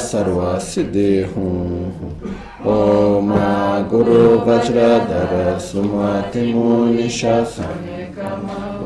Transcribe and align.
सर्व 0.00 0.40
सिद्धि 0.62 1.12
हूँ 1.34 1.52
गुरु 3.90 4.22
वज्रधर 4.48 5.58
सुमति 5.60 6.44
मुनिषासन 6.52 7.78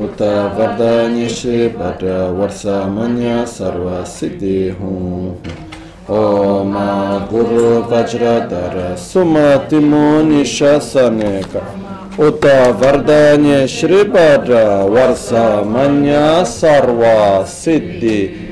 उत 0.03 0.21
वरदान्य 0.57 1.29
श्री 1.29 1.67
भद्र 1.77 2.13
वर्षमन्य 2.37 3.45
सर्व 3.49 3.87
सिद्धि 4.09 4.59
Oma 6.11 7.25
Guru 7.31 7.83
Vajradhara 7.83 8.97
Sumati 8.97 9.79
Muni 9.79 10.43
Shasaneka 10.43 11.63
Uta 12.19 12.73
Vardhanya 12.73 13.63
Shripada 13.65 14.89
Varsa 14.91 15.65
Manya 15.65 16.43
Sarva 16.43 17.45
Siddhi 17.45 18.49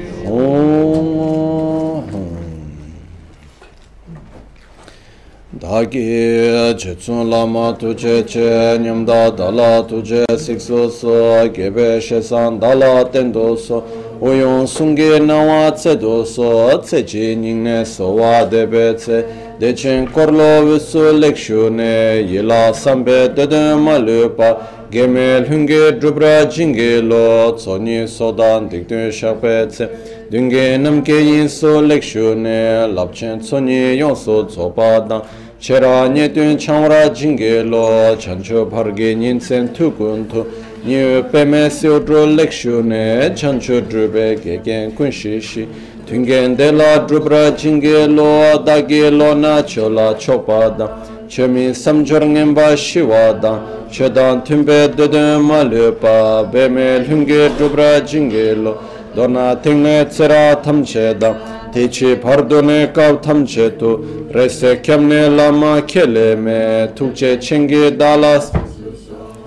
Dhāgī 5.59 6.73
chitsun 6.79 7.27
lāma 7.27 7.75
tujé 7.77 8.23
ché 8.23 8.79
nyamdā 8.79 9.35
dālā 9.35 9.83
tujé 9.89 10.23
sikso 10.39 10.87
so 10.89 11.43
gībē 11.51 11.99
shēsān 11.99 12.61
dālā 12.63 13.03
tendō 13.11 13.57
so 13.59 13.83
Oyong 14.21 14.67
sunge 14.67 15.17
nawa 15.19 15.71
tse 15.71 15.95
do 15.95 16.25
so 16.25 16.77
tse 16.79 17.03
chi 17.05 17.35
nyingne 17.37 17.85
so 17.85 18.11
wa 18.15 18.43
debe 18.43 18.93
tse. 18.97 19.23
Dechen 19.57 20.11
korlo 20.11 20.65
visu 20.65 21.13
lekshu 21.17 21.71
ne 21.71 22.21
yila 22.27 22.73
sambe 22.73 23.33
dede 23.33 23.77
ma 23.79 23.97
lupa 23.97 24.57
Gemel 24.91 25.45
hunge 25.45 25.97
drupra 25.97 26.45
jingi 26.45 27.01
lo 27.01 27.53
tsoni 27.53 28.05
sodan 28.05 28.67
dikdun 28.69 29.09
shakpe 29.09 29.69
tse. 29.69 29.87
Dunge 30.29 30.77
namke 30.77 31.15
yin 31.23 31.47
so 31.47 31.81
lekshu 31.81 32.35
ne 32.35 32.87
lapchen 32.93 33.39
tsoni 33.39 33.95
yon 33.97 34.17
so 34.17 34.43
tsopa 34.43 34.99
dang. 35.07 35.23
Chera 35.61 36.09
nye 36.09 36.27
dun 36.27 36.57
chanwra 36.57 37.07
jingi 37.15 37.63
lo 37.63 38.17
chancho 38.17 38.65
parge 38.69 39.15
nyin 39.15 39.39
sen 39.39 39.69
tukun 39.73 40.27
tu. 40.29 40.45
Nyo 40.85 41.23
peme 41.31 41.69
siyo 41.69 41.99
dro 41.99 42.25
lekshu 42.25 42.81
ne 42.81 43.29
chancho 43.35 43.81
drube 43.81 44.41
gegen 44.41 44.91
kunshi 44.95 45.41
shi 45.41 45.67
Tungen 46.07 46.55
de 46.55 46.71
la 46.71 46.99
drupra 47.05 47.51
jingi 47.51 48.07
lo 48.07 48.57
dagi 48.63 49.11
lo 49.11 49.33
na 49.33 49.61
cho 49.61 49.89
la 49.89 50.13
chopa 50.13 50.69
da 50.77 50.87
Chemi 51.27 51.73
samchor 51.75 52.21
ngenpa 52.21 52.77
shiwa 52.77 53.33
da 53.41 53.59
Chedan 53.91 54.41
tunbe 54.45 54.87
dodun 54.95 55.41
ma 55.43 55.63
lupa 55.63 56.47
Beme 56.49 57.05
lungi 57.05 57.49
drupra 57.57 57.99
jingi 57.99 58.55
lo 58.55 58.79
Dona 59.13 59.57
tingne 59.61 60.07
tsira 60.07 60.55
tamche 60.63 61.13
da 61.17 61.35
Techi 61.73 62.15
pardo 62.15 62.61
ne 62.61 62.89
kav 62.89 63.19
tamche 63.19 63.75
tu 63.77 64.29
Rese 64.31 64.79
kyamne 64.79 65.29
lama 65.35 65.81
kele 65.81 66.35
me 66.37 66.89
Tukche 66.95 67.37
chingi 67.37 67.97
dalas 67.97 68.49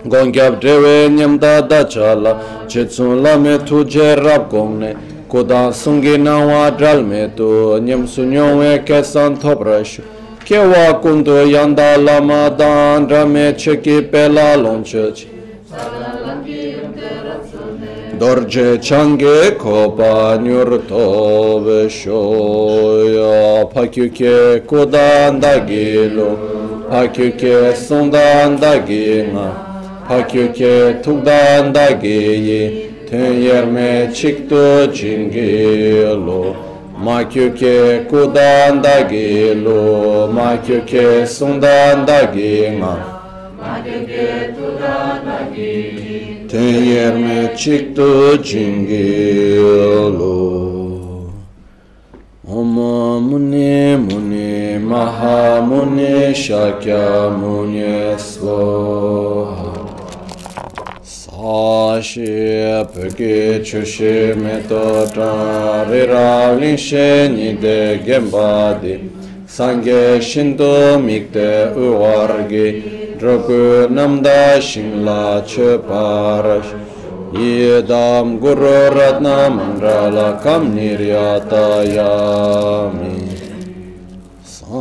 gongyab 0.04 0.60
dewe 0.60 1.08
nyamda 1.10 1.62
dachala 1.62 2.36
chetsun 2.68 3.22
lame 3.22 3.58
tuje 3.58 4.16
rab 4.16 4.50
gongne 4.50 4.96
kodan 5.28 5.72
sungi 5.72 6.18
nawa 6.18 6.70
dralme 6.70 7.30
tu 7.36 7.78
nyamsu 7.78 8.24
nyongwe 8.24 8.78
kesan 8.84 9.36
thobrashu 9.38 10.02
kewa 10.44 10.94
kundu 11.00 11.46
yanda 11.46 11.96
lama 11.96 12.50
dan 12.50 13.08
rame 13.08 13.52
cheki 13.56 14.02
pela 14.10 14.56
lonchachi 14.56 15.26
dorje 18.18 18.78
change 18.82 19.56
kopa 19.58 20.36
nyur 20.42 20.82
tobe 20.88 21.88
shoya 21.88 23.64
pakyuke 23.72 24.66
kodan 24.66 25.40
dagilo 25.40 26.36
pakyuke 26.90 27.74
sundan 27.76 28.58
dagina 28.60 29.71
하큐케 30.12 31.00
툭단다게예 31.00 32.90
텐여메 33.08 34.12
칙도 34.12 34.92
징게로 34.92 36.54
마큐케 36.94 38.04
고단다게로 38.10 39.70
마큐케 40.28 41.24
송단다게마 41.24 43.12
마큐케 43.58 44.52
툭단다게 44.54 46.46
텐여메 46.48 47.54
칙도 47.54 48.42
징게로 48.42 50.12
오마 52.44 53.20
무니 53.20 53.96
무니 53.96 54.78
마하 54.78 55.62
무니 55.62 56.32
샤캬 56.34 57.30
무니 57.38 58.18
스와하 58.18 59.61
아시 61.44 62.22
베게 62.94 63.64
주시 63.64 64.32
메도다 64.36 65.88
레라링시 65.90 66.94
니데 67.34 68.04
겜바디 68.06 69.10
상게 69.46 70.20
신도 70.20 71.00
믹데 71.00 71.72
우와르게 71.74 73.16
드로그 73.18 73.88
남다 73.90 74.60
신라 74.60 75.42
쳬파라시 75.44 76.74
예담 77.34 78.38
구르 78.38 78.64
라트나 78.94 79.50
만라라 79.50 80.36
감니리아타야미 80.38 81.02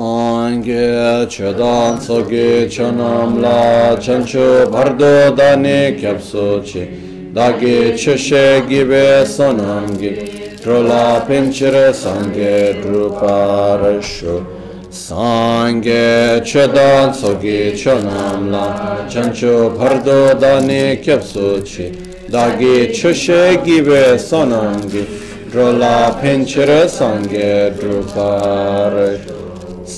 안게 0.03 1.27
최단 1.29 1.99
서기 1.99 2.67
천암라 2.67 3.99
천추 3.99 4.67
바르도다니 4.73 5.97
캡소치 5.97 7.33
다게 7.35 7.95
최셰기베 7.95 9.23
선암기 9.25 10.57
트롤라 10.63 11.27
펜치레 11.27 11.93
상게 11.93 12.81
드루파르쇼 12.81 14.43
상게 14.89 16.41
최단 16.43 17.13
서기 17.13 17.77
천암라 17.77 19.07
천추 19.07 19.75
바르도다니 19.77 21.01
캡소치 21.01 22.25
다게 22.31 22.91
최셰기베 22.91 24.17
선암기 24.17 25.07
트롤라 25.51 26.19
펜치레 26.19 26.87
상게 26.87 27.71
드루파르쇼 27.77 29.40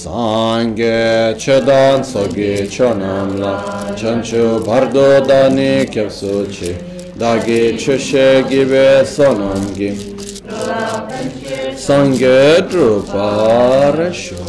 Sange 0.03 1.33
chedan 1.39 2.03
sogi 2.03 2.67
chonam 2.67 3.39
la 3.39 3.55
chancho 3.95 4.59
bhardo 4.65 5.25
dani 5.25 5.85
kyapsochi 5.85 6.75
dagi 7.15 7.77
chushe 7.77 8.43
gibe 8.49 9.05
sonamgi 9.05 9.91
sange 11.77 12.67
drupare 12.67 14.13
sho 14.13 14.43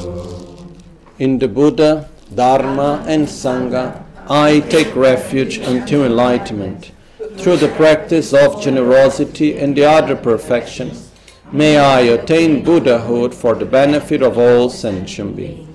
in 1.18 1.38
the 1.38 1.46
Buddha, 1.46 2.08
Dharma, 2.34 3.04
and 3.06 3.28
Sangha, 3.28 4.02
I 4.28 4.58
take 4.58 4.96
refuge 4.96 5.58
until 5.58 6.04
enlightenment. 6.04 6.90
Through 7.36 7.58
the 7.58 7.68
practice 7.68 8.34
of 8.34 8.60
generosity 8.60 9.56
and 9.56 9.76
the 9.76 9.84
other 9.84 10.16
perfections, 10.16 11.10
may 11.52 11.78
I 11.78 12.00
attain 12.00 12.62
Buddhahood 12.64 13.34
for 13.34 13.54
the 13.54 13.64
benefit 13.64 14.22
of 14.22 14.38
all 14.38 14.68
sentient 14.70 15.36
beings. 15.36 15.68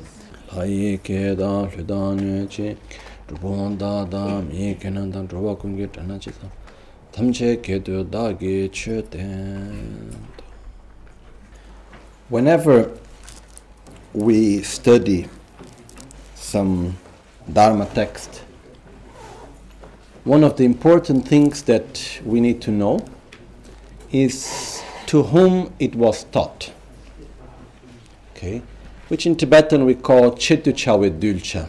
Whenever 12.29 12.91
we 14.13 14.61
study 14.63 15.27
some 16.35 16.97
Dharma 17.51 17.85
text, 17.93 18.43
one 20.23 20.43
of 20.43 20.55
the 20.57 20.63
important 20.63 21.27
things 21.27 21.63
that 21.63 22.19
we 22.23 22.39
need 22.39 22.61
to 22.61 22.71
know 22.71 22.99
is 24.11 24.78
to 25.09 25.23
whom 25.23 25.73
it 25.79 25.95
was 25.95 26.23
taught. 26.25 26.71
Okay? 28.31 28.61
Which 29.07 29.25
in 29.25 29.35
Tibetan 29.35 29.85
we 29.85 29.95
call 29.95 30.33
Chetuchawe 30.33 31.19
Dulcha. 31.19 31.67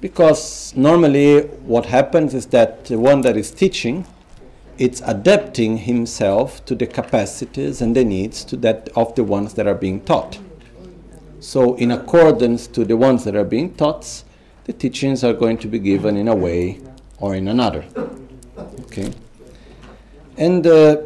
Because 0.00 0.74
normally 0.74 1.42
what 1.42 1.86
happens 1.86 2.34
is 2.34 2.46
that 2.46 2.86
the 2.86 2.98
one 2.98 3.20
that 3.20 3.36
is 3.36 3.52
teaching 3.52 4.04
it's 4.78 5.00
adapting 5.04 5.76
himself 5.76 6.64
to 6.64 6.74
the 6.74 6.88
capacities 6.88 7.80
and 7.80 7.94
the 7.94 8.04
needs 8.04 8.42
to 8.46 8.56
that 8.56 8.88
of 8.96 9.14
the 9.14 9.22
ones 9.22 9.54
that 9.54 9.68
are 9.68 9.74
being 9.74 10.00
taught. 10.00 10.40
So, 11.38 11.74
in 11.76 11.92
accordance 11.92 12.66
to 12.68 12.84
the 12.84 12.96
ones 12.96 13.22
that 13.24 13.36
are 13.36 13.44
being 13.44 13.74
taught, 13.74 14.24
the 14.64 14.72
teachings 14.72 15.22
are 15.22 15.34
going 15.34 15.58
to 15.58 15.68
be 15.68 15.78
given 15.78 16.16
in 16.16 16.26
a 16.26 16.34
way 16.34 16.80
or 17.18 17.36
in 17.36 17.46
another. 17.46 17.84
Okay? 18.80 19.12
And 20.36 20.66
uh, 20.66 20.96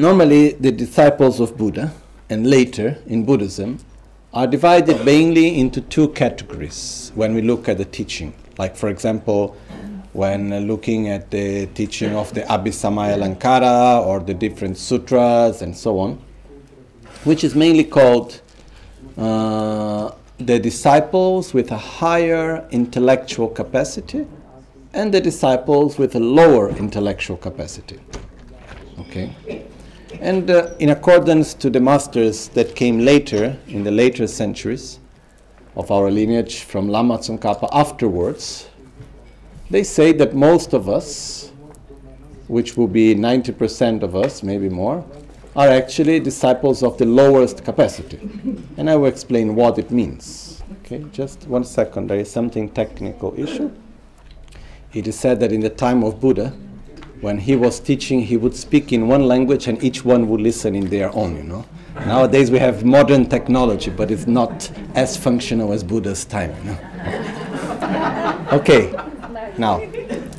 normally 0.00 0.52
the 0.52 0.72
disciples 0.72 1.40
of 1.40 1.58
Buddha 1.58 1.92
and 2.30 2.48
later 2.48 2.96
in 3.06 3.26
Buddhism 3.26 3.78
are 4.32 4.46
divided 4.46 5.04
mainly 5.04 5.58
into 5.60 5.82
two 5.82 6.08
categories 6.08 7.12
when 7.14 7.34
we 7.34 7.42
look 7.42 7.68
at 7.68 7.76
the 7.76 7.84
teaching. 7.84 8.32
Like, 8.56 8.76
for 8.76 8.88
example, 8.88 9.56
when 10.14 10.66
looking 10.66 11.08
at 11.08 11.30
the 11.30 11.66
teaching 11.74 12.14
of 12.16 12.32
the 12.32 12.42
Abhisamaya 12.42 14.06
or 14.06 14.20
the 14.20 14.32
different 14.32 14.78
sutras 14.78 15.60
and 15.60 15.76
so 15.76 15.98
on, 15.98 16.18
which 17.24 17.44
is 17.44 17.54
mainly 17.54 17.84
called 17.84 18.40
uh, 19.18 20.12
the 20.38 20.58
disciples 20.58 21.52
with 21.52 21.70
a 21.72 21.76
higher 21.76 22.66
intellectual 22.70 23.48
capacity 23.48 24.26
and 24.94 25.12
the 25.12 25.20
disciples 25.20 25.98
with 25.98 26.14
a 26.14 26.20
lower 26.20 26.70
intellectual 26.70 27.36
capacity. 27.36 28.00
Okay? 28.98 29.66
And 30.20 30.50
uh, 30.50 30.74
in 30.78 30.90
accordance 30.90 31.54
to 31.54 31.70
the 31.70 31.80
masters 31.80 32.48
that 32.48 32.76
came 32.76 32.98
later, 32.98 33.56
in 33.68 33.84
the 33.84 33.90
later 33.90 34.26
centuries 34.26 34.98
of 35.76 35.90
our 35.90 36.10
lineage 36.10 36.64
from 36.64 36.88
Lama 36.88 37.16
Tsongkhapa 37.16 37.70
afterwards, 37.72 38.68
they 39.70 39.82
say 39.82 40.12
that 40.12 40.34
most 40.34 40.74
of 40.74 40.90
us, 40.90 41.52
which 42.48 42.76
will 42.76 42.86
be 42.86 43.14
90% 43.14 44.02
of 44.02 44.14
us, 44.14 44.42
maybe 44.42 44.68
more, 44.68 45.02
are 45.56 45.68
actually 45.68 46.20
disciples 46.20 46.82
of 46.82 46.98
the 46.98 47.06
lowest 47.06 47.64
capacity. 47.64 48.20
And 48.76 48.90
I 48.90 48.96
will 48.96 49.08
explain 49.08 49.54
what 49.54 49.78
it 49.78 49.90
means. 49.90 50.62
Okay, 50.84 51.02
just 51.12 51.46
one 51.46 51.64
second. 51.64 52.10
There 52.10 52.18
is 52.18 52.30
something 52.30 52.68
technical 52.68 53.32
issue. 53.40 53.70
It 54.92 55.08
is 55.08 55.18
said 55.18 55.40
that 55.40 55.50
in 55.50 55.60
the 55.60 55.70
time 55.70 56.04
of 56.04 56.20
Buddha, 56.20 56.52
when 57.20 57.38
he 57.38 57.54
was 57.54 57.80
teaching, 57.80 58.20
he 58.20 58.36
would 58.36 58.56
speak 58.56 58.92
in 58.92 59.06
one 59.06 59.26
language 59.26 59.68
and 59.68 59.82
each 59.84 60.04
one 60.04 60.28
would 60.28 60.40
listen 60.40 60.74
in 60.74 60.88
their 60.88 61.14
own, 61.14 61.36
you 61.36 61.42
know. 61.42 61.64
Nowadays 62.06 62.50
we 62.50 62.58
have 62.58 62.84
modern 62.84 63.26
technology, 63.26 63.90
but 63.90 64.10
it's 64.10 64.26
not 64.26 64.70
as 64.94 65.16
functional 65.16 65.72
as 65.72 65.84
Buddha's 65.84 66.24
time, 66.24 66.54
you 66.58 66.70
know. 66.70 68.48
okay, 68.52 68.92
now, 69.58 69.82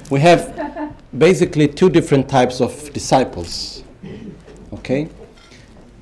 we 0.10 0.20
have 0.22 0.96
basically 1.18 1.68
two 1.68 1.90
different 1.90 2.28
types 2.28 2.62
of 2.62 2.92
disciples, 2.94 3.84
okay? 4.74 5.08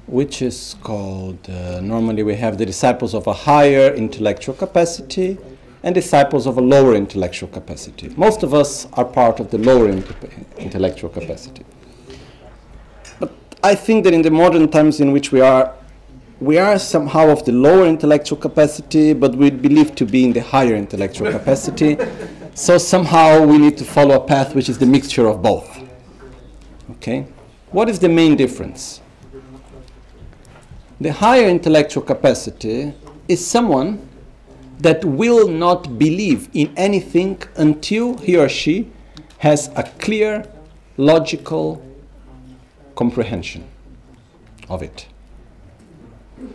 Which 0.07 0.41
is 0.41 0.75
called, 0.81 1.49
uh, 1.49 1.81
normally 1.81 2.23
we 2.23 2.35
have 2.35 2.57
the 2.57 2.65
disciples 2.65 3.13
of 3.13 3.27
a 3.27 3.33
higher 3.33 3.93
intellectual 3.93 4.55
capacity 4.55 5.37
and 5.83 5.95
disciples 5.95 6.45
of 6.45 6.57
a 6.57 6.61
lower 6.61 6.95
intellectual 6.95 7.49
capacity. 7.49 8.09
Most 8.17 8.43
of 8.43 8.53
us 8.53 8.87
are 8.93 9.05
part 9.05 9.39
of 9.39 9.49
the 9.51 9.57
lower 9.57 9.89
intellectual 10.57 11.09
capacity. 11.09 11.65
But 13.19 13.31
I 13.63 13.75
think 13.75 14.03
that 14.03 14.13
in 14.13 14.21
the 14.21 14.31
modern 14.31 14.69
times 14.69 14.99
in 14.99 15.11
which 15.11 15.31
we 15.31 15.41
are, 15.41 15.73
we 16.41 16.57
are 16.57 16.77
somehow 16.79 17.29
of 17.29 17.45
the 17.45 17.51
lower 17.51 17.85
intellectual 17.85 18.37
capacity, 18.37 19.13
but 19.13 19.35
we 19.35 19.49
believe 19.49 19.95
to 19.95 20.05
be 20.05 20.25
in 20.25 20.33
the 20.33 20.41
higher 20.41 20.75
intellectual 20.75 21.31
capacity. 21.37 21.97
So 22.55 22.77
somehow 22.77 23.45
we 23.45 23.57
need 23.57 23.77
to 23.77 23.85
follow 23.85 24.15
a 24.15 24.25
path 24.25 24.55
which 24.55 24.67
is 24.67 24.77
the 24.77 24.85
mixture 24.85 25.27
of 25.27 25.41
both. 25.41 25.79
Okay? 26.91 27.27
What 27.71 27.87
is 27.87 27.99
the 27.99 28.09
main 28.09 28.35
difference? 28.35 29.01
The 30.99 31.13
higher 31.13 31.47
intellectual 31.47 32.03
capacity 32.03 32.93
is 33.29 33.45
someone 33.45 34.08
that 34.79 35.03
will 35.03 35.47
not 35.47 35.99
believe 35.99 36.49
in 36.53 36.73
anything 36.77 37.41
until 37.55 38.17
he 38.17 38.37
or 38.37 38.49
she 38.49 38.89
has 39.39 39.69
a 39.75 39.83
clear, 39.99 40.49
logical 40.97 41.81
comprehension 42.95 43.65
of 44.69 44.81
it. 44.81 45.07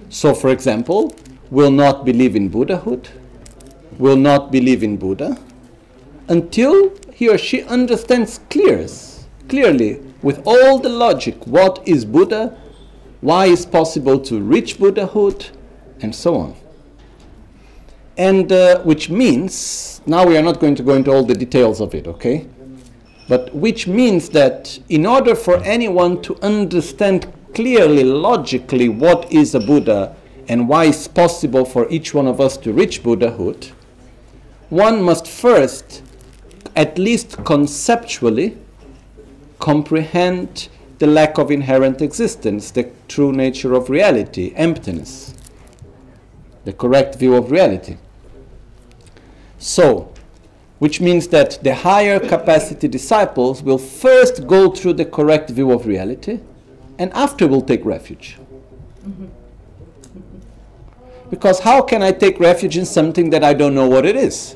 So, 0.09 0.35
for 0.35 0.51
example, 0.51 1.15
will 1.51 1.71
not 1.71 2.05
believe 2.05 2.35
in 2.35 2.49
Buddhahood, 2.49 3.09
will 3.99 4.17
not 4.17 4.51
believe 4.51 4.83
in 4.83 4.97
Buddha, 4.97 5.39
until 6.29 6.97
he 7.13 7.29
or 7.29 7.37
she 7.39 7.63
understands 7.63 8.41
clears, 8.51 9.27
clearly, 9.49 10.01
with 10.23 10.43
all 10.47 10.79
the 10.79 10.89
logic, 10.89 11.47
what 11.47 11.87
is 11.87 12.05
Buddha, 12.05 12.57
why 13.21 13.47
is 13.47 13.67
possible 13.67 14.19
to 14.21 14.41
reach 14.41 14.79
Buddhahood, 14.79 15.51
and 16.01 16.15
so 16.15 16.37
on. 16.37 16.57
And 18.17 18.51
uh, 18.53 18.81
which 18.83 19.11
means, 19.11 20.01
now 20.07 20.27
we 20.27 20.37
are 20.37 20.43
not 20.43 20.61
going 20.61 20.75
to 20.77 20.83
go 20.83 20.95
into 20.95 21.11
all 21.11 21.25
the 21.25 21.35
details 21.35 21.81
of 21.81 21.95
it, 21.95 22.07
okay? 22.07 22.47
But 23.29 23.55
which 23.55 23.87
means 23.87 24.29
that 24.31 24.79
in 24.89 25.07
order 25.07 25.35
for 25.35 25.57
anyone 25.65 26.23
to 26.23 26.37
understand 26.43 27.33
clearly, 27.55 28.05
logically, 28.05 28.89
what 28.89 29.33
is 29.33 29.55
a 29.55 29.61
Buddha 29.61 30.15
and 30.49 30.69
why 30.69 30.87
it's 30.87 31.09
possible 31.09 31.65
for 31.65 31.89
each 31.91 32.13
one 32.13 32.27
of 32.27 32.41
us 32.41 32.57
to 32.59 32.73
reach 32.73 33.03
Buddhahood, 33.03 33.73
one 34.69 35.03
must 35.03 35.27
first 35.27 36.03
at 36.77 36.99
least 36.99 37.45
conceptually, 37.45 38.59
comprehend 39.59 40.69
the 40.99 41.07
lack 41.07 41.39
of 41.39 41.51
inherent 41.51 42.03
existence, 42.03 42.71
the 42.71 42.91
true 43.09 43.33
nature 43.33 43.75
of 43.75 43.89
reality, 43.89 44.53
emptiness, 44.57 45.35
the 46.65 46.73
correct 46.73 47.17
view 47.17 47.35
of 47.35 47.51
reality. 47.51 47.97
So, 49.65 50.13
which 50.79 51.01
means 51.01 51.29
that 51.29 51.59
the 51.63 51.75
higher 51.75 52.21
capacity 52.21 52.87
disciples 52.87 53.63
will 53.63 53.79
first 53.79 54.47
go 54.47 54.71
through 54.71 54.93
the 54.93 55.07
correct 55.07 55.49
view 55.49 55.73
of 55.73 55.87
reality 55.87 56.41
and 56.99 57.11
after 57.15 57.49
will 57.49 57.63
take 57.63 57.83
refuge. 57.83 58.37
Because 61.31 61.61
how 61.61 61.81
can 61.81 62.03
I 62.03 62.13
take 62.13 62.39
refuge 62.39 62.77
in 62.77 62.85
something 62.85 63.31
that 63.31 63.43
I 63.43 63.55
don't 63.55 63.75
know 63.75 63.89
what 63.89 64.05
it 64.05 64.17
is? 64.17 64.55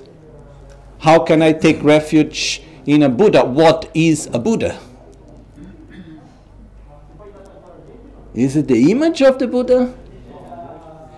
How 0.99 1.21
can 1.21 1.41
I 1.41 1.55
take 1.55 1.83
refuge 1.83 2.63
in 2.85 3.03
a 3.03 3.09
Buddha? 3.09 3.47
What 3.47 3.91
is 3.95 4.27
a 4.35 4.39
Buddha? 4.39 4.79
Is 8.35 8.57
it 8.57 8.69
the 8.69 8.91
image 8.91 9.23
of 9.23 9.39
the 9.39 9.49
Buddha? 9.49 9.95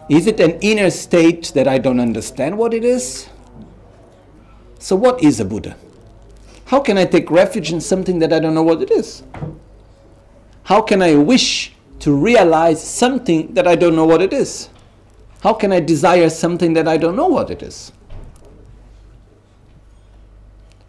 Is 0.09 0.29
it 0.29 0.39
an 0.39 0.61
inner 0.61 0.91
state 0.91 1.51
that 1.57 1.67
I 1.67 1.79
don't 1.79 1.99
understand 1.99 2.57
what 2.57 2.73
it 2.73 2.85
is? 2.85 3.29
So, 4.81 4.97
what 4.97 5.23
is 5.23 5.39
a 5.41 5.45
Buddha? 5.45 5.77
How 6.65 6.81
can 6.81 6.97
I 6.97 7.05
take 7.05 7.31
refuge 7.31 7.71
in 7.71 7.83
something 7.83 8.19
that 8.21 8.33
I 8.33 8.39
don't 8.41 8.55
know 8.55 8.63
what 8.63 8.81
it 8.81 8.91
is? 8.91 9.23
How 10.65 10.81
can 10.81 11.03
I 11.03 11.17
wish 11.17 11.73
to 11.99 12.17
realize 12.17 12.83
something 12.83 13.53
that 13.55 13.67
I 13.67 13.77
don't 13.77 13.95
know 13.95 14.07
what 14.07 14.23
it 14.23 14.33
is? 14.33 14.71
How 15.43 15.53
can 15.53 15.71
I 15.71 15.81
desire 15.81 16.31
something 16.31 16.73
that 16.73 16.89
I 16.89 16.97
don't 16.97 17.15
know 17.15 17.27
what 17.27 17.51
it 17.51 17.63
is? 17.63 17.93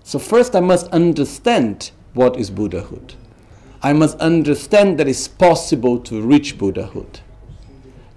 So, 0.06 0.20
first, 0.20 0.56
I 0.56 0.62
must 0.62 0.88
understand 0.88 1.92
what 2.14 2.38
is 2.38 2.50
Buddhahood. 2.50 3.16
I 3.84 3.92
must 3.92 4.18
understand 4.20 5.00
that 5.00 5.08
it's 5.10 5.28
possible 5.28 6.00
to 6.00 6.22
reach 6.22 6.58
Buddhahood. 6.58 7.20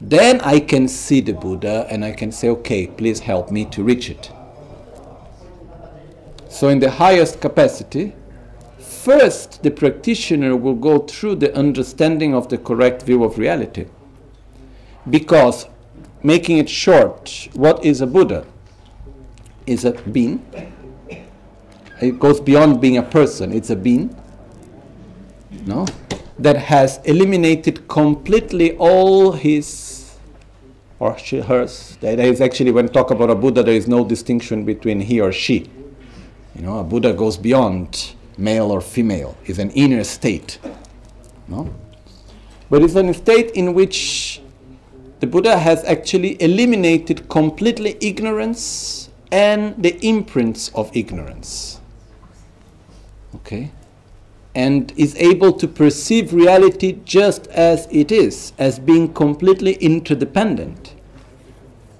Then 0.01 0.41
I 0.43 0.61
can 0.61 0.87
see 0.87 1.21
the 1.21 1.33
Buddha 1.33 1.87
and 1.91 2.05
I 2.05 2.13
can 2.13 2.31
say, 2.31 2.49
okay, 2.51 2.87
please 2.87 3.21
help 3.21 3.51
me 3.51 3.65
to 3.67 3.83
reach 3.83 4.09
it. 4.09 4.31
So, 6.55 6.69
in 6.69 6.79
the 6.79 6.89
highest 6.89 7.41
capacity, 7.41 8.15
first 8.79 9.65
the 9.65 9.73
practitioner 9.73 10.57
will 10.57 10.77
go 10.77 11.01
through 11.01 11.35
the 11.35 11.53
understanding 11.57 12.33
of 12.33 12.49
the 12.49 12.59
correct 12.59 13.03
view 13.03 13.25
of 13.25 13.39
reality. 13.39 13.87
Because, 15.11 15.67
making 16.23 16.59
it 16.59 16.69
short, 16.69 17.49
what 17.55 17.85
is 17.85 18.01
a 18.01 18.07
Buddha? 18.07 18.47
Is 19.67 19.85
a 19.85 19.95
being 20.13 20.47
it 22.01 22.21
goes 22.21 22.41
beyond 22.41 22.81
being 22.81 22.99
a 22.99 23.03
person, 23.03 23.53
it's 23.53 23.71
a 23.71 23.77
being, 23.77 24.15
no? 25.67 25.87
That 26.39 26.57
has 26.57 27.01
eliminated 27.05 27.89
completely 27.89 28.77
all 28.77 29.33
his 29.33 30.17
or 31.01 31.19
she, 31.19 31.41
hers. 31.41 31.99
That 32.01 32.21
is 32.21 32.41
actually 32.41 32.71
when 32.71 32.89
talk 32.91 33.11
about 33.11 33.31
a 33.31 33.35
Buddha, 33.35 33.65
there 33.65 33.75
is 33.75 33.89
no 33.89 34.05
distinction 34.05 34.65
between 34.65 35.01
he 35.01 35.21
or 35.21 35.33
she. 35.33 35.69
You 36.55 36.63
know, 36.63 36.79
a 36.79 36.85
Buddha 36.85 37.13
goes 37.13 37.37
beyond 37.37 38.15
male 38.39 38.71
or 38.71 38.81
female. 38.81 39.37
It's 39.45 39.59
an 39.59 39.71
inner 39.71 40.05
state. 40.05 40.59
No? 41.49 41.73
But 42.71 42.83
it's 42.83 42.95
a 42.95 43.15
state 43.15 43.51
in 43.53 43.75
which 43.75 44.41
the 45.21 45.27
Buddha 45.27 45.59
has 45.59 45.85
actually 45.85 46.41
eliminated 46.43 47.29
completely 47.29 47.97
ignorance 48.01 49.11
and 49.31 49.81
the 49.83 49.99
imprints 50.07 50.71
of 50.75 50.95
ignorance 50.97 51.81
okay, 53.45 53.71
and 54.55 54.93
is 54.97 55.15
able 55.17 55.53
to 55.53 55.69
perceive 55.69 56.33
reality 56.33 56.99
just 57.05 57.47
as 57.49 57.87
it 57.91 58.11
is, 58.11 58.53
as 58.59 58.79
being 58.79 59.13
completely 59.13 59.75
interdependent. 59.75 60.94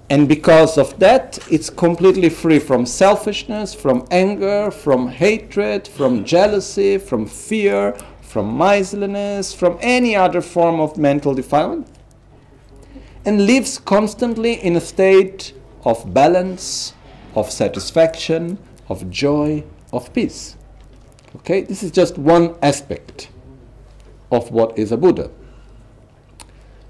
And 0.09 0.27
because 0.27 0.77
of 0.77 0.99
that, 0.99 1.39
it's 1.49 1.69
completely 1.69 2.29
free 2.29 2.59
from 2.59 2.85
selfishness, 2.85 3.73
from 3.73 4.05
anger, 4.11 4.69
from 4.69 5.07
hatred, 5.07 5.87
from 5.87 6.23
jealousy, 6.23 6.99
from 6.99 7.25
fear, 7.25 7.97
from 8.21 8.55
miserliness, 8.55 9.53
from 9.53 9.79
any 9.81 10.15
other 10.15 10.41
form 10.41 10.79
of 10.79 10.97
mental 10.97 11.33
defilement, 11.33 11.87
and 13.25 13.47
lives 13.47 13.79
constantly 13.79 14.53
in 14.53 14.75
a 14.75 14.81
state 14.81 15.53
of 15.85 16.13
balance, 16.13 16.93
of 17.33 17.49
satisfaction, 17.49 18.59
of 18.89 19.09
joy, 19.09 19.63
of 19.91 20.13
peace. 20.13 20.55
Okay, 21.37 21.61
this 21.61 21.81
is 21.81 21.91
just 21.91 22.17
one 22.17 22.55
aspect 22.61 23.29
of 24.31 24.51
what 24.51 24.77
is 24.77 24.91
a 24.91 24.97
Buddha. 24.97 25.31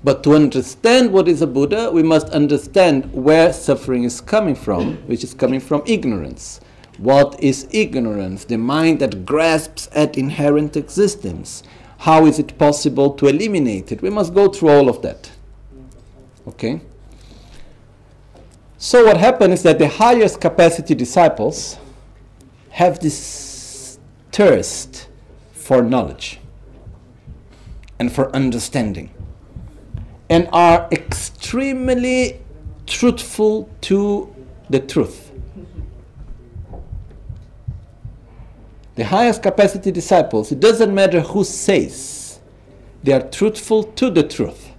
But 0.06 0.24
to 0.26 0.36
understand 0.36 1.12
what 1.12 1.28
is 1.28 1.42
a 1.42 1.48
Buddha, 1.48 1.90
we 1.90 2.04
must 2.04 2.30
understand 2.30 3.12
where 3.12 3.52
suffering 3.52 4.04
is 4.04 4.22
coming 4.22 4.54
from, 4.54 4.98
which 5.08 5.24
is 5.24 5.34
coming 5.34 5.60
from 5.60 5.82
ignorance. 5.88 6.60
What 7.00 7.42
is 7.42 7.68
ignorance? 7.72 8.46
The 8.46 8.60
mind 8.60 9.00
that 9.00 9.26
grasps 9.26 9.90
at 9.94 10.16
inherent 10.16 10.78
existence. 10.78 11.64
How 11.98 12.28
is 12.28 12.38
it 12.38 12.56
possible 12.60 13.16
to 13.16 13.26
eliminate 13.26 13.92
it? 13.92 14.04
We 14.04 14.12
must 14.12 14.36
go 14.36 14.48
through 14.48 14.70
all 14.70 14.90
of 14.90 15.02
that. 15.02 15.32
Okay? 16.50 16.82
So, 18.78 19.06
what 19.06 19.18
happens 19.18 19.56
is 19.56 19.64
that 19.64 19.80
the 19.80 19.88
highest 19.88 20.40
capacity 20.40 20.94
disciples 20.94 21.80
have 22.70 23.00
this 23.00 23.98
thirst 24.32 25.08
for 25.52 25.82
knowledge 25.82 26.40
and 27.98 28.12
for 28.12 28.30
understanding 28.36 29.10
and 30.30 30.50
are 30.52 30.88
extremely 30.92 32.40
truthful 32.88 33.70
to 33.82 34.34
the 34.70 34.80
truth. 34.80 35.32
The 38.96 39.06
highest 39.06 39.44
capacity 39.44 39.92
disciples, 39.92 40.52
it 40.52 40.60
doesn't 40.60 40.94
matter 40.94 41.20
who 41.20 41.44
says, 41.44 42.40
they 43.04 43.12
are 43.12 43.22
truthful 43.22 43.84
to 43.84 44.10
the 44.10 44.24
truth. 44.24 44.72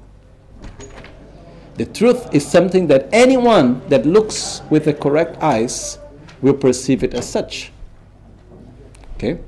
The 1.74 1.84
truth 1.84 2.34
is 2.34 2.46
something 2.46 2.86
that 2.86 3.08
anyone 3.12 3.86
that 3.88 4.06
looks 4.06 4.62
with 4.70 4.86
the 4.86 4.94
correct 4.94 5.42
eyes 5.42 5.98
will 6.40 6.54
perceive 6.54 7.04
it 7.04 7.12
as 7.12 7.28
such. 7.28 7.70
Okay? 9.16 9.38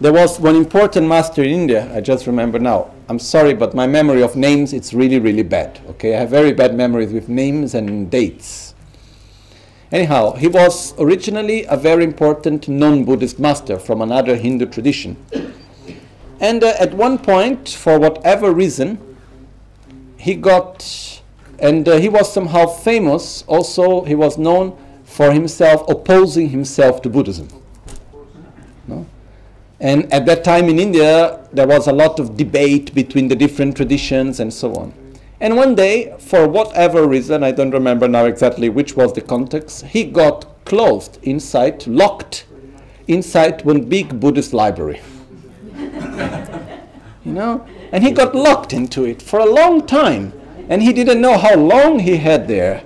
There 0.00 0.12
was 0.12 0.40
one 0.40 0.56
important 0.56 1.06
master 1.06 1.42
in 1.44 1.50
India, 1.50 1.94
I 1.94 2.00
just 2.00 2.26
remember 2.26 2.58
now. 2.58 2.90
I'm 3.10 3.18
sorry, 3.18 3.54
but 3.54 3.74
my 3.74 3.88
memory 3.88 4.22
of 4.22 4.36
names 4.36 4.72
it's 4.72 4.94
really, 4.94 5.18
really 5.18 5.42
bad. 5.42 5.80
Okay, 5.88 6.14
I 6.14 6.20
have 6.20 6.30
very 6.30 6.52
bad 6.52 6.76
memories 6.76 7.12
with 7.12 7.28
names 7.28 7.74
and 7.74 8.08
dates. 8.08 8.72
Anyhow, 9.90 10.34
he 10.34 10.46
was 10.46 10.94
originally 10.96 11.64
a 11.64 11.76
very 11.76 12.04
important 12.04 12.68
non-Buddhist 12.68 13.40
master 13.40 13.80
from 13.80 14.00
another 14.00 14.36
Hindu 14.36 14.66
tradition. 14.66 15.16
And 16.38 16.62
uh, 16.62 16.74
at 16.78 16.94
one 16.94 17.18
point, 17.18 17.70
for 17.70 17.98
whatever 17.98 18.52
reason, 18.52 19.00
he 20.16 20.36
got, 20.36 21.20
and 21.58 21.88
uh, 21.88 21.96
he 21.96 22.08
was 22.08 22.32
somehow 22.32 22.66
famous. 22.66 23.42
Also, 23.48 24.04
he 24.04 24.14
was 24.14 24.38
known 24.38 24.78
for 25.02 25.32
himself 25.32 25.82
opposing 25.88 26.50
himself 26.50 27.02
to 27.02 27.08
Buddhism. 27.10 27.48
And 29.80 30.12
at 30.12 30.26
that 30.26 30.44
time 30.44 30.68
in 30.68 30.78
India, 30.78 31.40
there 31.52 31.66
was 31.66 31.88
a 31.88 31.92
lot 31.92 32.20
of 32.20 32.36
debate 32.36 32.94
between 32.94 33.28
the 33.28 33.34
different 33.34 33.76
traditions 33.76 34.38
and 34.38 34.52
so 34.52 34.74
on. 34.74 34.92
And 35.40 35.56
one 35.56 35.74
day, 35.74 36.14
for 36.18 36.46
whatever 36.46 37.06
reason, 37.06 37.42
I 37.42 37.50
don't 37.50 37.70
remember 37.70 38.06
now 38.06 38.26
exactly 38.26 38.68
which 38.68 38.94
was 38.94 39.14
the 39.14 39.22
context, 39.22 39.86
he 39.86 40.04
got 40.04 40.44
closed 40.66 41.18
inside, 41.22 41.86
locked 41.86 42.44
inside 43.08 43.64
one 43.64 43.84
big 43.84 44.20
Buddhist 44.20 44.52
library. 44.52 45.00
you 47.24 47.32
know? 47.32 47.66
And 47.90 48.04
he 48.04 48.10
got 48.10 48.34
locked 48.34 48.74
into 48.74 49.06
it 49.06 49.22
for 49.22 49.40
a 49.40 49.46
long 49.46 49.86
time. 49.86 50.34
And 50.68 50.82
he 50.82 50.92
didn't 50.92 51.22
know 51.22 51.38
how 51.38 51.56
long 51.56 52.00
he 52.00 52.18
had 52.18 52.46
there. 52.46 52.84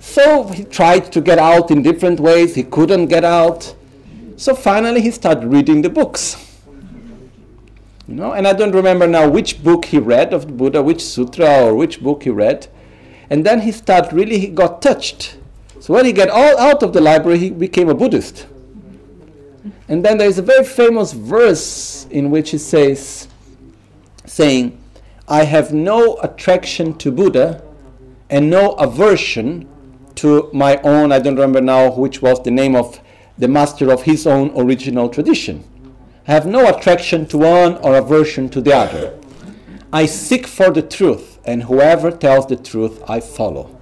So 0.00 0.48
he 0.48 0.64
tried 0.64 1.12
to 1.12 1.20
get 1.20 1.38
out 1.38 1.70
in 1.70 1.82
different 1.82 2.18
ways. 2.18 2.56
He 2.56 2.64
couldn't 2.64 3.06
get 3.06 3.24
out. 3.24 3.75
So 4.36 4.54
finally, 4.54 5.00
he 5.00 5.10
started 5.10 5.46
reading 5.50 5.82
the 5.82 5.88
books. 5.88 6.36
You 8.06 8.14
know, 8.14 8.32
and 8.32 8.46
I 8.46 8.52
don't 8.52 8.72
remember 8.72 9.06
now 9.06 9.28
which 9.28 9.64
book 9.64 9.86
he 9.86 9.98
read 9.98 10.32
of 10.32 10.46
the 10.46 10.52
Buddha, 10.52 10.82
which 10.82 11.02
sutra 11.02 11.64
or 11.64 11.74
which 11.74 12.00
book 12.02 12.22
he 12.22 12.30
read. 12.30 12.68
And 13.30 13.44
then 13.44 13.62
he 13.62 13.72
started 13.72 14.12
really, 14.12 14.38
he 14.38 14.48
got 14.48 14.80
touched. 14.82 15.38
So 15.80 15.94
when 15.94 16.04
he 16.04 16.12
got 16.12 16.28
all 16.28 16.58
out 16.58 16.82
of 16.82 16.92
the 16.92 17.00
library, 17.00 17.38
he 17.38 17.50
became 17.50 17.88
a 17.88 17.94
Buddhist. 17.94 18.46
And 19.88 20.04
then 20.04 20.18
there 20.18 20.28
is 20.28 20.38
a 20.38 20.42
very 20.42 20.64
famous 20.64 21.12
verse 21.12 22.06
in 22.10 22.30
which 22.30 22.50
he 22.50 22.58
says, 22.58 23.28
saying, 24.24 24.78
I 25.26 25.44
have 25.44 25.72
no 25.72 26.18
attraction 26.18 26.96
to 26.98 27.10
Buddha 27.10 27.62
and 28.30 28.50
no 28.50 28.72
aversion 28.72 29.68
to 30.16 30.48
my 30.52 30.76
own, 30.78 31.12
I 31.12 31.18
don't 31.18 31.34
remember 31.34 31.60
now 31.60 31.92
which 31.92 32.22
was 32.22 32.42
the 32.42 32.50
name 32.50 32.74
of 32.74 33.00
the 33.38 33.48
master 33.48 33.90
of 33.92 34.02
his 34.02 34.26
own 34.26 34.52
original 34.56 35.08
tradition. 35.08 35.64
I 36.26 36.32
have 36.32 36.46
no 36.46 36.68
attraction 36.68 37.26
to 37.26 37.38
one 37.38 37.76
or 37.76 37.96
aversion 37.96 38.48
to 38.50 38.60
the 38.60 38.74
other. 38.74 39.18
I 39.92 40.06
seek 40.06 40.46
for 40.46 40.70
the 40.70 40.82
truth, 40.82 41.38
and 41.44 41.64
whoever 41.64 42.10
tells 42.10 42.46
the 42.46 42.56
truth, 42.56 43.02
I 43.08 43.20
follow. 43.20 43.78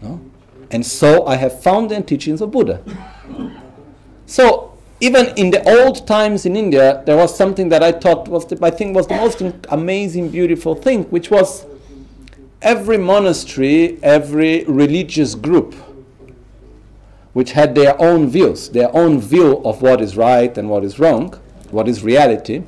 No? 0.00 0.20
And 0.70 0.86
so 0.86 1.26
I 1.26 1.36
have 1.36 1.62
found 1.62 1.90
the 1.90 2.00
teachings 2.00 2.40
of 2.40 2.50
Buddha. 2.50 2.82
So 4.26 4.78
even 5.00 5.26
in 5.36 5.50
the 5.50 5.62
old 5.68 6.06
times 6.06 6.46
in 6.46 6.56
India, 6.56 7.02
there 7.06 7.16
was 7.16 7.36
something 7.36 7.68
that 7.68 7.82
I 7.82 7.92
thought 7.92 8.28
was, 8.28 8.46
the, 8.46 8.58
I 8.62 8.70
think, 8.70 8.96
was 8.96 9.06
the 9.06 9.16
most 9.16 9.42
amazing, 9.68 10.30
beautiful 10.30 10.74
thing, 10.74 11.04
which 11.04 11.30
was 11.30 11.66
every 12.62 12.98
monastery, 12.98 13.98
every 14.02 14.64
religious 14.64 15.34
group 15.34 15.74
which 17.32 17.52
had 17.52 17.74
their 17.74 18.00
own 18.00 18.28
views, 18.28 18.70
their 18.70 18.94
own 18.94 19.20
view 19.20 19.58
of 19.64 19.82
what 19.82 20.00
is 20.00 20.16
right 20.16 20.56
and 20.58 20.68
what 20.68 20.84
is 20.84 20.98
wrong, 20.98 21.32
what 21.70 21.88
is 21.88 22.02
reality, 22.02 22.62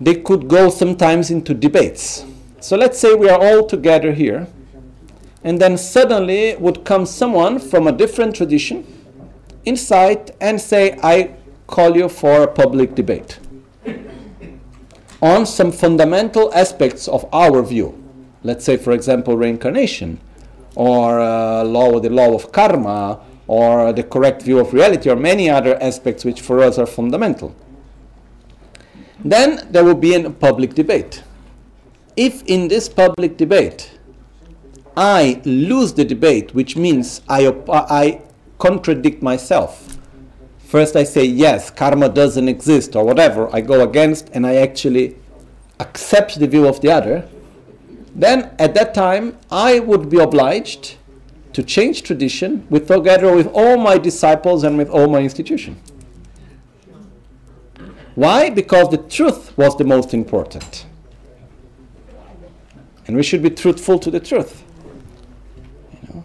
they 0.00 0.14
could 0.14 0.48
go 0.48 0.68
sometimes 0.68 1.30
into 1.30 1.54
debates. 1.54 2.24
So 2.60 2.76
let's 2.76 2.98
say 2.98 3.14
we 3.14 3.28
are 3.28 3.40
all 3.40 3.66
together 3.66 4.12
here, 4.12 4.46
and 5.42 5.60
then 5.60 5.76
suddenly 5.76 6.56
would 6.56 6.84
come 6.84 7.06
someone 7.06 7.58
from 7.58 7.86
a 7.86 7.92
different 7.92 8.34
tradition 8.34 8.86
inside 9.64 10.32
and 10.40 10.60
say, 10.60 10.98
I 11.02 11.34
call 11.66 11.96
you 11.96 12.08
for 12.08 12.42
a 12.42 12.48
public 12.48 12.94
debate 12.94 13.38
on 15.22 15.46
some 15.46 15.72
fundamental 15.72 16.52
aspects 16.54 17.08
of 17.08 17.26
our 17.32 17.62
view. 17.62 17.98
Let's 18.42 18.64
say, 18.64 18.76
for 18.76 18.92
example, 18.92 19.36
reincarnation 19.36 20.20
or 20.74 21.20
uh, 21.20 21.64
law, 21.64 21.98
the 22.00 22.10
law 22.10 22.34
of 22.34 22.52
karma, 22.52 23.20
or 23.46 23.92
the 23.92 24.02
correct 24.02 24.42
view 24.42 24.58
of 24.58 24.72
reality, 24.72 25.10
or 25.10 25.16
many 25.16 25.50
other 25.50 25.80
aspects 25.82 26.24
which 26.24 26.40
for 26.40 26.60
us 26.60 26.78
are 26.78 26.86
fundamental. 26.86 27.54
Then 29.24 29.66
there 29.70 29.84
will 29.84 29.94
be 29.94 30.14
a 30.14 30.30
public 30.30 30.74
debate. 30.74 31.22
If 32.16 32.42
in 32.44 32.68
this 32.68 32.88
public 32.88 33.36
debate 33.36 33.90
I 34.96 35.42
lose 35.44 35.92
the 35.94 36.04
debate, 36.04 36.54
which 36.54 36.76
means 36.76 37.20
I, 37.28 37.52
I 37.68 38.22
contradict 38.58 39.22
myself, 39.22 39.98
first 40.58 40.94
I 40.94 41.04
say 41.04 41.24
yes, 41.24 41.70
karma 41.70 42.08
doesn't 42.08 42.48
exist, 42.48 42.94
or 42.94 43.04
whatever, 43.04 43.48
I 43.54 43.60
go 43.60 43.82
against, 43.82 44.30
and 44.32 44.46
I 44.46 44.56
actually 44.56 45.16
accept 45.80 46.38
the 46.38 46.46
view 46.46 46.68
of 46.68 46.80
the 46.80 46.90
other, 46.90 47.28
then 48.14 48.54
at 48.58 48.74
that 48.74 48.94
time 48.94 49.36
I 49.50 49.80
would 49.80 50.08
be 50.08 50.18
obliged 50.18 50.96
to 51.52 51.62
change 51.62 52.02
tradition 52.02 52.66
with 52.68 52.88
together 52.88 53.34
with 53.34 53.46
all 53.52 53.76
my 53.76 53.96
disciples 53.96 54.64
and 54.64 54.76
with 54.76 54.88
all 54.88 55.08
my 55.08 55.20
institution. 55.20 55.80
Why? 58.14 58.50
Because 58.50 58.90
the 58.90 58.98
truth 58.98 59.56
was 59.56 59.76
the 59.76 59.84
most 59.84 60.14
important. 60.14 60.86
And 63.06 63.16
we 63.16 63.22
should 63.22 63.42
be 63.42 63.50
truthful 63.50 63.98
to 63.98 64.10
the 64.10 64.20
truth. 64.20 64.62
You 65.92 66.08
know? 66.08 66.24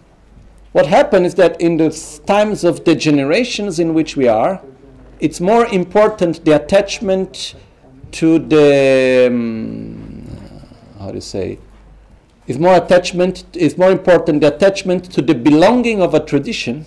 What 0.72 0.86
happened 0.86 1.26
is 1.26 1.34
that 1.34 1.60
in 1.60 1.76
the 1.76 1.90
times 2.26 2.64
of 2.64 2.84
the 2.84 2.94
generations 2.94 3.78
in 3.78 3.92
which 3.92 4.16
we 4.16 4.28
are, 4.28 4.62
it's 5.18 5.40
more 5.40 5.66
important 5.66 6.44
the 6.44 6.52
attachment 6.52 7.54
to 8.12 8.38
the, 8.38 9.26
um, 9.28 10.26
how 10.98 11.08
do 11.08 11.16
you 11.16 11.20
say, 11.20 11.58
is 12.50 12.58
more 12.58 12.76
attachment 12.76 13.44
is 13.54 13.78
more 13.78 13.92
important 13.92 14.40
the 14.40 14.52
attachment 14.54 15.04
to 15.14 15.22
the 15.22 15.34
belonging 15.48 16.02
of 16.02 16.14
a 16.14 16.20
tradition 16.30 16.84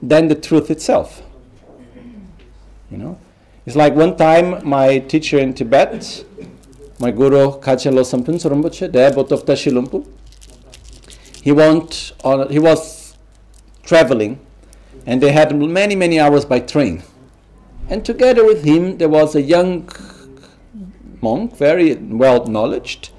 than 0.00 0.28
the 0.28 0.36
truth 0.36 0.70
itself. 0.70 1.22
You 2.88 2.98
know, 2.98 3.18
it's 3.66 3.74
like 3.74 3.94
one 3.96 4.16
time 4.16 4.46
my 4.76 5.00
teacher 5.00 5.38
in 5.40 5.54
Tibet, 5.54 6.24
my 7.00 7.10
guru 7.10 7.58
Kachin 7.64 7.94
Losam 7.94 8.22
Rinpoche, 8.24 8.92
the 8.92 9.00
abbot 9.00 9.32
of 9.32 9.44
Tashi 9.44 9.72
Lhunpo, 9.72 10.06
he 11.42 11.50
went 11.50 12.12
on. 12.22 12.48
He 12.48 12.60
was 12.60 13.16
traveling, 13.82 14.38
and 15.04 15.20
they 15.20 15.32
had 15.32 15.56
many 15.56 15.96
many 15.96 16.20
hours 16.20 16.44
by 16.44 16.60
train. 16.60 17.02
And 17.88 18.04
together 18.04 18.44
with 18.44 18.62
him, 18.64 18.98
there 18.98 19.08
was 19.08 19.34
a 19.34 19.42
young 19.42 19.88
monk, 21.20 21.56
very 21.56 21.94
well 21.94 22.46
knowledged, 22.46 23.10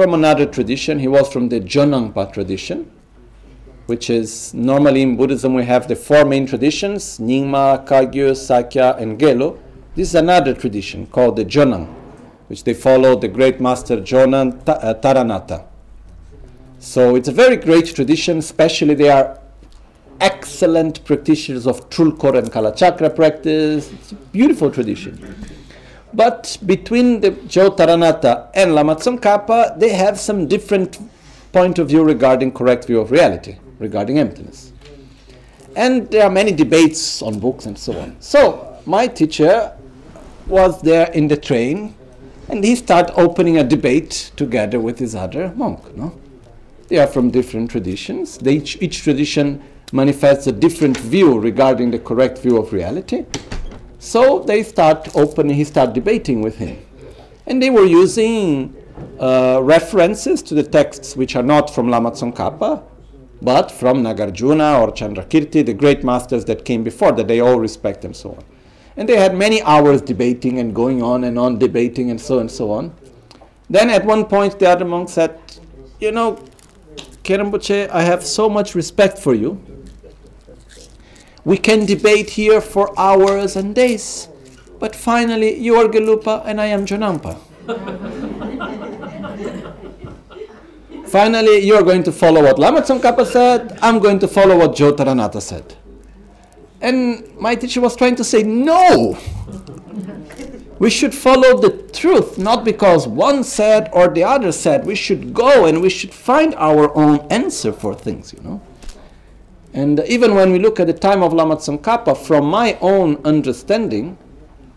from 0.00 0.14
another 0.14 0.46
tradition. 0.46 0.98
He 0.98 1.08
was 1.08 1.30
from 1.30 1.50
the 1.50 1.60
Jonangpa 1.60 2.32
tradition, 2.32 2.90
which 3.84 4.08
is 4.08 4.54
normally 4.54 5.02
in 5.02 5.14
Buddhism 5.14 5.52
we 5.52 5.66
have 5.66 5.88
the 5.88 5.94
four 5.94 6.24
main 6.24 6.46
traditions 6.46 7.18
Nyingma, 7.18 7.86
Kagyu, 7.86 8.34
Sakya, 8.34 8.96
and 8.96 9.18
Gelug. 9.18 9.58
This 9.94 10.08
is 10.08 10.14
another 10.14 10.54
tradition 10.54 11.06
called 11.06 11.36
the 11.36 11.44
Jonang, 11.44 11.86
which 12.48 12.64
they 12.64 12.72
follow 12.72 13.14
the 13.14 13.28
great 13.28 13.60
master 13.60 13.98
Jonan 13.98 14.66
uh, 14.66 14.94
Taranatha. 14.94 15.66
So 16.78 17.14
it's 17.14 17.28
a 17.28 17.32
very 17.32 17.56
great 17.56 17.94
tradition, 17.94 18.38
especially 18.38 18.94
they 18.94 19.10
are 19.10 19.38
excellent 20.18 21.04
practitioners 21.04 21.66
of 21.66 21.90
Trulkor 21.90 22.38
and 22.38 22.50
Kalachakra 22.50 23.14
practice. 23.14 23.92
It's 23.92 24.12
a 24.12 24.14
beautiful 24.14 24.70
tradition. 24.70 25.59
But 26.12 26.58
between 26.66 27.20
the 27.20 27.30
Jo 27.46 27.70
Taranatha 27.70 28.50
and 28.54 28.74
Lama 28.74 28.96
Tsongkhapa, 28.96 29.78
they 29.78 29.90
have 29.90 30.18
some 30.18 30.48
different 30.48 30.98
point 31.52 31.78
of 31.78 31.88
view 31.88 32.02
regarding 32.02 32.52
correct 32.52 32.86
view 32.86 33.00
of 33.00 33.10
reality, 33.10 33.58
regarding 33.78 34.18
emptiness. 34.18 34.72
And 35.76 36.10
there 36.10 36.24
are 36.24 36.30
many 36.30 36.52
debates 36.52 37.22
on 37.22 37.38
books 37.38 37.66
and 37.66 37.78
so 37.78 37.92
on. 37.98 38.16
So 38.20 38.78
my 38.86 39.06
teacher 39.06 39.76
was 40.46 40.82
there 40.82 41.10
in 41.12 41.28
the 41.28 41.36
train 41.36 41.94
and 42.48 42.64
he 42.64 42.74
started 42.74 43.14
opening 43.18 43.58
a 43.58 43.64
debate 43.64 44.32
together 44.34 44.80
with 44.80 44.98
his 44.98 45.14
other 45.14 45.52
monk. 45.54 45.96
No? 45.96 46.12
They 46.88 46.98
are 46.98 47.06
from 47.06 47.30
different 47.30 47.70
traditions. 47.70 48.38
They 48.38 48.54
each, 48.54 48.82
each 48.82 49.02
tradition 49.02 49.62
manifests 49.92 50.48
a 50.48 50.52
different 50.52 50.96
view 50.96 51.38
regarding 51.38 51.92
the 51.92 52.00
correct 52.00 52.38
view 52.38 52.56
of 52.56 52.72
reality. 52.72 53.26
So 54.00 54.38
they 54.38 54.62
start 54.62 55.14
opening, 55.14 55.56
he 55.56 55.64
start 55.64 55.92
debating 55.92 56.40
with 56.40 56.56
him. 56.56 56.78
And 57.46 57.62
they 57.62 57.68
were 57.68 57.84
using 57.84 58.74
uh, 59.20 59.60
references 59.62 60.42
to 60.44 60.54
the 60.54 60.62
texts 60.62 61.16
which 61.16 61.36
are 61.36 61.42
not 61.42 61.68
from 61.68 61.90
Lama 61.90 62.10
Tsongkhapa, 62.12 62.82
but 63.42 63.70
from 63.70 64.02
Nagarjuna 64.02 64.80
or 64.80 64.90
Chandrakirti, 64.90 65.66
the 65.66 65.74
great 65.74 66.02
masters 66.02 66.46
that 66.46 66.64
came 66.64 66.82
before, 66.82 67.12
that 67.12 67.28
they 67.28 67.40
all 67.40 67.60
respect 67.60 68.06
and 68.06 68.16
so 68.16 68.30
on. 68.30 68.44
And 68.96 69.06
they 69.06 69.16
had 69.16 69.36
many 69.36 69.60
hours 69.62 70.00
debating 70.00 70.60
and 70.60 70.74
going 70.74 71.02
on 71.02 71.24
and 71.24 71.38
on 71.38 71.58
debating 71.58 72.10
and 72.10 72.18
so 72.18 72.38
and 72.38 72.50
so 72.50 72.70
on. 72.70 72.94
Then 73.68 73.90
at 73.90 74.06
one 74.06 74.24
point 74.24 74.58
the 74.58 74.66
other 74.66 74.86
monk 74.86 75.10
said, 75.10 75.38
You 76.00 76.12
know, 76.12 76.42
Kerambuche, 77.22 77.90
I 77.90 78.00
have 78.02 78.24
so 78.24 78.48
much 78.48 78.74
respect 78.74 79.18
for 79.18 79.34
you 79.34 79.60
we 81.44 81.56
can 81.56 81.86
debate 81.86 82.30
here 82.30 82.60
for 82.60 82.92
hours 82.98 83.56
and 83.56 83.74
days. 83.74 84.28
But 84.78 84.94
finally, 84.96 85.56
you 85.58 85.76
are 85.76 85.88
Gelugpa 85.88 86.42
and 86.46 86.60
I 86.60 86.66
am 86.66 86.86
Jonangpa. 86.86 87.36
finally, 91.06 91.58
you 91.58 91.74
are 91.74 91.82
going 91.82 92.02
to 92.04 92.12
follow 92.12 92.42
what 92.42 92.58
Lama 92.58 92.82
Tsongkhapa 92.82 93.26
said, 93.26 93.78
I'm 93.82 93.98
going 93.98 94.18
to 94.20 94.28
follow 94.28 94.58
what 94.58 94.74
Jo 94.74 94.94
Taranatha 94.94 95.40
said. 95.40 95.76
And 96.80 97.36
my 97.38 97.54
teacher 97.54 97.80
was 97.80 97.94
trying 97.94 98.16
to 98.16 98.24
say, 98.24 98.42
no! 98.42 99.18
we 100.78 100.88
should 100.88 101.14
follow 101.14 101.58
the 101.58 101.70
truth, 101.92 102.38
not 102.38 102.64
because 102.64 103.06
one 103.06 103.44
said 103.44 103.90
or 103.92 104.08
the 104.08 104.24
other 104.24 104.50
said. 104.50 104.86
We 104.86 104.94
should 104.94 105.34
go 105.34 105.66
and 105.66 105.82
we 105.82 105.90
should 105.90 106.14
find 106.14 106.54
our 106.54 106.96
own 106.96 107.18
answer 107.30 107.70
for 107.70 107.94
things, 107.94 108.32
you 108.32 108.40
know. 108.40 108.62
And 109.72 110.00
even 110.00 110.34
when 110.34 110.50
we 110.50 110.58
look 110.58 110.80
at 110.80 110.88
the 110.88 110.92
time 110.92 111.22
of 111.22 111.32
Lama 111.32 111.56
Tsongkhapa, 111.56 112.16
from 112.16 112.46
my 112.46 112.76
own 112.80 113.16
understanding, 113.24 114.18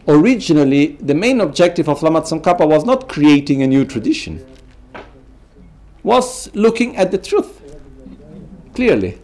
originally 0.07 0.97
the 0.99 1.15
main 1.15 1.41
objective 1.41 1.89
of 1.89 2.03
Lama 2.03 2.21
Tsongkhapa 2.21 2.67
was 2.67 2.85
not 2.85 3.09
creating 3.09 3.63
a 3.63 3.67
new 3.67 3.85
tradition, 3.85 4.45
was 6.03 6.53
looking 6.53 6.95
at 6.95 7.11
the 7.11 7.17
truth 7.17 7.61
clearly. 8.75 9.19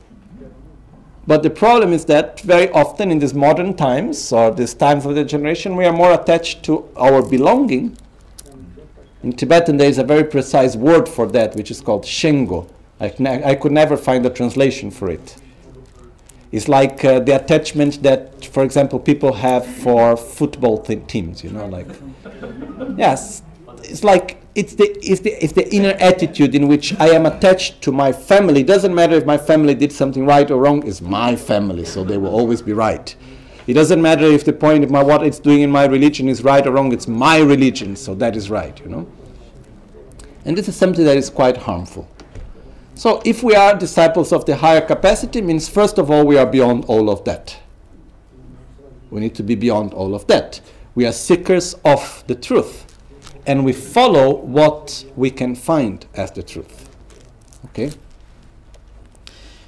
But 1.28 1.44
the 1.44 1.50
problem 1.52 1.94
is 1.94 2.06
that 2.06 2.40
very 2.40 2.70
often 2.72 3.12
in 3.12 3.20
these 3.20 3.36
modern 3.36 3.76
times, 3.76 4.34
or 4.34 4.50
these 4.50 4.74
times 4.74 5.06
of 5.06 5.14
the 5.14 5.24
generation, 5.24 5.76
we 5.76 5.86
are 5.86 5.94
more 5.94 6.14
attached 6.14 6.64
to 6.64 6.90
our 6.96 7.22
belonging. 7.22 7.96
In 9.22 9.34
Tibetan, 9.34 9.78
there 9.78 9.90
is 9.90 10.00
a 10.00 10.04
very 10.04 10.24
precise 10.24 10.76
word 10.76 11.08
for 11.08 11.28
that, 11.28 11.56
which 11.56 11.70
is 11.70 11.82
called 11.82 12.04
shengo. 12.04 12.68
I, 13.00 13.14
I 13.46 13.54
could 13.54 13.72
never 13.72 13.96
find 13.96 14.26
a 14.26 14.32
translation 14.32 14.90
for 14.90 15.12
it. 15.12 15.36
It's 16.52 16.68
like 16.68 17.06
uh, 17.06 17.20
the 17.20 17.36
attachment 17.36 18.02
that, 18.02 18.46
for 18.46 18.64
example, 18.64 19.00
people 19.00 19.34
have 19.34 19.66
for 19.66 20.18
football 20.18 20.82
teams. 20.82 21.44
You 21.44 21.52
know, 21.52 21.68
like 21.68 21.88
yes, 22.98 23.44
it's 23.84 24.04
like 24.04 24.42
it's 24.56 24.74
the 24.74 24.90
it's 25.04 25.22
the 25.22 25.32
it's 25.44 25.54
the 25.54 25.72
inner 25.74 25.96
attitude 26.00 26.56
in 26.56 26.68
which 26.68 27.00
I 27.00 27.10
am 27.10 27.28
attached 27.28 27.82
to 27.84 27.92
my 27.92 28.12
family. 28.12 28.62
It 28.62 28.68
doesn't 28.68 28.96
matter 28.96 29.16
if 29.16 29.26
my 29.26 29.38
family 29.38 29.76
did 29.76 29.92
something 29.92 30.26
right 30.26 30.50
or 30.50 30.60
wrong. 30.60 30.86
It's 30.88 31.02
my 31.02 31.36
family, 31.36 31.86
so 31.86 32.04
they 32.04 32.18
will 32.18 32.34
always 32.34 32.64
be 32.64 32.74
right. 32.74 33.16
It 33.68 33.74
doesn't 33.74 34.02
matter 34.02 34.26
if 34.26 34.44
the 34.44 34.54
point 34.54 34.84
of 34.84 34.90
my 34.90 35.04
what 35.04 35.24
it's 35.24 35.38
doing 35.38 35.62
in 35.62 35.70
my 35.70 35.86
religion 35.86 36.28
is 36.28 36.44
right 36.44 36.66
or 36.66 36.72
wrong. 36.72 36.92
It's 36.92 37.08
my 37.08 37.38
religion, 37.38 37.96
so 37.96 38.16
that 38.16 38.36
is 38.36 38.50
right. 38.50 38.80
You 38.80 38.88
know. 38.88 39.08
And 40.46 40.58
this 40.58 40.68
is 40.68 40.76
something 40.76 41.06
that 41.06 41.18
is 41.18 41.30
quite 41.30 41.58
harmful. 41.58 42.08
So 43.00 43.22
if 43.24 43.44
we 43.44 43.56
are 43.56 43.78
disciples 43.78 44.34
of 44.34 44.44
the 44.44 44.58
higher 44.58 44.82
capacity, 44.82 45.42
means 45.42 45.70
first 45.70 45.98
of 45.98 46.12
all 46.12 46.26
we 46.26 46.38
are 46.38 46.46
beyond 46.46 46.84
all 46.90 47.10
of 47.10 47.24
that. 47.24 47.58
We 49.10 49.22
need 49.22 49.36
to 49.36 49.44
be 49.44 49.56
beyond 49.56 49.94
all 49.94 50.14
of 50.14 50.28
that. 50.28 50.60
We 50.96 51.06
are 51.06 51.14
seekers 51.14 51.76
of 51.86 52.26
the 52.28 52.36
truth, 52.36 52.98
and 53.48 53.64
we 53.64 53.72
follow 53.72 54.36
what 54.36 55.06
we 55.16 55.32
can 55.32 55.56
find 55.56 56.06
as 56.14 56.32
the 56.32 56.44
truth. 56.44 56.90
Okay. 57.68 57.92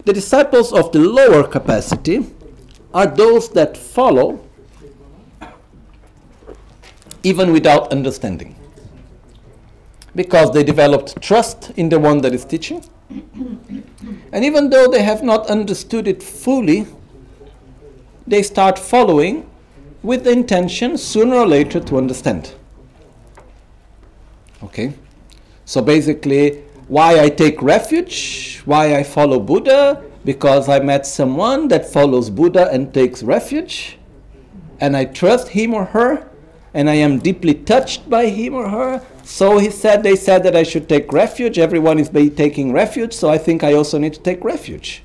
The 0.04 0.12
disciples 0.12 0.74
of 0.74 0.92
the 0.92 1.00
lower 1.00 1.48
capacity 1.48 2.26
are 2.94 3.08
those 3.08 3.48
that 3.52 3.78
follow 3.78 4.46
even 7.24 7.54
without 7.54 7.94
understanding. 7.94 8.58
Because 10.16 10.52
they 10.52 10.66
developed 10.66 11.22
trust 11.22 11.72
in 11.78 11.88
the 11.88 11.98
one 11.98 12.20
that 12.24 12.34
is 12.34 12.44
teaching 12.44 12.84
and 14.34 14.46
even 14.46 14.70
though 14.70 14.88
they 14.88 15.04
have 15.04 15.24
not 15.24 15.48
understood 15.48 16.08
it 16.08 16.24
fully, 16.24 16.88
they 18.28 18.44
start 18.44 18.78
following 18.80 19.50
with 20.04 20.24
the 20.24 20.32
intention 20.32 20.98
sooner 20.98 21.36
or 21.36 21.48
later 21.48 21.80
to 21.80 21.98
understand. 21.98 22.54
Okay? 24.64 24.94
So 25.66 25.82
basically, 25.82 26.64
why 26.88 27.20
I 27.20 27.30
take 27.30 27.62
refuge, 27.62 28.62
why 28.66 28.96
I 28.96 29.04
follow 29.04 29.40
Buddha, 29.40 30.04
because 30.26 30.70
I 30.70 30.80
met 30.80 31.06
someone 31.06 31.68
that 31.70 31.86
follows 31.86 32.30
Buddha 32.30 32.70
and 32.72 32.94
takes 32.94 33.24
refuge, 33.24 33.98
and 34.80 34.96
I 34.98 35.06
trust 35.06 35.50
him 35.50 35.74
or 35.74 35.86
her, 35.86 36.28
and 36.74 36.90
I 36.90 36.96
am 36.96 37.20
deeply 37.20 37.54
touched 37.54 38.10
by 38.10 38.28
him 38.28 38.54
or 38.54 38.70
her, 38.70 39.02
so 39.32 39.60
he 39.60 39.72
said, 39.72 40.04
they 40.04 40.18
said 40.18 40.44
that 40.44 40.58
I 40.58 40.64
should 40.64 40.90
take 40.90 41.14
refuge. 41.14 41.58
Everyone 41.58 41.98
is 41.98 42.10
taking 42.10 42.74
refuge, 42.74 43.14
so 43.14 43.30
I 43.30 43.38
think 43.38 43.64
I 43.64 43.74
also 43.74 43.98
need 43.98 44.14
to 44.16 44.20
take 44.20 44.44
refuge. 44.44 45.04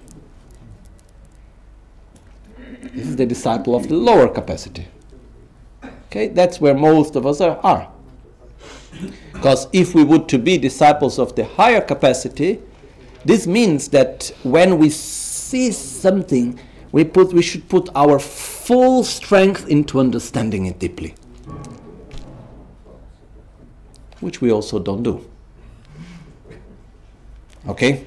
This 2.92 3.06
is 3.06 3.14
the 3.14 3.24
disciple 3.24 3.76
of 3.76 3.86
the 3.86 3.94
lower 3.94 4.28
capacity. 4.28 4.88
Okay, 6.06 6.26
that's 6.26 6.60
where 6.60 6.74
most 6.74 7.14
of 7.14 7.24
us 7.24 7.40
are. 7.40 7.88
Because 9.32 9.68
if 9.72 9.94
we 9.94 10.02
would 10.02 10.28
to 10.30 10.38
be 10.38 10.58
disciples 10.58 11.20
of 11.20 11.36
the 11.36 11.44
higher 11.44 11.80
capacity, 11.80 12.60
this 13.24 13.46
means 13.46 13.90
that 13.90 14.32
when 14.42 14.78
we 14.78 14.90
see 14.90 15.70
something, 15.70 16.58
we 16.90 17.04
put 17.04 17.32
we 17.32 17.42
should 17.42 17.68
put 17.68 17.90
our 17.94 18.18
full 18.18 19.04
strength 19.04 19.68
into 19.68 20.00
understanding 20.00 20.66
it 20.66 20.80
deeply 20.80 21.14
which 24.20 24.40
we 24.40 24.50
also 24.50 24.79
don't 24.79 25.02
do. 25.02 25.24
Okay? 27.68 28.05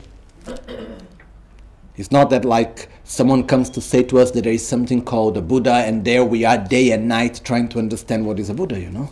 It's 1.97 2.11
not 2.11 2.29
that 2.29 2.45
like 2.45 2.89
someone 3.03 3.45
comes 3.45 3.69
to 3.71 3.81
say 3.81 4.03
to 4.03 4.19
us 4.19 4.31
that 4.31 4.43
there 4.43 4.53
is 4.53 4.65
something 4.65 5.03
called 5.03 5.35
a 5.35 5.41
Buddha 5.41 5.73
and 5.73 6.05
there 6.05 6.23
we 6.23 6.45
are 6.45 6.57
day 6.57 6.91
and 6.91 7.07
night 7.07 7.41
trying 7.43 7.67
to 7.69 7.79
understand 7.79 8.25
what 8.25 8.39
is 8.39 8.49
a 8.49 8.53
Buddha, 8.53 8.79
you 8.79 8.89
know? 8.89 9.11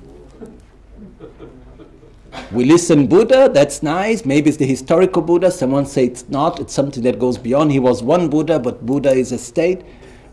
We 2.52 2.64
listen 2.64 3.08
Buddha, 3.08 3.50
that's 3.54 3.84
nice. 3.84 4.24
Maybe 4.24 4.50
it's 4.50 4.58
the 4.58 4.66
historical 4.66 5.22
Buddha. 5.22 5.52
Someone 5.52 5.86
say 5.86 6.06
it's 6.06 6.30
not. 6.30 6.60
It's 6.62 6.74
something 6.74 7.04
that 7.04 7.20
goes 7.20 7.38
beyond. 7.38 7.72
He 7.72 7.80
was 7.80 8.02
one 8.02 8.30
Buddha, 8.30 8.58
but 8.58 8.86
Buddha 8.86 9.12
is 9.12 9.32
a 9.34 9.38
state. 9.38 9.84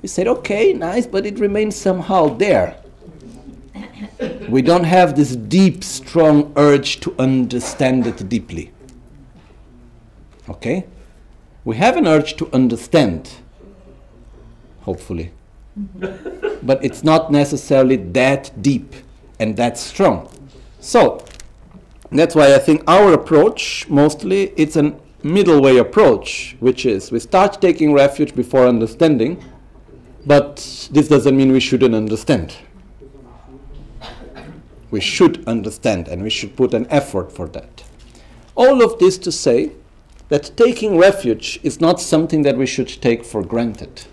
We 0.01 0.09
said, 0.09 0.29
okay, 0.29 0.73
nice, 0.73 1.07
but 1.07 1.27
it 1.27 1.41
remains 1.41 1.75
somehow 1.75 2.29
there 2.29 2.77
we 4.49 4.63
don't 4.63 4.85
have 4.85 5.17
this 5.17 5.35
deep, 5.37 5.83
strong 5.83 6.53
urge 6.57 7.01
to 7.01 7.15
understand 7.19 8.07
it 8.07 8.29
deeply. 8.29 8.73
Okay? 10.49 10.87
We 11.65 11.77
have 11.77 11.97
an 11.97 12.07
urge 12.07 12.37
to 12.37 12.53
understand, 12.53 13.31
hopefully. 14.83 15.33
but 16.63 16.85
it's 16.85 17.03
not 17.03 17.33
necessarily 17.33 17.97
that 17.97 18.63
deep 18.63 18.95
and 19.41 19.57
that 19.57 19.79
strong. 19.79 20.31
So, 20.81 21.25
that's 22.13 22.35
why 22.35 22.55
I 22.55 22.59
think 22.59 22.83
our 22.87 23.13
approach 23.13 23.89
mostly 23.89 24.53
it's 24.57 24.77
a 24.77 24.95
middle 25.23 25.61
way 25.61 25.79
approach, 25.79 26.57
which 26.61 26.87
is 26.87 27.11
we 27.11 27.19
start 27.19 27.61
taking 27.61 27.93
refuge 27.93 28.35
before 28.37 28.67
understanding, 28.67 29.43
but 30.27 30.57
this 30.93 31.09
doesn't 31.09 31.37
mean 31.37 31.51
we 31.51 31.61
shouldn't 31.61 31.95
understand. 31.95 32.55
We 34.95 35.01
should 35.01 35.43
understand 35.49 36.07
and 36.07 36.23
we 36.23 36.31
should 36.31 36.55
put 36.55 36.73
an 36.73 36.87
effort 36.89 37.33
for 37.33 37.49
that. 37.49 37.83
All 38.55 38.81
of 38.81 39.01
this 39.01 39.19
to 39.19 39.33
say 39.33 39.73
that 40.29 40.57
taking 40.57 40.99
refuge 40.99 41.59
is 41.65 41.81
not 41.81 42.01
something 42.01 42.43
that 42.43 42.57
we 42.57 42.67
should 42.67 43.03
take 43.03 43.25
for 43.25 43.43
granted. 43.43 44.05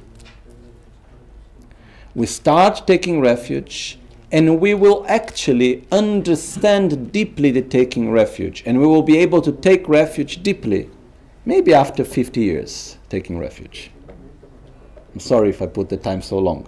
We 2.15 2.26
start 2.26 2.88
taking 2.88 3.22
refuge 3.22 4.00
and 4.32 4.60
we 4.60 4.74
will 4.74 5.06
actually 5.08 5.86
understand 5.91 7.12
deeply 7.12 7.52
the 7.52 7.62
taking 7.62 8.10
refuge 8.10 8.63
and 8.65 8.80
we 8.80 8.88
will 8.88 9.04
be 9.04 9.20
able 9.20 9.44
to 9.44 9.52
take 9.52 9.88
refuge 9.88 10.41
deeply 10.41 10.89
maybe 11.46 11.76
after 11.76 12.04
50 12.04 12.41
years 12.41 12.98
taking 13.10 13.38
refuge 13.38 13.91
i'm 15.13 15.20
sorry 15.20 15.50
if 15.50 15.62
i 15.62 15.65
put 15.65 15.89
the 15.89 15.98
time 15.98 16.22
so 16.22 16.39
long 16.39 16.67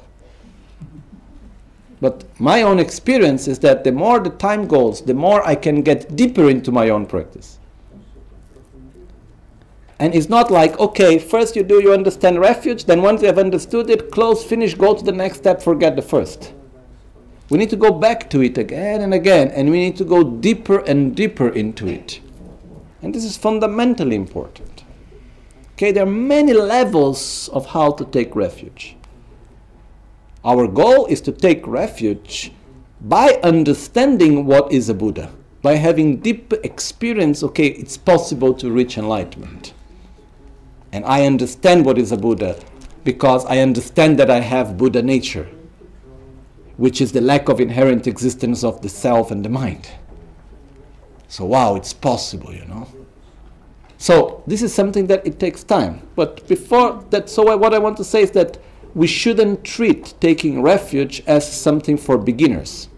but 2.03 2.23
my 2.39 2.61
own 2.61 2.79
experience 2.79 3.47
is 3.47 3.59
that 3.65 3.83
the 3.83 3.91
more 3.91 4.19
the 4.19 4.35
time 4.45 4.67
goes 4.75 5.01
the 5.09 5.17
more 5.25 5.45
i 5.53 5.55
can 5.65 5.81
get 5.89 6.15
deeper 6.21 6.49
into 6.55 6.71
my 6.79 6.89
own 6.89 7.05
practice 7.05 7.59
and 9.99 10.13
it's 10.13 10.29
not 10.29 10.51
like 10.59 10.79
okay 10.87 11.13
first 11.17 11.55
you 11.55 11.63
do 11.63 11.81
you 11.85 11.93
understand 11.99 12.39
refuge 12.39 12.85
then 12.85 13.01
once 13.01 13.21
you 13.21 13.27
have 13.27 13.39
understood 13.47 13.89
it 13.89 14.11
close 14.17 14.43
finish 14.43 14.75
go 14.75 14.93
to 14.93 15.03
the 15.11 15.17
next 15.23 15.37
step 15.37 15.61
forget 15.69 15.95
the 15.95 16.07
first 16.15 16.53
we 17.49 17.59
need 17.59 17.69
to 17.69 17.75
go 17.75 17.91
back 17.91 18.31
to 18.31 18.41
it 18.41 18.57
again 18.57 19.01
and 19.01 19.13
again, 19.13 19.49
and 19.49 19.69
we 19.69 19.77
need 19.77 19.95
to 19.97 20.05
go 20.05 20.23
deeper 20.23 20.79
and 20.79 21.15
deeper 21.15 21.49
into 21.49 21.87
it. 21.87 22.19
And 23.01 23.13
this 23.13 23.23
is 23.23 23.37
fundamentally 23.37 24.15
important. 24.15 24.83
Okay, 25.73 25.91
there 25.91 26.03
are 26.03 26.17
many 26.35 26.53
levels 26.53 27.49
of 27.49 27.67
how 27.67 27.91
to 27.91 28.05
take 28.05 28.35
refuge. 28.35 28.95
Our 30.45 30.67
goal 30.67 31.05
is 31.05 31.21
to 31.21 31.31
take 31.31 31.65
refuge 31.65 32.51
by 33.01 33.39
understanding 33.43 34.45
what 34.45 34.71
is 34.71 34.89
a 34.89 34.93
Buddha, 34.93 35.31
by 35.61 35.75
having 35.75 36.17
deep 36.17 36.53
experience, 36.63 37.43
okay, 37.43 37.67
it's 37.67 37.97
possible 37.97 38.53
to 38.55 38.71
reach 38.71 38.97
enlightenment. 38.97 39.73
And 40.91 41.05
I 41.05 41.25
understand 41.25 41.85
what 41.85 41.97
is 41.97 42.11
a 42.11 42.17
Buddha 42.17 42.59
because 43.03 43.45
I 43.45 43.59
understand 43.59 44.17
that 44.19 44.29
I 44.29 44.39
have 44.39 44.77
Buddha 44.77 45.01
nature 45.01 45.49
which 46.77 47.01
is 47.01 47.11
the 47.11 47.21
lack 47.21 47.49
of 47.49 47.59
inherent 47.59 48.07
existence 48.07 48.63
of 48.63 48.81
the 48.81 48.89
self 48.89 49.31
and 49.31 49.45
the 49.45 49.49
mind. 49.49 49.89
So, 51.27 51.45
wow, 51.45 51.75
it's 51.75 51.93
possible, 51.93 52.53
you 52.53 52.65
know. 52.65 52.87
So, 53.97 54.43
this 54.47 54.61
is 54.61 54.73
something 54.73 55.07
that 55.07 55.25
it 55.25 55.39
takes 55.39 55.63
time. 55.63 56.01
But 56.15 56.47
before 56.47 57.03
that, 57.09 57.29
so 57.29 57.55
what 57.55 57.73
I 57.73 57.79
want 57.79 57.97
to 57.97 58.03
say 58.03 58.23
is 58.23 58.31
that 58.31 58.57
we 58.95 59.07
shouldn't 59.07 59.63
treat 59.63 60.13
taking 60.19 60.61
refuge 60.61 61.23
as 61.25 61.51
something 61.51 61.97
for 61.97 62.17
beginners. 62.17 62.89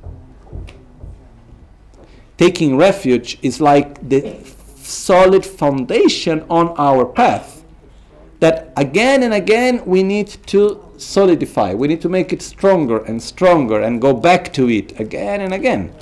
Taking 2.38 2.75
refuge 2.75 3.38
is 3.41 3.62
like 3.62 4.10
the 4.10 4.38
solid 4.75 5.45
foundation 5.45 6.45
on 6.49 6.75
our 6.77 7.05
path 7.05 7.63
that 8.39 8.73
again 8.75 9.23
and 9.23 9.34
again 9.34 9.84
we 9.86 10.03
need 10.03 10.27
to 10.47 10.84
solidify. 10.97 11.73
We 11.73 11.88
need 11.88 12.01
to 12.01 12.10
make 12.10 12.34
it 12.34 12.41
stronger 12.41 13.03
and 13.03 13.21
stronger 13.21 13.81
and 13.81 14.01
go 14.01 14.13
back 14.13 14.51
to 14.53 14.69
it 14.69 14.99
again 14.99 15.41
and 15.41 15.53
again. 15.53 15.93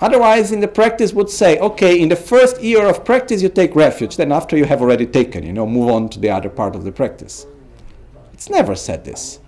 Otherwise, 0.00 0.52
in 0.52 0.60
the 0.60 0.68
practice, 0.68 1.12
would 1.14 1.30
say, 1.30 1.58
okay, 1.60 1.98
in 1.98 2.08
the 2.08 2.16
first 2.16 2.60
year 2.60 2.84
of 2.84 3.04
practice, 3.04 3.40
you 3.40 3.48
take 3.48 3.74
refuge. 3.74 4.16
Then, 4.16 4.32
after 4.32 4.56
you 4.56 4.64
have 4.64 4.82
already 4.82 5.06
taken, 5.06 5.46
you 5.46 5.52
know, 5.52 5.66
move 5.66 5.88
on 5.88 6.08
to 6.10 6.20
the 6.20 6.30
other 6.30 6.50
part 6.50 6.74
of 6.74 6.84
the 6.84 6.92
practice. 6.92 7.46
It's 8.44 8.50
never 8.50 8.74
said 8.74 9.06
this. 9.06 9.40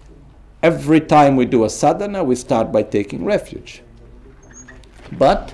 Every 0.63 1.03
time 1.03 1.37
we 1.37 1.45
do 1.45 1.65
a 1.65 1.69
sadhana, 1.69 2.25
we 2.25 2.35
start 2.35 2.73
by 2.73 2.83
taking 2.83 3.27
refuge. 3.27 3.83
But 5.13 5.53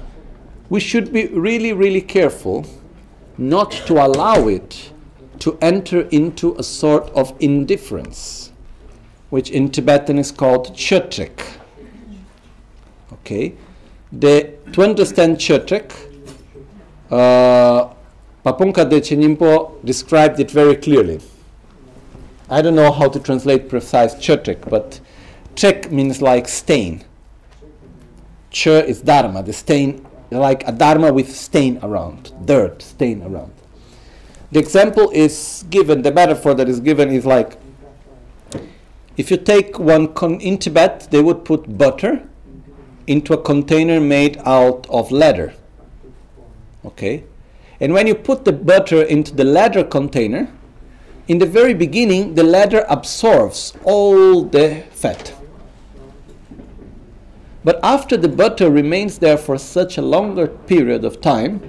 we 0.68 0.78
should 0.78 1.12
be 1.12 1.26
really, 1.26 1.72
really 1.72 2.02
careful 2.02 2.64
not 3.36 3.72
to 3.88 3.94
allow 3.94 4.46
it 4.46 4.92
to 5.40 5.58
enter 5.60 6.02
into 6.12 6.54
a 6.54 6.62
sort 6.62 7.10
of 7.16 7.34
indifference 7.40 8.52
which 9.30 9.50
in 9.50 9.72
Tibetan 9.72 10.18
is 10.18 10.30
called 10.30 10.76
Chotrek. 10.76 11.40
Okay, 13.12 13.54
the, 14.12 14.54
to 14.72 14.82
understand 14.84 15.38
Chotrek, 15.38 15.90
uh, 17.10 17.88
Pabongka 18.46 18.88
Nyingpo 18.88 19.84
described 19.84 20.38
it 20.38 20.48
very 20.48 20.76
clearly. 20.76 21.20
I 22.48 22.62
don't 22.62 22.74
know 22.74 22.92
how 22.92 23.08
to 23.08 23.18
translate 23.20 23.68
precise 23.68 24.14
Chotrek, 24.14 24.68
but 24.68 25.00
Trek 25.56 25.90
means 25.90 26.20
like 26.20 26.48
stain. 26.48 27.04
Ch 28.50 28.66
is 28.66 29.00
Dharma, 29.00 29.42
the 29.42 29.52
stain, 29.52 30.06
like 30.30 30.66
a 30.66 30.72
Dharma 30.72 31.12
with 31.12 31.34
stain 31.34 31.78
around, 31.82 32.32
dirt, 32.44 32.82
stain 32.82 33.22
around. 33.22 33.52
The 34.50 34.58
example 34.58 35.10
is 35.10 35.64
given, 35.70 36.02
the 36.02 36.12
metaphor 36.12 36.52
that 36.54 36.68
is 36.68 36.80
given 36.80 37.10
is 37.10 37.24
like 37.24 37.58
if 39.16 39.30
you 39.30 39.36
take 39.36 39.78
one 39.78 40.14
con- 40.14 40.40
in 40.40 40.58
Tibet, 40.58 41.08
they 41.10 41.22
would 41.22 41.44
put 41.44 41.76
butter 41.76 42.26
into 43.06 43.34
a 43.34 43.42
container 43.42 44.00
made 44.00 44.38
out 44.44 44.86
of 44.88 45.12
leather. 45.12 45.54
Okay? 46.84 47.24
And 47.80 47.92
when 47.92 48.06
you 48.06 48.14
put 48.14 48.44
the 48.44 48.52
butter 48.52 49.02
into 49.02 49.34
the 49.34 49.44
leather 49.44 49.84
container, 49.84 50.48
in 51.28 51.38
the 51.38 51.46
very 51.46 51.74
beginning, 51.74 52.34
the 52.34 52.42
leather 52.42 52.84
absorbs 52.88 53.72
all 53.84 54.44
the 54.44 54.82
fat. 54.90 55.34
But 57.64 57.78
after 57.82 58.16
the 58.16 58.28
butter 58.28 58.70
remains 58.70 59.18
there 59.18 59.36
for 59.36 59.56
such 59.56 59.98
a 59.98 60.02
longer 60.02 60.48
period 60.48 61.04
of 61.04 61.20
time, 61.20 61.60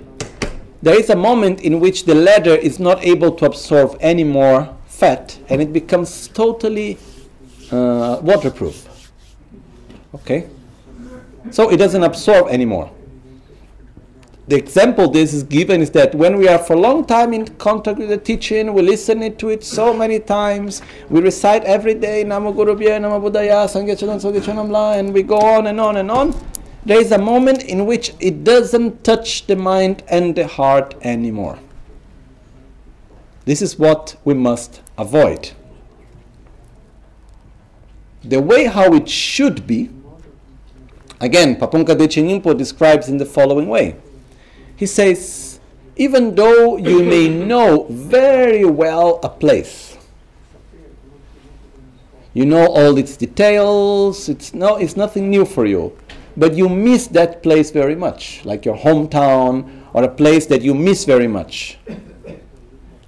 there 0.82 1.00
is 1.00 1.10
a 1.10 1.16
moment 1.16 1.62
in 1.62 1.80
which 1.80 2.06
the 2.06 2.16
leather 2.16 2.56
is 2.56 2.80
not 2.80 3.04
able 3.04 3.32
to 3.34 3.46
absorb 3.46 3.96
any 4.02 4.24
more 4.24 4.76
fat 4.88 5.38
and 5.50 5.62
it 5.62 5.72
becomes 5.72 6.28
totally 6.28 6.98
uh, 7.72 8.20
waterproof. 8.22 9.12
Okay? 10.16 10.50
So 11.52 11.70
it 11.70 11.78
doesn't 11.78 12.04
absorb 12.04 12.48
anymore. 12.50 12.92
The 14.47 14.58
example 14.58 15.10
this 15.10 15.34
is 15.34 15.43
given 15.43 15.82
is 15.82 15.91
that 15.91 16.13
when 16.13 16.38
we 16.38 16.47
are 16.49 16.60
for 16.60 16.73
a 16.73 16.79
long 16.79 17.06
time 17.06 17.34
in 17.34 17.47
contact 17.56 17.97
with 17.97 18.10
the 18.10 18.17
teaching, 18.17 18.73
we 18.73 18.82
listen 18.82 19.36
to 19.38 19.49
it 19.49 19.63
so 19.63 19.93
many 19.93 20.19
times, 20.19 20.82
we 21.10 21.21
recite 21.21 21.63
every 21.63 21.93
day 21.93 22.25
Namo 22.25 22.53
Guru 22.53 22.75
Bhya, 22.75 22.99
Namo 22.99 23.21
Buddhaya, 23.21 24.99
and 24.99 25.13
we 25.13 25.23
go 25.23 25.38
on 25.38 25.67
and 25.67 25.79
on 25.79 25.97
and 25.97 26.12
on. 26.12 26.36
There 26.86 26.99
is 26.99 27.13
a 27.13 27.17
moment 27.17 27.63
in 27.63 27.86
which 27.86 28.13
it 28.19 28.43
doesn't 28.43 29.06
touch 29.06 29.47
the 29.47 29.56
mind 29.56 30.03
and 30.10 30.36
the 30.36 30.45
heart 30.45 30.95
anymore. 31.01 31.58
This 33.45 33.62
is 33.62 33.79
what 33.79 34.17
we 34.25 34.34
must 34.34 34.82
avoid 34.97 35.51
the 38.23 38.39
way 38.39 38.65
how 38.65 38.93
it 38.93 39.10
should 39.10 39.67
be, 39.67 39.89
again, 41.19 41.56
Pabongka 41.56 41.95
Dechen 41.95 42.41
Nyingpo 42.41 42.58
describes 42.58 43.10
in 43.10 43.17
the 43.17 43.25
following 43.25 43.67
way. 43.67 43.95
He 44.76 44.86
says, 44.86 45.60
even 45.96 46.36
though 46.36 46.78
you 46.78 47.04
may 47.04 47.30
know 47.30 47.86
very 47.90 48.66
well 48.66 49.20
a 49.24 49.30
place, 49.30 49.98
you 52.34 52.46
know 52.46 52.66
all 52.68 52.98
its 52.98 53.16
details, 53.16 54.28
it's, 54.28 54.54
no, 54.54 54.78
it's 54.78 54.98
nothing 54.98 55.30
new 55.30 55.46
for 55.46 55.66
you, 55.66 55.96
but 56.36 56.56
you 56.56 56.68
miss 56.68 57.08
that 57.08 57.44
place 57.44 57.70
very 57.70 57.96
much, 57.96 58.44
like 58.44 58.66
your 58.66 58.76
hometown 58.76 59.84
or 59.94 60.04
a 60.04 60.10
place 60.10 60.48
that 60.48 60.64
you 60.64 60.74
miss 60.74 61.06
very 61.06 61.28
much. 61.28 61.78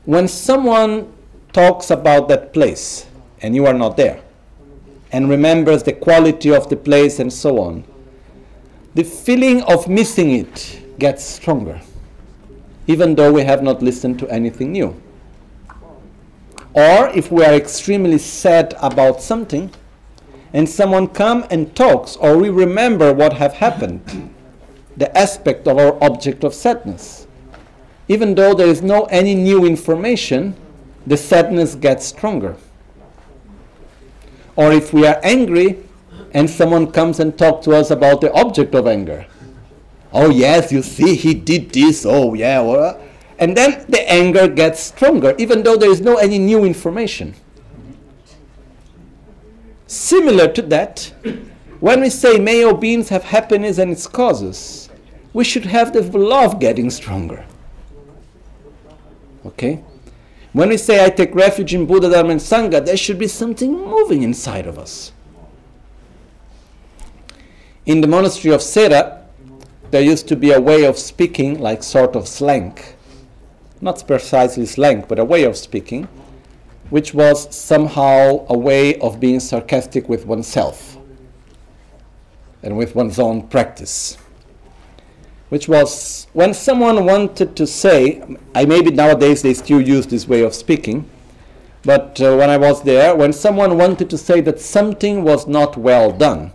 When 0.06 0.28
someone 0.28 1.12
talks 1.51 1.89
about 1.89 2.28
that 2.30 2.54
place 2.54 3.08
and 3.41 3.56
you 3.56 3.65
are 3.65 3.73
not 3.73 3.97
there, 3.97 4.21
and 5.12 5.30
remembers 5.30 5.82
the 5.82 5.93
quality 5.93 6.51
of 6.51 6.69
the 6.69 6.75
place 6.75 7.19
and 7.19 7.32
so 7.32 7.60
on, 7.60 7.84
the 8.93 9.04
feeling 9.04 9.63
of 9.63 9.88
missing 9.88 10.32
it 10.32 10.84
gets 10.99 11.23
stronger, 11.23 11.81
even 12.88 13.15
though 13.15 13.31
we 13.31 13.43
have 13.43 13.63
not 13.63 13.81
listened 13.81 14.19
to 14.19 14.29
anything 14.29 14.71
new. 14.71 15.01
Or 16.73 17.10
if 17.10 17.31
we 17.31 17.43
are 17.43 17.53
extremely 17.53 18.17
sad 18.17 18.75
about 18.81 19.21
something, 19.21 19.71
and 20.53 20.69
someone 20.69 21.08
come 21.08 21.45
and 21.49 21.75
talks, 21.75 22.15
or 22.15 22.38
we 22.38 22.49
remember 22.49 23.13
what 23.13 23.34
have 23.34 23.53
happened, 23.53 24.34
the 24.95 25.15
aspect 25.17 25.67
of 25.67 25.77
our 25.77 26.01
object 26.01 26.43
of 26.43 26.53
sadness. 26.53 27.27
Even 28.08 28.36
though 28.36 28.53
there 28.53 28.67
is 28.67 28.81
no 28.81 29.03
any 29.05 29.36
new 29.36 29.65
information, 29.65 30.55
the 31.05 31.17
sadness 31.17 31.75
gets 31.75 32.05
stronger. 32.05 32.55
Or 34.55 34.71
if 34.71 34.93
we 34.93 35.05
are 35.05 35.19
angry 35.23 35.84
and 36.34 36.49
someone 36.49 36.91
comes 36.91 37.19
and 37.19 37.38
talks 37.38 37.65
to 37.65 37.75
us 37.75 37.91
about 37.91 38.21
the 38.21 38.31
object 38.34 38.75
of 38.75 38.88
anger. 38.88 39.25
Oh, 40.17 40.30
yes, 40.30 40.71
you 40.71 40.82
see, 40.82 41.13
he 41.15 41.34
did 41.34 41.71
this. 41.71 42.06
Oh, 42.06 42.34
yeah. 42.36 42.62
Well, 42.62 42.95
uh, 42.95 43.01
and 43.38 43.56
then 43.56 43.86
the 43.89 44.10
anger 44.10 44.47
gets 44.47 44.80
stronger, 44.80 45.36
even 45.38 45.62
though 45.62 45.75
there 45.75 45.91
is 45.91 45.99
no 45.99 46.15
any 46.15 46.39
new 46.39 46.63
information. 46.63 47.36
Similar 49.88 50.54
to 50.54 50.62
that, 50.62 51.12
when 51.82 51.99
we 51.99 52.10
say 52.10 52.39
may 52.39 52.63
all 52.63 52.75
beings 52.75 53.10
have 53.10 53.23
happiness 53.25 53.78
and 53.78 53.91
its 53.91 54.08
causes, 54.08 54.89
we 55.34 55.43
should 55.43 55.65
have 55.65 55.91
the 55.91 56.01
love 56.17 56.62
getting 56.62 56.89
stronger. 56.89 57.45
Okay? 59.45 59.84
When 60.54 60.69
we 60.69 60.78
say 60.78 61.04
I 61.04 61.10
take 61.10 61.36
refuge 61.36 61.73
in 61.73 61.86
Buddha, 61.86 62.10
Dharma, 62.10 62.30
and 62.30 62.39
Sangha, 62.39 62.84
there 62.84 62.95
should 62.95 63.19
be 63.19 63.28
something 63.28 63.73
moving 63.73 64.23
inside 64.23 64.65
of 64.65 64.80
us. 64.80 65.12
In 67.86 67.99
the 67.99 68.08
monastery 68.08 68.54
of 68.54 68.62
Sera, 68.62 69.24
there 69.91 70.01
used 70.01 70.27
to 70.27 70.35
be 70.35 70.51
a 70.51 70.61
way 70.61 70.85
of 70.85 70.97
speaking, 70.97 71.59
like 71.59 71.83
sort 71.83 72.15
of 72.15 72.27
slang. 72.27 72.77
Not 73.81 74.05
precisely 74.07 74.65
slang, 74.65 75.05
but 75.07 75.19
a 75.19 75.25
way 75.25 75.43
of 75.43 75.57
speaking, 75.57 76.07
which 76.89 77.13
was 77.13 77.53
somehow 77.55 78.45
a 78.49 78.57
way 78.57 78.97
of 78.99 79.19
being 79.19 79.39
sarcastic 79.39 80.07
with 80.09 80.25
oneself 80.25 80.97
and 82.63 82.77
with 82.77 82.95
one's 82.95 83.19
own 83.19 83.47
practice 83.47 84.17
which 85.49 85.67
was 85.67 86.27
when 86.33 86.53
someone 86.53 87.05
wanted 87.05 87.55
to 87.55 87.67
say, 87.67 88.21
I 88.53 88.65
maybe 88.65 88.91
nowadays 88.91 89.41
they 89.41 89.53
still 89.53 89.81
use 89.81 90.07
this 90.07 90.27
way 90.27 90.41
of 90.41 90.53
speaking, 90.53 91.09
but 91.83 92.19
uh, 92.19 92.35
when 92.35 92.49
I 92.49 92.57
was 92.57 92.83
there, 92.83 93.15
when 93.15 93.31
someone 93.31 93.77
wanted 93.77 94.09
to 94.09 94.17
say 94.17 94.41
that 94.41 94.59
something 94.59 95.23
was 95.23 95.47
not 95.47 95.77
well 95.77 96.11
done, 96.11 96.51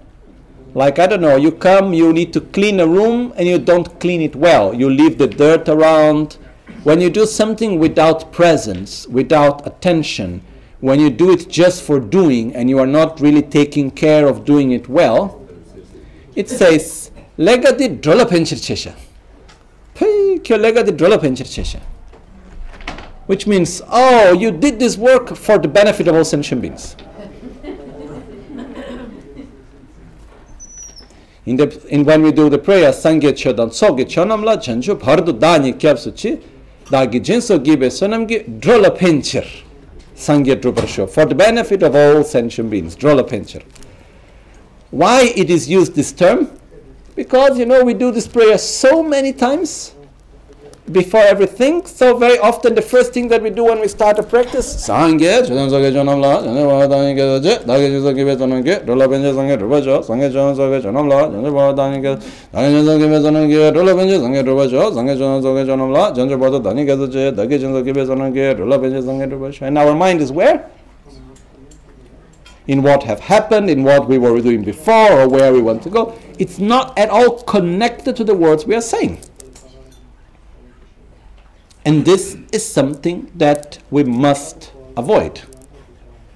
like 0.75 0.99
I 0.99 1.07
don't 1.07 1.21
know, 1.21 1.37
you 1.37 1.53
come, 1.53 1.93
you 1.93 2.13
need 2.13 2.33
to 2.33 2.41
clean 2.41 2.81
a 2.81 2.87
room 2.87 3.33
and 3.37 3.49
you 3.49 3.59
don't 3.59 3.99
clean 4.01 4.21
it 4.21 4.37
well, 4.37 4.75
you 4.75 4.89
leave 4.89 5.19
the 5.19 5.27
dirt 5.27 5.69
around. 5.69 6.39
When 6.85 7.01
you 7.01 7.11
do 7.11 7.27
something 7.27 7.79
without 7.79 8.33
presence, 8.33 9.07
without 9.09 9.67
attention, 9.67 10.43
when 10.81 10.99
you 10.99 11.11
do 11.11 11.31
it 11.33 11.49
just 11.49 11.83
for 11.83 12.01
doing 12.01 12.55
and 12.55 12.71
you 12.71 12.79
are 12.79 12.87
not 12.87 13.21
really 13.21 13.43
taking 13.43 13.91
care 13.91 14.27
of 14.27 14.45
doing 14.45 14.73
it 14.73 14.89
well, 14.89 15.47
it 16.35 16.49
says 16.49 17.11
lega 17.37 17.77
di 17.77 17.89
drola 17.89 18.25
penchir 18.25 18.59
chesha. 18.59 18.95
Kyo 19.95 20.57
lega 20.57 20.85
di 20.85 20.93
drola 20.93 21.19
penchir 21.19 21.47
chesha. 21.47 21.81
Which 23.27 23.47
means, 23.47 23.81
oh, 23.89 24.33
you 24.33 24.51
did 24.51 24.81
this 24.81 24.97
work 24.97 25.37
for 25.37 25.59
the 25.59 25.69
benefit 25.69 26.09
of 26.09 26.17
all 26.17 26.25
sentient 26.25 26.63
beings. 26.63 26.97
In, 31.47 31.57
the, 31.57 31.87
in 31.89 32.05
when 32.05 32.23
we 32.23 32.33
do 32.33 32.49
the 32.49 32.59
prayer, 32.59 32.91
sangye 32.91 33.33
chodan 33.33 33.73
soge 33.73 34.05
chonamla 34.07 34.57
chanchu 34.59 34.95
bhardu 34.99 35.39
dani 35.39 35.73
kyapsuchi 35.75 36.41
dagi 36.87 37.21
jinso 37.21 37.59
gibe 37.59 37.91
sonamgi 37.91 38.61
drola 38.61 38.97
penchir. 38.97 39.47
Sangye 40.15 40.55
druparsho. 40.57 41.09
For 41.09 41.25
the 41.25 41.35
benefit 41.35 41.83
of 41.83 41.95
all 41.95 42.23
sentient 42.25 42.71
beings. 42.71 42.95
Drola 42.95 43.27
penchir. 43.27 43.63
Why 44.91 45.33
it 45.35 45.51
is 45.51 45.69
used 45.69 45.95
this 45.95 46.13
term? 46.13 46.51
Because, 47.15 47.59
you 47.59 47.67
know, 47.67 47.85
we 47.85 47.95
do 47.95 48.11
this 48.11 48.27
prayer 48.27 48.59
so 48.59 49.03
many 49.03 49.33
times 49.33 49.95
before 50.93 51.21
everything. 51.21 51.85
So 51.87 52.17
very 52.17 52.39
often 52.39 52.75
the 52.75 52.83
first 52.83 53.13
thing 53.13 53.29
that 53.29 53.43
we 53.43 53.51
do 53.51 53.65
when 53.65 53.81
we 53.81 53.89
start 53.89 54.19
a 54.19 54.23
practice, 54.23 54.89
Sangye, 54.89 55.43
Chidam 55.47 55.71
Sage 55.71 55.93
Chanam 55.95 56.21
La, 56.21 56.43
Jane 56.43 56.57
Bhavadani 56.57 57.15
Ke 57.15 57.43
Daje, 57.43 57.65
Dage 57.65 57.91
Jiso 57.91 58.15
Kibe 58.15 58.37
Chanam 58.37 58.63
Ke, 58.63 58.85
Dola 58.85 59.07
Benje 59.09 59.33
Sangye 59.33 59.57
Drupa 59.59 59.83
Cho, 59.83 60.01
Sangye 60.01 60.31
Chanam 60.33 60.57
Sage 60.57 60.83
Chanam 60.85 61.09
La, 61.09 61.29
Jane 61.29 61.45
Bhavadani 61.45 62.01
Ke, 62.01 62.21
Dage 62.53 62.73
Jiso 62.73 62.99
Kibe 62.99 63.23
Chanam 63.23 63.49
Ke, 63.49 63.75
Dola 63.75 63.95
Benje 63.95 64.19
Sangye 64.19 64.43
Drupa 64.43 64.71
Cho, 64.71 64.91
Sangye 64.91 65.17
Chanam 65.17 65.43
Sage 65.43 65.67
Chanam 65.69 65.93
La, 65.93 66.13
Jane 66.13 66.29
Bhavadani 66.29 66.87
Ke 66.87 66.97
Daje, 66.99 67.37
Dage 67.37 67.61
Jiso 67.61 67.85
Kibe 67.85 68.07
Chanam 68.07 68.33
Ke, 68.33 68.59
Dola 68.59 68.79
Benje 68.79 69.03
Sangye 69.03 69.29
Drupa 69.31 69.53
Cho. 69.53 69.67
And 69.67 69.79
our 69.79 69.95
mind 69.95 70.21
is 70.21 70.33
where? 70.33 70.71
in 72.67 72.83
what 72.83 73.03
have 73.03 73.19
happened, 73.19 73.69
in 73.69 73.83
what 73.83 74.09
we 74.09 74.17
were 74.17 74.41
doing 74.41 74.63
before, 74.63 75.11
or 75.13 75.29
where 75.29 75.53
we 75.53 75.61
want 75.61 75.83
to 75.83 75.91
go. 75.91 76.17
It's 76.39 76.61
not 76.61 76.97
at 76.97 77.11
all 77.11 77.43
connected 77.43 78.15
to 78.15 78.23
the 78.23 78.35
words 78.35 78.65
we 78.65 78.77
are 78.77 78.81
saying. 78.81 79.19
And 81.91 82.05
this 82.05 82.37
is 82.53 82.65
something 82.65 83.33
that 83.35 83.81
we 83.91 84.05
must 84.05 84.71
avoid 84.97 85.41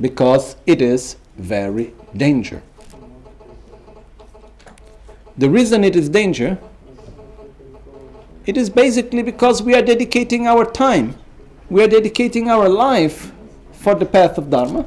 because 0.01 0.57
it 0.67 0.83
is 0.83 1.15
very 1.37 1.95
danger. 2.17 2.61
The 5.39 5.49
reason 5.49 5.85
it 5.85 5.95
is 5.95 6.09
danger 6.09 6.59
it 8.47 8.57
is 8.57 8.69
basically 8.69 9.23
because 9.23 9.63
we 9.63 9.77
are 9.77 9.83
dedicating 9.83 10.49
our 10.49 10.65
time, 10.65 11.15
we 11.71 11.85
are 11.85 11.89
dedicating 11.89 12.51
our 12.51 12.69
life 12.69 13.31
for 13.71 13.95
the 13.95 14.07
path 14.07 14.39
of 14.39 14.51
Dharma 14.51 14.85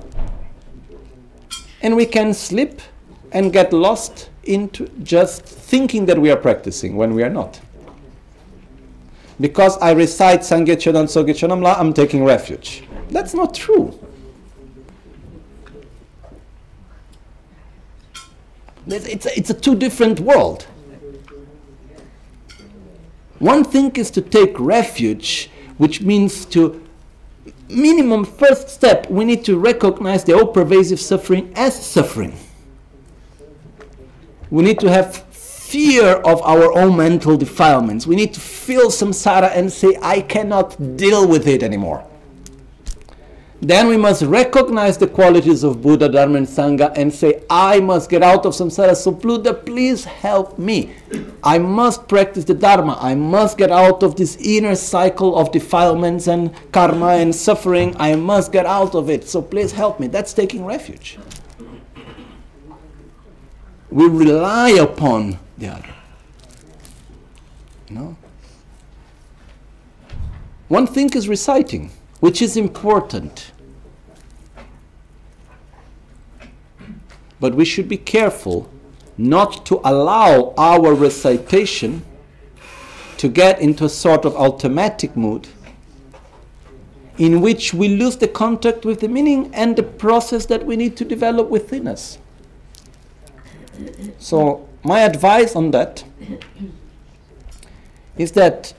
and 1.82 1.96
we 1.96 2.06
can 2.06 2.34
slip 2.34 2.82
and 3.32 3.54
get 3.54 3.72
lost 3.72 4.30
into 4.44 4.90
just 5.02 5.44
thinking 5.46 6.08
that 6.08 6.20
we 6.20 6.30
are 6.30 6.36
practicing 6.36 6.98
when 6.98 7.14
we 7.14 7.24
are 7.24 7.30
not. 7.30 7.62
Because 9.40 9.78
I 9.78 9.92
recite 9.92 10.42
Sangye 10.42 10.76
Chodan 10.76 11.08
Soge 11.10 11.28
Chodamla, 11.28 11.78
I'm 11.78 11.94
taking 11.94 12.24
refuge. 12.24 12.84
That's 13.10 13.34
not 13.34 13.54
true. 13.54 13.98
It's 18.88 19.26
a, 19.26 19.38
it's 19.38 19.50
a 19.50 19.54
two 19.54 19.76
different 19.76 20.20
world. 20.20 20.66
One 23.40 23.64
thing 23.64 23.92
is 23.96 24.10
to 24.12 24.22
take 24.22 24.60
refuge, 24.60 25.52
which 25.78 26.02
means 26.02 26.46
to 26.46 26.82
minimum 27.70 28.26
first 28.26 28.70
step, 28.70 29.10
we 29.10 29.26
need 29.26 29.44
to 29.46 29.58
recognize 29.60 30.24
the 30.24 30.34
all 30.34 30.48
pervasive 30.48 31.00
suffering 31.00 31.52
as 31.56 31.86
suffering. 31.86 32.36
We 34.50 34.64
need 34.64 34.80
to 34.80 34.90
have 34.90 35.26
fear 35.68 36.14
of 36.24 36.42
our 36.44 36.74
own 36.78 36.96
mental 36.96 37.36
defilements. 37.36 38.08
We 38.08 38.16
need 38.16 38.34
to 38.34 38.40
feel 38.40 38.88
samsara 38.90 39.52
and 39.54 39.72
say, 39.72 39.98
I 40.02 40.22
cannot 40.22 40.96
deal 40.96 41.28
with 41.28 41.46
it 41.46 41.62
anymore. 41.62 42.06
Then 43.60 43.88
we 43.88 43.98
must 43.98 44.22
recognize 44.22 44.98
the 44.98 45.08
qualities 45.08 45.64
of 45.64 45.82
Buddha, 45.82 46.08
Dharma, 46.08 46.38
and 46.38 46.48
Sangha 46.48 46.96
and 46.96 47.12
say, 47.12 47.44
I 47.50 47.80
must 47.80 48.10
get 48.10 48.22
out 48.22 48.46
of 48.46 48.54
samsara. 48.54 48.96
So, 48.96 49.12
Buddha, 49.12 49.54
please 49.54 50.06
help 50.06 50.58
me. 50.58 50.94
I 51.44 51.58
must 51.58 52.08
practice 52.08 52.46
the 52.46 52.54
Dharma. 52.54 52.98
I 53.02 53.16
must 53.16 53.58
get 53.58 53.72
out 53.72 54.04
of 54.04 54.16
this 54.16 54.38
inner 54.38 54.76
cycle 54.76 55.36
of 55.36 55.52
defilements 55.52 56.28
and 56.28 56.54
karma 56.72 57.14
and 57.24 57.36
suffering. 57.36 57.96
I 58.00 58.16
must 58.16 58.52
get 58.52 58.68
out 58.68 58.94
of 58.94 59.10
it. 59.10 59.28
So, 59.28 59.42
please 59.42 59.72
help 59.72 60.00
me. 60.00 60.08
That's 60.08 60.34
taking 60.34 60.64
refuge. 60.64 61.18
We 63.90 64.08
rely 64.08 64.70
upon 64.70 65.40
the 65.58 65.68
other. 65.70 65.94
No? 67.90 68.16
One 70.68 70.88
thing 70.88 71.10
is 71.14 71.28
reciting 71.28 71.92
which 72.20 72.42
is 72.42 72.58
important. 72.58 73.52
But 77.40 77.54
we 77.54 77.66
should 77.66 77.88
be 77.88 77.98
careful 77.98 78.70
not 79.18 79.66
to 79.68 79.80
allow 79.84 80.54
our 80.58 80.94
recitation 80.94 82.04
to 83.18 83.28
get 83.28 83.60
into 83.60 83.86
a 83.86 83.90
sort 83.90 84.26
of 84.26 84.36
automatic 84.36 85.16
mood 85.16 85.48
in 87.18 87.42
which 87.42 87.74
we 87.74 87.88
lose 87.88 88.18
the 88.18 88.28
contact 88.28 88.86
with 88.86 89.00
the 89.00 89.08
meaning 89.08 89.54
and 89.54 89.76
the 89.76 89.84
process 89.84 90.46
that 90.46 90.66
we 90.66 90.76
need 90.76 90.96
to 90.98 91.06
develop 91.06 91.50
within 91.50 91.88
us. 91.88 92.20
So, 94.20 94.67
my 94.88 95.02
advice 95.02 95.56
on 95.56 95.72
that 95.72 96.04
is 98.18 98.32
that 98.32 98.74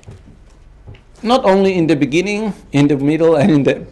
not 1.22 1.44
only 1.44 1.74
in 1.74 1.86
the 1.86 1.96
beginning, 1.96 2.54
in 2.72 2.88
the 2.88 2.96
middle, 2.96 3.36
and 3.36 3.50
in 3.50 3.62
the 3.62 3.86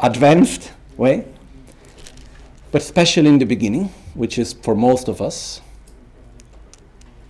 advanced 0.00 0.72
way, 0.96 1.26
but 2.70 2.80
especially 2.80 3.28
in 3.28 3.38
the 3.38 3.44
beginning, 3.44 3.86
which 4.14 4.38
is 4.38 4.52
for 4.52 4.76
most 4.76 5.08
of 5.08 5.20
us, 5.20 5.60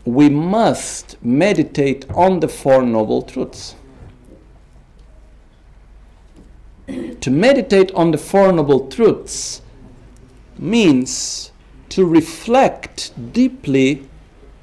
we 0.04 0.28
must 0.28 1.16
meditate 1.24 2.04
on 2.10 2.40
the 2.40 2.48
Four 2.48 2.82
Noble 2.82 3.22
Truths. 3.22 3.76
to 7.24 7.30
meditate 7.30 7.90
on 7.92 8.10
the 8.10 8.18
Four 8.18 8.52
Noble 8.52 8.86
Truths 8.88 9.62
means 10.58 11.52
to 11.94 12.04
reflect 12.04 13.12
deeply 13.32 14.08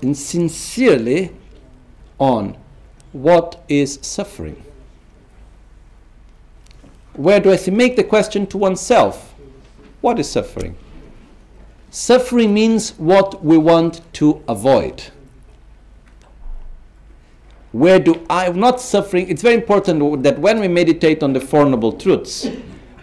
and 0.01 0.17
sincerely 0.17 1.31
on 2.19 2.57
what 3.13 3.63
is 3.69 3.99
suffering? 4.01 4.61
where 7.13 7.39
do 7.39 7.51
I? 7.53 7.69
Make 7.69 7.95
the 7.95 8.03
question 8.03 8.47
to 8.47 8.57
oneself 8.57 9.33
what 10.01 10.19
is 10.19 10.29
suffering? 10.29 10.75
Suffering 11.89 12.53
means 12.53 12.91
what 12.97 13.45
we 13.45 13.57
want 13.57 14.01
to 14.13 14.43
avoid. 14.47 15.03
Where 17.71 17.99
do 17.99 18.25
I, 18.29 18.49
not 18.49 18.81
suffering, 18.81 19.29
it's 19.29 19.41
very 19.41 19.55
important 19.55 20.23
that 20.23 20.39
when 20.39 20.59
we 20.59 20.67
meditate 20.67 21.23
on 21.23 21.31
the 21.33 21.39
Four 21.39 21.65
Noble 21.65 21.93
Truths, 21.93 22.49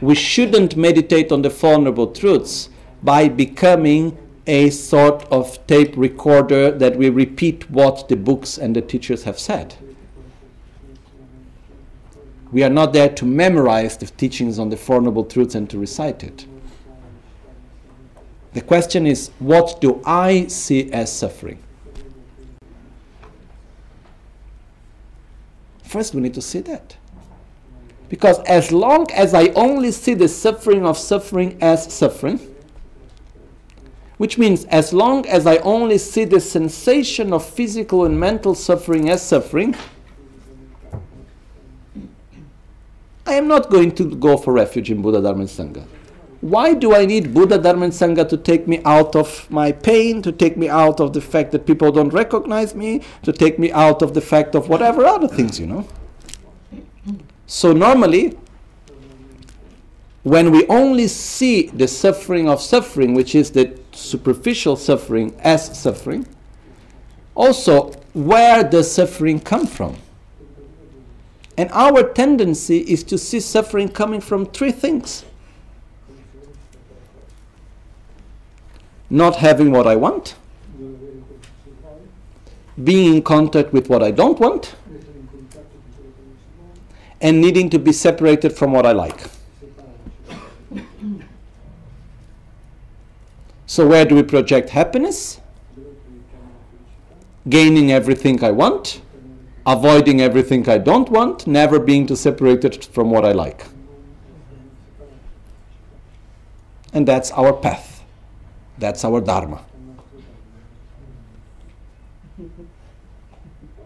we 0.01 0.14
shouldn't 0.14 0.77
meditate 0.77 1.33
on 1.33 1.41
the 1.41 1.51
Four 1.51 1.79
Noble 1.79 2.09
Truths 2.09 2.69
by 3.03 3.29
becoming 3.29 4.17
a 4.47 4.71
sort 4.71 5.25
of 5.31 5.65
tape 5.67 5.95
recorder 5.97 6.71
that 6.71 6.97
we 6.97 7.11
repeat 7.11 7.71
what 7.71 8.09
the 8.09 8.17
books 8.17 8.57
and 8.57 8.75
the 8.75 8.81
teachers 8.81 9.25
have 9.25 9.39
said. 9.39 9.77
We 12.51 12.63
are 12.63 12.71
not 12.71 12.95
there 12.95 13.11
to 13.11 13.27
memorize 13.27 13.99
the 13.99 14.07
teachings 14.07 14.59
on 14.59 14.71
the 14.71 14.77
Four 14.77 15.03
Noble 15.03 15.25
Truths 15.25 15.55
and 15.55 15.69
to 15.69 15.79
recite 15.79 16.25
it. 16.25 16.47
The 18.55 18.63
question 18.63 19.07
is, 19.07 19.31
what 19.39 19.83
do 19.83 20.01
I 20.07 20.47
see 20.47 20.91
as 20.93 21.13
suffering? 21.13 21.63
First, 25.83 26.15
we 26.15 26.23
need 26.23 26.35
to 26.35 26.43
see 26.43 26.61
that. 26.61 26.97
Because 28.09 28.39
as 28.41 28.73
long 28.73 29.11
as 29.13 29.35
I 29.35 29.49
only 29.49 29.93
see 29.93 30.15
the 30.15 30.29
suffering 30.29 30.87
of 30.87 30.97
suffering 30.97 31.59
as 31.61 31.93
suffering, 31.93 32.48
which 34.18 34.37
means 34.37 34.64
as 34.66 34.92
long 34.92 35.26
as 35.26 35.46
I 35.46 35.57
only 35.59 35.96
see 35.96 36.24
the 36.24 36.40
sensation 36.40 37.33
of 37.33 37.48
physical 37.48 38.04
and 38.04 38.18
mental 38.18 38.54
suffering 38.54 39.09
as 39.09 39.22
suffering, 39.22 39.74
I 43.24 43.35
am 43.35 43.46
not 43.46 43.70
going 43.70 43.94
to 43.96 44.14
go 44.16 44.37
for 44.37 44.52
refuge 44.52 44.90
in 44.90 45.02
Buddha 45.02 45.22
Dharma 45.22 45.40
and 45.40 45.48
Sangha. 45.48 45.87
Why 46.40 46.72
do 46.74 46.94
I 46.94 47.04
need 47.04 47.35
Buddha 47.35 47.59
Dharma 47.59 47.85
and 47.85 47.92
Sangha 47.92 48.28
to 48.28 48.37
take 48.37 48.66
me 48.66 48.81
out 48.85 49.14
of 49.14 49.50
my 49.50 49.70
pain, 49.70 50.22
to 50.22 50.33
take 50.33 50.57
me 50.57 50.68
out 50.68 51.00
of 51.00 51.12
the 51.12 51.20
fact 51.20 51.52
that 51.52 51.66
people 51.66 51.92
don't 51.92 52.11
recognize 52.11 52.74
me, 52.74 53.02
to 53.22 53.33
take 53.33 53.59
me 53.59 53.70
out 53.72 54.02
of 54.02 54.14
the 54.14 54.20
fact 54.20 54.54
of 54.54 54.68
whatever 54.68 55.04
other 55.04 55.28
things, 55.28 55.61
you 55.61 55.66
know? 55.66 55.87
So 57.46 57.72
normally, 57.72 58.38
when 60.22 60.50
we 60.50 60.66
only 60.66 61.09
see 61.09 61.68
the 61.68 61.88
suffering 61.88 62.48
of 62.48 62.61
suffering, 62.61 63.14
which 63.14 63.35
is 63.35 63.50
the 63.50 63.78
superficial 63.99 64.77
suffering 64.77 65.35
as 65.41 65.79
suffering, 65.79 66.27
also 67.35 67.93
where 68.15 68.63
does 68.63 68.91
suffering 68.91 69.41
come 69.41 69.67
from? 69.67 69.97
And 71.57 71.71
our 71.73 72.03
tendency 72.13 72.79
is 72.79 73.03
to 73.05 73.19
see 73.19 73.41
suffering 73.41 73.89
coming 73.89 74.21
from 74.21 74.47
three 74.47 74.73
things 74.73 75.25
not 79.11 79.37
having 79.37 79.71
what 79.71 79.87
I 79.87 79.97
want, 79.97 80.35
being 82.83 83.15
in 83.17 83.23
contact 83.23 83.73
with 83.73 83.89
what 83.89 84.03
I 84.03 84.11
don't 84.11 84.39
want, 84.39 84.75
and 87.21 87.41
needing 87.41 87.71
to 87.71 87.79
be 87.79 87.93
separated 87.93 88.53
from 88.53 88.73
what 88.73 88.87
I 88.87 88.93
like. 88.93 89.19
So, 93.68 93.87
where 93.87 94.04
do 94.04 94.16
we 94.16 94.24
project 94.24 94.70
happiness? 94.70 95.40
Gaining 97.48 97.92
everything 97.92 98.42
I 98.42 98.50
want 98.50 99.00
avoiding 99.68 100.22
everything 100.22 100.66
I 100.66 100.78
don't 100.78 101.11
want, 101.11 101.46
never 101.46 101.78
being 101.78 102.07
too 102.07 102.16
separated 102.16 102.87
from 102.87 103.11
what 103.11 103.24
I 103.26 103.33
like. 103.33 103.66
And 106.94 107.07
that's 107.07 107.31
our 107.33 107.52
path. 107.52 108.02
That's 108.78 109.04
our 109.04 109.20
Dharma. 109.20 109.62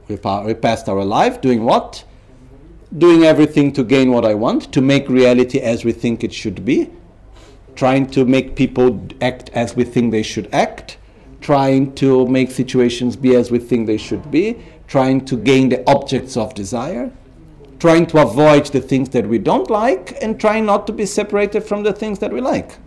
We, 0.07 0.17
pa- 0.17 0.45
we 0.45 0.55
passed 0.55 0.89
our 0.89 1.05
life 1.05 1.41
doing 1.41 1.65
what? 1.65 2.05
Doing 2.97 3.25
everything 3.25 3.73
to 3.73 3.83
gain 3.83 4.13
what 4.13 4.25
I 4.25 4.35
want, 4.35 4.73
to 4.73 4.81
make 4.81 5.09
reality 5.09 5.59
as 5.59 5.85
we 5.85 5.91
think 5.91 6.23
it 6.23 6.33
should 6.33 6.65
be, 6.65 6.91
trying 7.75 8.07
to 8.07 8.25
make 8.25 8.55
people 8.55 9.07
act 9.21 9.51
as 9.55 9.75
we 9.75 9.85
think 9.85 10.13
they 10.13 10.23
should 10.23 10.49
act, 10.53 10.99
trying 11.41 11.95
to 11.95 12.27
make 12.27 12.51
situations 12.51 13.17
be 13.17 13.35
as 13.35 13.51
we 13.51 13.59
think 13.59 13.87
they 13.87 13.97
should 13.97 14.31
be, 14.31 14.57
trying 14.87 15.25
to 15.25 15.37
gain 15.37 15.69
the 15.69 15.83
objects 15.91 16.37
of 16.37 16.55
desire, 16.55 17.11
trying 17.79 18.07
to 18.07 18.21
avoid 18.21 18.67
the 18.67 18.81
things 18.81 19.09
that 19.11 19.27
we 19.27 19.39
don't 19.39 19.71
like, 19.71 20.17
and 20.23 20.39
trying 20.39 20.67
not 20.67 20.87
to 20.87 20.93
be 20.93 21.07
separated 21.07 21.63
from 21.63 21.83
the 21.83 21.93
things 21.93 22.19
that 22.19 22.33
we 22.33 22.41
like. 22.41 22.79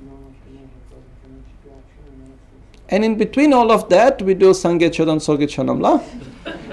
And 2.90 3.04
in 3.04 3.18
between 3.18 3.52
all 3.52 3.72
of 3.72 3.90
that, 3.90 4.22
we 4.22 4.36
do 4.36 4.52
Sangye 4.52 4.92
Chodan 4.92 5.20
Soge 5.20 5.50
Chanamla 5.54 6.04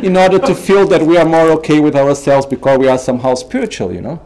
in 0.02 0.16
order 0.16 0.38
to 0.38 0.54
feel 0.54 0.86
that 0.88 1.02
we 1.02 1.16
are 1.16 1.24
more 1.24 1.50
okay 1.52 1.80
with 1.80 1.96
ourselves 1.96 2.44
because 2.44 2.78
we 2.78 2.86
are 2.86 2.98
somehow 2.98 3.34
spiritual, 3.34 3.92
you 3.94 4.02
know. 4.02 4.20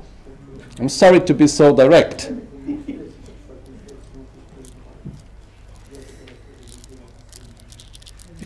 I'm 0.80 0.88
sorry 0.88 1.20
to 1.20 1.32
be 1.32 1.46
so 1.46 1.74
direct. 1.74 2.32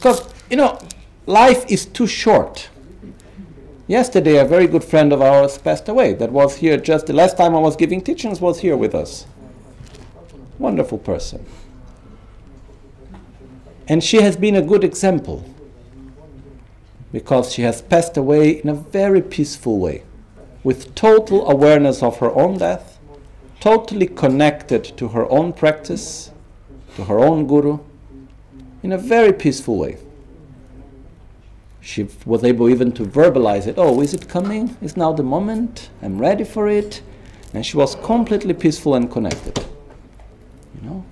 Because, 0.00 0.26
you 0.48 0.56
know, 0.56 0.78
life 1.26 1.70
is 1.70 1.84
too 1.84 2.06
short. 2.06 2.70
Yesterday, 3.86 4.38
a 4.38 4.46
very 4.46 4.66
good 4.66 4.82
friend 4.82 5.12
of 5.12 5.20
ours 5.20 5.58
passed 5.58 5.90
away 5.90 6.14
that 6.14 6.32
was 6.32 6.56
here 6.56 6.78
just 6.78 7.06
the 7.06 7.12
last 7.12 7.36
time 7.36 7.54
I 7.54 7.58
was 7.58 7.76
giving 7.76 8.00
teachings, 8.00 8.40
was 8.40 8.60
here 8.60 8.78
with 8.78 8.94
us. 8.94 9.26
Wonderful 10.58 10.96
person. 10.96 11.44
And 13.88 14.02
she 14.02 14.22
has 14.22 14.38
been 14.38 14.56
a 14.56 14.62
good 14.62 14.84
example 14.84 15.44
because 17.12 17.52
she 17.52 17.60
has 17.60 17.82
passed 17.82 18.16
away 18.16 18.52
in 18.52 18.70
a 18.70 18.74
very 18.74 19.20
peaceful 19.20 19.78
way, 19.78 20.04
with 20.64 20.94
total 20.94 21.46
awareness 21.50 22.02
of 22.02 22.20
her 22.20 22.30
own 22.34 22.56
death, 22.56 22.98
totally 23.58 24.06
connected 24.06 24.82
to 24.96 25.08
her 25.08 25.30
own 25.30 25.52
practice, 25.52 26.30
to 26.96 27.04
her 27.04 27.18
own 27.18 27.46
guru, 27.46 27.80
in 28.82 28.92
a 28.92 28.98
very 28.98 29.32
peaceful 29.32 29.76
way. 29.76 29.98
She 31.80 32.08
was 32.26 32.44
able 32.44 32.68
even 32.68 32.92
to 32.92 33.04
verbalize 33.04 33.66
it. 33.66 33.76
Oh, 33.78 34.00
is 34.00 34.12
it 34.12 34.28
coming? 34.28 34.76
Is 34.82 34.96
now 34.96 35.12
the 35.12 35.22
moment? 35.22 35.90
I'm 36.02 36.18
ready 36.18 36.44
for 36.44 36.68
it. 36.68 37.02
And 37.54 37.64
she 37.64 37.76
was 37.76 37.94
completely 37.96 38.54
peaceful 38.54 38.94
and 38.94 39.10
connected. 39.10 39.58
You 40.74 40.88
know? 40.88 41.04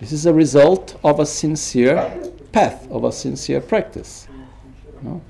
This 0.00 0.12
is 0.12 0.26
a 0.26 0.32
result 0.32 0.98
of 1.04 1.20
a 1.20 1.26
sincere 1.26 2.32
path, 2.52 2.90
of 2.90 3.04
a 3.04 3.12
sincere 3.12 3.60
practice. 3.60 4.26
You 5.02 5.08
know? 5.08 5.22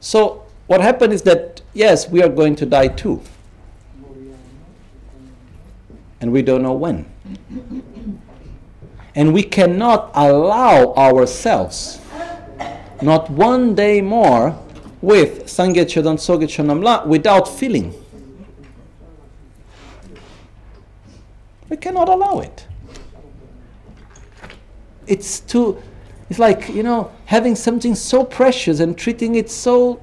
So, 0.00 0.44
what 0.66 0.80
happened 0.80 1.12
is 1.12 1.22
that, 1.22 1.62
yes, 1.74 2.08
we 2.08 2.22
are 2.22 2.28
going 2.28 2.56
to 2.56 2.66
die 2.66 2.88
too. 2.88 3.20
And 6.20 6.32
we 6.32 6.42
don't 6.42 6.62
know 6.62 6.72
when. 6.72 7.06
And 9.14 9.34
we 9.34 9.42
cannot 9.42 10.10
allow 10.14 10.94
ourselves 10.94 12.00
not 13.02 13.28
one 13.30 13.74
day 13.74 14.00
more 14.00 14.58
with 15.00 15.46
Sangye 15.46 15.84
Chodan 15.84 16.18
Soge 16.18 16.44
Chonamla 16.44 17.06
without 17.06 17.48
feeling. 17.48 17.92
We 21.68 21.76
cannot 21.76 22.08
allow 22.08 22.40
it. 22.40 22.66
It's 25.06 25.40
too, 25.40 25.82
it's 26.30 26.38
like, 26.38 26.68
you 26.68 26.82
know, 26.82 27.10
having 27.26 27.56
something 27.56 27.94
so 27.94 28.24
precious 28.24 28.80
and 28.80 28.96
treating 28.96 29.34
it 29.34 29.50
so 29.50 30.00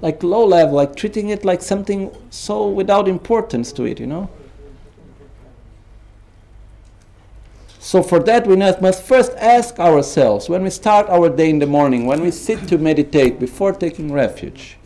like 0.00 0.22
low 0.22 0.44
level, 0.44 0.74
like 0.74 0.94
treating 0.94 1.30
it 1.30 1.44
like 1.44 1.62
something 1.62 2.14
so 2.30 2.68
without 2.68 3.08
importance 3.08 3.72
to 3.72 3.84
it, 3.84 3.98
you 3.98 4.06
know. 4.06 4.28
So 7.84 8.00
for 8.00 8.20
that 8.20 8.46
we 8.46 8.54
must 8.54 9.02
first 9.02 9.32
ask 9.32 9.80
ourselves 9.80 10.48
when 10.48 10.62
we 10.62 10.70
start 10.70 11.08
our 11.08 11.28
day 11.28 11.50
in 11.50 11.58
the 11.58 11.66
morning, 11.66 12.06
when 12.06 12.20
we 12.20 12.30
sit 12.30 12.68
to 12.68 12.78
meditate 12.78 13.40
before 13.40 13.72
taking 13.72 14.12
refuge, 14.12 14.76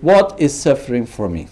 what 0.00 0.38
is 0.38 0.54
suffering 0.54 1.04
for 1.04 1.28
me? 1.28 1.48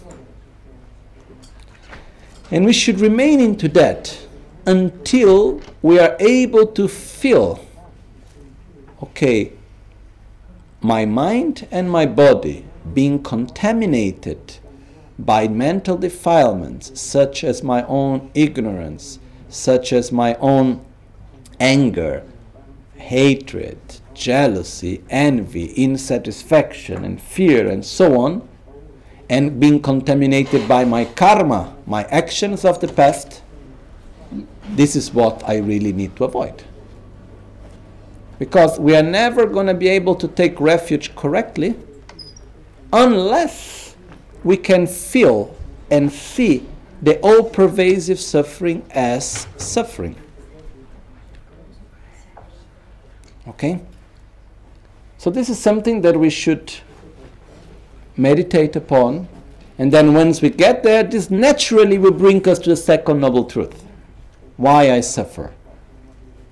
And 2.52 2.64
we 2.64 2.72
should 2.72 3.00
remain 3.00 3.40
into 3.40 3.66
that 3.70 4.16
until 4.64 5.60
we 5.82 5.98
are 5.98 6.16
able 6.20 6.68
to 6.68 6.86
feel 6.86 7.66
okay, 9.02 9.52
my 10.80 11.04
mind 11.04 11.66
and 11.72 11.90
my 11.90 12.06
body 12.06 12.64
being 12.94 13.20
contaminated 13.20 14.58
by 15.18 15.48
mental 15.48 15.96
defilements 15.96 17.00
such 17.00 17.42
as 17.42 17.64
my 17.64 17.84
own 17.86 18.30
ignorance, 18.34 19.18
such 19.54 19.92
as 19.92 20.10
my 20.10 20.34
own 20.40 20.84
anger, 21.60 22.24
hatred, 22.96 23.78
jealousy, 24.12 25.02
envy, 25.08 25.72
insatisfaction, 25.76 27.04
and 27.04 27.22
fear, 27.22 27.68
and 27.68 27.84
so 27.84 28.20
on, 28.20 28.46
and 29.30 29.60
being 29.60 29.80
contaminated 29.80 30.66
by 30.66 30.84
my 30.84 31.04
karma, 31.04 31.72
my 31.86 32.02
actions 32.04 32.64
of 32.64 32.80
the 32.80 32.88
past, 32.88 33.42
this 34.70 34.96
is 34.96 35.14
what 35.14 35.48
I 35.48 35.58
really 35.58 35.92
need 35.92 36.16
to 36.16 36.24
avoid. 36.24 36.64
Because 38.40 38.80
we 38.80 38.96
are 38.96 39.04
never 39.04 39.46
going 39.46 39.68
to 39.68 39.74
be 39.74 39.88
able 39.88 40.16
to 40.16 40.26
take 40.26 40.60
refuge 40.60 41.14
correctly 41.14 41.76
unless 42.92 43.94
we 44.42 44.56
can 44.56 44.88
feel 44.88 45.56
and 45.92 46.10
see 46.10 46.66
the 47.04 47.20
all 47.20 47.44
pervasive 47.44 48.18
suffering 48.18 48.82
as 48.90 49.46
suffering. 49.58 50.16
Okay? 53.46 53.80
So, 55.18 55.30
this 55.30 55.48
is 55.48 55.58
something 55.58 56.00
that 56.00 56.18
we 56.18 56.30
should 56.30 56.72
meditate 58.16 58.74
upon. 58.74 59.28
And 59.76 59.92
then, 59.92 60.14
once 60.14 60.40
we 60.40 60.48
get 60.48 60.82
there, 60.82 61.02
this 61.02 61.30
naturally 61.30 61.98
will 61.98 62.12
bring 62.12 62.46
us 62.48 62.58
to 62.60 62.70
the 62.70 62.76
second 62.76 63.20
noble 63.20 63.44
truth 63.44 63.84
why 64.56 64.92
I 64.92 65.00
suffer. 65.00 65.52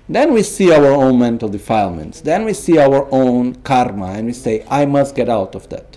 Then 0.09 0.33
we 0.33 0.43
see 0.43 0.71
our 0.71 0.91
own 0.91 1.17
mental 1.17 1.47
defilements. 1.47 2.21
Then 2.21 2.43
we 2.43 2.53
see 2.53 2.77
our 2.77 3.07
own 3.11 3.55
karma 3.63 4.07
and 4.07 4.27
we 4.27 4.33
say, 4.33 4.65
I 4.69 4.85
must 4.85 5.15
get 5.15 5.29
out 5.29 5.55
of 5.55 5.69
that. 5.69 5.92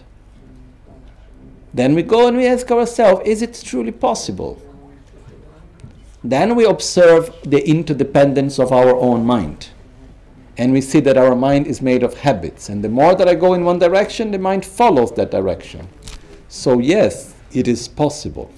Then 1.77 1.95
we 1.95 2.03
go 2.03 2.27
and 2.27 2.39
we 2.39 2.47
ask 2.47 2.71
ourselves, 2.71 3.21
is 3.27 3.43
it 3.43 3.63
truly 3.63 3.93
possible? 3.93 4.59
Then 6.25 6.57
we 6.57 6.65
observe 6.65 7.31
the 7.43 7.69
interdependence 7.69 8.59
of 8.59 8.73
our 8.73 8.97
own 8.97 9.27
mind. 9.27 9.69
And 10.57 10.73
we 10.73 10.81
see 10.81 11.01
that 11.01 11.19
our 11.19 11.37
mind 11.37 11.67
is 11.67 11.83
made 11.83 12.03
of 12.03 12.15
habits. 12.15 12.71
And 12.71 12.83
the 12.83 12.89
more 12.89 13.15
that 13.15 13.29
I 13.29 13.35
go 13.35 13.53
in 13.53 13.63
one 13.63 13.79
direction, 13.79 14.31
the 14.31 14.39
mind 14.39 14.65
follows 14.65 15.13
that 15.17 15.31
direction. 15.31 15.87
So, 16.49 16.79
yes, 16.79 17.35
it 17.53 17.69
is 17.69 17.89
possible. 17.89 18.51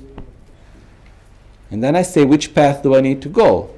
And 1.73 1.83
then 1.83 1.97
I 1.97 2.03
say, 2.03 2.25
which 2.25 2.55
path 2.55 2.85
do 2.85 2.95
I 2.95 3.01
need 3.01 3.21
to 3.23 3.29
go? 3.29 3.69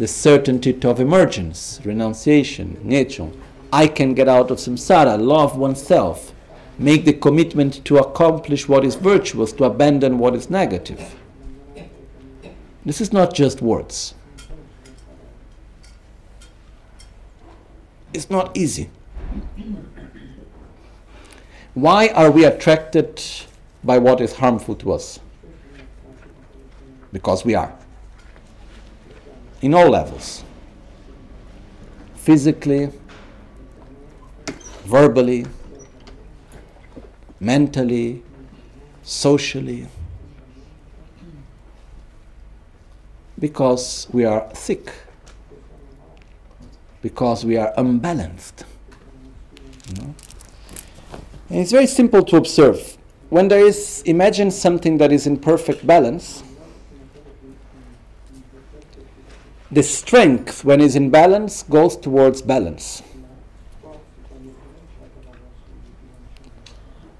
The 0.00 0.08
certainty 0.08 0.76
of 0.82 0.98
emergence, 0.98 1.80
renunciation, 1.84 2.80
ngechon. 2.84 3.38
I 3.72 3.86
can 3.86 4.14
get 4.14 4.28
out 4.28 4.50
of 4.50 4.58
samsara, 4.58 5.16
love 5.16 5.56
oneself, 5.56 6.32
make 6.82 7.04
the 7.04 7.12
commitment 7.12 7.84
to 7.84 7.98
accomplish 7.98 8.68
what 8.68 8.84
is 8.84 8.96
virtuous, 8.96 9.52
to 9.52 9.64
abandon 9.64 10.18
what 10.18 10.34
is 10.34 10.50
negative. 10.50 11.14
This 12.84 13.00
is 13.00 13.12
not 13.12 13.32
just 13.32 13.62
words. 13.62 14.14
It's 18.12 18.28
not 18.28 18.56
easy. 18.56 18.90
Why 21.74 22.08
are 22.08 22.30
we 22.30 22.44
attracted 22.44 23.22
by 23.84 23.98
what 23.98 24.20
is 24.20 24.34
harmful 24.34 24.74
to 24.76 24.92
us? 24.92 25.20
Because 27.12 27.44
we 27.44 27.54
are. 27.54 27.72
In 29.62 29.72
all 29.74 29.88
levels 29.88 30.42
physically, 32.16 32.90
verbally, 34.84 35.46
mentally, 37.42 38.22
socially. 39.02 39.88
Because 43.38 44.06
we 44.12 44.24
are 44.24 44.48
sick 44.54 44.92
because 47.02 47.44
we 47.44 47.56
are 47.56 47.74
unbalanced. 47.76 48.64
You 49.88 50.02
know? 50.02 50.14
And 51.50 51.58
it's 51.58 51.72
very 51.72 51.88
simple 51.88 52.22
to 52.24 52.36
observe. 52.36 52.96
When 53.28 53.48
there 53.48 53.66
is, 53.66 54.02
imagine 54.06 54.50
something 54.50 54.98
that 54.98 55.12
is 55.12 55.26
in 55.26 55.38
perfect 55.38 55.86
balance, 55.86 56.42
the 59.70 59.82
strength, 59.82 60.64
when 60.64 60.80
it's 60.80 60.94
in 60.94 61.10
balance, 61.10 61.64
goes 61.64 61.96
towards 61.96 62.40
balance. 62.40 63.02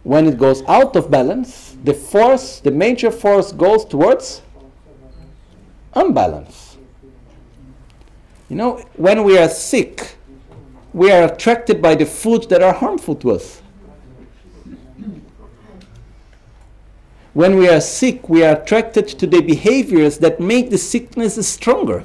When 0.03 0.26
it 0.26 0.38
goes 0.38 0.62
out 0.66 0.96
of 0.96 1.11
balance, 1.11 1.76
the 1.84 1.94
force, 1.94 2.61
the 2.61 2.70
major 2.70 3.11
force, 3.11 3.53
goes 3.53 3.84
towards 3.84 4.42
unbalance. 5.94 6.76
You 8.48 8.57
know, 8.57 8.84
when 8.96 9.22
we 9.24 9.38
are 9.38 9.48
sick, 9.48 10.16
we 10.92 11.11
are 11.11 11.32
attracted 11.32 11.80
by 11.80 11.94
the 11.94 12.05
foods 12.05 12.46
that 12.48 12.62
are 12.62 12.72
harmful 12.72 13.14
to 13.16 13.32
us. 13.32 13.62
When 17.32 17.57
we 17.57 17.68
are 17.68 17.80
sick, 17.80 18.28
we 18.28 18.44
are 18.44 18.57
attracted 18.57 19.09
to 19.09 19.26
the 19.26 19.40
behaviors 19.40 20.18
that 20.18 20.38
make 20.38 20.68
the 20.68 20.76
sickness 20.76 21.46
stronger. 21.48 22.05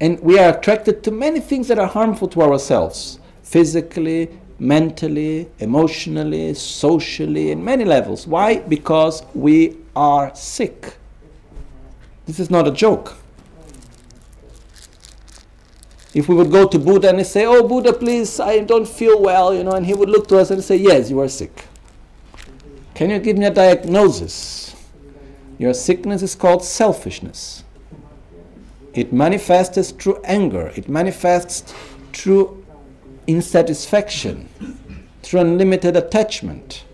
And 0.00 0.20
we 0.20 0.38
are 0.38 0.56
attracted 0.56 1.02
to 1.04 1.10
many 1.10 1.40
things 1.40 1.68
that 1.68 1.78
are 1.78 1.86
harmful 1.86 2.28
to 2.28 2.42
ourselves 2.42 3.18
physically, 3.42 4.30
mentally, 4.58 5.48
emotionally, 5.58 6.54
socially, 6.54 7.50
in 7.50 7.64
many 7.64 7.84
levels. 7.84 8.26
Why? 8.26 8.58
Because 8.58 9.22
we 9.34 9.76
are 9.96 10.34
sick. 10.34 10.94
This 12.26 12.38
is 12.38 12.50
not 12.50 12.68
a 12.68 12.70
joke. 12.70 13.16
If 16.14 16.28
we 16.28 16.34
would 16.34 16.50
go 16.50 16.66
to 16.66 16.78
Buddha 16.78 17.10
and 17.10 17.26
say, 17.26 17.44
Oh, 17.44 17.66
Buddha, 17.66 17.92
please, 17.92 18.40
I 18.40 18.60
don't 18.60 18.88
feel 18.88 19.20
well, 19.20 19.54
you 19.54 19.64
know, 19.64 19.72
and 19.72 19.84
he 19.84 19.94
would 19.94 20.08
look 20.08 20.28
to 20.28 20.38
us 20.38 20.50
and 20.50 20.62
say, 20.62 20.76
Yes, 20.76 21.10
you 21.10 21.20
are 21.20 21.28
sick. 21.28 21.66
Can 22.94 23.10
you 23.10 23.18
give 23.18 23.36
me 23.36 23.46
a 23.46 23.50
diagnosis? 23.50 24.74
Your 25.58 25.74
sickness 25.74 26.22
is 26.22 26.34
called 26.34 26.64
selfishness. 26.64 27.64
It 28.98 29.12
manifests 29.12 29.92
through 29.92 30.20
anger, 30.24 30.72
it 30.74 30.88
manifests 30.88 31.72
through 32.12 32.66
insatisfaction, 33.28 34.48
through 35.22 35.38
unlimited 35.38 35.94
attachment, 35.94 36.84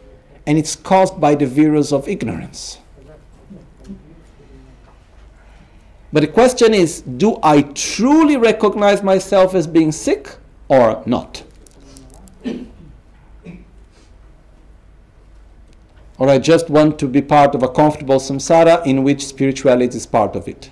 and 0.47 0.59
it's 0.59 0.77
caused 0.77 1.19
by 1.19 1.35
the 1.35 1.47
virus 1.47 1.95
of 1.95 2.07
ignorance. 2.07 2.79
But 6.13 6.21
the 6.21 6.27
question 6.27 6.75
is 6.75 7.01
do 7.01 7.39
I 7.43 7.63
truly 7.63 8.37
recognize 8.37 9.03
myself 9.03 9.55
as 9.55 9.67
being 9.67 9.91
sick 9.91 10.37
or 10.69 11.03
not? 11.07 11.43
Or 16.19 16.29
I 16.29 16.39
just 16.39 16.69
want 16.69 16.99
to 16.99 17.09
be 17.09 17.23
part 17.23 17.55
of 17.55 17.63
a 17.63 17.69
comfortable 17.69 18.17
samsara 18.17 18.85
in 18.85 19.05
which 19.05 19.25
spirituality 19.25 19.97
is 19.97 20.05
part 20.05 20.37
of 20.37 20.47
it. 20.47 20.71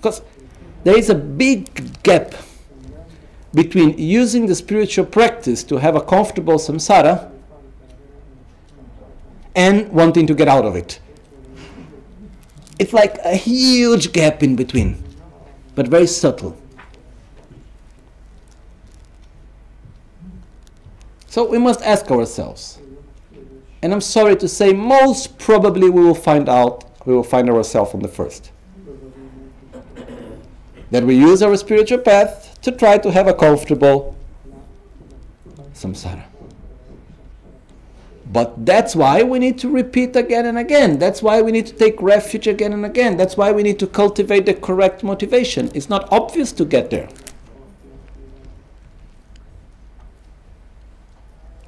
Because 0.00 0.22
there 0.82 0.96
is 0.96 1.10
a 1.10 1.14
big 1.14 2.02
gap 2.02 2.34
between 3.52 3.98
using 3.98 4.46
the 4.46 4.54
spiritual 4.54 5.04
practice 5.04 5.62
to 5.64 5.76
have 5.76 5.94
a 5.94 6.00
comfortable 6.00 6.54
samsara 6.54 7.30
and 9.54 9.92
wanting 9.92 10.26
to 10.26 10.34
get 10.34 10.48
out 10.48 10.64
of 10.64 10.74
it. 10.74 11.00
It's 12.78 12.94
like 12.94 13.18
a 13.18 13.34
huge 13.34 14.12
gap 14.12 14.42
in 14.42 14.56
between, 14.56 15.02
but 15.74 15.88
very 15.88 16.06
subtle. 16.06 16.56
So 21.26 21.44
we 21.44 21.58
must 21.58 21.82
ask 21.82 22.10
ourselves. 22.10 22.78
And 23.82 23.92
I'm 23.92 24.00
sorry 24.00 24.36
to 24.36 24.48
say, 24.48 24.72
most 24.72 25.38
probably 25.38 25.90
we 25.90 26.02
will 26.02 26.14
find 26.14 26.48
out, 26.48 26.84
we 27.06 27.14
will 27.14 27.22
find 27.22 27.50
ourselves 27.50 27.92
on 27.92 28.00
the 28.00 28.08
first. 28.08 28.50
That 30.90 31.04
we 31.04 31.16
use 31.16 31.42
our 31.42 31.56
spiritual 31.56 31.98
path 31.98 32.60
to 32.62 32.72
try 32.72 32.98
to 32.98 33.10
have 33.12 33.28
a 33.28 33.34
comfortable 33.34 34.16
samsara. 35.72 36.24
But 38.32 38.64
that's 38.64 38.94
why 38.94 39.22
we 39.24 39.40
need 39.40 39.58
to 39.58 39.68
repeat 39.68 40.14
again 40.14 40.46
and 40.46 40.56
again. 40.56 40.98
That's 40.98 41.20
why 41.20 41.42
we 41.42 41.50
need 41.50 41.66
to 41.66 41.74
take 41.74 42.00
refuge 42.00 42.46
again 42.46 42.72
and 42.72 42.86
again. 42.86 43.16
That's 43.16 43.36
why 43.36 43.50
we 43.50 43.64
need 43.64 43.78
to 43.80 43.88
cultivate 43.88 44.46
the 44.46 44.54
correct 44.54 45.02
motivation. 45.02 45.70
It's 45.74 45.88
not 45.88 46.10
obvious 46.12 46.52
to 46.52 46.64
get 46.64 46.90
there. 46.90 47.08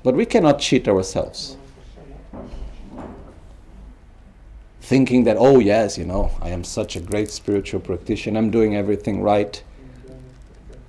But 0.04 0.14
we 0.14 0.24
cannot 0.24 0.60
cheat 0.60 0.86
ourselves. 0.86 1.56
Thinking 4.92 5.24
that, 5.24 5.38
oh, 5.38 5.58
yes, 5.58 5.96
you 5.96 6.04
know, 6.04 6.30
I 6.42 6.50
am 6.50 6.64
such 6.64 6.96
a 6.96 7.00
great 7.00 7.30
spiritual 7.30 7.80
practitioner, 7.80 8.38
I'm 8.38 8.50
doing 8.50 8.76
everything 8.76 9.22
right. 9.22 9.62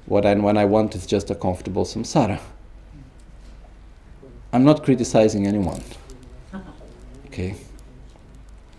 What 0.07 0.25
I, 0.25 0.33
when 0.33 0.57
I 0.57 0.65
want 0.65 0.93
is 0.93 1.05
just 1.05 1.31
a 1.31 1.35
comfortable 1.35 1.85
samsara. 1.85 2.41
I'm 4.51 4.65
not 4.65 4.83
criticizing 4.83 5.47
anyone. 5.47 5.81
Okay? 7.27 7.55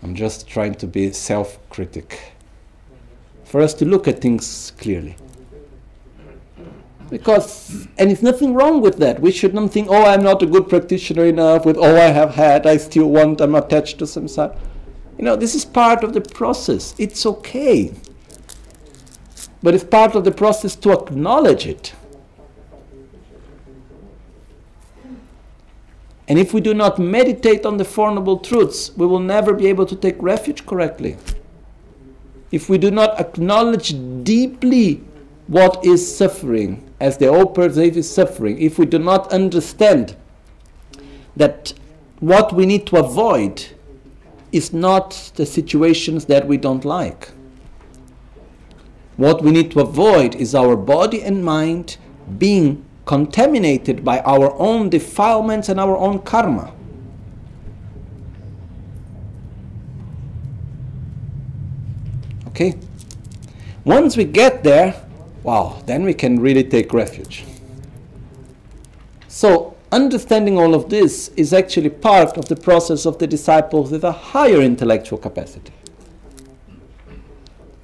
I'm 0.03 0.13
just 0.13 0.47
trying 0.47 0.75
to 0.75 0.85
be 0.85 1.11
self 1.11 1.57
critic. 1.71 2.33
For 3.45 3.61
us 3.61 3.73
to 3.79 3.85
look 3.85 4.07
at 4.07 4.21
things 4.21 4.73
clearly. 4.77 5.15
Because, 7.09 7.87
and 7.97 8.11
it's 8.11 8.21
nothing 8.21 8.53
wrong 8.53 8.79
with 8.79 8.97
that. 8.97 9.21
We 9.21 9.31
should 9.31 9.55
not 9.55 9.71
think, 9.71 9.87
oh, 9.89 10.05
I'm 10.05 10.21
not 10.21 10.43
a 10.43 10.45
good 10.45 10.69
practitioner 10.69 11.25
enough 11.25 11.65
with 11.65 11.77
all 11.77 11.97
I 11.97 12.11
have 12.11 12.35
had, 12.35 12.67
I 12.67 12.77
still 12.77 13.09
want, 13.09 13.41
I'm 13.41 13.55
attached 13.55 13.97
to 13.97 14.05
samsara. 14.05 14.55
You 15.17 15.23
know, 15.23 15.35
this 15.35 15.55
is 15.55 15.65
part 15.65 16.03
of 16.03 16.13
the 16.13 16.21
process. 16.21 16.93
It's 16.97 17.25
okay. 17.25 17.93
But 19.63 19.73
it's 19.73 19.83
part 19.83 20.15
of 20.15 20.23
the 20.23 20.31
process 20.31 20.75
to 20.77 20.91
acknowledge 20.91 21.65
it. 21.65 21.93
And 26.27 26.39
if 26.39 26.53
we 26.53 26.61
do 26.61 26.73
not 26.73 26.97
meditate 26.97 27.65
on 27.65 27.77
the 27.77 27.85
Four 27.85 28.11
Noble 28.11 28.39
Truths, 28.39 28.91
we 28.97 29.05
will 29.05 29.19
never 29.19 29.53
be 29.53 29.67
able 29.67 29.85
to 29.85 29.95
take 29.95 30.15
refuge 30.19 30.65
correctly. 30.65 31.17
If 32.51 32.67
we 32.67 32.77
do 32.77 32.89
not 32.89 33.19
acknowledge 33.19 33.93
deeply 34.23 35.03
what 35.47 35.85
is 35.85 36.15
suffering, 36.15 36.89
as 36.99 37.17
the 37.17 37.27
old 37.27 37.37
all 37.37 37.53
pervasive 37.53 38.05
suffering, 38.05 38.59
if 38.59 38.79
we 38.79 38.85
do 38.85 38.97
not 38.97 39.31
understand 39.31 40.15
that 41.35 41.73
what 42.19 42.53
we 42.53 42.65
need 42.65 42.87
to 42.87 42.97
avoid 42.97 43.74
is 44.55 44.71
not 44.71 45.31
the 45.35 45.45
situations 45.45 46.25
that 46.25 46.47
we 46.47 46.55
don't 46.55 46.85
like. 46.85 47.31
What 49.17 49.43
we 49.43 49.51
need 49.51 49.71
to 49.71 49.81
avoid 49.81 50.35
is 50.35 50.55
our 50.55 50.75
body 50.75 51.21
and 51.21 51.43
mind 51.43 51.97
being 52.37 52.85
contaminated 53.05 54.03
by 54.03 54.19
our 54.21 54.53
own 54.59 54.89
defilements 54.89 55.69
and 55.69 55.79
our 55.79 55.97
own 55.97 56.19
karma. 56.19 56.73
Okay? 62.47 62.75
Once 63.83 64.15
we 64.15 64.23
get 64.23 64.63
there, 64.63 64.95
wow, 65.43 65.81
then 65.85 66.03
we 66.03 66.13
can 66.13 66.39
really 66.39 66.63
take 66.63 66.93
refuge. 66.93 67.43
So, 69.27 69.74
understanding 69.95 70.57
all 70.57 70.75
of 70.75 70.89
this 70.89 71.29
is 71.37 71.53
actually 71.53 71.89
part 71.89 72.37
of 72.37 72.49
the 72.49 72.55
process 72.55 73.05
of 73.05 73.17
the 73.17 73.25
disciples 73.25 73.91
with 73.91 74.03
a 74.03 74.11
higher 74.11 74.61
intellectual 74.61 75.17
capacity. 75.17 75.71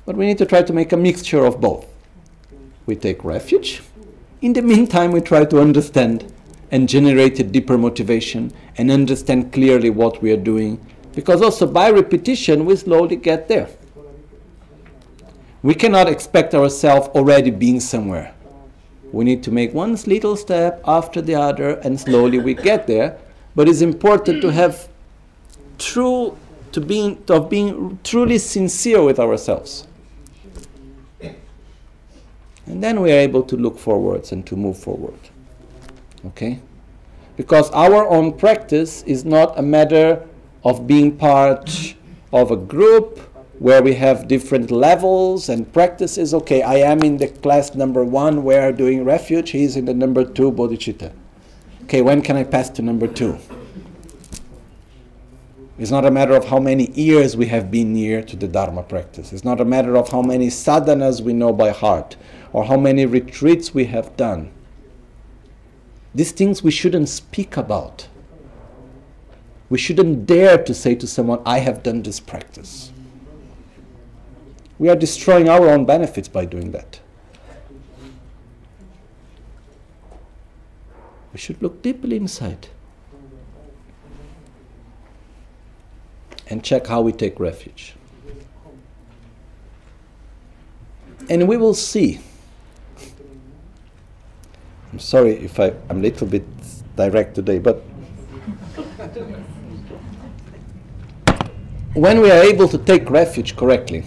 But 0.05 0.17
we 0.17 0.25
need 0.25 0.37
to 0.39 0.45
try 0.45 0.61
to 0.61 0.73
make 0.73 0.91
a 0.91 0.97
mixture 0.97 1.45
of 1.45 1.61
both. 1.61 1.85
We 2.85 2.97
take 2.97 3.23
refuge. 3.23 3.81
In 4.41 4.51
the 4.51 4.61
meantime, 4.61 5.11
we 5.11 5.21
try 5.21 5.45
to 5.45 5.61
understand 5.61 6.33
and 6.69 6.89
generate 6.89 7.39
a 7.39 7.43
deeper 7.43 7.77
motivation 7.77 8.51
and 8.77 8.91
understand 8.91 9.53
clearly 9.53 9.89
what 9.89 10.21
we 10.21 10.33
are 10.33 10.43
doing. 10.51 10.85
Because 11.15 11.41
also 11.41 11.65
by 11.65 11.91
repetition, 11.91 12.65
we 12.65 12.75
slowly 12.75 13.15
get 13.15 13.47
there. 13.47 13.69
We 15.63 15.75
cannot 15.75 16.09
expect 16.09 16.53
ourselves 16.55 17.07
already 17.09 17.51
being 17.51 17.79
somewhere. 17.79 18.33
We 19.11 19.25
need 19.25 19.43
to 19.43 19.51
make 19.51 19.73
one 19.73 19.95
little 20.07 20.35
step 20.35 20.81
after 20.85 21.21
the 21.21 21.35
other, 21.35 21.71
and 21.79 21.99
slowly 21.99 22.39
we 22.39 22.53
get 22.53 22.87
there. 22.87 23.17
But 23.55 23.67
it's 23.67 23.81
important 23.81 24.41
to 24.41 24.51
have 24.51 24.87
true, 25.77 26.37
to 26.71 26.79
being, 26.79 27.21
to 27.25 27.41
being 27.41 27.99
truly 28.03 28.37
sincere 28.37 29.03
with 29.03 29.19
ourselves. 29.19 29.87
And 32.65 32.81
then 32.81 33.01
we 33.01 33.11
are 33.11 33.17
able 33.17 33.43
to 33.43 33.57
look 33.57 33.77
forwards 33.77 34.31
and 34.31 34.45
to 34.47 34.55
move 34.55 34.77
forward. 34.77 35.19
Okay? 36.27 36.59
Because 37.35 37.69
our 37.71 38.07
own 38.07 38.33
practice 38.33 39.03
is 39.03 39.25
not 39.25 39.57
a 39.59 39.61
matter 39.61 40.25
of 40.63 40.87
being 40.87 41.17
part 41.17 41.95
of 42.31 42.51
a 42.51 42.55
group 42.55 43.19
where 43.61 43.83
we 43.83 43.93
have 43.93 44.27
different 44.27 44.71
levels 44.71 45.47
and 45.47 45.71
practices. 45.71 46.33
Okay, 46.33 46.63
I 46.63 46.77
am 46.77 47.03
in 47.03 47.17
the 47.17 47.27
class 47.27 47.75
number 47.75 48.03
one 48.03 48.43
where 48.43 48.71
doing 48.71 49.05
refuge, 49.05 49.51
he's 49.51 49.75
in 49.75 49.85
the 49.85 49.93
number 49.93 50.25
two 50.25 50.51
bodhicitta. 50.51 51.13
Okay, 51.83 52.01
when 52.01 52.23
can 52.23 52.35
I 52.35 52.43
pass 52.43 52.71
to 52.71 52.81
number 52.81 53.05
two? 53.05 53.37
It's 55.77 55.91
not 55.91 56.05
a 56.05 56.11
matter 56.11 56.35
of 56.35 56.45
how 56.45 56.57
many 56.57 56.89
years 56.93 57.37
we 57.37 57.45
have 57.47 57.69
been 57.69 57.93
near 57.93 58.23
to 58.23 58.35
the 58.35 58.47
Dharma 58.47 58.81
practice. 58.81 59.31
It's 59.31 59.45
not 59.45 59.61
a 59.61 59.65
matter 59.65 59.95
of 59.95 60.09
how 60.09 60.23
many 60.23 60.47
sadhanas 60.47 61.21
we 61.21 61.33
know 61.33 61.53
by 61.53 61.69
heart 61.69 62.17
or 62.53 62.65
how 62.65 62.77
many 62.77 63.05
retreats 63.05 63.75
we 63.75 63.85
have 63.85 64.17
done. 64.17 64.51
These 66.15 66.31
things 66.31 66.63
we 66.63 66.71
shouldn't 66.71 67.09
speak 67.09 67.57
about. 67.57 68.07
We 69.69 69.77
shouldn't 69.77 70.25
dare 70.25 70.57
to 70.63 70.73
say 70.73 70.95
to 70.95 71.05
someone, 71.05 71.43
I 71.45 71.59
have 71.59 71.83
done 71.83 72.01
this 72.01 72.19
practice. 72.19 72.90
We 74.81 74.89
are 74.89 74.95
destroying 74.95 75.47
our 75.47 75.69
own 75.69 75.85
benefits 75.85 76.27
by 76.27 76.45
doing 76.45 76.71
that. 76.71 76.99
We 81.31 81.37
should 81.37 81.61
look 81.61 81.83
deeply 81.83 82.17
inside 82.17 82.67
and 86.47 86.63
check 86.63 86.87
how 86.87 87.01
we 87.01 87.11
take 87.11 87.39
refuge. 87.39 87.93
And 91.29 91.47
we 91.47 91.57
will 91.57 91.75
see. 91.75 92.19
I'm 94.91 94.97
sorry 94.97 95.33
if 95.33 95.59
I, 95.59 95.75
I'm 95.91 95.99
a 95.99 96.01
little 96.01 96.25
bit 96.25 96.43
direct 96.95 97.35
today, 97.35 97.59
but 97.59 97.83
when 101.93 102.19
we 102.19 102.31
are 102.31 102.41
able 102.41 102.67
to 102.67 102.79
take 102.79 103.11
refuge 103.11 103.55
correctly, 103.55 104.05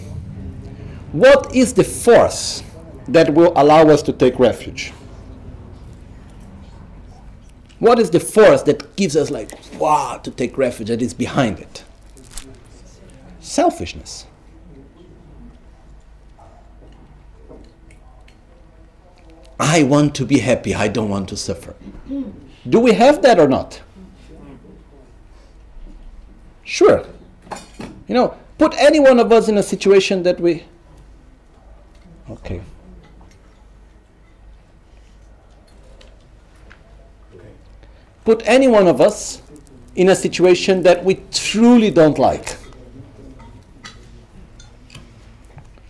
what 1.15 1.55
is 1.55 1.73
the 1.73 1.83
force 1.83 2.61
that 3.07 3.33
will 3.33 3.53
allow 3.55 3.87
us 3.87 4.01
to 4.01 4.11
take 4.11 4.37
refuge? 4.37 4.91
What 7.79 7.99
is 7.99 8.09
the 8.09 8.19
force 8.19 8.63
that 8.63 8.97
gives 8.97 9.15
us, 9.15 9.31
like, 9.31 9.51
wow, 9.79 10.19
to 10.23 10.29
take 10.31 10.57
refuge, 10.57 10.89
that 10.89 11.01
is 11.01 11.13
behind 11.13 11.59
it? 11.59 11.85
Selfishness. 13.39 14.25
I 19.57 19.83
want 19.83 20.15
to 20.15 20.25
be 20.25 20.39
happy, 20.39 20.75
I 20.75 20.89
don't 20.89 21.09
want 21.09 21.29
to 21.29 21.37
suffer. 21.37 21.75
Do 22.67 22.79
we 22.79 22.91
have 22.91 23.21
that 23.21 23.39
or 23.39 23.47
not? 23.47 23.81
Sure. 26.65 27.05
You 28.07 28.15
know, 28.15 28.37
put 28.57 28.73
any 28.77 28.99
one 28.99 29.19
of 29.19 29.31
us 29.31 29.47
in 29.47 29.57
a 29.57 29.63
situation 29.63 30.23
that 30.23 30.41
we 30.41 30.65
Okay. 32.29 32.61
Put 38.23 38.41
any 38.45 38.67
one 38.67 38.87
of 38.87 39.01
us 39.01 39.41
in 39.95 40.09
a 40.09 40.15
situation 40.15 40.81
that 40.83 41.05
we 41.05 41.21
truly 41.31 41.91
don't 41.91 42.17
like. 42.17 42.57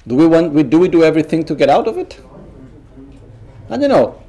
Do 0.08 0.16
we 0.16 0.28
want? 0.28 0.52
We, 0.52 0.64
do 0.64 0.78
we 0.78 0.88
do 0.88 1.04
everything 1.04 1.46
to 1.46 1.56
get 1.56 1.70
out 1.70 1.88
of 1.88 1.98
it? 1.98 2.20
I 3.70 3.78
don't 3.78 3.90
know. 3.90 4.22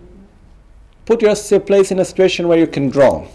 Put 1.05 1.21
yourself 1.21 1.67
place 1.67 1.91
in 1.91 1.99
a 1.99 2.05
situation 2.05 2.49
where 2.49 2.59
you 2.59 2.67
can 2.67 2.89
draw, 2.89 3.27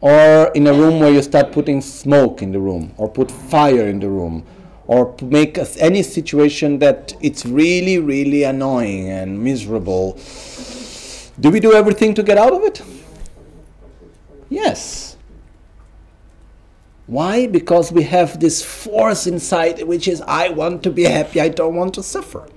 or 0.00 0.52
in 0.54 0.66
a 0.66 0.72
room 0.72 1.00
where 1.00 1.10
you 1.10 1.22
start 1.22 1.50
putting 1.50 1.80
smoke 1.80 2.42
in 2.42 2.52
the 2.52 2.60
room, 2.60 2.94
or 2.96 3.08
put 3.08 3.30
fire 3.30 3.88
in 3.88 3.98
the 3.98 4.08
room, 4.08 4.46
or 4.86 5.14
make 5.20 5.58
us 5.58 5.76
any 5.78 6.02
situation 6.02 6.78
that 6.78 7.14
it's 7.20 7.44
really, 7.44 7.98
really 7.98 8.44
annoying 8.44 9.08
and 9.08 9.42
miserable, 9.42 10.18
do 11.40 11.50
we 11.50 11.60
do 11.60 11.72
everything 11.72 12.14
to 12.14 12.22
get 12.22 12.38
out 12.38 12.52
of 12.52 12.62
it? 12.62 12.82
Yes. 14.48 15.16
Why? 17.06 17.46
Because 17.46 17.92
we 17.92 18.02
have 18.04 18.40
this 18.40 18.62
force 18.62 19.26
inside 19.26 19.82
which 19.82 20.08
is 20.08 20.20
I 20.22 20.48
want 20.48 20.82
to 20.84 20.90
be 20.90 21.04
happy, 21.04 21.40
I 21.40 21.48
don't 21.48 21.74
want 21.74 21.94
to 21.94 22.02
suffer. 22.02 22.48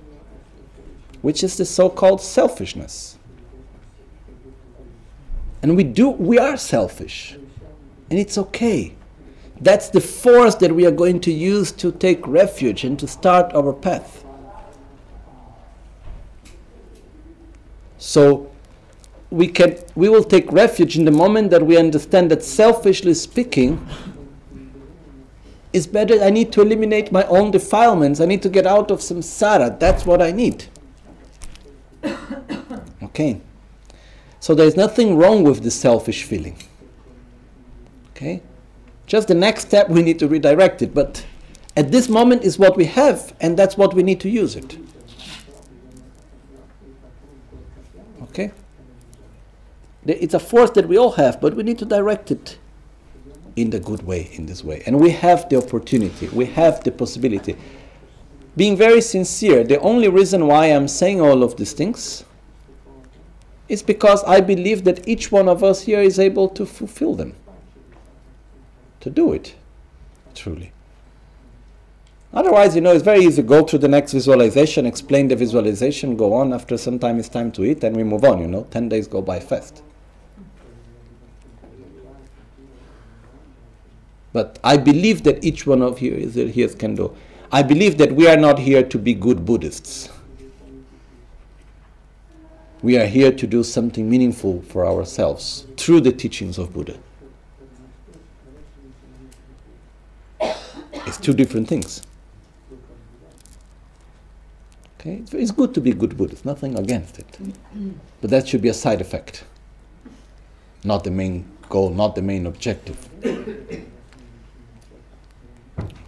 Which 1.22 1.44
is 1.44 1.56
the 1.56 1.64
so-called 1.64 2.20
selfishness. 2.20 3.18
And 5.62 5.76
we 5.76 5.84
do 5.84 6.10
we 6.10 6.38
are 6.38 6.56
selfish. 6.56 7.36
And 8.08 8.18
it's 8.18 8.38
okay. 8.38 8.96
That's 9.60 9.90
the 9.90 10.00
force 10.00 10.54
that 10.56 10.74
we 10.74 10.86
are 10.86 10.90
going 10.90 11.20
to 11.20 11.32
use 11.32 11.70
to 11.72 11.92
take 11.92 12.26
refuge 12.26 12.84
and 12.84 12.98
to 12.98 13.06
start 13.06 13.52
our 13.54 13.72
path. 13.72 14.24
So 17.98 18.50
we 19.30 19.46
can 19.46 19.76
we 19.94 20.08
will 20.08 20.24
take 20.24 20.50
refuge 20.50 20.96
in 20.96 21.04
the 21.04 21.10
moment 21.10 21.50
that 21.50 21.64
we 21.64 21.76
understand 21.76 22.30
that 22.30 22.42
selfishly 22.42 23.14
speaking 23.14 23.86
is 25.72 25.86
better 25.86 26.20
I 26.22 26.30
need 26.30 26.50
to 26.52 26.62
eliminate 26.62 27.12
my 27.12 27.24
own 27.24 27.50
defilements. 27.50 28.20
I 28.20 28.24
need 28.24 28.42
to 28.42 28.48
get 28.48 28.66
out 28.66 28.90
of 28.90 29.00
samsara. 29.00 29.78
That's 29.78 30.06
what 30.06 30.22
I 30.22 30.32
need. 30.32 30.64
okay. 33.02 33.40
So 34.40 34.54
there 34.54 34.66
is 34.66 34.76
nothing 34.76 35.16
wrong 35.16 35.44
with 35.44 35.62
the 35.62 35.70
selfish 35.70 36.24
feeling. 36.24 36.56
Okay? 38.12 38.42
Just 39.10 39.26
the 39.26 39.34
next 39.34 39.66
step, 39.66 39.88
we 39.88 40.02
need 40.02 40.20
to 40.20 40.28
redirect 40.28 40.82
it. 40.82 40.94
But 40.94 41.26
at 41.76 41.90
this 41.90 42.08
moment 42.08 42.44
is 42.44 42.60
what 42.60 42.76
we 42.76 42.84
have, 42.84 43.34
and 43.40 43.56
that's 43.56 43.76
what 43.76 43.92
we 43.92 44.04
need 44.04 44.20
to 44.20 44.28
use 44.28 44.54
it. 44.54 44.78
Okay? 48.22 48.52
It's 50.06 50.34
a 50.34 50.38
force 50.38 50.70
that 50.70 50.86
we 50.86 50.96
all 50.96 51.10
have, 51.10 51.40
but 51.40 51.56
we 51.56 51.64
need 51.64 51.76
to 51.80 51.84
direct 51.84 52.30
it 52.30 52.58
in 53.56 53.70
the 53.70 53.80
good 53.80 54.04
way, 54.04 54.30
in 54.34 54.46
this 54.46 54.62
way. 54.62 54.84
And 54.86 55.00
we 55.00 55.10
have 55.10 55.48
the 55.48 55.56
opportunity, 55.56 56.28
we 56.28 56.44
have 56.46 56.84
the 56.84 56.92
possibility. 56.92 57.56
Being 58.56 58.76
very 58.76 59.00
sincere, 59.00 59.64
the 59.64 59.80
only 59.80 60.06
reason 60.06 60.46
why 60.46 60.66
I'm 60.66 60.86
saying 60.86 61.20
all 61.20 61.42
of 61.42 61.56
these 61.56 61.72
things 61.72 62.22
is 63.68 63.82
because 63.82 64.22
I 64.22 64.40
believe 64.40 64.84
that 64.84 65.08
each 65.08 65.32
one 65.32 65.48
of 65.48 65.64
us 65.64 65.82
here 65.82 66.00
is 66.00 66.20
able 66.20 66.48
to 66.50 66.64
fulfill 66.64 67.16
them, 67.16 67.34
to 69.00 69.10
do 69.10 69.32
it, 69.32 69.54
truly. 70.34 70.72
Otherwise, 72.32 72.76
you 72.76 72.80
know, 72.80 72.92
it's 72.92 73.02
very 73.02 73.24
easy. 73.24 73.42
Go 73.42 73.64
through 73.64 73.80
the 73.80 73.88
next 73.88 74.12
visualization, 74.12 74.86
explain 74.86 75.26
the 75.28 75.34
visualization, 75.34 76.16
go 76.16 76.32
on. 76.32 76.52
After 76.52 76.78
some 76.78 76.98
time, 76.98 77.18
it's 77.18 77.28
time 77.28 77.50
to 77.52 77.64
eat, 77.64 77.82
and 77.82 77.96
we 77.96 78.04
move 78.04 78.24
on. 78.24 78.40
You 78.40 78.46
know, 78.46 78.66
ten 78.70 78.88
days 78.88 79.08
go 79.08 79.20
by 79.20 79.40
fast. 79.40 79.82
But 84.32 84.60
I 84.62 84.76
believe 84.76 85.24
that 85.24 85.42
each 85.42 85.66
one 85.66 85.82
of 85.82 86.00
you 86.00 86.12
is 86.12 86.34
here 86.36 86.68
can 86.68 86.94
do. 86.94 87.16
I 87.50 87.64
believe 87.64 87.98
that 87.98 88.12
we 88.12 88.28
are 88.28 88.36
not 88.36 88.60
here 88.60 88.84
to 88.84 88.98
be 88.98 89.12
good 89.12 89.44
Buddhists. 89.44 90.08
We 92.80 92.96
are 92.96 93.06
here 93.06 93.32
to 93.32 93.46
do 93.46 93.64
something 93.64 94.08
meaningful 94.08 94.62
for 94.62 94.86
ourselves 94.86 95.66
through 95.76 96.02
the 96.02 96.12
teachings 96.12 96.58
of 96.58 96.72
Buddha. 96.72 96.96
It's 100.92 101.16
two 101.18 101.32
different 101.32 101.68
things. 101.68 102.02
Okay, 105.00 105.22
it's 105.32 105.50
good 105.50 105.72
to 105.74 105.80
be 105.80 105.92
good 105.92 106.16
Buddhist, 106.16 106.44
nothing 106.44 106.78
against 106.78 107.18
it. 107.18 107.38
But 108.20 108.30
that 108.30 108.46
should 108.46 108.60
be 108.60 108.68
a 108.68 108.74
side 108.74 109.00
effect, 109.00 109.44
not 110.84 111.04
the 111.04 111.10
main 111.10 111.50
goal, 111.70 111.88
not 111.90 112.14
the 112.14 112.22
main 112.22 112.46
objective. 112.46 113.08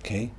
Okay? 0.00 0.30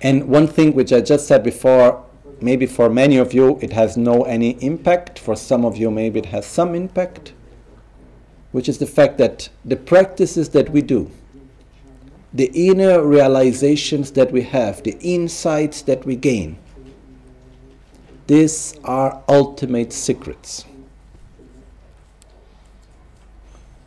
And 0.00 0.28
one 0.28 0.46
thing 0.46 0.72
which 0.74 0.90
I 0.92 1.02
just 1.02 1.26
said 1.26 1.42
before, 1.42 2.02
maybe 2.40 2.64
for 2.64 2.88
many 2.88 3.18
of 3.18 3.34
you 3.34 3.58
it 3.60 3.72
has 3.72 3.96
no 3.98 4.22
any 4.22 4.52
impact, 4.62 5.18
for 5.18 5.36
some 5.36 5.66
of 5.66 5.76
you 5.76 5.90
maybe 5.90 6.20
it 6.20 6.26
has 6.26 6.46
some 6.46 6.74
impact, 6.74 7.34
which 8.52 8.70
is 8.70 8.78
the 8.78 8.86
fact 8.86 9.18
that 9.18 9.50
the 9.64 9.76
practices 9.76 10.48
that 10.50 10.70
we 10.70 10.80
do, 10.80 11.10
the 12.34 12.50
inner 12.68 13.00
realizations 13.00 14.10
that 14.10 14.32
we 14.32 14.42
have, 14.42 14.82
the 14.82 14.98
insights 15.00 15.82
that 15.82 16.04
we 16.04 16.16
gain, 16.16 16.58
these 18.26 18.76
are 18.82 19.22
ultimate 19.28 19.92
secrets. 19.92 20.64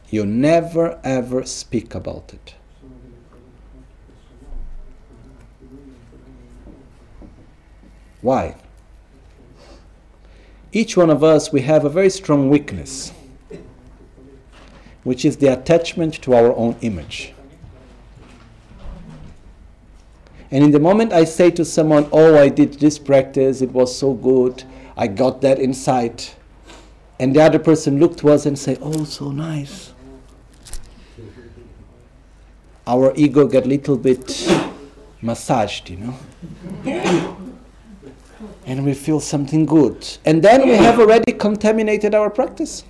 You 0.10 0.26
never 0.26 0.98
ever 1.04 1.46
speak 1.46 1.94
about 1.94 2.34
it. 2.34 2.56
Why? 8.22 8.56
Each 10.72 10.96
one 10.96 11.10
of 11.10 11.24
us, 11.24 11.52
we 11.52 11.62
have 11.62 11.84
a 11.84 11.90
very 11.90 12.10
strong 12.10 12.50
weakness, 12.50 13.12
which 15.04 15.26
is 15.26 15.38
the 15.38 15.48
attachment 15.48 16.22
to 16.22 16.34
our 16.34 16.56
own 16.56 16.78
image. 16.82 17.34
And 20.52 20.64
in 20.64 20.72
the 20.72 20.80
moment 20.80 21.14
I 21.14 21.24
say 21.26 21.52
to 21.52 21.66
someone, 21.66 22.08
Oh, 22.12 22.38
I 22.38 22.50
did 22.50 22.74
this 22.76 22.98
practice, 22.98 23.62
it 23.62 23.72
was 23.72 23.96
so 23.96 24.14
good, 24.14 24.64
I 24.96 25.08
got 25.08 25.42
that 25.42 25.60
insight, 25.60 26.36
and 27.20 27.36
the 27.36 27.42
other 27.42 27.60
person 27.60 28.00
looked 28.00 28.20
to 28.20 28.30
us 28.30 28.46
and 28.46 28.58
say, 28.58 28.78
Oh, 28.82 29.04
so 29.04 29.32
nice. 29.32 29.94
Our 32.86 33.14
ego 33.16 33.46
get 33.48 33.66
a 33.66 33.68
little 33.68 33.98
bit 33.98 34.48
massaged, 35.22 35.90
you 35.90 35.98
know 35.98 37.38
and 38.68 38.86
we 38.86 38.94
feel 38.94 39.22
something 39.22 39.66
good. 39.66 40.06
And 40.26 40.44
then 40.44 40.68
we 40.68 40.76
have 40.76 41.00
already 41.00 41.32
contaminated 41.32 42.14
our 42.14 42.30
practice. 42.30 42.84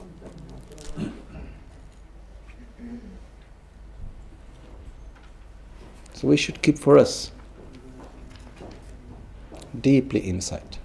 So 6.14 6.28
we 6.28 6.36
should 6.36 6.64
keep 6.64 6.80
for 6.80 6.97
us 6.97 7.32
deeply 9.82 10.28
inside. 10.28 10.78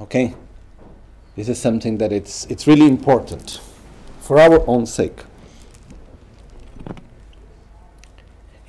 Okay? 0.00 0.34
This 1.36 1.48
is 1.48 1.60
something 1.60 1.98
that 1.98 2.12
it's, 2.12 2.44
it's 2.46 2.66
really 2.66 2.86
important 2.86 3.60
for 4.20 4.38
our 4.38 4.66
own 4.68 4.86
sake. 4.86 5.20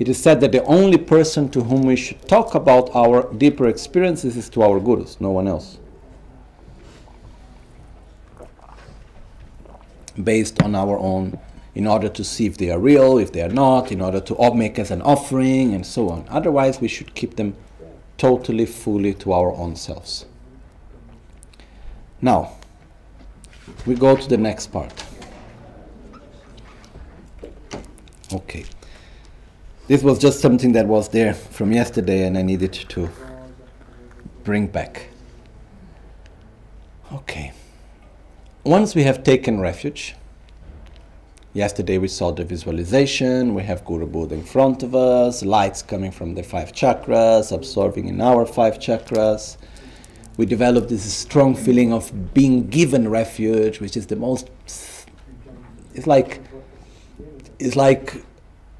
It 0.01 0.09
is 0.09 0.17
said 0.17 0.41
that 0.41 0.51
the 0.51 0.63
only 0.63 0.97
person 0.97 1.47
to 1.49 1.61
whom 1.61 1.83
we 1.83 1.95
should 1.95 2.27
talk 2.27 2.55
about 2.55 2.89
our 2.95 3.31
deeper 3.33 3.67
experiences 3.67 4.35
is 4.35 4.49
to 4.49 4.63
our 4.63 4.79
gurus, 4.79 5.21
no 5.21 5.29
one 5.29 5.47
else. 5.47 5.77
Based 10.21 10.59
on 10.63 10.73
our 10.73 10.97
own, 10.97 11.39
in 11.73 11.87
order 11.87 12.09
to 12.09 12.23
see 12.23 12.45
if 12.45 12.57
they 12.57 12.69
are 12.69 12.79
real, 12.79 13.17
if 13.17 13.31
they 13.31 13.41
are 13.41 13.49
not, 13.49 13.91
in 13.91 14.01
order 14.01 14.19
to 14.19 14.53
make 14.53 14.77
us 14.77 14.91
an 14.91 15.01
offering, 15.01 15.73
and 15.73 15.85
so 15.85 16.09
on. 16.09 16.25
Otherwise, 16.29 16.81
we 16.81 16.87
should 16.87 17.15
keep 17.15 17.37
them 17.37 17.55
totally, 18.17 18.65
fully 18.65 19.13
to 19.15 19.31
our 19.31 19.53
own 19.53 19.75
selves. 19.75 20.25
Now, 22.21 22.51
we 23.85 23.95
go 23.95 24.15
to 24.15 24.27
the 24.27 24.37
next 24.37 24.67
part. 24.67 24.93
Okay. 28.31 28.65
This 29.87 30.03
was 30.03 30.19
just 30.19 30.39
something 30.39 30.73
that 30.73 30.87
was 30.87 31.09
there 31.09 31.33
from 31.33 31.71
yesterday 31.71 32.25
and 32.25 32.37
I 32.37 32.43
needed 32.43 32.73
to 32.73 33.09
bring 34.43 34.67
back. 34.67 35.07
Okay. 37.11 37.51
Once 38.63 38.95
we 38.95 39.03
have 39.03 39.23
taken 39.23 39.59
refuge, 39.59 40.15
yesterday 41.53 41.97
we 41.97 42.07
saw 42.07 42.31
the 42.31 42.43
visualization, 42.43 43.53
we 43.53 43.63
have 43.63 43.83
Guru 43.85 44.05
Buddha 44.07 44.35
in 44.35 44.43
front 44.43 44.83
of 44.83 44.95
us, 44.95 45.43
lights 45.43 45.81
coming 45.81 46.11
from 46.11 46.35
the 46.35 46.43
five 46.43 46.71
chakras, 46.71 47.51
absorbing 47.51 48.07
in 48.07 48.21
our 48.21 48.45
five 48.45 48.79
chakras. 48.79 49.57
We 50.37 50.45
developed 50.45 50.89
this 50.89 51.03
strong 51.13 51.55
feeling 51.55 51.91
of 51.93 52.33
being 52.33 52.69
given 52.69 53.09
refuge, 53.09 53.79
which 53.79 53.97
is 53.97 54.07
the 54.07 54.15
most. 54.15 54.49
It's 55.93 56.07
like. 56.07 56.41
It's 57.59 57.75
like 57.75 58.23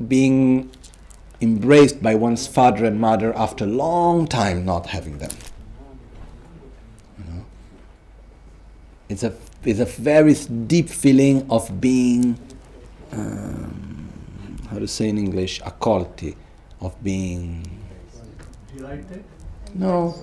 being 0.07 0.71
embraced 1.39 2.01
by 2.01 2.15
one's 2.15 2.47
father 2.47 2.85
and 2.85 2.99
mother 2.99 3.35
after 3.35 3.65
a 3.65 3.67
long 3.67 4.25
time 4.25 4.65
not 4.65 4.87
having 4.87 5.19
them. 5.19 5.29
You 7.19 7.25
know? 7.25 7.45
It's 9.07 9.21
a 9.21 9.35
it's 9.63 9.79
a 9.79 9.85
very 9.85 10.33
deep 10.33 10.89
feeling 10.89 11.45
of 11.51 11.79
being 11.79 12.39
um, 13.11 14.09
how 14.69 14.79
to 14.79 14.87
say 14.87 15.09
in 15.09 15.17
English 15.17 15.61
accolti, 15.61 16.35
of 16.79 17.01
being 17.03 17.65
delighted. 18.75 19.23
No. 19.73 20.15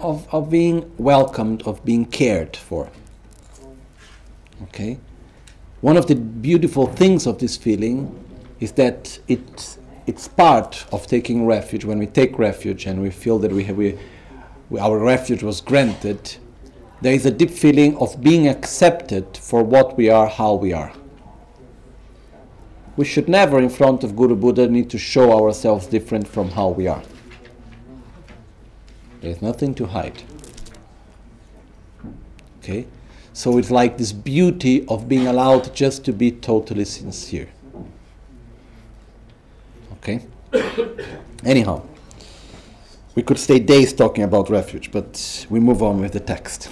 Of, 0.00 0.28
of 0.34 0.50
being 0.50 0.92
welcomed, 0.98 1.62
of 1.62 1.84
being 1.84 2.04
cared 2.04 2.56
for. 2.56 2.90
Okay? 4.64 4.98
One 5.80 5.96
of 5.96 6.06
the 6.06 6.14
beautiful 6.16 6.86
things 6.86 7.26
of 7.26 7.38
this 7.38 7.56
feeling 7.56 8.22
is 8.60 8.72
that 8.72 9.18
it, 9.28 9.78
it's 10.06 10.28
part 10.28 10.86
of 10.92 11.06
taking 11.06 11.46
refuge. 11.46 11.84
When 11.84 11.98
we 11.98 12.06
take 12.06 12.38
refuge 12.38 12.86
and 12.86 13.00
we 13.00 13.10
feel 13.10 13.38
that 13.38 13.52
we 13.52 13.64
have, 13.64 13.76
we, 13.76 13.98
our 14.78 14.98
refuge 14.98 15.42
was 15.42 15.60
granted, 15.60 16.36
there 17.00 17.12
is 17.12 17.26
a 17.26 17.30
deep 17.30 17.50
feeling 17.50 17.96
of 17.98 18.20
being 18.20 18.48
accepted 18.48 19.36
for 19.36 19.62
what 19.62 19.96
we 19.96 20.08
are, 20.08 20.28
how 20.28 20.54
we 20.54 20.72
are. 20.72 20.92
We 22.96 23.04
should 23.04 23.28
never, 23.28 23.58
in 23.58 23.68
front 23.68 24.02
of 24.04 24.16
Guru 24.16 24.34
Buddha, 24.34 24.66
need 24.68 24.88
to 24.90 24.98
show 24.98 25.32
ourselves 25.32 25.86
different 25.86 26.26
from 26.26 26.50
how 26.50 26.68
we 26.68 26.86
are. 26.86 27.02
There 29.20 29.30
is 29.30 29.42
nothing 29.42 29.74
to 29.74 29.86
hide. 29.86 30.22
Okay? 32.58 32.86
So 33.34 33.58
it's 33.58 33.70
like 33.70 33.98
this 33.98 34.12
beauty 34.12 34.86
of 34.88 35.08
being 35.08 35.26
allowed 35.26 35.74
just 35.74 36.04
to 36.06 36.12
be 36.12 36.30
totally 36.30 36.86
sincere. 36.86 37.48
Okay? 39.92 40.24
Anyhow, 41.44 41.82
we 43.14 43.22
could 43.22 43.38
stay 43.38 43.58
days 43.58 43.92
talking 43.92 44.24
about 44.24 44.48
refuge, 44.48 44.90
but 44.90 45.46
we 45.50 45.60
move 45.60 45.82
on 45.82 46.00
with 46.00 46.12
the 46.12 46.20
text. 46.20 46.70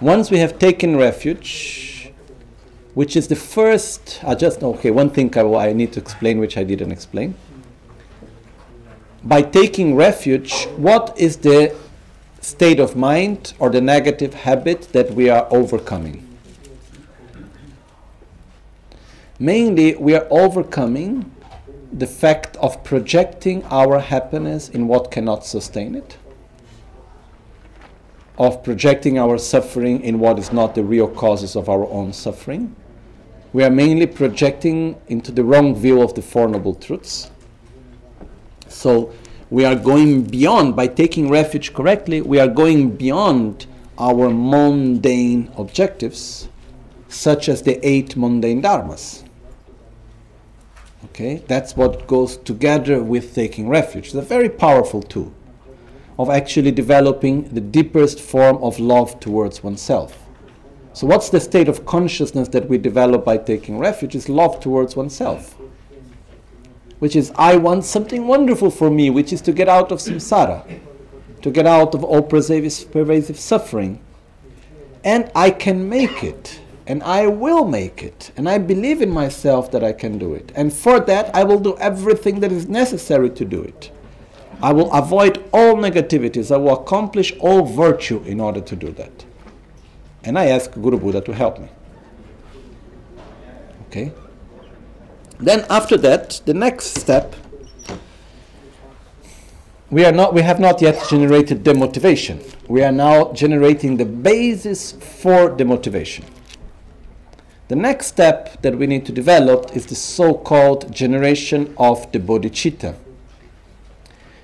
Once 0.00 0.30
we 0.30 0.38
have 0.38 0.58
taken 0.58 0.96
refuge, 0.96 2.12
which 2.94 3.16
is 3.16 3.28
the 3.28 3.36
first. 3.36 4.20
I 4.24 4.34
just 4.34 4.62
okay. 4.62 4.90
One 4.90 5.10
thing 5.10 5.36
I, 5.36 5.42
I 5.42 5.72
need 5.72 5.92
to 5.92 6.00
explain, 6.00 6.38
which 6.38 6.56
I 6.56 6.64
didn't 6.64 6.92
explain. 6.92 7.34
By 9.22 9.42
taking 9.42 9.94
refuge, 9.96 10.66
what 10.76 11.14
is 11.18 11.38
the 11.38 11.76
state 12.40 12.80
of 12.80 12.96
mind 12.96 13.52
or 13.58 13.68
the 13.68 13.80
negative 13.80 14.32
habit 14.32 14.88
that 14.92 15.12
we 15.12 15.28
are 15.28 15.46
overcoming? 15.50 16.26
Mainly, 19.38 19.96
we 19.96 20.14
are 20.14 20.26
overcoming 20.30 21.30
the 21.92 22.06
fact 22.06 22.56
of 22.56 22.82
projecting 22.84 23.64
our 23.64 23.98
happiness 23.98 24.68
in 24.68 24.86
what 24.88 25.10
cannot 25.10 25.44
sustain 25.44 25.94
it, 25.94 26.16
of 28.40 28.64
projecting 28.64 29.18
our 29.18 29.36
suffering 29.36 30.00
in 30.00 30.18
what 30.18 30.38
is 30.38 30.50
not 30.50 30.74
the 30.74 30.82
real 30.82 31.06
causes 31.06 31.54
of 31.54 31.68
our 31.68 31.86
own 31.90 32.10
suffering. 32.10 32.74
We 33.52 33.62
are 33.62 33.70
mainly 33.70 34.06
projecting 34.06 34.96
into 35.08 35.30
the 35.30 35.44
wrong 35.44 35.76
view 35.76 36.00
of 36.00 36.14
the 36.14 36.22
Four 36.22 36.48
Noble 36.48 36.74
Truths. 36.74 37.30
So, 38.66 39.12
we 39.50 39.66
are 39.66 39.76
going 39.76 40.22
beyond, 40.22 40.74
by 40.74 40.86
taking 40.86 41.28
refuge 41.28 41.74
correctly, 41.74 42.22
we 42.22 42.40
are 42.40 42.48
going 42.48 42.96
beyond 42.96 43.66
our 43.98 44.30
mundane 44.30 45.52
objectives, 45.58 46.48
such 47.08 47.46
as 47.46 47.60
the 47.60 47.78
eight 47.86 48.16
mundane 48.16 48.62
dharmas. 48.62 49.22
Okay, 51.04 51.42
that's 51.46 51.76
what 51.76 52.06
goes 52.06 52.38
together 52.38 53.02
with 53.02 53.34
taking 53.34 53.68
refuge. 53.68 54.06
It's 54.06 54.14
a 54.14 54.22
very 54.22 54.48
powerful 54.48 55.02
tool 55.02 55.34
of 56.20 56.30
actually 56.30 56.70
developing 56.70 57.48
the 57.54 57.60
deepest 57.60 58.20
form 58.20 58.56
of 58.62 58.78
love 58.78 59.18
towards 59.20 59.62
oneself. 59.64 60.10
So, 60.92 61.06
what's 61.06 61.28
the 61.30 61.40
state 61.40 61.68
of 61.68 61.86
consciousness 61.86 62.48
that 62.48 62.68
we 62.68 62.78
develop 62.78 63.24
by 63.24 63.38
taking 63.38 63.78
refuge? 63.78 64.14
Is 64.14 64.28
love 64.28 64.60
towards 64.60 64.96
oneself 64.96 65.56
which 67.00 67.16
is 67.16 67.32
I 67.34 67.56
want 67.56 67.84
something 67.84 68.26
wonderful 68.26 68.70
for 68.70 68.90
me, 68.90 69.10
which 69.10 69.32
is 69.32 69.40
to 69.42 69.52
get 69.52 69.68
out 69.68 69.90
of 69.90 69.98
samsara, 69.98 70.80
to 71.42 71.50
get 71.50 71.66
out 71.66 71.94
of 71.94 72.04
all 72.04 72.22
pervasive, 72.22 72.92
pervasive 72.92 73.38
suffering. 73.38 74.00
And 75.02 75.32
I 75.34 75.50
can 75.50 75.88
make 75.88 76.22
it, 76.22 76.60
and 76.86 77.02
I 77.02 77.26
will 77.26 77.64
make 77.64 78.02
it, 78.02 78.32
and 78.36 78.48
I 78.48 78.58
believe 78.58 79.00
in 79.00 79.10
myself 79.10 79.70
that 79.72 79.82
I 79.82 79.92
can 79.92 80.18
do 80.18 80.34
it. 80.34 80.52
And 80.54 80.72
for 80.72 81.00
that, 81.00 81.34
I 81.34 81.42
will 81.42 81.58
do 81.58 81.76
everything 81.78 82.40
that 82.40 82.52
is 82.52 82.68
necessary 82.68 83.30
to 83.30 83.44
do 83.46 83.62
it. 83.62 83.90
I 84.62 84.72
will 84.72 84.92
avoid 84.92 85.42
all 85.52 85.74
negativities, 85.76 86.54
I 86.54 86.58
will 86.58 86.74
accomplish 86.74 87.32
all 87.40 87.62
virtue 87.64 88.22
in 88.24 88.40
order 88.40 88.60
to 88.60 88.76
do 88.76 88.90
that. 88.92 89.24
And 90.22 90.38
I 90.38 90.46
ask 90.46 90.72
Guru 90.72 90.98
Buddha 90.98 91.22
to 91.22 91.32
help 91.32 91.58
me. 91.58 91.68
Okay? 93.86 94.12
Then 95.38 95.64
after 95.70 95.96
that, 95.98 96.42
the 96.44 96.52
next 96.52 96.98
step, 96.98 97.34
we 99.90 100.04
are 100.04 100.12
not 100.12 100.34
we 100.34 100.42
have 100.42 100.60
not 100.60 100.80
yet 100.80 101.02
generated 101.08 101.64
the 101.64 101.74
motivation. 101.74 102.40
We 102.68 102.84
are 102.84 102.92
now 102.92 103.32
generating 103.32 103.96
the 103.96 104.04
basis 104.04 104.92
for 104.92 105.48
the 105.48 105.64
motivation. 105.64 106.24
The 107.68 107.76
next 107.76 108.06
step 108.06 108.60
that 108.62 108.76
we 108.76 108.86
need 108.86 109.06
to 109.06 109.12
develop 109.12 109.74
is 109.74 109.86
the 109.86 109.94
so-called 109.94 110.92
generation 110.92 111.74
of 111.78 112.10
the 112.12 112.18
bodhicitta. 112.18 112.94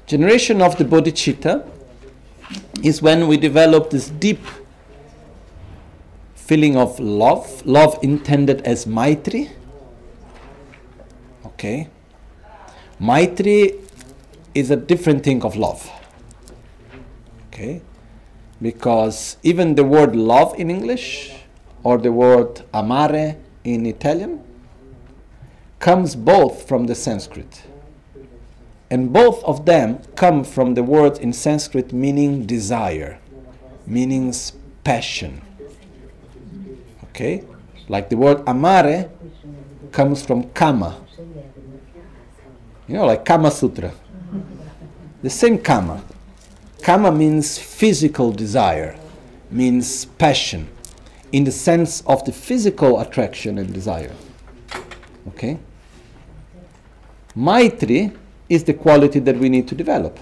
Generation 0.07 0.63
of 0.63 0.77
the 0.79 0.85
bodhicitta 0.85 1.69
is 2.83 3.03
when 3.03 3.27
we 3.27 3.37
develop 3.37 3.91
this 3.91 4.09
deep 4.09 4.41
feeling 6.35 6.77
of 6.77 6.99
love, 7.01 7.65
love 7.67 7.99
intended 8.03 8.61
as 8.63 8.87
maitri, 8.87 9.51
Okay? 11.57 11.89
Maitri 13.01 13.81
is 14.55 14.71
a 14.71 14.77
different 14.77 15.25
thing 15.25 15.43
of 15.43 15.57
love. 15.57 15.91
Okay? 17.49 17.81
Because 18.61 19.39
even 19.43 19.75
the 19.75 19.85
word 19.85 20.15
love 20.15 20.55
in 20.61 20.71
English 20.71 21.33
or 21.83 21.97
the 21.97 22.13
word 22.13 22.63
amare 22.75 23.37
in 23.65 23.87
Italian 23.87 24.45
comes 25.79 26.15
both 26.15 26.69
from 26.69 26.87
the 26.87 26.95
Sanskrit. 26.95 27.63
And 28.91 29.13
both 29.13 29.43
of 29.45 29.67
them 29.67 29.99
come 30.15 30.45
from 30.45 30.75
the 30.75 30.83
word 30.83 31.19
in 31.19 31.33
Sanskrit 31.33 31.93
meaning 31.93 32.47
desire, 32.47 33.19
meaning 33.87 34.33
passion. 34.85 35.43
Okay? 37.05 37.45
Like 37.89 38.09
the 38.11 38.17
word 38.17 38.43
amare 38.47 39.11
comes 39.91 40.25
from 40.25 40.51
kama, 40.51 41.07
you 42.89 42.95
know, 42.95 43.07
like 43.07 43.25
Kama 43.25 43.51
Sutra. 43.51 43.93
The 45.23 45.31
same 45.31 45.59
Kama. 45.59 46.05
Kama 46.83 47.11
means 47.11 47.59
physical 47.59 48.31
desire, 48.31 48.97
means 49.51 50.05
passion, 50.05 50.69
in 51.33 51.43
the 51.45 51.51
sense 51.51 52.03
of 52.03 52.25
the 52.25 52.33
physical 52.33 53.01
attraction 53.01 53.59
and 53.59 53.73
desire. 53.73 54.13
Okay? 55.29 55.59
Maitri 57.35 58.17
is 58.49 58.65
the 58.65 58.75
quality 58.75 59.19
that 59.21 59.37
we 59.37 59.49
need 59.49 59.67
to 59.69 59.75
develop. 59.75 60.19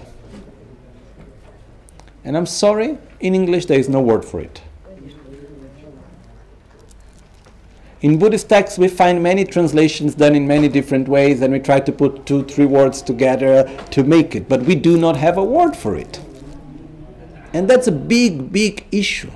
And 2.23 2.35
I'm 2.35 2.45
sorry, 2.45 2.97
in 3.19 3.35
English 3.35 3.67
there 3.67 3.79
is 3.79 3.87
no 3.87 4.01
word 4.01 4.25
for 4.25 4.39
it. 4.39 4.61
In 8.01 8.19
Buddhist 8.19 8.49
texts, 8.49 8.77
we 8.77 8.87
find 8.87 9.23
many 9.23 9.45
translations 9.45 10.13
done 10.13 10.35
in 10.35 10.45
many 10.45 10.67
different 10.67 11.07
ways, 11.07 11.41
and 11.41 11.51
we 11.51 11.59
try 11.59 11.79
to 11.79 11.91
put 11.91 12.25
two, 12.25 12.43
three 12.43 12.65
words 12.65 13.01
together 13.01 13.63
to 13.91 14.03
make 14.03 14.35
it, 14.35 14.47
but 14.47 14.61
we 14.63 14.75
do 14.75 14.97
not 14.97 15.17
have 15.17 15.37
a 15.37 15.43
word 15.43 15.75
for 15.75 15.95
it. 15.95 16.19
And 17.53 17.67
that's 17.67 17.87
a 17.87 17.91
big, 17.91 18.51
big 18.51 18.85
issue. 18.91 19.31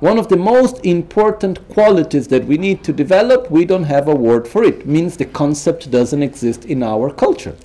One 0.00 0.16
of 0.16 0.28
the 0.28 0.36
most 0.36 0.84
important 0.84 1.68
qualities 1.68 2.28
that 2.28 2.44
we 2.44 2.56
need 2.56 2.84
to 2.84 2.92
develop, 2.92 3.50
we 3.50 3.64
don't 3.64 3.84
have 3.84 4.06
a 4.06 4.14
word 4.14 4.46
for 4.46 4.62
it. 4.62 4.86
Means 4.86 5.16
the 5.16 5.24
concept 5.24 5.90
doesn't 5.90 6.22
exist 6.22 6.64
in 6.64 6.84
our 6.84 7.10
culture. 7.10 7.56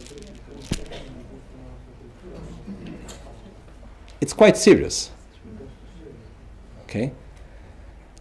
It's 4.20 4.34
quite 4.34 4.58
serious. 4.58 5.12
Okay? 6.84 7.12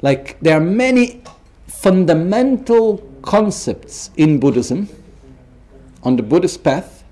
Like 0.03 0.39
there 0.41 0.59
are 0.59 0.61
many 0.61 1.23
fundamental 1.67 2.99
concepts 3.23 4.11
in 4.17 4.39
Buddhism, 4.39 4.89
on 6.03 6.17
the 6.17 6.23
Buddhist 6.23 6.63
path, 6.63 7.05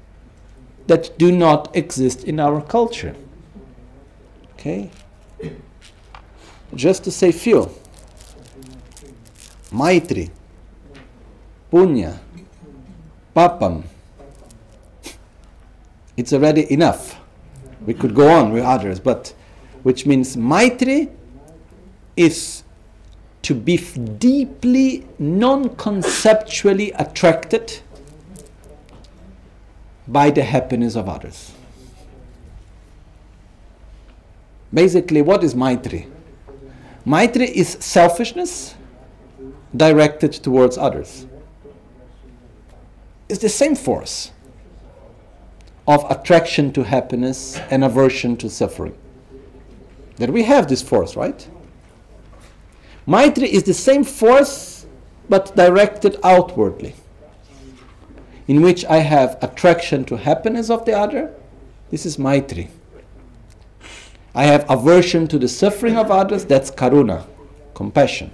that 0.86 1.16
do 1.16 1.32
not 1.32 1.74
exist 1.74 2.24
in 2.24 2.40
our 2.40 2.61
culture. 2.61 3.14
Okay? 4.55 4.90
Just 6.74 7.04
to 7.04 7.10
say 7.10 7.32
few. 7.32 7.70
Maitri, 9.72 10.30
Punya, 11.72 12.18
Papam. 13.34 13.84
It's 16.16 16.32
already 16.32 16.70
enough. 16.72 17.18
We 17.86 17.94
could 17.94 18.14
go 18.14 18.28
on 18.28 18.52
with 18.52 18.64
others, 18.64 19.00
but 19.00 19.32
which 19.82 20.06
means 20.06 20.36
Maitri 20.36 21.08
is 22.16 22.62
to 23.42 23.54
be 23.54 23.76
deeply 24.18 25.06
non 25.18 25.74
conceptually 25.76 26.92
attracted 26.92 27.80
by 30.06 30.30
the 30.30 30.42
happiness 30.42 30.96
of 30.96 31.08
others. 31.08 31.52
Basically, 34.74 35.22
what 35.22 35.42
is 35.42 35.54
Maitri? 35.54 36.06
Maitri 37.07 37.48
is 37.48 37.78
selfishness 37.80 38.74
directed 39.74 40.32
towards 40.32 40.76
others. 40.76 41.26
It's 43.28 43.40
the 43.40 43.48
same 43.48 43.74
force 43.74 44.32
of 45.86 46.05
attraction 46.11 46.72
to 46.72 46.82
happiness 46.82 47.59
and 47.70 47.84
aversion 47.84 48.36
to 48.38 48.51
suffering. 48.51 48.96
That 50.16 50.30
we 50.30 50.42
have 50.42 50.68
this 50.68 50.82
force, 50.82 51.16
right? 51.16 51.48
Maitri 53.07 53.48
is 53.48 53.62
the 53.62 53.74
same 53.74 54.05
force 54.05 54.86
but 55.28 55.55
directed 55.57 56.18
outwardly, 56.22 56.94
in 58.46 58.61
which 58.61 58.84
I 58.84 58.98
have 58.98 59.38
attraction 59.40 60.05
to 60.07 60.16
happiness 60.16 60.68
of 60.68 60.84
the 60.84 60.92
other. 60.92 61.32
This 61.90 62.05
is 62.05 62.18
Maitri. 62.18 62.68
I 64.34 64.44
have 64.44 64.64
aversion 64.70 65.26
to 65.28 65.38
the 65.38 65.48
suffering 65.48 65.96
of 65.96 66.10
others. 66.10 66.44
That's 66.44 66.70
Karuna, 66.70 67.26
compassion. 67.74 68.30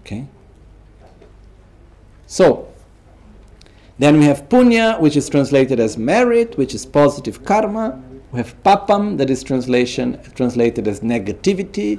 Okay? 0.00 0.26
So, 2.26 2.68
then 3.98 4.18
we 4.18 4.24
have 4.26 4.48
punya, 4.48 5.00
which 5.00 5.16
is 5.16 5.28
translated 5.28 5.80
as 5.80 5.98
merit, 5.98 6.56
which 6.56 6.74
is 6.74 6.86
positive 6.86 7.44
karma. 7.44 8.00
We 8.30 8.38
have 8.38 8.62
papam, 8.62 9.16
that 9.16 9.30
is 9.30 9.42
translation 9.42 10.20
translated 10.34 10.86
as 10.86 11.00
negativity, 11.00 11.98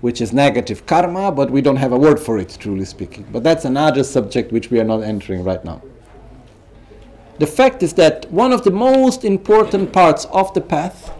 which 0.00 0.20
is 0.20 0.32
negative 0.32 0.86
karma, 0.86 1.30
but 1.30 1.50
we 1.50 1.60
don't 1.60 1.76
have 1.76 1.92
a 1.92 1.98
word 1.98 2.18
for 2.18 2.38
it, 2.38 2.56
truly 2.58 2.84
speaking. 2.84 3.26
But 3.30 3.44
that's 3.44 3.64
another 3.64 4.02
subject 4.02 4.50
which 4.50 4.70
we 4.70 4.80
are 4.80 4.84
not 4.84 5.02
entering 5.02 5.44
right 5.44 5.62
now. 5.64 5.82
The 7.38 7.46
fact 7.46 7.82
is 7.82 7.94
that 7.94 8.30
one 8.30 8.52
of 8.52 8.64
the 8.64 8.70
most 8.70 9.24
important 9.24 9.92
parts 9.92 10.24
of 10.26 10.52
the 10.54 10.60
path 10.60 11.12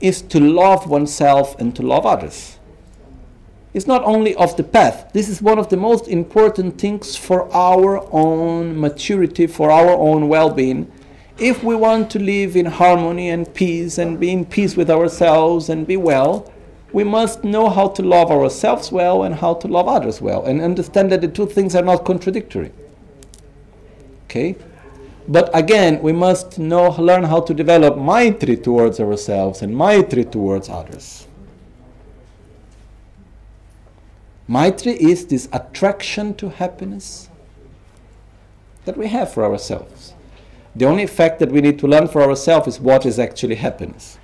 is 0.00 0.22
to 0.22 0.40
love 0.40 0.88
oneself 0.88 1.58
and 1.60 1.74
to 1.76 1.82
love 1.82 2.06
others. 2.06 2.58
It's 3.74 3.86
not 3.86 4.02
only 4.04 4.34
of 4.34 4.56
the 4.56 4.64
path, 4.64 5.10
this 5.12 5.28
is 5.28 5.40
one 5.40 5.58
of 5.58 5.68
the 5.68 5.76
most 5.76 6.08
important 6.08 6.78
things 6.78 7.16
for 7.16 7.52
our 7.54 8.06
own 8.12 8.78
maturity, 8.78 9.46
for 9.46 9.70
our 9.70 9.90
own 9.90 10.28
well 10.28 10.50
being 10.50 10.90
if 11.38 11.64
we 11.64 11.74
want 11.74 12.10
to 12.10 12.18
live 12.18 12.56
in 12.56 12.66
harmony 12.66 13.30
and 13.30 13.52
peace 13.54 13.98
and 13.98 14.20
be 14.20 14.30
in 14.30 14.44
peace 14.44 14.76
with 14.76 14.90
ourselves 14.90 15.68
and 15.68 15.86
be 15.86 15.96
well, 15.96 16.52
we 16.92 17.02
must 17.02 17.42
know 17.42 17.70
how 17.70 17.88
to 17.88 18.02
love 18.02 18.30
ourselves 18.30 18.92
well 18.92 19.22
and 19.22 19.34
how 19.34 19.54
to 19.54 19.66
love 19.66 19.88
others 19.88 20.20
well 20.20 20.44
and 20.44 20.60
understand 20.60 21.10
that 21.10 21.22
the 21.22 21.28
two 21.28 21.46
things 21.46 21.74
are 21.74 21.82
not 21.82 22.04
contradictory. 22.04 22.70
Okay? 24.32 24.56
But 25.28 25.50
again, 25.52 26.00
we 26.00 26.12
must 26.12 26.58
know, 26.58 26.90
learn 26.92 27.24
how 27.24 27.40
to 27.42 27.52
develop 27.52 27.98
maitri 27.98 28.56
towards 28.56 28.98
ourselves 28.98 29.60
and 29.60 29.76
maitri 29.76 30.24
towards 30.24 30.70
others. 30.70 31.26
Maitri 34.48 34.92
is 34.94 35.26
this 35.26 35.50
attraction 35.52 36.34
to 36.36 36.48
happiness 36.48 37.28
that 38.86 38.96
we 38.96 39.08
have 39.08 39.30
for 39.30 39.44
ourselves. 39.44 40.14
The 40.74 40.86
only 40.86 41.06
fact 41.06 41.38
that 41.40 41.52
we 41.52 41.60
need 41.60 41.78
to 41.80 41.86
learn 41.86 42.08
for 42.08 42.22
ourselves 42.22 42.68
is 42.68 42.80
what 42.80 43.04
is 43.04 43.18
actually 43.18 43.56
happiness. 43.56 44.18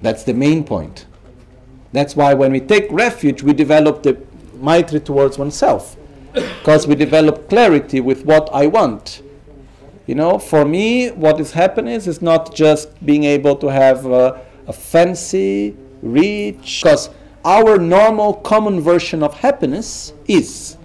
That's 0.00 0.24
the 0.24 0.32
main 0.32 0.64
point. 0.64 1.04
That's 1.92 2.16
why 2.16 2.32
when 2.32 2.50
we 2.50 2.60
take 2.60 2.86
refuge, 2.90 3.42
we 3.42 3.52
develop 3.52 4.02
the 4.02 4.14
maitri 4.54 5.00
towards 5.00 5.36
oneself. 5.36 5.98
Because 6.32 6.86
we 6.86 6.94
develop 6.94 7.48
clarity 7.48 8.00
with 8.00 8.24
what 8.24 8.48
I 8.52 8.66
want. 8.66 9.22
You 10.06 10.14
know, 10.14 10.38
for 10.38 10.64
me, 10.64 11.10
what 11.10 11.40
is 11.40 11.52
happiness 11.52 12.06
is 12.06 12.20
not 12.20 12.54
just 12.54 13.04
being 13.04 13.24
able 13.24 13.56
to 13.56 13.68
have 13.68 14.06
a, 14.06 14.40
a 14.66 14.72
fancy, 14.72 15.76
rich, 16.02 16.80
because 16.82 17.10
our 17.44 17.78
normal 17.78 18.34
common 18.34 18.80
version 18.80 19.22
of 19.22 19.34
happiness 19.34 20.12
is 20.26 20.76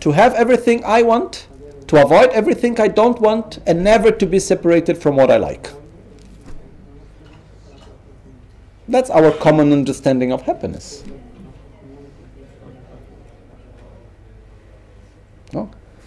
to 0.00 0.12
have 0.12 0.34
everything 0.34 0.84
I 0.84 1.02
want 1.02 1.46
to 1.92 2.02
avoid 2.02 2.30
everything 2.30 2.80
I 2.80 2.88
don't 2.88 3.20
want 3.20 3.58
and 3.66 3.84
never 3.84 4.10
to 4.10 4.24
be 4.24 4.38
separated 4.38 4.96
from 4.96 5.14
what 5.14 5.30
I 5.30 5.36
like. 5.36 5.68
That's 8.88 9.10
our 9.10 9.30
common 9.30 9.74
understanding 9.74 10.32
of 10.32 10.40
happiness. 10.40 11.04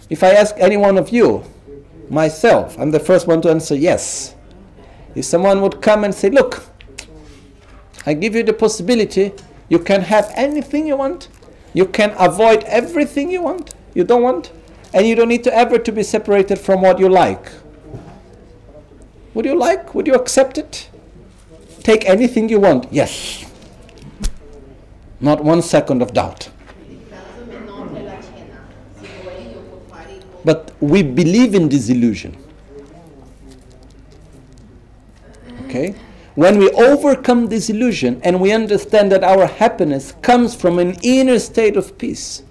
If 0.08 0.22
I 0.22 0.30
ask 0.30 0.54
any 0.58 0.76
one 0.76 0.98
of 0.98 1.10
you, 1.10 1.42
myself, 2.08 2.78
I'm 2.78 2.90
the 2.90 3.00
first 3.00 3.26
one 3.26 3.40
to 3.42 3.50
answer 3.50 3.74
yes. 3.74 4.34
If 5.14 5.24
someone 5.24 5.60
would 5.62 5.82
come 5.82 6.04
and 6.04 6.14
say, 6.14 6.30
Look, 6.30 6.64
I 8.04 8.14
give 8.14 8.34
you 8.34 8.42
the 8.42 8.52
possibility, 8.52 9.32
you 9.68 9.78
can 9.78 10.02
have 10.02 10.30
anything 10.36 10.86
you 10.86 10.96
want, 10.96 11.28
you 11.74 11.86
can 11.86 12.14
avoid 12.18 12.62
everything 12.64 13.30
you 13.30 13.42
want, 13.42 13.74
you 13.94 14.04
don't 14.04 14.22
want, 14.22 14.52
and 14.94 15.06
you 15.06 15.14
don't 15.14 15.28
need 15.28 15.44
to 15.44 15.54
ever 15.54 15.78
to 15.78 15.92
be 15.92 16.02
separated 16.02 16.58
from 16.58 16.82
what 16.82 16.98
you 17.00 17.08
like. 17.08 17.50
Would 19.34 19.44
you 19.44 19.58
like? 19.58 19.94
Would 19.94 20.06
you 20.06 20.14
accept 20.14 20.56
it? 20.56 20.88
Take 21.82 22.08
anything 22.08 22.48
you 22.48 22.60
want. 22.60 22.86
Yes. 22.92 23.44
Not 25.20 25.44
one 25.44 25.62
second 25.62 26.00
of 26.00 26.12
doubt. 26.14 26.48
But 30.46 30.70
we 30.80 31.02
believe 31.02 31.56
in 31.56 31.68
this 31.68 31.88
illusion. 31.88 32.36
Okay? 35.64 35.96
When 36.36 36.58
we 36.58 36.70
overcome 36.70 37.48
this 37.48 37.68
illusion 37.68 38.20
and 38.22 38.40
we 38.40 38.52
understand 38.52 39.10
that 39.10 39.24
our 39.24 39.46
happiness 39.46 40.14
comes 40.22 40.54
from 40.54 40.78
an 40.78 40.98
inner 41.02 41.40
state 41.40 41.76
of 41.76 41.98
peace, 41.98 42.44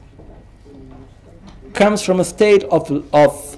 comes 1.72 2.02
from 2.02 2.20
a 2.20 2.26
state 2.26 2.66
of, 2.66 2.91
of 3.14 3.58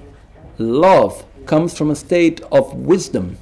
love, 0.59 1.25
comes 1.47 1.75
from 1.75 1.89
a 1.89 1.95
state 1.95 2.39
of 2.51 2.75
wisdom, 2.75 3.39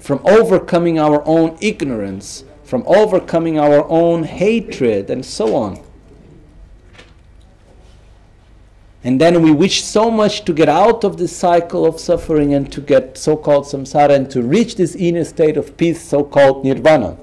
from 0.00 0.22
overcoming 0.24 0.98
our 0.98 1.22
own 1.26 1.58
ignorance, 1.60 2.42
from 2.64 2.84
overcoming 2.86 3.58
our 3.58 3.86
own 3.86 4.22
hatred, 4.22 5.10
and 5.10 5.26
so 5.26 5.54
on. 5.54 5.85
And 9.06 9.20
then 9.20 9.40
we 9.40 9.52
wish 9.52 9.84
so 9.84 10.10
much 10.10 10.44
to 10.46 10.52
get 10.52 10.68
out 10.68 11.04
of 11.04 11.16
this 11.16 11.34
cycle 11.34 11.86
of 11.86 12.00
suffering 12.00 12.54
and 12.54 12.70
to 12.72 12.80
get 12.80 13.16
so 13.16 13.36
called 13.36 13.64
samsara 13.64 14.10
and 14.10 14.28
to 14.32 14.42
reach 14.42 14.74
this 14.74 14.96
inner 14.96 15.24
state 15.24 15.56
of 15.56 15.76
peace, 15.76 16.02
so 16.02 16.24
called 16.24 16.64
nirvana. 16.64 17.16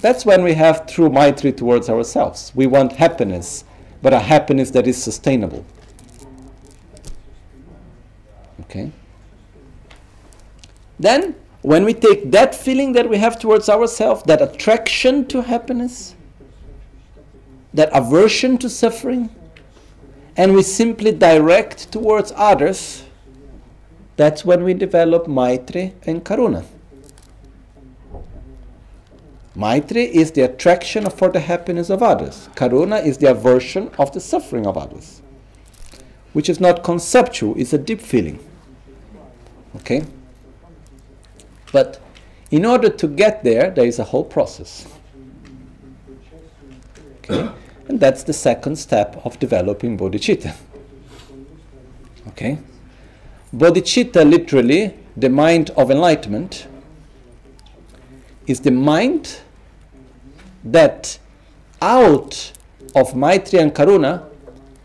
That's 0.00 0.24
when 0.24 0.44
we 0.44 0.54
have 0.54 0.86
true 0.86 1.10
maitri 1.10 1.52
towards 1.52 1.90
ourselves. 1.90 2.52
We 2.54 2.68
want 2.68 2.92
happiness 2.92 3.64
but 4.00 4.12
a 4.12 4.20
happiness 4.20 4.70
that 4.70 4.86
is 4.86 5.02
sustainable. 5.02 5.64
Okay? 8.60 8.92
Then, 10.98 11.34
when 11.62 11.84
we 11.84 11.94
take 11.94 12.30
that 12.30 12.54
feeling 12.54 12.92
that 12.92 13.08
we 13.08 13.18
have 13.18 13.38
towards 13.38 13.68
ourselves, 13.68 14.22
that 14.24 14.40
attraction 14.40 15.26
to 15.26 15.42
happiness, 15.42 16.15
that 17.76 17.90
aversion 17.92 18.56
to 18.56 18.70
suffering, 18.70 19.28
and 20.34 20.54
we 20.54 20.62
simply 20.62 21.12
direct 21.12 21.92
towards 21.92 22.32
others, 22.34 23.04
that's 24.16 24.46
when 24.46 24.64
we 24.64 24.72
develop 24.72 25.26
Maitri 25.26 25.92
and 26.06 26.24
Karuna. 26.24 26.64
Maitri 29.54 30.04
is 30.04 30.32
the 30.32 30.40
attraction 30.40 31.08
for 31.10 31.28
the 31.28 31.40
happiness 31.40 31.90
of 31.90 32.02
others. 32.02 32.48
Karuna 32.54 33.04
is 33.04 33.18
the 33.18 33.30
aversion 33.30 33.90
of 33.98 34.10
the 34.12 34.20
suffering 34.20 34.66
of 34.66 34.78
others, 34.78 35.20
which 36.32 36.48
is 36.48 36.58
not 36.58 36.82
conceptual, 36.82 37.54
it's 37.58 37.74
a 37.74 37.78
deep 37.78 38.00
feeling. 38.00 38.38
Okay? 39.76 40.02
But 41.72 42.00
in 42.50 42.64
order 42.64 42.88
to 42.88 43.06
get 43.06 43.44
there, 43.44 43.70
there 43.70 43.84
is 43.84 43.98
a 43.98 44.04
whole 44.04 44.24
process. 44.24 44.86
Okay? 47.18 47.50
And 47.88 48.00
that's 48.00 48.22
the 48.24 48.32
second 48.32 48.76
step 48.76 49.20
of 49.24 49.38
developing 49.38 49.96
bodhicitta. 49.96 50.54
Okay? 52.28 52.58
Bodhicitta, 53.54 54.28
literally, 54.28 54.94
the 55.16 55.28
mind 55.28 55.70
of 55.70 55.90
enlightenment, 55.90 56.66
is 58.46 58.60
the 58.60 58.70
mind 58.70 59.40
that 60.64 61.18
out 61.80 62.52
of 62.94 63.14
Maitri 63.14 63.60
and 63.60 63.74
Karuna, 63.74 64.24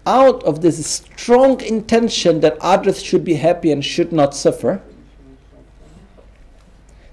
out 0.05 0.43
of 0.43 0.61
this 0.61 0.85
strong 0.85 1.61
intention 1.61 2.39
that 2.41 2.57
others 2.59 3.01
should 3.01 3.23
be 3.23 3.35
happy 3.35 3.71
and 3.71 3.83
should 3.83 4.11
not 4.11 4.35
suffer, 4.35 4.81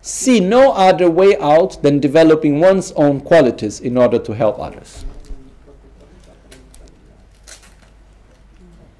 see 0.00 0.40
no 0.40 0.72
other 0.72 1.10
way 1.10 1.36
out 1.38 1.82
than 1.82 2.00
developing 2.00 2.60
one's 2.60 2.92
own 2.92 3.20
qualities 3.20 3.80
in 3.80 3.96
order 3.96 4.18
to 4.18 4.32
help 4.32 4.58
others. 4.58 5.04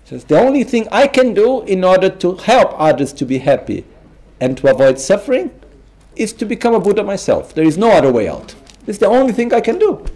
Says 0.09 0.25
the 0.25 0.41
only 0.41 0.65
thing 0.65 0.89
I 0.91 1.07
can 1.07 1.35
do 1.35 1.61
in 1.65 1.85
order 1.85 2.09
to 2.09 2.37
help 2.37 2.73
others 2.81 3.13
to 3.13 3.27
be 3.27 3.41
happy 3.41 3.85
and 4.41 4.57
to 4.57 4.71
avoid 4.71 4.99
suffering 4.99 5.51
is 6.17 6.33
to 6.33 6.47
become 6.47 6.73
a 6.73 6.81
Buddha 6.81 7.05
myself. 7.05 7.53
There 7.55 7.67
is 7.67 7.77
no 7.77 7.91
other 7.91 8.11
way 8.11 8.27
out. 8.27 8.55
This 8.87 8.97
is 8.97 9.01
the 9.01 9.07
only 9.07 9.35
thing 9.35 9.53
I 9.53 9.61
can 9.61 9.79
do. 9.79 10.07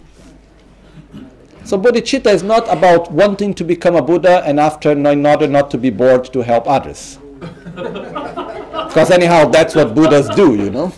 So 1.63 1.77
bodhicitta 1.77 2.33
is 2.33 2.41
not 2.41 2.67
about 2.73 3.11
wanting 3.11 3.53
to 3.53 3.63
become 3.63 3.95
a 3.95 4.01
Buddha 4.01 4.41
and 4.43 4.59
after 4.59 4.89
in 4.93 5.05
order 5.27 5.47
not 5.47 5.69
to 5.69 5.77
be 5.77 5.91
bored 5.91 6.25
to 6.33 6.41
help 6.41 6.67
others. 6.67 7.19
because 7.75 9.11
anyhow 9.11 9.45
that's 9.45 9.75
what 9.75 9.93
Buddhas 9.93 10.27
do, 10.29 10.55
you 10.55 10.71
know. 10.71 10.91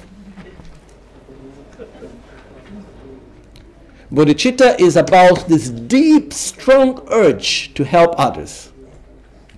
Bodhicitta 4.09 4.79
is 4.79 4.95
about 4.95 5.49
this 5.49 5.69
deep, 5.69 6.31
strong 6.31 7.05
urge 7.11 7.73
to 7.73 7.83
help 7.83 8.15
others, 8.17 8.71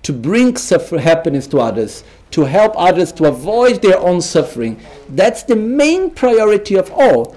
to 0.08 0.12
bring 0.12 0.56
suffer- 0.56 0.98
happiness 0.98 1.46
to 1.46 1.60
others, 1.60 2.02
to 2.32 2.44
help 2.44 2.72
others 2.76 3.12
to 3.12 3.26
avoid 3.26 3.82
their 3.82 3.98
own 4.00 4.20
suffering. 4.20 4.80
That's 5.10 5.42
the 5.44 5.56
main 5.56 6.10
priority 6.10 6.76
of 6.76 6.90
all 6.92 7.36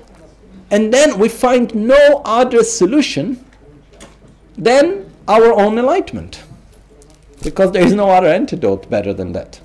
and 0.72 0.94
then 0.94 1.20
we 1.20 1.28
find 1.28 1.76
no 1.76 2.22
other 2.24 2.64
solution 2.64 3.46
than 4.58 5.12
our 5.28 5.52
own 5.52 5.78
enlightenment. 5.78 6.42
Because 7.44 7.74
there 7.74 7.84
is 7.86 7.94
no 7.94 8.10
other 8.10 8.28
antidote 8.28 8.90
better 8.90 9.14
than 9.14 9.34
that. 9.34 9.60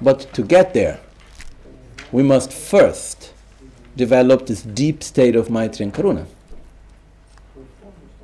But 0.00 0.20
to 0.34 0.42
get 0.42 0.72
there, 0.72 1.00
we 2.12 2.22
must 2.22 2.52
first 2.52 3.32
develop 3.96 4.46
this 4.46 4.62
deep 4.62 5.02
state 5.02 5.34
of 5.34 5.48
Maitri 5.48 5.80
and 5.86 5.92
Karuna. 5.92 6.26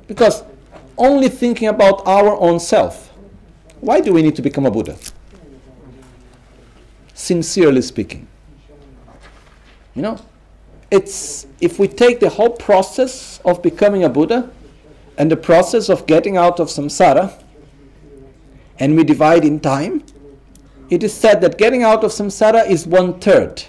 Because 0.07 0.43
only 0.97 1.29
thinking 1.29 1.67
about 1.67 2.05
our 2.05 2.39
own 2.39 2.59
self, 2.59 3.11
why 3.79 3.99
do 3.99 4.13
we 4.13 4.21
need 4.21 4.35
to 4.35 4.41
become 4.41 4.65
a 4.65 4.71
Buddha? 4.71 4.97
Sincerely 7.13 7.81
speaking. 7.81 8.27
You 9.95 10.01
know, 10.03 10.19
it's 10.89 11.47
if 11.59 11.79
we 11.79 11.87
take 11.87 12.19
the 12.19 12.29
whole 12.29 12.51
process 12.51 13.39
of 13.43 13.61
becoming 13.61 14.03
a 14.03 14.09
Buddha 14.09 14.49
and 15.17 15.31
the 15.31 15.37
process 15.37 15.89
of 15.89 16.05
getting 16.07 16.37
out 16.37 16.59
of 16.59 16.67
samsara 16.67 17.41
and 18.79 18.95
we 18.95 19.03
divide 19.03 19.45
in 19.45 19.59
time, 19.59 20.03
it 20.89 21.03
is 21.03 21.13
said 21.13 21.41
that 21.41 21.57
getting 21.57 21.83
out 21.83 22.03
of 22.03 22.11
samsara 22.11 22.67
is 22.67 22.87
one 22.87 23.19
third. 23.19 23.63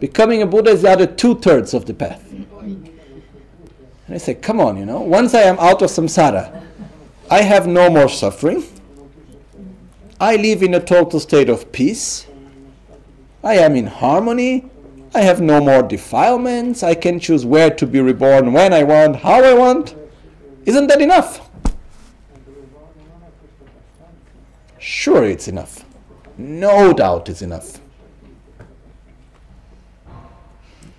Becoming 0.00 0.42
a 0.42 0.46
Buddha 0.46 0.70
is 0.70 0.82
the 0.82 0.90
other 0.90 1.06
two 1.06 1.36
thirds 1.36 1.74
of 1.74 1.86
the 1.86 1.94
path. 1.94 2.22
And 4.12 4.20
I 4.20 4.24
say, 4.24 4.34
come 4.34 4.60
on, 4.60 4.76
you 4.76 4.84
know, 4.84 5.00
once 5.00 5.32
I 5.32 5.40
am 5.40 5.58
out 5.58 5.80
of 5.80 5.88
samsara, 5.88 6.62
I 7.30 7.40
have 7.40 7.66
no 7.66 7.88
more 7.88 8.10
suffering. 8.10 8.62
I 10.20 10.36
live 10.36 10.62
in 10.62 10.74
a 10.74 10.80
total 10.80 11.18
state 11.18 11.48
of 11.48 11.72
peace. 11.72 12.26
I 13.42 13.54
am 13.54 13.74
in 13.74 13.86
harmony. 13.86 14.70
I 15.14 15.22
have 15.22 15.40
no 15.40 15.62
more 15.62 15.82
defilements. 15.82 16.82
I 16.82 16.94
can 16.94 17.20
choose 17.20 17.46
where 17.46 17.70
to 17.70 17.86
be 17.86 18.02
reborn, 18.02 18.52
when 18.52 18.74
I 18.74 18.82
want, 18.82 19.16
how 19.16 19.42
I 19.42 19.54
want. 19.54 19.94
Isn't 20.66 20.88
that 20.88 21.00
enough? 21.00 21.48
Sure, 24.78 25.24
it's 25.24 25.48
enough. 25.48 25.86
No 26.36 26.92
doubt 26.92 27.30
it's 27.30 27.40
enough. 27.40 27.80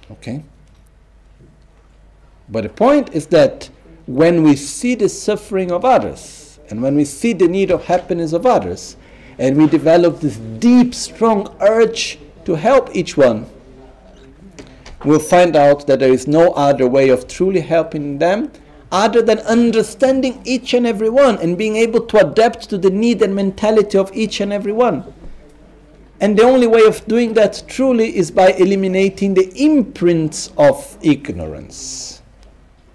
Okay? 0.10 0.44
But 2.50 2.64
the 2.64 2.70
point 2.70 3.14
is 3.14 3.28
that 3.28 3.70
when 4.06 4.44
we 4.44 4.56
see 4.56 4.96
the 4.96 5.10
suffering 5.10 5.72
of 5.72 5.86
others, 5.86 6.60
and 6.70 6.82
when 6.82 6.96
we 6.96 7.06
see 7.06 7.34
the 7.34 7.48
need 7.48 7.72
of 7.72 7.86
happiness 7.86 8.34
of 8.34 8.46
others, 8.46 8.98
and 9.40 9.58
we 9.58 9.68
develop 9.68 10.20
this 10.20 10.38
deep, 10.38 10.94
strong 10.94 11.56
urge 11.62 12.20
to 12.46 12.56
help 12.56 12.96
each 12.96 13.16
one, 13.18 13.46
we'll 15.06 15.20
find 15.20 15.56
out 15.56 15.88
that 15.88 16.00
there 16.00 16.12
is 16.12 16.28
no 16.28 16.52
other 16.52 16.88
way 16.88 17.10
of 17.10 17.28
truly 17.28 17.62
helping 17.62 18.18
them 18.20 18.52
other 18.92 19.22
than 19.22 19.40
understanding 19.40 20.42
each 20.46 20.74
and 20.74 20.86
every 20.86 21.10
one 21.10 21.38
and 21.40 21.58
being 21.58 21.76
able 21.76 22.02
to 22.06 22.28
adapt 22.28 22.70
to 22.70 22.78
the 22.78 22.92
need 22.92 23.22
and 23.22 23.36
mentality 23.36 23.98
of 23.98 24.12
each 24.14 24.40
and 24.40 24.54
every 24.54 24.72
one. 24.72 25.04
And 26.22 26.38
the 26.38 26.44
only 26.44 26.68
way 26.68 26.86
of 26.86 27.06
doing 27.08 27.34
that 27.34 27.64
truly 27.68 28.16
is 28.16 28.32
by 28.32 28.52
eliminating 28.52 29.34
the 29.34 29.52
imprints 29.56 30.52
of 30.58 30.98
ignorance. 31.02 32.23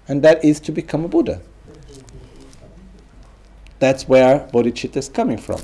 And 0.09 0.21
that 0.23 0.43
is 0.43 0.59
to 0.61 0.71
become 0.73 1.05
a 1.05 1.07
Buddha. 1.07 1.41
That's 3.77 4.09
where 4.09 4.49
bodhicitta 4.51 4.97
is 4.97 5.07
coming 5.07 5.37
from. 5.37 5.61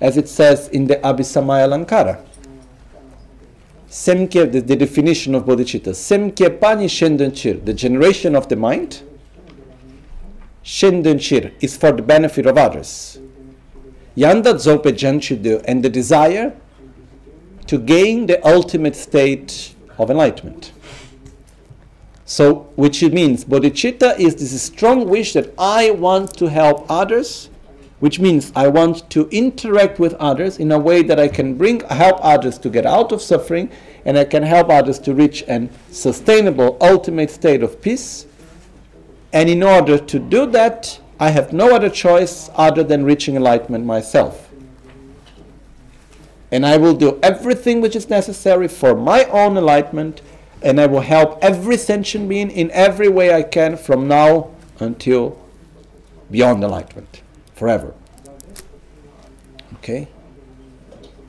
As 0.00 0.16
it 0.16 0.28
says 0.28 0.68
in 0.68 0.86
the 0.86 0.96
Abhisamayalankara. 0.96 2.24
Semkye, 3.88 4.52
the, 4.52 4.60
the 4.60 4.76
definition 4.76 5.34
of 5.34 5.44
bodhicitta. 5.44 5.90
Semkye 5.90 6.60
pani 6.60 6.86
shendenchir, 6.86 7.64
the 7.64 7.74
generation 7.74 8.34
of 8.36 8.48
the 8.48 8.56
mind. 8.56 9.02
Shendenchir 10.64 11.52
is 11.60 11.76
for 11.76 11.92
the 11.92 12.02
benefit 12.02 12.46
of 12.46 12.56
others. 12.56 13.18
Yanda 14.16 14.54
zope 14.54 14.84
janchidu, 14.92 15.62
and 15.66 15.82
the 15.84 15.90
desire 15.90 16.56
to 17.66 17.78
gain 17.78 18.26
the 18.26 18.44
ultimate 18.46 18.96
state 18.96 19.74
of 19.98 20.10
enlightenment. 20.10 20.72
So, 22.28 22.66
which 22.74 23.04
means 23.04 23.44
bodhicitta 23.44 24.18
is 24.18 24.34
this 24.34 24.60
strong 24.60 25.08
wish 25.08 25.32
that 25.34 25.54
I 25.56 25.92
want 25.92 26.34
to 26.38 26.46
help 26.46 26.84
others, 26.90 27.50
which 28.00 28.18
means 28.18 28.50
I 28.56 28.66
want 28.66 29.08
to 29.10 29.28
interact 29.30 30.00
with 30.00 30.14
others 30.14 30.58
in 30.58 30.72
a 30.72 30.78
way 30.78 31.04
that 31.04 31.20
I 31.20 31.28
can 31.28 31.54
bring 31.54 31.80
help 31.80 32.18
others 32.20 32.58
to 32.58 32.68
get 32.68 32.84
out 32.84 33.12
of 33.12 33.22
suffering 33.22 33.70
and 34.04 34.18
I 34.18 34.24
can 34.24 34.42
help 34.42 34.70
others 34.70 34.98
to 35.00 35.14
reach 35.14 35.44
an 35.46 35.70
sustainable 35.92 36.76
ultimate 36.80 37.30
state 37.30 37.62
of 37.62 37.80
peace. 37.80 38.26
And 39.32 39.48
in 39.48 39.62
order 39.62 39.96
to 39.96 40.18
do 40.18 40.46
that, 40.46 40.98
I 41.20 41.30
have 41.30 41.52
no 41.52 41.76
other 41.76 41.88
choice 41.88 42.50
other 42.56 42.82
than 42.82 43.04
reaching 43.04 43.36
enlightenment 43.36 43.84
myself. 43.84 44.50
And 46.50 46.66
I 46.66 46.76
will 46.76 46.94
do 46.94 47.20
everything 47.22 47.80
which 47.80 47.94
is 47.94 48.10
necessary 48.10 48.66
for 48.66 48.96
my 48.96 49.24
own 49.26 49.56
enlightenment 49.56 50.22
and 50.62 50.80
I 50.80 50.86
will 50.86 51.00
help 51.00 51.38
every 51.42 51.76
sentient 51.76 52.28
being 52.28 52.50
in 52.50 52.70
every 52.70 53.08
way 53.08 53.34
I 53.34 53.42
can 53.42 53.76
from 53.76 54.08
now 54.08 54.50
until 54.80 55.38
beyond 56.30 56.62
enlightenment, 56.64 57.22
forever. 57.54 57.94
Okay? 59.74 60.08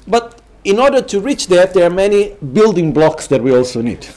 But 0.07 0.41
in 0.63 0.79
order 0.79 1.01
to 1.01 1.19
reach 1.19 1.47
that, 1.47 1.73
there 1.73 1.85
are 1.85 1.93
many 1.93 2.35
building 2.53 2.93
blocks 2.93 3.27
that 3.27 3.41
we 3.41 3.55
also 3.55 3.81
need 3.81 4.07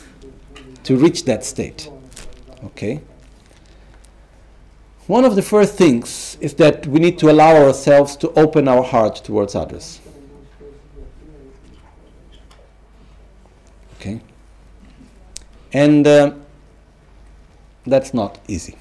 to 0.84 0.96
reach 0.96 1.24
that 1.24 1.44
state. 1.44 1.90
Okay? 2.64 3.00
One 5.06 5.24
of 5.24 5.34
the 5.34 5.42
first 5.42 5.74
things 5.74 6.36
is 6.40 6.54
that 6.54 6.86
we 6.86 7.00
need 7.00 7.18
to 7.18 7.30
allow 7.30 7.56
ourselves 7.56 8.16
to 8.16 8.30
open 8.32 8.68
our 8.68 8.82
heart 8.82 9.16
towards 9.16 9.54
others. 9.54 10.00
Okay? 13.96 14.20
And 15.72 16.06
uh, 16.06 16.34
that's 17.86 18.12
not 18.12 18.38
easy. 18.48 18.76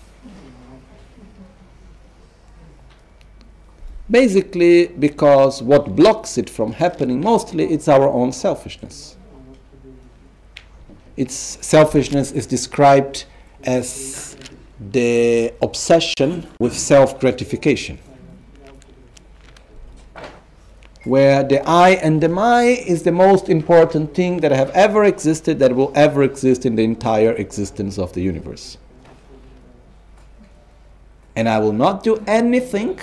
Basically, 4.10 4.88
because 4.88 5.62
what 5.62 5.96
blocks 5.96 6.38
it 6.38 6.50
from 6.50 6.74
happening 6.74 7.22
mostly 7.22 7.66
it's 7.66 7.88
our 7.88 8.08
own 8.08 8.32
selfishness. 8.32 9.16
Its 11.16 11.36
selfishness 11.36 12.32
is 12.32 12.48
described 12.48 13.26
as 13.64 14.36
the 14.80 15.54
obsession 15.62 16.48
with 16.60 16.76
self 16.76 17.20
gratification 17.20 18.00
where 21.04 21.44
the 21.44 21.68
I 21.68 21.92
and 21.92 22.22
the 22.22 22.30
my 22.30 22.64
is 22.64 23.04
the 23.04 23.12
most 23.12 23.50
important 23.50 24.14
thing 24.14 24.42
that 24.42 24.52
have 24.52 24.70
ever 24.72 25.04
existed, 25.06 25.60
that 25.60 25.76
will 25.76 25.92
ever 25.96 26.24
exist 26.24 26.66
in 26.66 26.76
the 26.76 26.84
entire 26.84 27.32
existence 27.32 27.98
of 27.98 28.14
the 28.14 28.22
universe. 28.22 28.78
And 31.36 31.48
I 31.48 31.60
will 31.60 31.74
not 31.74 32.04
do 32.04 32.22
anything 32.28 33.00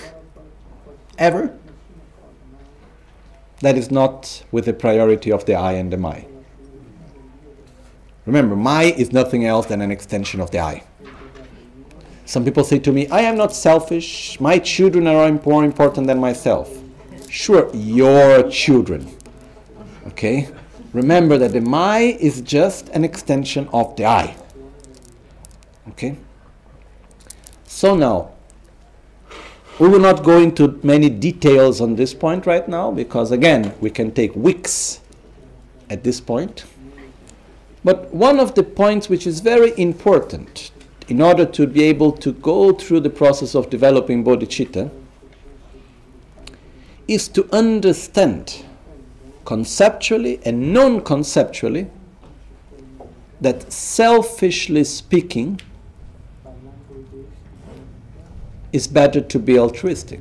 ever 1.18 1.56
that 3.60 3.78
is 3.78 3.90
not 3.90 4.44
with 4.52 4.66
the 4.66 4.74
priority 4.74 5.32
of 5.32 5.46
the 5.46 5.54
I 5.54 5.72
and 5.72 5.90
the 5.90 5.96
my. 5.96 6.26
Remember, 8.26 8.56
my 8.56 8.84
is 8.84 9.12
nothing 9.12 9.46
else 9.46 9.66
than 9.66 9.80
an 9.80 9.90
extension 9.90 10.40
of 10.40 10.50
the 10.50 10.58
I. 10.58 10.84
Some 12.26 12.44
people 12.44 12.64
say 12.64 12.78
to 12.80 12.92
me, 12.92 13.08
I 13.08 13.20
am 13.20 13.36
not 13.36 13.54
selfish, 13.54 14.38
my 14.40 14.58
children 14.58 15.06
are 15.06 15.30
more 15.46 15.64
important 15.64 16.08
than 16.08 16.18
myself. 16.18 16.76
Sure, 17.28 17.70
your 17.74 18.48
children. 18.50 19.08
Okay? 20.08 20.48
Remember 20.92 21.36
that 21.38 21.52
the 21.52 21.60
my 21.60 21.98
is 21.98 22.40
just 22.40 22.88
an 22.90 23.04
extension 23.04 23.68
of 23.72 23.94
the 23.96 24.06
I. 24.06 24.36
Okay? 25.88 26.16
So 27.66 27.94
now, 27.94 28.30
we 29.78 29.88
will 29.88 30.00
not 30.00 30.24
go 30.24 30.38
into 30.38 30.80
many 30.82 31.10
details 31.10 31.80
on 31.80 31.96
this 31.96 32.14
point 32.14 32.46
right 32.46 32.66
now 32.66 32.90
because, 32.90 33.30
again, 33.30 33.74
we 33.80 33.90
can 33.90 34.10
take 34.12 34.34
weeks 34.34 35.00
at 35.90 36.02
this 36.02 36.20
point. 36.20 36.64
But 37.84 38.12
one 38.12 38.40
of 38.40 38.54
the 38.54 38.62
points 38.62 39.08
which 39.08 39.26
is 39.26 39.40
very 39.40 39.72
important 39.78 40.70
in 41.08 41.20
order 41.20 41.44
to 41.44 41.66
be 41.66 41.84
able 41.84 42.12
to 42.12 42.32
go 42.32 42.72
through 42.72 43.00
the 43.00 43.10
process 43.10 43.54
of 43.54 43.70
developing 43.70 44.24
bodhicitta 44.24 44.90
is 47.08 47.28
to 47.28 47.48
understand 47.52 48.64
conceptually 49.44 50.40
and 50.44 50.72
non 50.72 51.00
conceptually 51.00 51.86
that 53.40 53.72
selfishly 53.72 54.82
speaking 54.84 55.60
is 58.72 58.86
better 58.86 59.20
to 59.20 59.38
be 59.38 59.58
altruistic. 59.58 60.20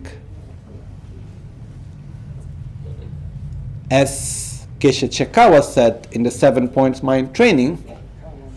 As 3.90 4.66
Geshe 4.80 5.08
Chekawa 5.10 5.64
said 5.64 6.08
in 6.12 6.24
the 6.24 6.32
Seven 6.32 6.68
Points 6.68 7.02
Mind 7.02 7.34
Training, 7.34 7.78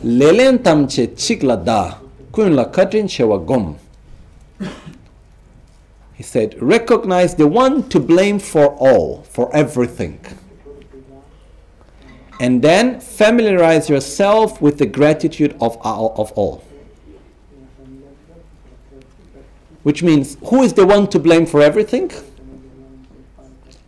Lelen 0.04 0.58
tamche 0.58 1.06
chikla 1.16 1.64
da, 1.64 1.94
kun 2.32 2.54
la 2.54 2.64
katin 2.66 3.06
chewa 3.08 3.44
gom. 3.44 3.76
He 6.18 6.24
said, 6.24 6.60
recognize 6.60 7.36
the 7.36 7.46
one 7.46 7.88
to 7.90 8.00
blame 8.00 8.40
for 8.40 8.74
all, 8.74 9.22
for 9.22 9.54
everything. 9.54 10.18
And 12.40 12.60
then 12.60 12.98
familiarize 12.98 13.88
yourself 13.88 14.60
with 14.60 14.78
the 14.78 14.86
gratitude 14.86 15.56
of 15.60 15.76
all. 15.76 16.16
Of 16.16 16.32
all. 16.32 16.64
Which 19.84 20.02
means, 20.02 20.36
who 20.46 20.64
is 20.64 20.72
the 20.72 20.84
one 20.84 21.06
to 21.10 21.20
blame 21.20 21.46
for 21.46 21.62
everything? 21.62 22.10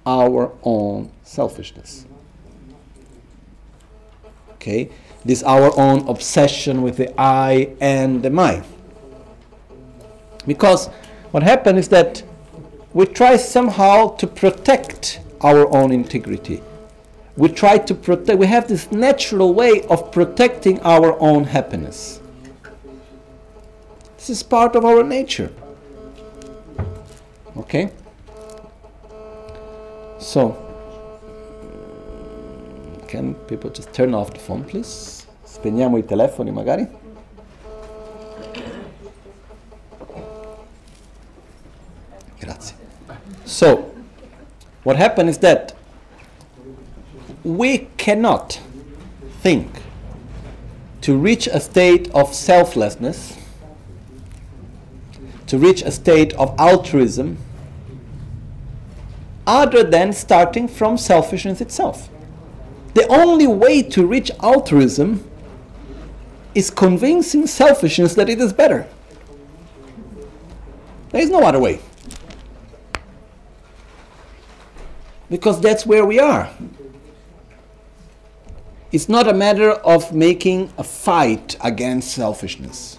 Our 0.07 0.53
own 0.63 1.11
selfishness. 1.25 2.07
Okay? 4.53 4.89
This 5.25 5.43
our 5.43 5.77
own 5.77 6.07
obsession 6.07 6.83
with 6.83 6.97
the 6.97 7.13
I 7.21 7.75
and 7.81 8.23
the 8.23 8.31
my. 8.31 8.63
Because 10.47 10.89
what 11.31 11.43
happened 11.43 11.79
is 11.79 11.89
that 11.89 12.23
we 12.93 13.07
try 13.07 13.37
somehow 13.37 14.09
to 14.17 14.27
protect 14.27 15.21
our 15.41 15.69
own 15.75 15.93
integrity. 15.93 16.63
We 17.37 17.49
try 17.49 17.79
to 17.79 17.95
protect, 17.95 18.39
we 18.39 18.47
have 18.47 18.69
this 18.69 18.91
natural 18.91 19.55
way 19.55 19.83
of 19.89 20.11
protecting 20.11 20.81
our 20.81 21.19
own 21.21 21.45
happiness. 21.45 22.21
This 24.17 24.31
is 24.31 24.43
part 24.43 24.77
of 24.77 24.85
our 24.85 25.03
nature. 25.03 25.51
Ok? 27.57 27.91
So, 30.19 30.57
can 33.09 33.35
people 33.49 33.71
just 33.71 33.93
turn 33.93 34.15
off 34.15 34.33
the 34.33 34.39
phone, 34.39 34.65
please? 34.65 35.27
Spegniamo 35.45 35.99
i 35.99 36.03
telefoni 36.03 36.53
magari. 36.53 36.87
Grazie. 42.41 42.75
So, 43.45 43.95
what 44.83 44.97
happened 44.97 45.29
is 45.29 45.39
that 45.39 45.75
we 47.45 47.89
cannot 47.97 48.61
think 49.41 49.83
to 51.03 51.17
reach 51.17 51.47
a 51.47 51.61
state 51.61 52.11
of 52.13 52.35
selflessness, 52.35 53.37
to 55.47 55.59
reach 55.59 55.83
a 55.83 55.91
state 55.91 56.33
of 56.35 56.55
altruism, 56.59 57.39
other 59.47 59.83
than 59.83 60.13
starting 60.13 60.69
from 60.69 60.97
selfishness 60.97 61.61
itself. 61.61 62.09
The 62.95 63.07
only 63.09 63.47
way 63.47 63.83
to 63.83 64.07
reach 64.07 64.31
altruism 64.43 65.29
is 66.55 66.71
convincing 66.71 67.47
selfishness 67.47 68.15
that 68.15 68.29
it 68.29 68.41
is 68.41 68.53
better. 68.53 68.87
There 71.11 71.21
is 71.21 71.31
no 71.31 71.43
other 71.43 71.59
way. 71.59 71.81
Because 75.31 75.61
that's 75.61 75.87
where 75.87 76.05
we 76.05 76.19
are. 76.19 76.51
It's 78.93 79.09
not 79.09 79.29
a 79.29 79.33
matter 79.33 79.71
of 79.71 80.13
making 80.13 80.73
a 80.77 80.83
fight 80.83 81.57
against 81.63 82.13
selfishness. 82.13 82.99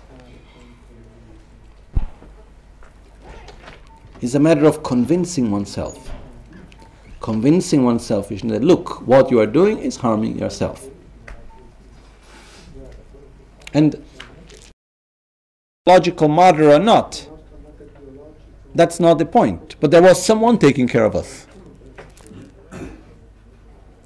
It's 4.22 4.36
a 4.36 4.40
matter 4.40 4.66
of 4.66 4.84
convincing 4.84 5.52
oneself. 5.52 6.10
Convincing 7.20 7.84
oneself 7.84 8.30
that 8.30 8.64
look, 8.64 9.06
what 9.06 9.30
you 9.30 9.40
are 9.40 9.46
doing 9.46 9.80
is 9.80 9.98
harming 9.98 10.40
yourself. 10.40 10.88
And 13.74 14.04
logical 15.86 16.30
mother 16.30 16.72
or 16.72 16.80
not, 16.80 17.28
that's 18.74 19.00
not 19.00 19.18
the 19.18 19.26
point. 19.26 19.76
But 19.82 19.92
there 19.92 20.02
was 20.02 20.26
someone 20.26 20.58
taking 20.58 20.88
care 20.88 21.04
of 21.04 21.16
us. 21.16 21.48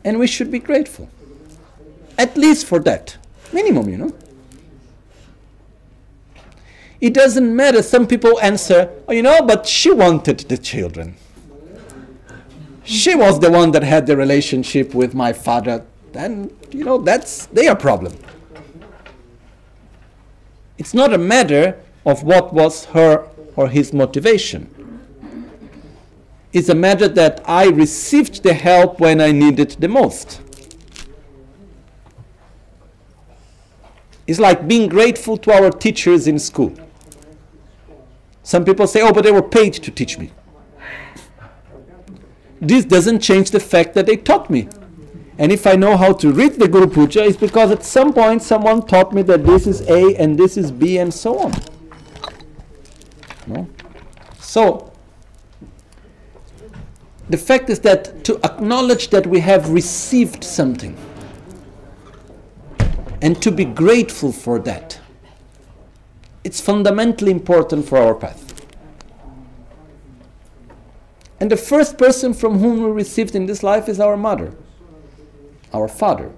And 0.06 0.20
we 0.20 0.28
should 0.28 0.51
be 0.51 0.60
grateful. 0.60 1.10
At 2.18 2.38
least 2.38 2.68
for 2.68 2.80
that. 2.80 3.18
Minimum, 3.51 3.89
you 3.89 3.97
know. 3.97 4.16
It 7.01 7.14
doesn't 7.14 7.53
matter. 7.53 7.82
Some 7.82 8.08
people 8.08 8.39
answer, 8.39 8.89
oh, 9.08 9.12
you 9.12 9.24
know, 9.24 9.41
but 9.41 9.66
she 9.68 9.91
wanted 9.91 10.39
the 10.39 10.58
children. 10.58 11.18
She 12.84 13.16
was 13.16 13.39
the 13.39 13.49
one 13.49 13.72
that 13.72 13.82
had 13.82 14.06
the 14.06 14.16
relationship 14.16 14.93
with 14.93 15.16
my 15.16 15.34
father. 15.34 15.84
Then, 16.14 16.56
you 16.72 16.86
know, 16.86 16.99
that's 16.99 17.47
their 17.47 17.76
problem. 17.76 18.14
It's 20.78 20.93
not 20.93 21.14
a 21.14 21.18
matter 21.18 21.80
of 22.06 22.22
what 22.24 22.53
was 22.53 22.86
her 22.86 23.28
or 23.56 23.70
his 23.70 23.91
motivation. 23.91 24.74
It's 26.56 26.70
a 26.70 26.74
matter 26.74 27.10
that 27.10 27.41
I 27.45 27.68
received 27.68 28.41
the 28.41 28.53
help 28.53 29.01
when 29.01 29.20
I 29.20 29.34
needed 29.34 29.72
the 29.72 29.89
most. 29.89 30.39
It's 34.26 34.39
like 34.39 34.66
being 34.66 34.88
grateful 34.88 35.36
to 35.39 35.51
our 35.51 35.70
teachers 35.70 36.28
in 36.28 36.39
school. 36.39 36.74
Some 38.43 38.64
people 38.64 38.88
say, 38.88 39.01
oh, 39.01 39.12
but 39.12 39.26
they 39.26 39.34
were 39.34 39.41
paid 39.41 39.74
to 39.74 39.91
teach 39.91 40.18
me. 40.18 40.32
This 42.62 42.86
doesn't 42.86 43.20
change 43.20 43.51
the 43.51 43.60
fact 43.60 43.93
that 43.95 44.06
they 44.06 44.16
taught 44.16 44.49
me. 44.49 44.70
And 45.38 45.51
if 45.51 45.68
I 45.68 45.76
know 45.76 45.97
how 45.97 46.14
to 46.14 46.32
read 46.32 46.53
the 46.53 46.70
Guru 46.70 46.88
Puja, 46.88 47.26
it's 47.26 47.36
because 47.36 47.70
at 47.70 47.84
some 47.84 48.14
point 48.14 48.41
someone 48.41 48.82
taught 48.88 49.12
me 49.12 49.24
that 49.24 49.45
this 49.45 49.68
is 49.68 49.82
A 49.89 50.16
and 50.16 50.39
this 50.39 50.56
is 50.56 50.72
B 50.72 50.99
and 50.99 51.14
so 51.14 51.38
on. 51.38 51.53
No? 53.45 53.68
So, 54.39 54.94
the 57.30 57.38
fact 57.38 57.69
is 57.69 57.80
that 57.82 58.23
to 58.26 58.39
acknowledge 58.43 59.09
that 59.09 59.26
we 59.26 59.39
have 59.39 59.69
received 59.69 60.43
something 60.43 60.95
and 63.21 63.41
to 63.41 63.51
be 63.51 63.65
grateful 63.65 64.32
for 64.32 64.59
that. 64.59 64.99
It's 66.43 66.61
fundamentally 66.61 67.32
important 67.32 67.88
for 67.88 67.97
our 67.97 68.13
path. 68.13 68.53
And 71.39 71.51
the 71.51 71.57
first 71.57 71.97
person 71.97 72.34
from 72.34 72.59
whom 72.59 72.84
we 72.84 72.91
received 72.91 73.36
in 73.36 73.47
this 73.47 73.63
life 73.63 73.89
is 73.89 73.99
our 73.99 74.15
mother, 74.15 74.53
our 75.73 75.88
father. 75.88 76.32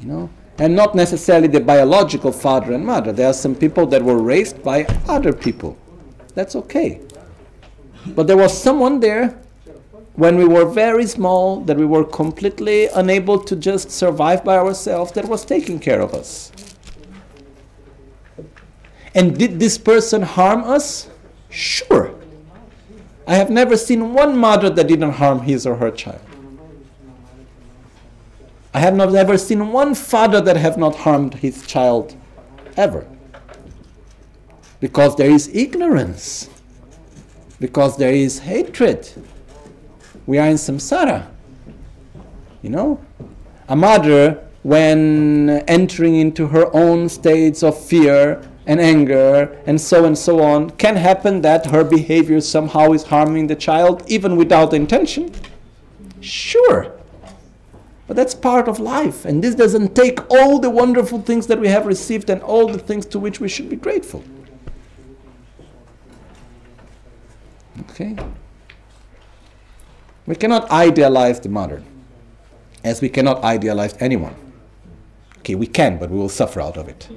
You 0.00 0.06
know? 0.06 0.30
And 0.58 0.76
not 0.76 0.94
necessarily 0.94 1.48
the 1.48 1.60
biological 1.60 2.30
father 2.30 2.74
and 2.74 2.84
mother. 2.84 3.10
There 3.10 3.26
are 3.26 3.34
some 3.34 3.54
people 3.54 3.86
that 3.86 4.02
were 4.02 4.22
raised 4.22 4.62
by 4.62 4.84
other 5.08 5.32
people. 5.32 5.76
That's 6.34 6.54
okay. 6.54 7.00
But 8.06 8.26
there 8.26 8.36
was 8.36 8.56
someone 8.56 9.00
there 9.00 9.38
when 10.14 10.36
we 10.36 10.44
were 10.44 10.64
very 10.64 11.06
small, 11.06 11.60
that 11.62 11.76
we 11.76 11.84
were 11.84 12.04
completely 12.04 12.86
unable 12.86 13.38
to 13.38 13.56
just 13.56 13.90
survive 13.90 14.44
by 14.44 14.56
ourselves, 14.56 15.10
that 15.12 15.24
was 15.24 15.44
taking 15.44 15.80
care 15.80 16.00
of 16.00 16.14
us. 16.14 16.52
And 19.14 19.36
did 19.36 19.58
this 19.58 19.76
person 19.76 20.22
harm 20.22 20.64
us? 20.64 21.08
Sure. 21.50 22.14
I 23.26 23.34
have 23.34 23.50
never 23.50 23.76
seen 23.76 24.12
one 24.12 24.36
mother 24.36 24.70
that 24.70 24.86
didn't 24.86 25.12
harm 25.12 25.40
his 25.40 25.66
or 25.66 25.76
her 25.76 25.90
child. 25.90 26.20
I 28.72 28.80
have 28.80 28.94
not 28.94 29.14
ever 29.14 29.38
seen 29.38 29.72
one 29.72 29.94
father 29.94 30.40
that 30.40 30.56
have 30.56 30.76
not 30.76 30.96
harmed 30.96 31.34
his 31.34 31.66
child 31.66 32.16
ever. 32.76 33.06
Because 34.80 35.16
there 35.16 35.30
is 35.30 35.48
ignorance. 35.54 36.50
Because 37.64 37.96
there 37.96 38.12
is 38.12 38.40
hatred 38.40 39.08
we 40.26 40.36
are 40.38 40.48
in 40.48 40.56
samsara. 40.56 41.26
You 42.60 42.68
know? 42.68 43.00
A 43.68 43.74
mother, 43.74 44.46
when 44.62 45.48
entering 45.66 46.16
into 46.16 46.48
her 46.48 46.66
own 46.76 47.08
states 47.08 47.62
of 47.62 47.82
fear 47.82 48.46
and 48.66 48.80
anger 48.80 49.58
and 49.66 49.80
so 49.80 50.04
and 50.04 50.16
so 50.16 50.42
on, 50.42 50.72
can 50.72 50.96
happen 50.96 51.40
that 51.40 51.64
her 51.66 51.84
behavior 51.84 52.42
somehow 52.42 52.92
is 52.92 53.04
harming 53.04 53.46
the 53.46 53.56
child, 53.56 54.02
even 54.08 54.36
without 54.36 54.74
intention. 54.74 55.32
Sure. 56.20 56.92
But 58.06 58.16
that's 58.16 58.34
part 58.34 58.68
of 58.68 58.78
life. 58.78 59.24
And 59.24 59.42
this 59.42 59.54
doesn't 59.54 59.94
take 59.94 60.18
all 60.30 60.58
the 60.58 60.68
wonderful 60.68 61.22
things 61.22 61.46
that 61.46 61.58
we 61.58 61.68
have 61.68 61.86
received 61.86 62.28
and 62.28 62.42
all 62.42 62.68
the 62.68 62.78
things 62.78 63.06
to 63.06 63.18
which 63.18 63.40
we 63.40 63.48
should 63.48 63.70
be 63.70 63.76
grateful. 63.76 64.22
Okay? 67.80 68.16
We 70.26 70.34
cannot 70.34 70.70
idealize 70.70 71.40
the 71.40 71.48
mother, 71.48 71.82
as 72.82 73.00
we 73.00 73.08
cannot 73.08 73.42
idealize 73.44 73.94
anyone. 74.00 74.34
Okay, 75.38 75.54
we 75.54 75.66
can, 75.66 75.98
but 75.98 76.10
we 76.10 76.18
will 76.18 76.28
suffer 76.28 76.60
out 76.60 76.76
of 76.76 76.88
it. 76.88 77.08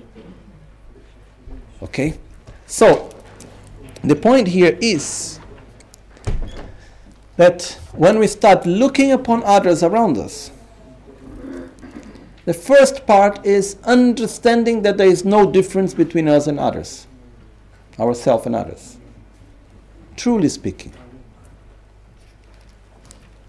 Okay? 1.81 2.17
So, 2.65 3.09
the 4.03 4.15
point 4.15 4.47
here 4.47 4.77
is 4.81 5.39
that 7.38 7.79
when 7.93 8.19
we 8.19 8.27
start 8.27 8.65
looking 8.65 9.11
upon 9.11 9.43
others 9.43 9.84
around 9.84 10.17
us, 10.17 10.51
the 12.45 12.53
first 12.53 13.05
part 13.05 13.45
is 13.45 13.77
understanding 13.84 14.81
that 14.81 14.97
there 14.97 15.07
is 15.07 15.23
no 15.25 15.49
difference 15.51 15.93
between 15.93 16.27
us 16.27 16.47
and 16.47 16.59
others. 16.59 17.07
ourselves 17.99 18.45
and 18.45 18.55
others. 18.55 18.97
Truly 20.18 20.49
speaking. 20.49 20.91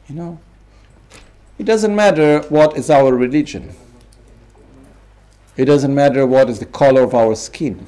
You 0.09 0.15
know, 0.15 0.40
it 1.59 1.65
doesn't 1.65 1.95
matter 1.97 2.40
what 2.51 2.77
is 2.77 2.90
our 2.90 3.15
religion. 3.15 3.74
It 5.57 5.65
doesn't 5.65 5.95
matter 5.95 6.27
what 6.27 6.49
is 6.49 6.61
the 6.61 6.66
color 6.66 7.03
of 7.03 7.15
our 7.15 7.35
skin, 7.35 7.86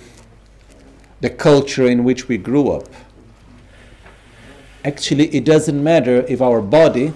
the 1.20 1.30
culture 1.30 1.86
in 1.86 2.04
which 2.04 2.26
we 2.26 2.36
grew 2.36 2.70
up. 2.70 2.88
Actually, 4.84 5.26
it 5.34 5.44
doesn't 5.44 5.82
matter 5.82 6.24
if 6.26 6.40
our 6.40 6.62
body 6.62 7.12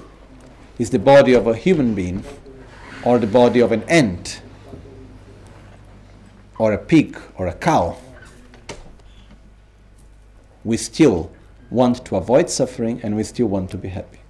is 0.78 0.90
the 0.90 0.98
body 0.98 1.32
of 1.32 1.46
a 1.46 1.56
human 1.56 1.94
being 1.94 2.22
or 3.04 3.18
the 3.18 3.26
body 3.26 3.60
of 3.60 3.72
an 3.72 3.82
ant 3.84 4.42
or 6.58 6.72
a 6.72 6.78
pig 6.78 7.18
or 7.36 7.46
a 7.46 7.54
cow. 7.54 7.96
We 10.62 10.76
still 10.76 11.30
want 11.70 12.04
to 12.06 12.16
avoid 12.16 12.50
suffering 12.50 13.00
and 13.02 13.16
we 13.16 13.22
still 13.24 13.46
want 13.46 13.70
to 13.70 13.78
be 13.78 13.88
happy. 13.88 14.20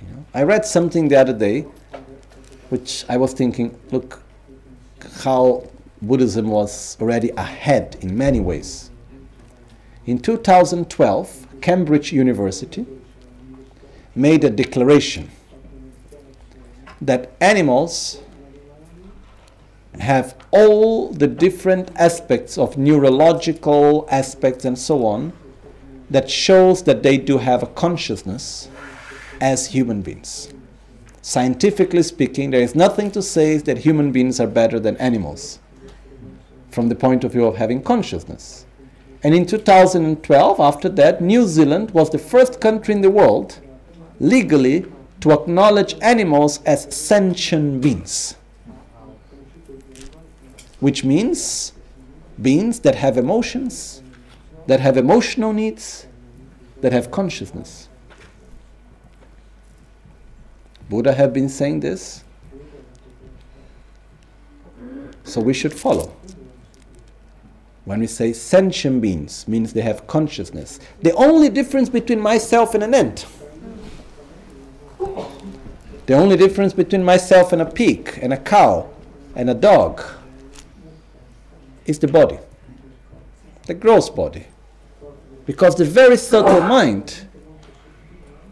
You 0.00 0.08
know? 0.08 0.24
I 0.34 0.42
read 0.42 0.64
something 0.64 1.08
the 1.08 1.16
other 1.16 1.32
day 1.32 1.66
which 2.68 3.04
I 3.08 3.16
was 3.16 3.32
thinking, 3.32 3.78
look, 3.90 4.22
how 5.22 5.66
Buddhism 6.02 6.48
was 6.48 6.96
already 7.00 7.30
ahead 7.30 7.96
in 8.00 8.16
many 8.16 8.40
ways. 8.40 8.90
In 10.06 10.18
2012, 10.18 11.46
Cambridge 11.60 12.12
University 12.12 12.86
made 14.14 14.44
a 14.44 14.50
declaration 14.50 15.30
that 17.00 17.32
animals 17.40 18.20
have 19.98 20.36
all 20.50 21.10
the 21.10 21.26
different 21.26 21.90
aspects 21.96 22.56
of 22.56 22.78
neurological 22.78 24.06
aspects 24.10 24.64
and 24.64 24.78
so 24.78 25.04
on 25.04 25.32
that 26.10 26.30
shows 26.30 26.82
that 26.84 27.02
they 27.02 27.18
do 27.18 27.38
have 27.38 27.62
a 27.62 27.66
consciousness 27.66 28.68
as 29.40 29.66
human 29.66 30.02
beings. 30.02 30.52
Scientifically 31.20 32.02
speaking, 32.02 32.50
there 32.50 32.62
is 32.62 32.74
nothing 32.74 33.10
to 33.10 33.22
say 33.22 33.58
that 33.58 33.78
human 33.78 34.12
beings 34.12 34.40
are 34.40 34.46
better 34.46 34.80
than 34.80 34.96
animals 34.96 35.58
from 36.70 36.88
the 36.88 36.94
point 36.94 37.24
of 37.24 37.32
view 37.32 37.44
of 37.44 37.56
having 37.56 37.82
consciousness. 37.82 38.64
And 39.22 39.34
in 39.34 39.44
2012, 39.46 40.60
after 40.60 40.88
that, 40.90 41.20
New 41.20 41.46
Zealand 41.46 41.90
was 41.90 42.08
the 42.08 42.18
first 42.18 42.60
country 42.60 42.94
in 42.94 43.00
the 43.00 43.10
world 43.10 43.58
legally 44.20 44.86
to 45.20 45.32
acknowledge 45.32 45.96
animals 46.00 46.62
as 46.64 46.94
sentient 46.94 47.80
beings, 47.80 48.36
which 50.80 51.04
means 51.04 51.72
beings 52.40 52.80
that 52.80 52.94
have 52.94 53.16
emotions, 53.16 54.02
that 54.66 54.80
have 54.80 54.96
emotional 54.96 55.52
needs, 55.52 56.06
that 56.80 56.92
have 56.92 57.10
consciousness. 57.10 57.88
Buddha 60.88 61.12
have 61.12 61.32
been 61.32 61.48
saying 61.48 61.80
this, 61.80 62.24
so 65.24 65.40
we 65.40 65.52
should 65.52 65.72
follow. 65.72 66.14
When 67.84 68.00
we 68.00 68.06
say 68.06 68.32
sentient 68.32 69.00
beings, 69.00 69.48
means 69.48 69.72
they 69.72 69.80
have 69.80 70.06
consciousness. 70.06 70.78
The 71.02 71.12
only 71.14 71.48
difference 71.48 71.88
between 71.88 72.20
myself 72.20 72.74
and 72.74 72.84
an 72.84 72.94
ant 72.94 73.26
the 76.08 76.14
only 76.14 76.38
difference 76.38 76.72
between 76.72 77.04
myself 77.04 77.52
and 77.52 77.60
a 77.60 77.66
pig 77.66 78.18
and 78.22 78.32
a 78.32 78.38
cow 78.38 78.88
and 79.36 79.50
a 79.50 79.54
dog 79.54 80.02
is 81.88 81.98
the 81.98 82.06
body, 82.06 82.38
the 83.66 83.74
gross 83.74 84.08
body. 84.08 84.46
Because 85.46 85.74
the 85.74 85.84
very 85.84 86.16
subtle 86.16 86.60
mind 86.60 87.26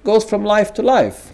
goes 0.02 0.24
from 0.24 0.44
life 0.44 0.74
to 0.74 0.82
life. 0.82 1.32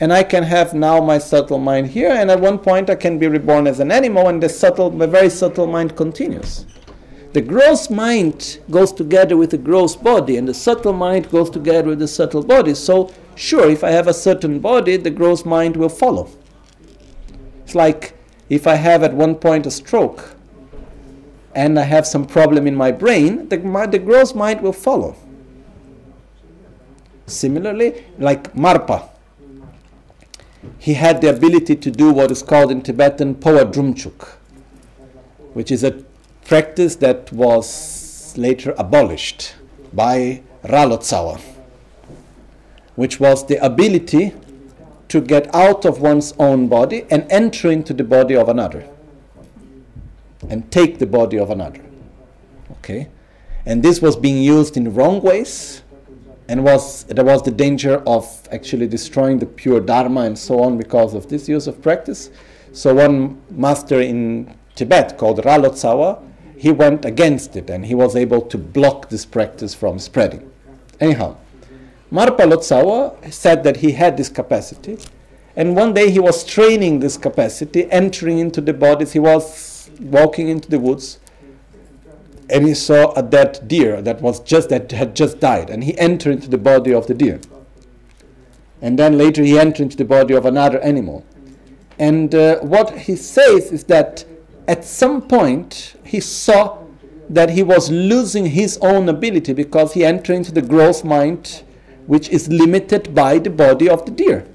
And 0.00 0.12
I 0.12 0.24
can 0.24 0.42
have 0.42 0.74
now 0.74 1.00
my 1.00 1.18
subtle 1.18 1.58
mind 1.58 1.88
here, 1.88 2.10
and 2.10 2.30
at 2.30 2.40
one 2.40 2.58
point 2.58 2.90
I 2.90 2.96
can 2.96 3.18
be 3.18 3.28
reborn 3.28 3.68
as 3.68 3.78
an 3.78 3.92
animal, 3.92 4.28
and 4.28 4.42
the 4.42 4.48
subtle, 4.48 4.90
the 4.90 5.06
very 5.06 5.30
subtle 5.30 5.68
mind 5.68 5.94
continues. 5.94 6.66
The 7.34 7.42
gross 7.42 7.88
mind 7.88 8.58
goes 8.70 8.92
together 8.92 9.36
with 9.36 9.50
the 9.50 9.58
gross 9.58 9.94
body, 9.94 10.36
and 10.36 10.48
the 10.48 10.54
subtle 10.54 10.92
mind 10.92 11.30
goes 11.30 11.50
together 11.50 11.90
with 11.90 12.00
the 12.00 12.08
subtle 12.08 12.42
body. 12.42 12.74
So 12.74 13.12
Sure, 13.34 13.70
if 13.70 13.82
I 13.82 13.90
have 13.90 14.08
a 14.08 14.14
certain 14.14 14.60
body, 14.60 14.96
the 14.96 15.10
gross 15.10 15.44
mind 15.44 15.76
will 15.76 15.88
follow. 15.88 16.28
It's 17.64 17.74
like 17.74 18.14
if 18.48 18.66
I 18.66 18.74
have 18.74 19.02
at 19.02 19.14
one 19.14 19.36
point 19.36 19.66
a 19.66 19.70
stroke 19.70 20.36
and 21.54 21.78
I 21.78 21.82
have 21.82 22.06
some 22.06 22.26
problem 22.26 22.66
in 22.66 22.74
my 22.74 22.92
brain, 22.92 23.48
the, 23.48 23.58
my, 23.58 23.86
the 23.86 23.98
gross 23.98 24.34
mind 24.34 24.60
will 24.60 24.72
follow. 24.72 25.16
Similarly, 27.26 28.04
like 28.18 28.52
Marpa, 28.54 29.08
he 30.78 30.94
had 30.94 31.20
the 31.20 31.30
ability 31.30 31.76
to 31.76 31.90
do 31.90 32.12
what 32.12 32.30
is 32.30 32.42
called 32.42 32.70
in 32.70 32.82
Tibetan 32.82 33.34
Poa 33.34 33.64
Drumchuk, 33.64 34.28
which 35.54 35.70
is 35.70 35.84
a 35.84 36.04
practice 36.44 36.96
that 36.96 37.32
was 37.32 38.34
later 38.36 38.74
abolished 38.78 39.54
by 39.92 40.42
Ralotsawa 40.64 41.40
which 42.96 43.18
was 43.18 43.46
the 43.46 43.64
ability 43.64 44.32
to 45.08 45.20
get 45.20 45.54
out 45.54 45.84
of 45.84 46.00
one's 46.00 46.32
own 46.38 46.68
body 46.68 47.06
and 47.10 47.26
enter 47.30 47.70
into 47.70 47.92
the 47.92 48.04
body 48.04 48.36
of 48.36 48.48
another 48.48 48.88
and 50.48 50.70
take 50.70 50.98
the 50.98 51.06
body 51.06 51.38
of 51.38 51.50
another. 51.50 51.80
Okay? 52.72 53.08
And 53.64 53.82
this 53.82 54.02
was 54.02 54.16
being 54.16 54.42
used 54.42 54.76
in 54.76 54.92
wrong 54.94 55.20
ways 55.20 55.82
and 56.48 56.64
was 56.64 57.04
there 57.04 57.24
was 57.24 57.42
the 57.42 57.50
danger 57.50 58.02
of 58.06 58.48
actually 58.50 58.88
destroying 58.88 59.38
the 59.38 59.46
pure 59.46 59.80
dharma 59.80 60.22
and 60.22 60.38
so 60.38 60.60
on 60.60 60.76
because 60.76 61.14
of 61.14 61.28
this 61.28 61.48
use 61.48 61.66
of 61.66 61.80
practice. 61.80 62.30
So 62.72 62.94
one 62.94 63.40
master 63.50 64.00
in 64.00 64.54
Tibet 64.74 65.18
called 65.18 65.38
Ralotsawa, 65.38 66.22
he 66.56 66.72
went 66.72 67.04
against 67.04 67.56
it 67.56 67.70
and 67.70 67.86
he 67.86 67.94
was 67.94 68.16
able 68.16 68.42
to 68.42 68.58
block 68.58 69.08
this 69.08 69.24
practice 69.24 69.74
from 69.74 69.98
spreading. 69.98 70.50
Anyhow, 71.00 71.36
Marpa 72.12 72.44
Lotsawa 72.44 73.32
said 73.32 73.64
that 73.64 73.78
he 73.78 73.92
had 73.92 74.16
this 74.16 74.28
capacity. 74.28 74.98
And 75.56 75.76
one 75.76 75.92
day 75.94 76.10
he 76.10 76.18
was 76.18 76.44
training 76.44 77.00
this 77.00 77.16
capacity, 77.16 77.90
entering 77.90 78.38
into 78.38 78.60
the 78.60 78.72
bodies. 78.72 79.12
He 79.12 79.18
was 79.18 79.54
walking 80.00 80.48
into 80.48 80.70
the 80.70 80.78
woods 80.78 81.18
and 82.50 82.66
he 82.66 82.74
saw 82.74 83.12
a 83.14 83.22
dead 83.22 83.60
deer 83.66 84.02
that 84.02 84.20
was 84.20 84.40
just 84.40 84.68
that 84.68 84.92
had 84.92 85.16
just 85.16 85.40
died. 85.40 85.70
And 85.70 85.82
he 85.84 85.96
entered 85.98 86.32
into 86.32 86.48
the 86.48 86.58
body 86.58 86.92
of 86.92 87.06
the 87.06 87.14
deer. 87.14 87.40
And 88.82 88.98
then 88.98 89.16
later 89.16 89.42
he 89.42 89.58
entered 89.58 89.84
into 89.84 89.96
the 89.96 90.04
body 90.04 90.34
of 90.34 90.44
another 90.44 90.78
animal. 90.80 91.24
And 91.98 92.34
uh, 92.34 92.58
what 92.60 92.98
he 92.98 93.16
says 93.16 93.72
is 93.72 93.84
that 93.84 94.24
at 94.68 94.84
some 94.84 95.22
point 95.22 95.94
he 96.04 96.20
saw 96.20 96.78
that 97.30 97.50
he 97.50 97.62
was 97.62 97.90
losing 97.90 98.46
his 98.46 98.78
own 98.82 99.08
ability 99.08 99.54
because 99.54 99.94
he 99.94 100.04
entered 100.04 100.34
into 100.34 100.52
the 100.52 100.62
gross 100.62 101.02
mind 101.04 101.62
which 102.06 102.28
is 102.28 102.48
limited 102.48 103.14
by 103.14 103.38
the 103.38 103.48
body 103.50 103.88
of 103.88 104.04
the 104.04 104.10
deer. 104.10 104.46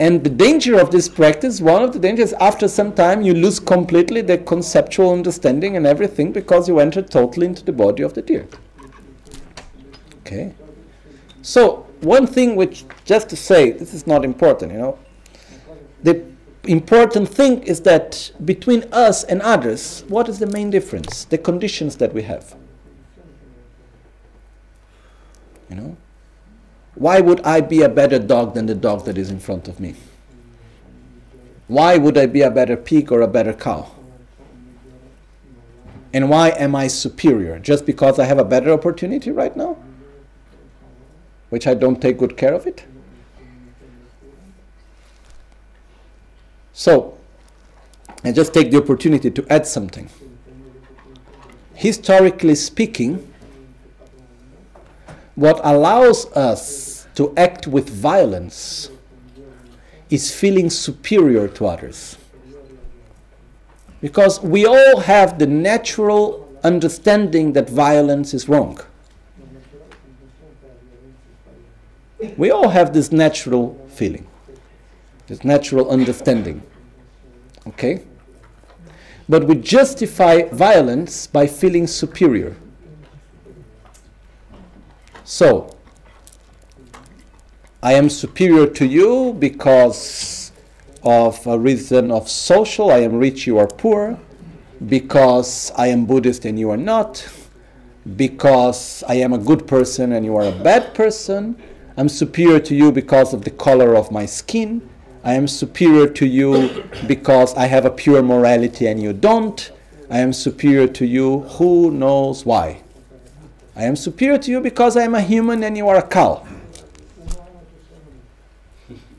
And 0.00 0.22
the 0.22 0.30
danger 0.30 0.78
of 0.78 0.92
this 0.92 1.08
practice, 1.08 1.60
one 1.60 1.82
of 1.82 1.92
the 1.92 1.98
dangers, 1.98 2.32
after 2.34 2.68
some 2.68 2.92
time 2.92 3.22
you 3.22 3.34
lose 3.34 3.58
completely 3.58 4.20
the 4.20 4.38
conceptual 4.38 5.12
understanding 5.12 5.76
and 5.76 5.86
everything 5.86 6.30
because 6.32 6.68
you 6.68 6.78
enter 6.78 7.02
totally 7.02 7.46
into 7.46 7.64
the 7.64 7.72
body 7.72 8.04
of 8.04 8.14
the 8.14 8.22
deer. 8.22 8.46
Okay? 10.20 10.54
So, 11.42 11.86
one 12.00 12.28
thing 12.28 12.54
which, 12.54 12.84
just 13.04 13.28
to 13.30 13.36
say, 13.36 13.72
this 13.72 13.92
is 13.92 14.06
not 14.06 14.24
important, 14.24 14.72
you 14.72 14.78
know, 14.78 14.98
the 16.04 16.24
important 16.64 17.28
thing 17.28 17.62
is 17.64 17.80
that 17.80 18.30
between 18.44 18.84
us 18.92 19.24
and 19.24 19.42
others, 19.42 20.04
what 20.08 20.28
is 20.28 20.38
the 20.38 20.46
main 20.46 20.70
difference? 20.70 21.24
The 21.24 21.38
conditions 21.38 21.96
that 21.96 22.14
we 22.14 22.22
have. 22.22 22.54
You 25.70 25.76
know? 25.76 25.96
Why 26.98 27.20
would 27.20 27.40
I 27.42 27.60
be 27.60 27.82
a 27.82 27.88
better 27.88 28.18
dog 28.18 28.54
than 28.54 28.66
the 28.66 28.74
dog 28.74 29.04
that 29.04 29.16
is 29.16 29.30
in 29.30 29.38
front 29.38 29.68
of 29.68 29.78
me? 29.78 29.94
Why 31.68 31.96
would 31.96 32.18
I 32.18 32.26
be 32.26 32.42
a 32.42 32.50
better 32.50 32.76
pig 32.76 33.12
or 33.12 33.20
a 33.20 33.28
better 33.28 33.52
cow? 33.52 33.92
And 36.12 36.28
why 36.28 36.48
am 36.48 36.74
I 36.74 36.88
superior? 36.88 37.60
Just 37.60 37.86
because 37.86 38.18
I 38.18 38.24
have 38.24 38.38
a 38.38 38.44
better 38.44 38.72
opportunity 38.72 39.30
right 39.30 39.56
now? 39.56 39.76
Which 41.50 41.68
I 41.68 41.74
don't 41.74 42.02
take 42.02 42.18
good 42.18 42.36
care 42.36 42.52
of 42.52 42.66
it? 42.66 42.84
So, 46.72 47.16
I 48.24 48.32
just 48.32 48.52
take 48.52 48.72
the 48.72 48.78
opportunity 48.78 49.30
to 49.30 49.46
add 49.48 49.68
something. 49.68 50.10
Historically 51.74 52.56
speaking, 52.56 53.32
what 55.36 55.60
allows 55.62 56.26
us 56.32 56.87
to 57.18 57.34
act 57.36 57.66
with 57.66 57.90
violence 57.90 58.92
is 60.08 60.32
feeling 60.32 60.70
superior 60.70 61.48
to 61.48 61.66
others. 61.66 62.16
Because 64.00 64.40
we 64.40 64.64
all 64.64 65.00
have 65.00 65.36
the 65.40 65.46
natural 65.48 66.48
understanding 66.62 67.54
that 67.54 67.68
violence 67.68 68.34
is 68.34 68.48
wrong. 68.48 68.78
We 72.36 72.52
all 72.52 72.68
have 72.68 72.92
this 72.92 73.10
natural 73.10 73.74
feeling, 73.88 74.28
this 75.26 75.42
natural 75.42 75.90
understanding. 75.90 76.62
Okay? 77.66 78.04
But 79.28 79.42
we 79.42 79.56
justify 79.56 80.42
violence 80.52 81.26
by 81.26 81.48
feeling 81.48 81.88
superior. 81.88 82.54
So, 85.24 85.77
I 87.80 87.92
am 87.92 88.10
superior 88.10 88.66
to 88.66 88.84
you 88.84 89.36
because 89.38 90.50
of 91.04 91.46
a 91.46 91.56
reason 91.56 92.10
of 92.10 92.28
social, 92.28 92.90
I 92.90 92.98
am 92.98 93.14
rich, 93.14 93.46
you 93.46 93.58
are 93.58 93.68
poor, 93.68 94.18
because 94.88 95.70
I 95.76 95.86
am 95.86 96.04
Buddhist 96.04 96.44
and 96.44 96.58
you 96.58 96.70
are 96.70 96.76
not, 96.76 97.24
because 98.16 99.04
I 99.06 99.14
am 99.14 99.32
a 99.32 99.38
good 99.38 99.68
person 99.68 100.10
and 100.10 100.24
you 100.24 100.34
are 100.36 100.46
a 100.48 100.50
bad 100.50 100.92
person, 100.92 101.56
I'm 101.96 102.08
superior 102.08 102.58
to 102.58 102.74
you 102.74 102.90
because 102.90 103.32
of 103.32 103.44
the 103.44 103.50
color 103.50 103.94
of 103.94 104.10
my 104.10 104.26
skin, 104.26 104.88
I 105.22 105.34
am 105.34 105.46
superior 105.46 106.08
to 106.08 106.26
you 106.26 106.84
because 107.06 107.54
I 107.54 107.66
have 107.66 107.84
a 107.84 107.90
pure 107.90 108.22
morality 108.22 108.88
and 108.88 109.00
you 109.00 109.12
don't, 109.12 109.70
I 110.10 110.18
am 110.18 110.32
superior 110.32 110.88
to 110.88 111.06
you, 111.06 111.42
who 111.42 111.92
knows 111.92 112.44
why. 112.44 112.82
I 113.76 113.84
am 113.84 113.94
superior 113.94 114.38
to 114.38 114.50
you 114.50 114.60
because 114.60 114.96
I 114.96 115.04
am 115.04 115.14
a 115.14 115.20
human 115.20 115.62
and 115.62 115.76
you 115.76 115.88
are 115.88 115.98
a 115.98 116.02
cow. 116.02 116.44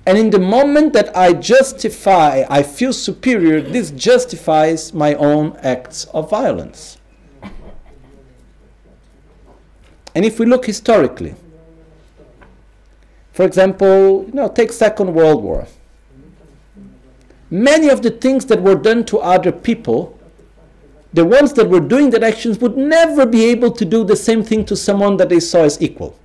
And 0.10 0.18
in 0.18 0.32
the 0.32 0.40
moment 0.40 0.94
that 0.94 1.16
I 1.16 1.34
justify, 1.34 2.44
I 2.50 2.64
feel 2.64 2.94
superior, 2.94 3.62
this 3.62 3.92
justifies 3.92 4.92
my 4.92 5.14
own 5.14 5.56
acts 5.58 6.06
of 6.06 6.32
violence. 6.32 6.98
And 10.16 10.26
if 10.26 10.40
we 10.40 10.48
look 10.48 10.66
historically, 10.66 11.36
for 13.34 13.46
example, 13.46 14.26
you 14.26 14.34
know, 14.34 14.48
take 14.48 14.72
Second 14.72 15.14
World 15.14 15.44
War. 15.44 15.68
Many 17.52 17.90
of 17.90 18.02
the 18.02 18.10
things 18.10 18.48
that 18.48 18.64
were 18.64 18.74
done 18.74 19.06
to 19.06 19.20
other 19.20 19.52
people, 19.52 20.18
the 21.14 21.24
ones 21.24 21.54
that 21.54 21.70
were 21.70 21.80
doing 21.80 22.10
that 22.10 22.24
actions 22.24 22.58
would 22.58 22.76
never 22.76 23.28
be 23.28 23.46
able 23.46 23.70
to 23.74 23.86
do 23.86 24.04
the 24.04 24.16
same 24.16 24.42
thing 24.42 24.66
to 24.66 24.76
someone 24.76 25.18
that 25.18 25.30
they 25.30 25.40
saw 25.40 25.66
as 25.66 25.80
equal. 25.80 26.18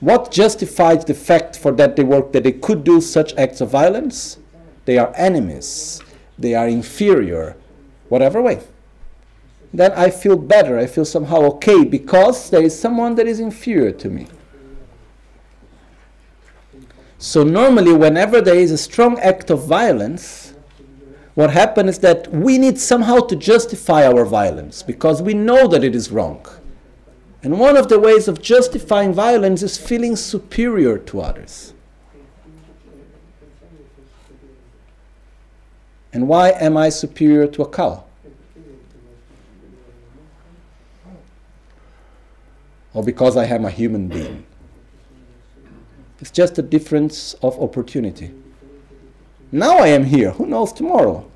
What 0.00 0.30
justifies 0.30 1.04
the 1.04 1.14
fact 1.14 1.58
for 1.58 1.72
that 1.72 1.96
they 1.96 2.04
work 2.04 2.32
that 2.32 2.44
they 2.44 2.52
could 2.52 2.84
do 2.84 3.00
such 3.00 3.34
acts 3.34 3.60
of 3.60 3.70
violence? 3.70 4.38
They 4.84 4.96
are 4.98 5.12
enemies. 5.16 6.00
They 6.38 6.54
are 6.54 6.68
inferior, 6.68 7.56
whatever 8.08 8.40
way. 8.40 8.62
Then 9.72 9.92
I 9.92 10.10
feel 10.10 10.36
better. 10.36 10.78
I 10.78 10.86
feel 10.86 11.04
somehow 11.04 11.42
okay 11.54 11.84
because 11.84 12.48
there 12.48 12.62
is 12.62 12.78
someone 12.78 13.16
that 13.16 13.26
is 13.26 13.40
inferior 13.40 13.92
to 13.92 14.08
me. 14.08 14.28
So 17.18 17.42
normally, 17.42 17.92
whenever 17.92 18.40
there 18.40 18.54
is 18.54 18.70
a 18.70 18.78
strong 18.78 19.18
act 19.18 19.50
of 19.50 19.66
violence, 19.66 20.54
what 21.34 21.50
happens 21.50 21.90
is 21.90 21.98
that 21.98 22.28
we 22.32 22.58
need 22.58 22.78
somehow 22.78 23.18
to 23.18 23.34
justify 23.34 24.06
our 24.06 24.24
violence 24.24 24.82
because 24.84 25.20
we 25.20 25.34
know 25.34 25.66
that 25.66 25.82
it 25.82 25.96
is 25.96 26.12
wrong. 26.12 26.46
And 27.48 27.58
one 27.58 27.78
of 27.78 27.88
the 27.88 27.98
ways 27.98 28.28
of 28.28 28.42
justifying 28.42 29.14
violence 29.14 29.62
is 29.62 29.78
feeling 29.78 30.16
superior 30.16 30.98
to 30.98 31.22
others. 31.22 31.72
And 36.12 36.28
why 36.28 36.50
am 36.50 36.76
I 36.76 36.90
superior 36.90 37.46
to 37.46 37.62
a 37.62 37.68
cow? 37.70 38.04
Or 42.92 43.02
because 43.02 43.34
I 43.34 43.46
am 43.46 43.64
a 43.64 43.70
human 43.70 44.08
being? 44.08 44.44
It's 46.20 46.30
just 46.30 46.58
a 46.58 46.62
difference 46.62 47.32
of 47.42 47.58
opportunity. 47.58 48.34
Now 49.50 49.78
I 49.78 49.86
am 49.86 50.04
here. 50.04 50.32
Who 50.32 50.44
knows 50.44 50.70
tomorrow? 50.70 51.26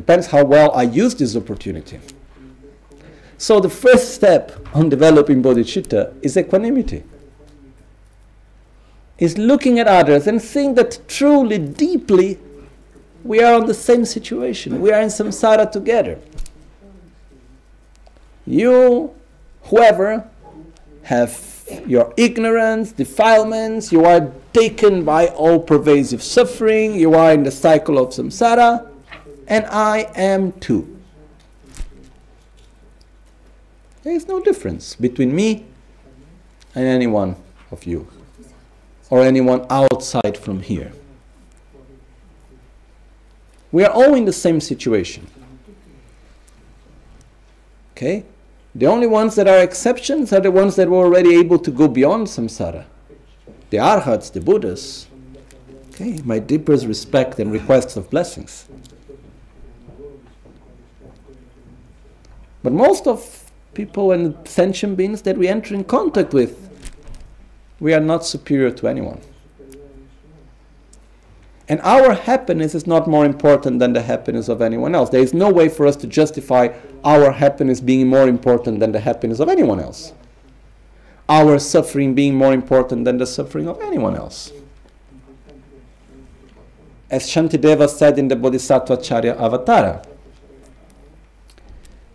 Depends 0.00 0.28
how 0.28 0.42
well 0.42 0.72
I 0.72 0.84
use 0.84 1.14
this 1.14 1.36
opportunity. 1.36 2.00
So 3.36 3.60
the 3.60 3.68
first 3.68 4.14
step 4.14 4.50
on 4.72 4.88
developing 4.88 5.42
bodhicitta 5.42 6.14
is 6.22 6.38
equanimity. 6.38 7.02
Is 9.18 9.36
looking 9.36 9.78
at 9.78 9.86
others 9.86 10.26
and 10.26 10.40
seeing 10.40 10.74
that 10.76 11.06
truly, 11.06 11.58
deeply, 11.58 12.38
we 13.24 13.42
are 13.42 13.52
on 13.60 13.66
the 13.66 13.74
same 13.74 14.06
situation. 14.06 14.80
We 14.80 14.90
are 14.90 15.02
in 15.02 15.08
samsara 15.08 15.70
together. 15.70 16.18
You, 18.46 19.14
whoever, 19.64 20.26
have 21.02 21.62
your 21.86 22.14
ignorance, 22.16 22.92
defilements, 22.92 23.92
you 23.92 24.06
are 24.06 24.32
taken 24.54 25.04
by 25.04 25.26
all 25.26 25.60
pervasive 25.60 26.22
suffering, 26.22 26.94
you 26.94 27.12
are 27.12 27.32
in 27.32 27.42
the 27.42 27.50
cycle 27.50 27.98
of 27.98 28.14
samsara 28.14 28.89
and 29.50 29.66
I 29.66 30.10
am 30.14 30.52
too. 30.52 30.96
There 34.04 34.14
is 34.14 34.26
no 34.26 34.40
difference 34.40 34.94
between 34.94 35.34
me 35.34 35.66
and 36.74 36.86
any 36.86 37.08
one 37.08 37.36
of 37.70 37.84
you, 37.84 38.08
or 39.10 39.22
anyone 39.22 39.66
outside 39.68 40.38
from 40.38 40.62
here. 40.62 40.92
We 43.72 43.84
are 43.84 43.90
all 43.90 44.14
in 44.14 44.24
the 44.24 44.32
same 44.32 44.60
situation. 44.60 45.26
Okay? 47.92 48.24
The 48.74 48.86
only 48.86 49.06
ones 49.06 49.34
that 49.34 49.48
are 49.48 49.58
exceptions 49.58 50.32
are 50.32 50.40
the 50.40 50.50
ones 50.50 50.76
that 50.76 50.88
were 50.88 51.04
already 51.04 51.36
able 51.36 51.58
to 51.58 51.70
go 51.70 51.88
beyond 51.88 52.28
samsara. 52.28 52.84
The 53.70 53.78
arhats, 53.78 54.30
the 54.30 54.40
Buddhas. 54.40 55.08
Okay, 55.90 56.20
my 56.24 56.38
deepest 56.38 56.86
respect 56.86 57.38
and 57.38 57.52
requests 57.52 57.96
of 57.96 58.08
blessings. 58.10 58.69
But 62.62 62.72
most 62.72 63.06
of 63.06 63.50
people 63.74 64.12
and 64.12 64.36
sentient 64.46 64.96
beings 64.96 65.22
that 65.22 65.38
we 65.38 65.48
enter 65.48 65.74
in 65.74 65.84
contact 65.84 66.32
with, 66.32 66.68
we 67.78 67.94
are 67.94 68.00
not 68.00 68.26
superior 68.26 68.70
to 68.70 68.88
anyone. 68.88 69.20
And 71.68 71.80
our 71.82 72.14
happiness 72.14 72.74
is 72.74 72.86
not 72.86 73.06
more 73.06 73.24
important 73.24 73.78
than 73.78 73.92
the 73.92 74.02
happiness 74.02 74.48
of 74.48 74.60
anyone 74.60 74.94
else. 74.94 75.08
There 75.10 75.22
is 75.22 75.32
no 75.32 75.50
way 75.50 75.68
for 75.68 75.86
us 75.86 75.94
to 75.96 76.08
justify 76.08 76.70
our 77.04 77.30
happiness 77.30 77.80
being 77.80 78.08
more 78.08 78.28
important 78.28 78.80
than 78.80 78.90
the 78.90 78.98
happiness 78.98 79.38
of 79.38 79.48
anyone 79.48 79.78
else. 79.78 80.12
Our 81.28 81.60
suffering 81.60 82.14
being 82.14 82.34
more 82.34 82.52
important 82.52 83.04
than 83.04 83.18
the 83.18 83.26
suffering 83.26 83.68
of 83.68 83.80
anyone 83.80 84.16
else. 84.16 84.52
As 87.08 87.26
Shantideva 87.28 87.88
said 87.88 88.18
in 88.18 88.26
the 88.26 88.34
Bodhisattva 88.36 88.96
Charya 88.96 89.36
Avatara, 89.36 90.04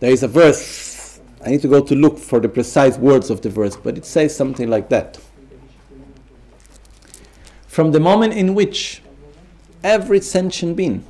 there 0.00 0.10
is 0.10 0.22
a 0.22 0.28
verse, 0.28 1.20
I 1.44 1.50
need 1.50 1.62
to 1.62 1.68
go 1.68 1.80
to 1.82 1.94
look 1.94 2.18
for 2.18 2.40
the 2.40 2.48
precise 2.48 2.98
words 2.98 3.30
of 3.30 3.40
the 3.40 3.50
verse, 3.50 3.76
but 3.76 3.96
it 3.96 4.04
says 4.04 4.36
something 4.36 4.68
like 4.68 4.88
that. 4.90 5.18
From 7.66 7.92
the 7.92 8.00
moment 8.00 8.34
in 8.34 8.54
which 8.54 9.02
every 9.82 10.20
sentient 10.20 10.76
being 10.76 11.04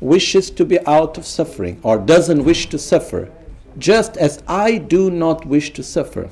wishes 0.00 0.50
to 0.50 0.64
be 0.64 0.84
out 0.86 1.16
of 1.16 1.24
suffering 1.24 1.80
or 1.82 1.98
doesn't 1.98 2.44
wish 2.44 2.68
to 2.68 2.78
suffer, 2.78 3.30
just 3.78 4.16
as 4.16 4.42
I 4.46 4.78
do 4.78 5.10
not 5.10 5.46
wish 5.46 5.72
to 5.74 5.82
suffer, 5.82 6.30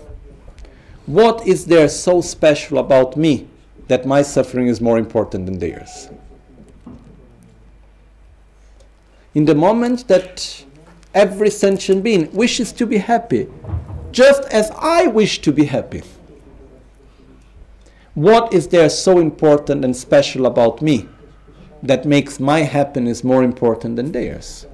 what 1.06 1.46
is 1.46 1.66
there 1.66 1.88
so 1.88 2.20
special 2.20 2.78
about 2.78 3.16
me 3.16 3.48
that 3.88 4.06
my 4.06 4.22
suffering 4.22 4.68
is 4.68 4.80
more 4.80 4.98
important 4.98 5.46
than 5.46 5.58
theirs? 5.58 6.08
In 9.34 9.44
the 9.44 9.54
moment 9.54 10.08
that 10.08 10.64
every 11.14 11.50
sentient 11.50 12.02
being 12.02 12.30
wishes 12.32 12.72
to 12.72 12.86
be 12.86 12.98
happy, 12.98 13.48
just 14.12 14.42
as 14.52 14.70
I 14.78 15.06
wish 15.06 15.40
to 15.42 15.52
be 15.52 15.64
happy. 15.64 16.02
What 18.14 18.52
is 18.52 18.68
there 18.68 18.90
so 18.90 19.18
important 19.18 19.84
and 19.84 19.96
special 19.96 20.46
about 20.46 20.82
me 20.82 21.08
that 21.82 22.04
makes 22.04 22.38
my 22.38 22.60
happiness 22.60 23.24
more 23.24 23.42
important 23.42 23.96
than 23.96 24.12
theirs? 24.12 24.66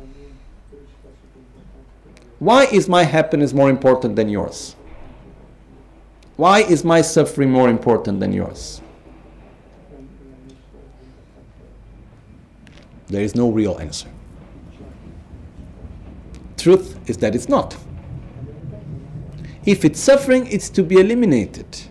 Why 2.39 2.65
is 2.65 2.89
my 2.89 3.05
happiness 3.05 3.53
more 3.55 3.71
important 3.71 4.17
than 4.17 4.29
yours? 4.29 4.75
Why 6.37 6.61
is 6.61 6.85
my 6.85 7.01
suffering 7.01 7.51
more 7.51 7.69
important 7.69 8.21
than 8.21 8.33
yours? 8.33 8.83
There 13.07 13.23
is 13.23 13.35
no 13.35 13.51
real 13.51 13.79
answer 13.79 14.09
truth 16.67 16.99
is 17.09 17.19
that 17.19 17.37
it's 17.37 17.49
not. 17.49 17.77
If 19.65 19.85
it's 19.85 20.01
suffering, 20.01 20.49
it's 20.49 20.69
to 20.71 20.83
be 20.83 20.97
eliminated. 20.97 21.83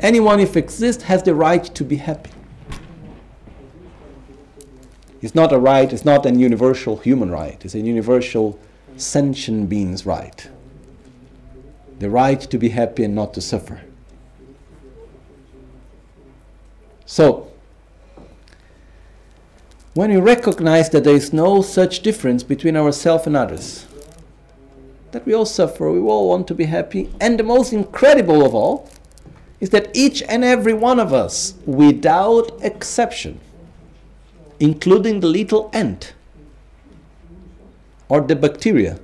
Anyone, 0.00 0.40
if 0.40 0.56
exists, 0.56 1.04
has 1.04 1.22
the 1.22 1.36
right 1.36 1.64
to 1.76 1.84
be 1.84 1.94
happy. 1.94 2.32
It's 5.20 5.36
not 5.36 5.52
a 5.52 5.58
right, 5.58 5.92
it's 5.92 6.04
not 6.04 6.26
a 6.26 6.32
universal 6.34 6.96
human 6.96 7.30
right, 7.30 7.64
it's 7.64 7.76
a 7.76 7.78
universal 7.78 8.58
sentient 8.96 9.68
being's 9.68 10.04
right. 10.04 10.50
The 12.00 12.10
right 12.10 12.40
to 12.40 12.58
be 12.58 12.70
happy 12.70 13.04
and 13.04 13.14
not 13.14 13.32
to 13.34 13.40
suffer. 13.40 13.82
So, 17.06 17.52
when 19.94 20.10
we 20.10 20.16
recognize 20.16 20.90
that 20.90 21.04
there 21.04 21.14
is 21.14 21.32
no 21.32 21.62
such 21.62 22.00
difference 22.00 22.42
between 22.42 22.76
ourselves 22.76 23.28
and 23.28 23.36
others, 23.36 23.86
that 25.12 25.24
we 25.24 25.34
all 25.34 25.46
suffer, 25.46 25.90
we 25.90 26.00
all 26.00 26.28
want 26.28 26.48
to 26.48 26.54
be 26.54 26.64
happy, 26.64 27.10
and 27.20 27.38
the 27.38 27.44
most 27.44 27.72
incredible 27.72 28.44
of 28.44 28.54
all 28.54 28.90
is 29.60 29.70
that 29.70 29.90
each 29.94 30.22
and 30.22 30.42
every 30.42 30.72
one 30.72 30.98
of 30.98 31.12
us, 31.12 31.54
without 31.66 32.50
exception, 32.62 33.38
including 34.58 35.20
the 35.20 35.26
little 35.26 35.70
ant 35.72 36.14
or 38.08 38.20
the 38.20 38.34
bacteria, 38.34 38.98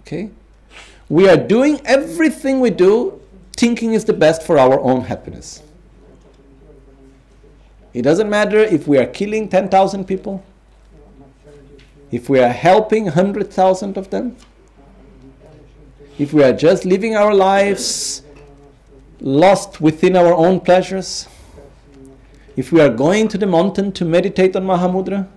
okay, 0.00 0.30
we 1.08 1.28
are 1.28 1.36
doing 1.36 1.80
everything 1.84 2.60
we 2.60 2.70
do 2.70 3.20
thinking 3.56 3.92
is 3.94 4.04
the 4.04 4.12
best 4.12 4.42
for 4.42 4.58
our 4.58 4.80
own 4.80 5.02
happiness. 5.02 5.62
It 7.92 8.02
doesn't 8.02 8.30
matter 8.30 8.58
if 8.58 8.86
we 8.86 8.96
are 8.98 9.06
killing 9.06 9.48
10,000 9.48 10.04
people, 10.04 10.44
if 12.10 12.28
we 12.28 12.40
are 12.40 12.52
helping 12.52 13.04
100,000 13.04 13.96
of 13.96 14.10
them, 14.10 14.36
if 16.18 16.32
we 16.32 16.42
are 16.42 16.52
just 16.52 16.84
living 16.84 17.14
our 17.16 17.34
lives 17.34 18.22
lost 19.20 19.80
within 19.80 20.16
our 20.16 20.34
own 20.34 20.60
pleasures, 20.60 21.28
if 22.56 22.72
we 22.72 22.80
are 22.80 22.90
going 22.90 23.28
to 23.28 23.38
the 23.38 23.46
mountain 23.46 23.92
to 23.92 24.04
meditate 24.04 24.56
on 24.56 24.64
Mahamudra, 24.64 25.28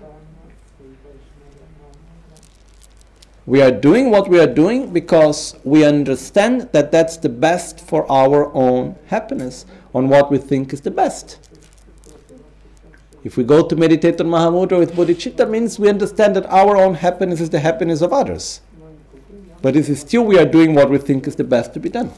we 3.46 3.62
are 3.62 3.72
doing 3.72 4.10
what 4.10 4.30
we 4.30 4.40
are 4.40 4.48
doing 4.48 4.92
because 4.92 5.56
we 5.64 5.86
understand 5.86 6.70
that 6.72 6.92
that's 6.92 7.18
the 7.18 7.30
best 7.30 7.80
for 7.80 8.10
our 8.12 8.54
own 8.54 8.96
happiness, 9.08 9.66
on 9.94 10.10
what 10.10 10.32
we 10.32 10.38
think 10.38 10.74
is 10.74 10.82
the 10.82 10.92
best. 10.92 11.40
If 13.24 13.38
we 13.38 13.44
go 13.46 13.66
to 13.66 13.76
meditate 13.76 14.20
on 14.20 14.28
Mahamudra 14.28 14.80
with 14.80 14.94
bodhicitta, 14.94 15.50
means 15.50 15.80
we 15.80 15.88
understand 15.88 16.36
that 16.36 16.46
our 16.48 16.76
own 16.76 16.96
happiness 16.96 17.40
is 17.40 17.50
the 17.50 17.60
happiness 17.60 18.02
of 18.02 18.12
others. 18.12 18.62
But 19.62 19.78
it 19.78 19.88
is 19.88 20.02
still 20.02 20.26
we 20.26 20.38
are 20.38 20.46
doing 20.46 20.76
what 20.76 20.90
we 20.90 20.98
think 20.98 21.26
is 21.26 21.38
the 21.38 21.46
best 21.46 21.74
to 21.74 21.80
be 21.80 21.88
done. 21.88 22.12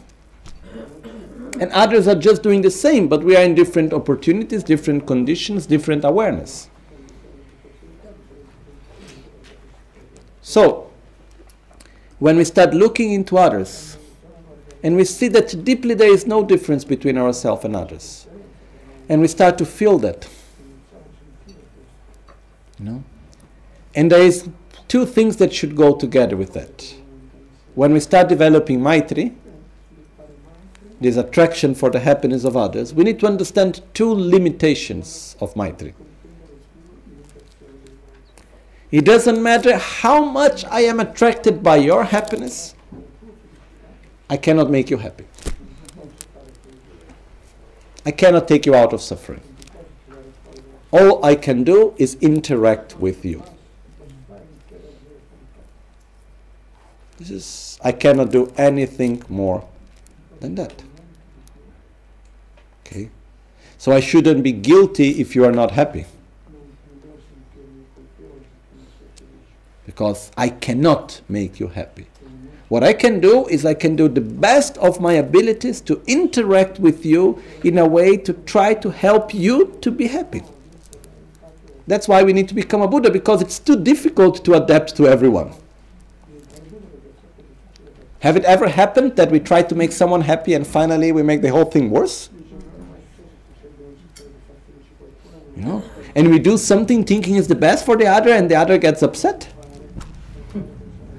And 1.60 1.72
others 1.72 2.08
are 2.08 2.16
just 2.16 2.42
doing 2.42 2.64
the 2.64 2.72
same, 2.72 3.08
but 3.08 3.24
we 3.24 3.36
are 3.38 3.44
in 3.44 3.54
different 3.54 3.94
opportunities, 3.94 4.64
different 4.64 5.06
conditions, 5.06 5.68
different 5.68 6.04
awareness. 6.04 6.70
So, 10.42 10.90
when 12.20 12.38
we 12.38 12.44
start 12.46 12.74
looking 12.74 13.14
into 13.14 13.38
others, 13.38 13.98
and 14.84 14.96
we 14.96 15.06
see 15.06 15.28
that 15.30 15.64
deeply 15.64 15.94
there 15.94 16.12
is 16.12 16.26
no 16.26 16.44
difference 16.44 16.84
between 16.84 17.18
ourselves 17.18 17.64
and 17.64 17.76
others, 17.76 18.28
and 19.08 19.22
we 19.22 19.28
start 19.28 19.58
to 19.60 19.66
feel 19.66 19.98
that, 20.00 20.28
you 22.80 22.86
know? 22.86 23.04
And 23.94 24.12
there 24.12 24.22
is 24.22 24.50
two 24.88 25.06
things 25.06 25.38
that 25.38 25.54
should 25.54 25.76
go 25.76 25.96
together 25.96 26.36
with 26.36 26.54
that. 26.54 26.96
When 27.76 27.94
we 27.94 28.00
start 28.00 28.30
developing 28.30 28.80
Maitri, 28.80 29.36
this 31.02 31.18
attraction 31.18 31.76
for 31.76 31.90
the 31.90 32.00
happiness 32.00 32.44
of 32.44 32.56
others, 32.56 32.94
we 32.94 33.04
need 33.04 33.20
to 33.20 33.28
understand 33.28 33.82
two 33.94 34.14
limitations 34.14 35.36
of 35.42 35.54
Maitri. 35.56 35.94
It 38.92 39.04
doesn't 39.04 39.42
matter 39.42 39.78
how 39.78 40.24
much 40.24 40.64
I 40.66 40.82
am 40.82 41.00
attracted 41.00 41.62
by 41.62 41.78
your 41.78 42.04
happiness, 42.06 42.76
I 44.30 44.38
cannot 44.38 44.70
make 44.70 44.90
you 44.90 44.98
happy. 44.98 45.26
I 48.06 48.12
cannot 48.12 48.48
take 48.48 48.66
you 48.66 48.76
out 48.76 48.94
of 48.94 49.02
suffering. 49.02 49.42
All 50.98 51.26
I 51.26 51.36
can 51.36 51.66
do 51.66 51.94
is 51.98 52.16
interact 52.22 52.98
with 53.02 53.26
you. 53.26 53.44
This 57.18 57.30
is 57.30 57.80
I 57.84 57.92
cannot 57.92 58.32
do 58.32 58.54
anything 58.56 59.22
more 59.28 59.68
than 60.40 60.56
that. 60.56 60.84
Okay? 62.80 63.10
So 63.78 63.92
I 63.92 64.00
shouldn't 64.00 64.42
be 64.42 64.54
guilty 64.54 65.20
if 65.20 65.36
you 65.36 65.44
are 65.44 65.52
not 65.52 65.72
happy. 65.72 66.06
Because 69.86 70.32
I 70.38 70.48
cannot 70.48 71.20
make 71.28 71.60
you 71.60 71.68
happy. 71.68 72.08
What 72.70 72.86
I 72.86 72.94
can 72.94 73.20
do 73.20 73.48
is 73.48 73.66
I 73.66 73.74
can 73.74 73.98
do 73.98 74.08
the 74.08 74.22
best 74.22 74.78
of 74.78 75.02
my 75.02 75.14
abilities 75.14 75.82
to 75.82 76.02
interact 76.08 76.80
with 76.80 77.06
you 77.06 77.44
in 77.66 77.80
a 77.80 77.86
way 77.86 78.16
to 78.16 78.32
try 78.32 78.74
to 78.76 78.92
help 78.92 79.34
you 79.34 79.78
to 79.82 79.92
be 79.92 80.08
happy. 80.08 80.42
That's 81.88 82.08
why 82.08 82.24
we 82.24 82.34
need 82.34 82.48
to 82.50 82.56
become 82.56 82.82
a 82.82 82.88
Buddha 82.88 83.12
because 83.12 83.42
it's 83.42 83.60
too 83.60 83.82
difficult 83.82 84.44
to 84.46 84.54
adapt 84.54 84.96
to 84.98 85.08
everyone. 85.08 85.54
Have 88.20 88.36
it 88.36 88.44
ever 88.46 88.68
happened 88.68 89.16
that 89.18 89.30
we 89.30 89.40
try 89.40 89.62
to 89.62 89.76
make 89.76 89.92
someone 89.92 90.22
happy 90.22 90.56
and 90.56 90.66
finally 90.66 91.12
we 91.12 91.22
make 91.22 91.42
the 91.44 91.50
whole 91.50 91.66
thing 91.66 91.92
worse? 91.92 92.30
You 95.56 95.64
know? 95.64 95.84
And 96.16 96.32
we 96.32 96.40
do 96.40 96.58
something 96.58 97.04
thinking 97.04 97.36
is 97.36 97.48
the 97.48 97.56
best 97.56 97.86
for 97.86 97.96
the 97.96 98.08
other 98.08 98.32
and 98.32 98.50
the 98.50 98.56
other 98.56 98.80
gets 98.80 99.04
upset. 99.04 99.48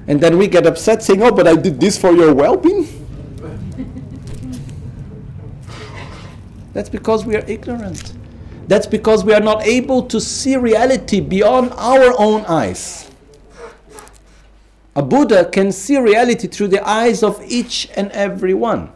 And 0.09 0.21
then 0.21 0.37
we 0.37 0.49
get 0.49 0.67
upset 0.67 1.03
saying, 1.03 1.23
Oh, 1.23 1.31
but 1.31 1.47
I 1.47 1.55
did 1.55 1.79
this 1.79 1.97
for 1.97 2.13
your 2.13 2.35
well 2.35 2.57
being. 2.57 2.89
That's 6.73 6.89
because 6.89 7.25
we 7.25 7.37
are 7.37 7.45
ignorant. 7.47 8.16
That's 8.67 8.87
because 8.87 9.25
we 9.25 9.33
are 9.33 9.41
not 9.41 9.65
able 9.65 10.03
to 10.05 10.21
see 10.21 10.57
reality 10.57 11.21
beyond 11.21 11.73
our 11.77 12.15
own 12.19 12.45
eyes. 12.47 13.11
A 14.97 15.03
Buddha 15.03 15.45
can 15.45 15.71
see 15.73 15.99
reality 15.99 16.49
through 16.49 16.69
the 16.69 16.87
eyes 16.89 17.23
of 17.23 17.41
each 17.47 17.89
and 17.97 18.11
every 18.13 18.55
one. 18.55 18.91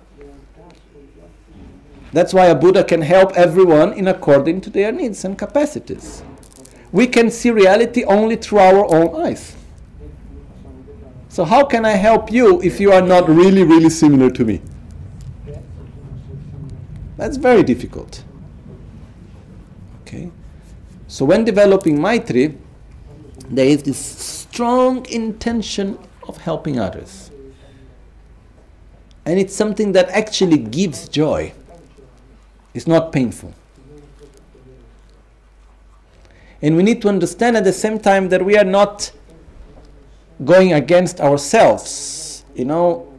That's 2.12 2.34
why 2.34 2.47
a 2.47 2.55
Buddha 2.55 2.82
can 2.82 3.02
help 3.02 3.32
everyone 3.36 3.92
in 3.92 4.09
according 4.09 4.62
to 4.62 4.70
their 4.70 4.90
needs 4.90 5.24
and 5.24 5.38
capacities. 5.38 6.24
We 6.90 7.06
can 7.06 7.30
see 7.30 7.51
reality 7.51 8.02
only 8.05 8.36
through 8.36 8.59
our 8.59 8.92
own 8.92 9.24
eyes. 9.24 9.56
So, 11.28 11.44
how 11.44 11.64
can 11.64 11.84
I 11.84 11.92
help 11.92 12.32
you 12.32 12.60
if 12.62 12.80
you 12.80 12.90
are 12.90 13.02
not 13.02 13.28
really, 13.28 13.62
really 13.62 13.90
similar 13.90 14.30
to 14.30 14.44
me? 14.44 14.60
That's 17.16 17.36
very 17.36 17.62
difficult. 17.62 18.24
So, 21.11 21.24
when 21.24 21.45
developing 21.45 21.99
Maitri, 21.99 22.57
there 23.49 23.66
is 23.66 23.82
this 23.82 23.99
strong 23.99 25.05
intention 25.07 25.99
of 26.28 26.37
helping 26.37 26.78
others. 26.78 27.32
And 29.27 29.37
it's 29.37 29.53
something 29.53 29.91
that 29.91 30.09
actually 30.11 30.59
gives 30.59 31.09
joy. 31.09 31.53
It's 32.74 32.87
not 32.87 33.11
painful. 33.11 33.53
And 36.62 36.77
we 36.77 36.85
need 36.85 37.03
to 37.03 37.09
understand 37.09 37.57
at 37.57 37.65
the 37.65 37.73
same 37.73 37.99
time 37.99 38.28
that 38.28 38.45
we 38.45 38.57
are 38.57 38.62
not 38.62 39.11
going 40.45 40.74
against 40.74 41.20
ourselves. 41.20 42.45
You 42.55 42.66
know, 42.66 43.12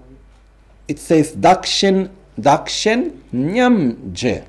it 0.87 0.97
says 0.97 1.35
dakshin, 1.35 2.09
dakshin 2.39 3.19
nyamje. 3.33 4.45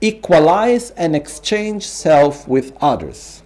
Equalize 0.00 0.90
and 0.92 1.16
exchange 1.16 1.86
self 1.86 2.46
with 2.46 2.76
others. 2.80 3.42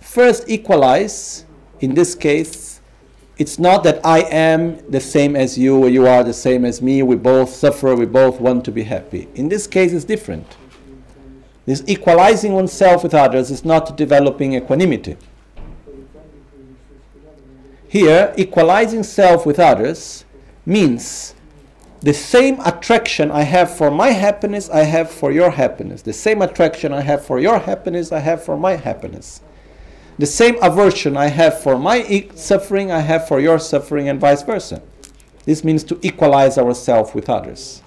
First, 0.00 0.48
equalize, 0.48 1.46
in 1.80 1.94
this 1.94 2.14
case, 2.14 2.80
it's 3.38 3.58
not 3.58 3.82
that 3.84 4.04
I 4.04 4.20
am 4.20 4.78
the 4.90 5.00
same 5.00 5.36
as 5.36 5.56
you 5.56 5.78
or 5.78 5.88
you 5.88 6.06
are 6.06 6.22
the 6.22 6.34
same 6.34 6.64
as 6.64 6.82
me, 6.82 7.02
we 7.02 7.16
both 7.16 7.50
suffer, 7.50 7.94
we 7.94 8.04
both 8.04 8.40
want 8.40 8.64
to 8.66 8.72
be 8.72 8.82
happy. 8.82 9.28
In 9.34 9.48
this 9.48 9.66
case, 9.66 9.92
it's 9.92 10.04
different. 10.04 10.56
This 11.64 11.82
equalizing 11.86 12.52
oneself 12.52 13.02
with 13.02 13.14
others 13.14 13.50
is 13.50 13.64
not 13.64 13.96
developing 13.96 14.54
equanimity. 14.54 15.16
Here, 17.88 18.34
equalizing 18.36 19.02
self 19.02 19.46
with 19.46 19.58
others 19.58 20.24
means 20.66 21.34
the 22.02 22.14
same 22.14 22.60
attraction 22.60 23.30
I 23.30 23.42
have 23.42 23.76
for 23.76 23.90
my 23.90 24.10
happiness, 24.10 24.68
I 24.70 24.82
have 24.82 25.10
for 25.10 25.30
your 25.32 25.50
happiness. 25.50 26.02
The 26.02 26.12
same 26.12 26.42
attraction 26.42 26.92
I 26.92 27.00
have 27.00 27.24
for 27.24 27.38
your 27.38 27.58
happiness, 27.58 28.12
I 28.12 28.18
have 28.18 28.44
for 28.44 28.56
my 28.56 28.76
happiness 28.76 29.40
the 30.18 30.26
same 30.26 30.56
aversion 30.62 31.16
I 31.16 31.26
have 31.26 31.60
for 31.60 31.78
my 31.78 32.28
suffering, 32.34 32.92
I 32.92 33.00
have 33.00 33.26
for 33.26 33.40
your 33.40 33.58
suffering, 33.58 34.08
and 34.08 34.20
vice 34.20 34.42
versa. 34.42 34.82
This 35.44 35.64
means 35.64 35.82
to 35.84 35.98
equalize 36.02 36.58
ourselves 36.58 37.14
with 37.14 37.28
others. 37.28 37.82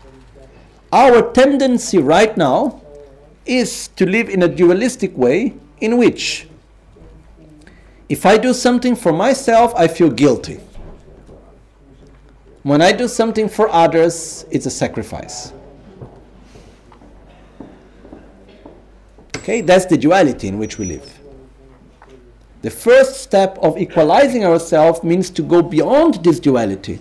Our 0.92 1.32
tendency 1.32 1.98
right 1.98 2.36
now 2.36 2.82
is 3.46 3.90
to 3.96 4.06
live 4.06 4.30
in 4.30 4.44
a 4.44 4.48
dualistic 4.48 5.16
way 5.16 5.54
in 5.80 5.98
which 5.98 6.48
if 8.10 8.26
I 8.26 8.38
do 8.38 8.54
something 8.54 8.96
for 8.96 9.14
myself, 9.14 9.74
I 9.76 9.88
feel 9.88 10.10
guilty. 10.10 10.60
When 12.66 12.82
I 12.82 12.94
do 12.94 13.08
something 13.08 13.48
for 13.48 13.70
others, 13.70 14.44
it's 14.50 14.66
a 14.66 14.72
sacrifice. 14.72 15.54
Okay, 19.38 19.62
that's 19.62 19.86
the 19.86 19.96
duality 19.96 20.48
in 20.48 20.58
which 20.58 20.80
we 20.80 20.86
live. 20.86 21.20
The 22.64 22.72
first 22.72 23.22
step 23.22 23.60
of 23.60 23.78
equalizing 23.78 24.46
ourselves 24.46 25.04
means 25.04 25.30
to 25.30 25.44
go 25.44 25.62
beyond 25.62 26.24
this 26.24 26.40
duality, 26.40 27.00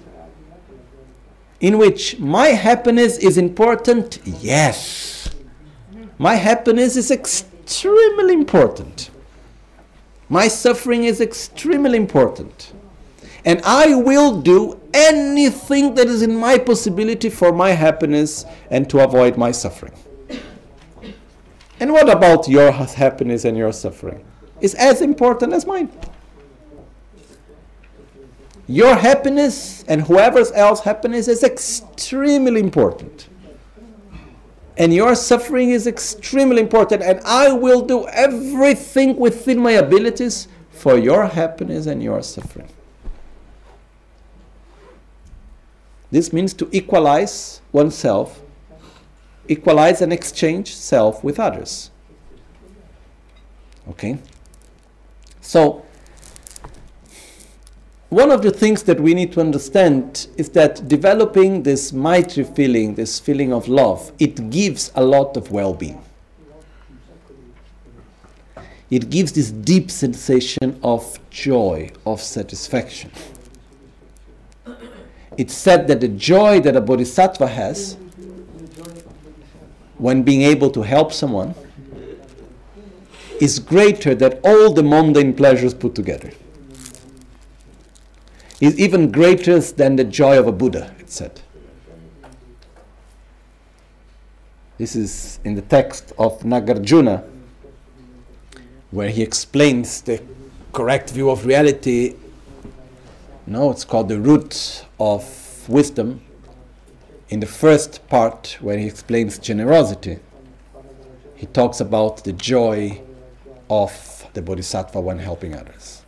in 1.61 1.79
which 1.79 2.19
my 2.19 2.49
happiness 2.49 3.17
is 3.17 3.39
important, 3.39 4.19
yes. 4.43 5.31
My 6.19 6.35
happiness 6.35 6.95
is 6.95 7.11
extremely 7.11 8.35
important. 8.35 9.09
My 10.29 10.47
suffering 10.47 11.05
is 11.05 11.23
extremely 11.23 11.97
important. 11.97 12.74
And 13.45 13.61
I 13.65 13.95
will 13.95 14.41
do 14.41 14.81
anything 14.95 15.95
that 15.95 16.07
is 16.07 16.23
in 16.23 16.37
my 16.37 16.59
possibility 16.59 17.29
for 17.29 17.53
my 17.53 17.71
happiness 17.71 18.47
and 18.71 18.89
to 18.91 19.01
avoid 19.01 19.37
my 19.37 19.51
suffering. 19.51 19.93
And 21.81 21.93
what 21.93 22.09
about 22.09 22.49
your 22.49 22.73
happiness 22.73 23.45
and 23.45 23.57
your 23.57 23.73
suffering? 23.73 24.25
Is 24.61 24.75
as 24.75 25.03
important 25.03 25.53
as 25.53 25.67
mine. 25.67 25.91
Your 28.67 28.95
happiness 28.95 29.85
and 29.89 30.01
whoever 30.03 30.39
else's 30.55 30.85
happiness 30.85 31.29
is 31.29 31.43
extremely 31.43 32.61
important. 32.61 33.29
And 34.79 34.95
your 34.95 35.15
suffering 35.15 35.71
is 35.71 35.87
extremely 35.87 36.63
important. 36.63 37.03
And 37.03 37.21
I 37.27 37.53
will 37.53 37.83
do 37.83 38.07
everything 38.09 39.17
within 39.17 39.59
my 39.59 39.73
abilities 39.73 40.49
for 40.71 40.97
your 40.97 41.27
happiness 41.27 41.87
and 41.87 42.03
your 42.03 42.23
suffering. 42.23 42.69
This 46.15 46.33
means 46.33 46.55
to 46.55 46.69
equalize 46.71 47.61
oneself 47.73 48.41
equalize 49.49 50.01
and 50.01 50.13
exchange 50.13 50.75
self 50.75 51.25
with 51.25 51.41
others. 51.41 51.91
Okay? 53.89 54.19
So, 55.41 55.85
one 58.11 58.31
of 58.31 58.43
the 58.43 58.53
things 58.53 58.85
that 58.85 59.01
we 59.01 59.13
need 59.13 59.33
to 59.33 59.41
understand 59.41 60.29
is 60.37 60.51
that 60.51 60.87
developing 60.87 61.65
this 61.65 61.91
Maitri 61.93 62.45
feeling, 62.45 62.95
this 62.95 63.19
feeling 63.19 63.53
of 63.53 63.67
love, 63.67 64.13
it 64.21 64.51
gives 64.51 64.93
a 64.95 65.05
lot 65.05 65.37
of 65.37 65.51
well 65.51 65.75
being. 65.75 66.01
It 68.89 69.11
gives 69.11 69.33
this 69.33 69.51
deep 69.51 69.91
sensation 69.91 70.79
of 70.85 71.19
joy, 71.31 71.91
of 72.07 72.21
satisfaction. 72.21 73.11
It's 75.37 75.55
said 75.55 75.89
that 75.89 76.01
the 76.01 76.09
joy 76.09 76.61
that 76.61 76.77
a 76.77 76.81
bodhisattva 76.81 77.47
has 77.49 77.97
when 79.99 80.23
being 80.23 80.43
able 80.43 80.71
to 80.71 80.83
help 80.83 81.13
someone 81.13 81.55
is 83.41 83.59
greater 83.59 84.15
than 84.15 84.39
all 84.45 84.73
the 84.73 84.83
mundane 84.83 85.35
pleasures 85.35 85.75
put 85.75 85.95
together. 85.95 86.31
Is 88.61 88.79
even 88.79 89.11
greater 89.11 89.59
than 89.61 89.97
the 89.97 90.05
joy 90.05 90.39
of 90.39 90.47
a 90.47 90.53
Buddha, 90.53 90.95
it 90.99 91.11
said. 91.11 91.41
This 94.79 94.97
is 94.97 95.41
in 95.45 95.55
the 95.55 95.63
text 95.63 96.13
of 96.19 96.41
Nagarjuna, 96.41 97.25
where 98.91 99.11
he 99.11 99.23
explains 99.23 100.01
the 100.03 100.23
correct 100.73 101.11
view 101.11 101.31
of 101.31 101.47
reality. 101.47 102.15
No, 103.47 103.71
it's 103.71 103.85
called 103.85 104.09
the 104.09 104.21
root 104.21 104.84
of 104.99 105.69
wisdom 105.69 106.21
in 107.29 107.41
the 107.41 107.47
first 107.47 108.07
part, 108.09 108.59
where 108.61 108.79
he 108.79 108.87
explains 108.87 109.39
generosity, 109.39 110.19
he 111.35 111.47
talks 111.47 111.81
about 111.81 112.25
the 112.25 112.33
joy 112.33 113.01
of 113.71 114.27
the 114.35 114.43
bodhisattva 114.43 115.01
when 115.01 115.19
helping 115.19 115.55
others, 115.55 116.03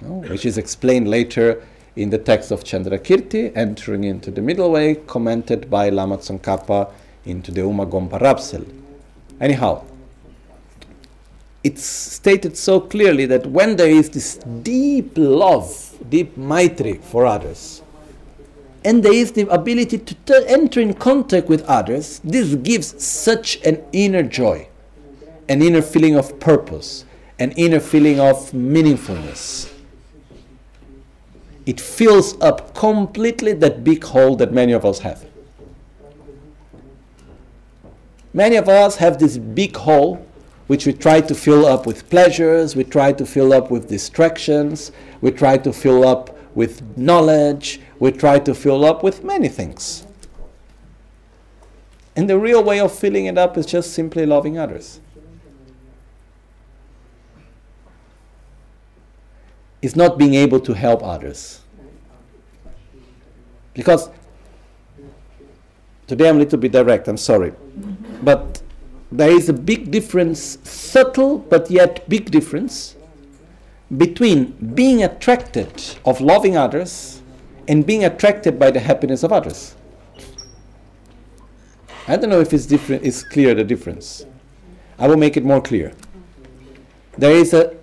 which 0.00 0.46
is 0.46 0.56
explained 0.58 1.08
later 1.08 1.62
in 1.94 2.10
the 2.10 2.18
text 2.18 2.50
of 2.50 2.64
Chandrakirti, 2.64 3.52
entering 3.54 4.04
into 4.04 4.30
the 4.30 4.40
middle 4.40 4.70
way, 4.70 4.94
commented 4.94 5.68
by 5.68 5.88
Lama 5.88 6.18
Tsongkhapa 6.18 6.90
into 7.24 7.50
the 7.50 7.60
Uma 7.60 7.84
Gongpa 7.86 8.20
Rapsel. 8.20 8.64
Anyhow, 9.40 9.84
it's 11.62 11.84
stated 11.84 12.56
so 12.56 12.80
clearly 12.80 13.26
that 13.26 13.46
when 13.46 13.76
there 13.76 13.90
is 13.90 14.10
this 14.10 14.36
deep 14.62 15.12
love, 15.16 15.94
deep 16.08 16.36
maitri 16.36 16.94
for 16.94 17.26
others, 17.26 17.82
and 18.84 19.02
there 19.02 19.12
is 19.12 19.32
the 19.32 19.46
ability 19.52 19.98
to 19.98 20.14
t- 20.14 20.44
enter 20.46 20.80
in 20.80 20.94
contact 20.94 21.48
with 21.48 21.62
others, 21.64 22.20
this 22.24 22.54
gives 22.54 23.02
such 23.04 23.60
an 23.66 23.82
inner 23.92 24.22
joy, 24.22 24.66
an 25.50 25.60
inner 25.60 25.82
feeling 25.82 26.16
of 26.16 26.40
purpose, 26.40 27.04
an 27.38 27.52
inner 27.52 27.80
feeling 27.80 28.18
of 28.18 28.52
meaningfulness. 28.52 29.70
It 31.66 31.78
fills 31.78 32.40
up 32.40 32.74
completely 32.74 33.52
that 33.52 33.84
big 33.84 34.02
hole 34.02 34.34
that 34.36 34.52
many 34.52 34.72
of 34.72 34.86
us 34.86 35.00
have. 35.00 35.26
Many 38.32 38.56
of 38.56 38.68
us 38.68 38.96
have 38.96 39.18
this 39.18 39.36
big 39.36 39.76
hole 39.76 40.24
which 40.70 40.86
we 40.86 40.92
try 40.92 41.20
to 41.20 41.34
fill 41.34 41.66
up 41.66 41.84
with 41.84 42.08
pleasures, 42.08 42.76
we 42.76 42.84
try 42.84 43.12
to 43.12 43.26
fill 43.26 43.52
up 43.52 43.72
with 43.72 43.88
distractions, 43.88 44.92
we 45.20 45.28
try 45.32 45.58
to 45.58 45.72
fill 45.72 46.06
up 46.06 46.30
with 46.54 46.96
knowledge, 46.96 47.80
we 47.98 48.12
try 48.12 48.38
to 48.38 48.54
fill 48.54 48.84
up 48.84 49.02
with 49.02 49.24
many 49.24 49.48
things. 49.48 50.06
And 52.14 52.30
the 52.30 52.38
real 52.38 52.62
way 52.62 52.78
of 52.78 52.96
filling 52.96 53.26
it 53.26 53.36
up 53.36 53.58
is 53.58 53.66
just 53.66 53.94
simply 53.94 54.24
loving 54.24 54.58
others. 54.58 55.00
It's 59.82 59.96
not 59.96 60.18
being 60.18 60.34
able 60.34 60.60
to 60.60 60.72
help 60.72 61.02
others. 61.02 61.62
Because 63.74 64.08
today 66.06 66.28
I'm 66.28 66.36
a 66.36 66.38
little 66.38 66.60
bit 66.60 66.70
direct, 66.70 67.08
I'm 67.08 67.16
sorry. 67.16 67.54
But 68.22 68.62
there 69.12 69.30
is 69.30 69.48
a 69.48 69.52
big 69.52 69.90
difference, 69.90 70.58
subtle 70.62 71.38
but 71.38 71.70
yet 71.70 72.08
big 72.08 72.30
difference, 72.30 72.96
between 73.96 74.52
being 74.74 75.02
attracted 75.02 75.96
of 76.04 76.20
loving 76.20 76.56
others 76.56 77.20
and 77.66 77.84
being 77.84 78.04
attracted 78.04 78.58
by 78.58 78.70
the 78.70 78.80
happiness 78.80 79.22
of 79.22 79.32
others. 79.32 79.74
I 82.06 82.16
don't 82.16 82.30
know 82.30 82.40
if 82.40 82.52
it's 82.52 82.66
different 82.66 83.04
it's 83.04 83.22
clear 83.22 83.54
the 83.54 83.64
difference. 83.64 84.26
I 84.98 85.08
will 85.08 85.16
make 85.16 85.36
it 85.36 85.44
more 85.44 85.60
clear. 85.60 85.92
There 87.18 87.32
is 87.32 87.52
a 87.52 87.76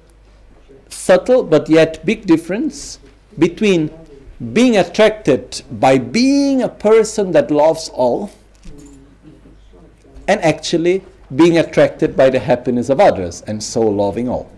subtle 0.90 1.44
but 1.44 1.70
yet 1.70 2.06
big 2.06 2.26
difference 2.26 3.00
between 3.38 3.92
being 4.54 4.78
attracted 4.78 5.62
by 5.72 5.98
being 5.98 6.62
a 6.62 6.70
person 6.70 7.32
that 7.32 7.52
loves 7.52 7.90
all 7.90 8.32
and 10.28 10.42
actually 10.42 11.04
being 11.36 11.58
attracted 11.58 12.16
by 12.16 12.30
the 12.30 12.40
happiness 12.40 12.90
of 12.90 13.00
others 13.00 13.42
and 13.42 13.62
so 13.62 13.82
loving 13.82 14.30
all. 14.30 14.50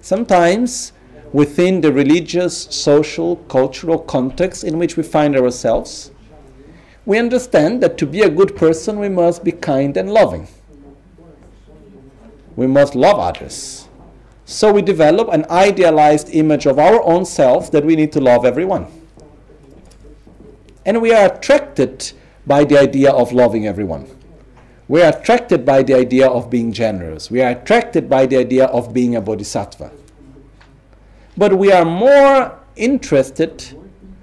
Sometimes, 0.00 0.92
within 1.32 1.80
the 1.80 1.92
religious, 1.92 2.56
social, 2.56 3.36
cultural 3.48 3.98
context 3.98 4.62
in 4.62 4.78
which 4.78 4.96
we 4.96 5.02
find 5.02 5.36
ourselves, 5.36 6.12
we 7.04 7.18
understand 7.18 7.82
that 7.82 7.98
to 7.98 8.06
be 8.06 8.22
a 8.22 8.30
good 8.30 8.56
person, 8.56 8.98
we 8.98 9.08
must 9.08 9.42
be 9.42 9.52
kind 9.52 9.96
and 9.96 10.12
loving. 10.12 10.48
We 12.54 12.66
must 12.66 12.94
love 12.94 13.18
others. 13.18 13.88
So 14.44 14.72
we 14.72 14.80
develop 14.80 15.28
an 15.32 15.44
idealized 15.50 16.30
image 16.30 16.66
of 16.66 16.78
our 16.78 17.02
own 17.02 17.24
self 17.24 17.70
that 17.72 17.84
we 17.84 17.96
need 17.96 18.12
to 18.12 18.20
love 18.20 18.44
everyone. 18.44 18.86
And 20.84 21.02
we 21.02 21.12
are 21.12 21.26
attracted 21.26 22.12
by 22.46 22.64
the 22.64 22.78
idea 22.78 23.10
of 23.10 23.32
loving 23.32 23.66
everyone. 23.66 24.15
We 24.88 25.02
are 25.02 25.10
attracted 25.10 25.64
by 25.64 25.82
the 25.82 25.94
idea 25.94 26.28
of 26.28 26.48
being 26.48 26.72
generous. 26.72 27.30
We 27.30 27.42
are 27.42 27.50
attracted 27.50 28.08
by 28.08 28.26
the 28.26 28.36
idea 28.36 28.66
of 28.66 28.94
being 28.94 29.16
a 29.16 29.20
bodhisattva. 29.20 29.90
But 31.36 31.58
we 31.58 31.72
are 31.72 31.84
more 31.84 32.58
interested 32.76 33.64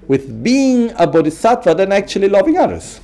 with 0.08 0.44
being 0.44 0.92
a 0.98 1.06
bodhisattva 1.06 1.76
than 1.76 1.92
actually 1.92 2.30
loving 2.30 2.58
others. 2.58 3.02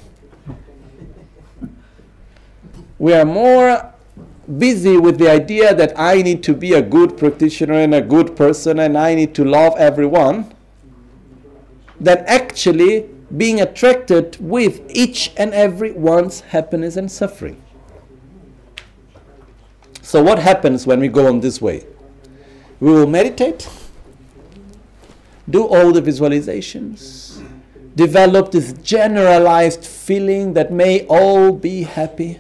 We 2.98 3.14
are 3.14 3.26
more 3.26 3.94
busy 4.58 4.98
with 4.98 5.20
the 5.20 5.30
idea 5.30 5.76
that 5.76 5.94
I 5.98 6.22
need 6.22 6.44
to 6.44 6.54
be 6.54 6.74
a 6.74 6.82
good 6.82 7.18
practitioner 7.18 7.76
and 7.76 7.94
a 7.94 8.02
good 8.02 8.36
person 8.36 8.80
and 8.80 8.98
I 8.98 9.16
need 9.16 9.36
to 9.36 9.46
love 9.46 9.76
everyone 9.78 10.54
than 12.00 12.24
actually 12.26 13.10
being 13.36 13.62
attracted 13.62 14.38
with 14.40 14.82
each 14.90 15.32
and 15.38 15.54
every 15.54 15.92
one's 15.92 16.42
happiness 16.42 16.98
and 16.98 17.12
suffering. 17.12 17.62
So, 20.02 20.24
what 20.24 20.40
happens 20.40 20.88
when 20.88 21.00
we 21.00 21.08
go 21.08 21.28
on 21.28 21.40
this 21.40 21.62
way? 21.62 21.86
We 22.80 22.92
will 22.92 23.08
meditate, 23.08 23.70
do 25.48 25.68
all 25.68 25.92
the 25.92 26.02
visualizations, 26.02 27.44
develop 27.96 28.52
this 28.52 28.74
generalized 28.74 29.86
feeling 29.86 30.54
that 30.54 30.72
may 30.72 31.06
all 31.08 31.52
be 31.52 31.84
happy. 31.84 32.40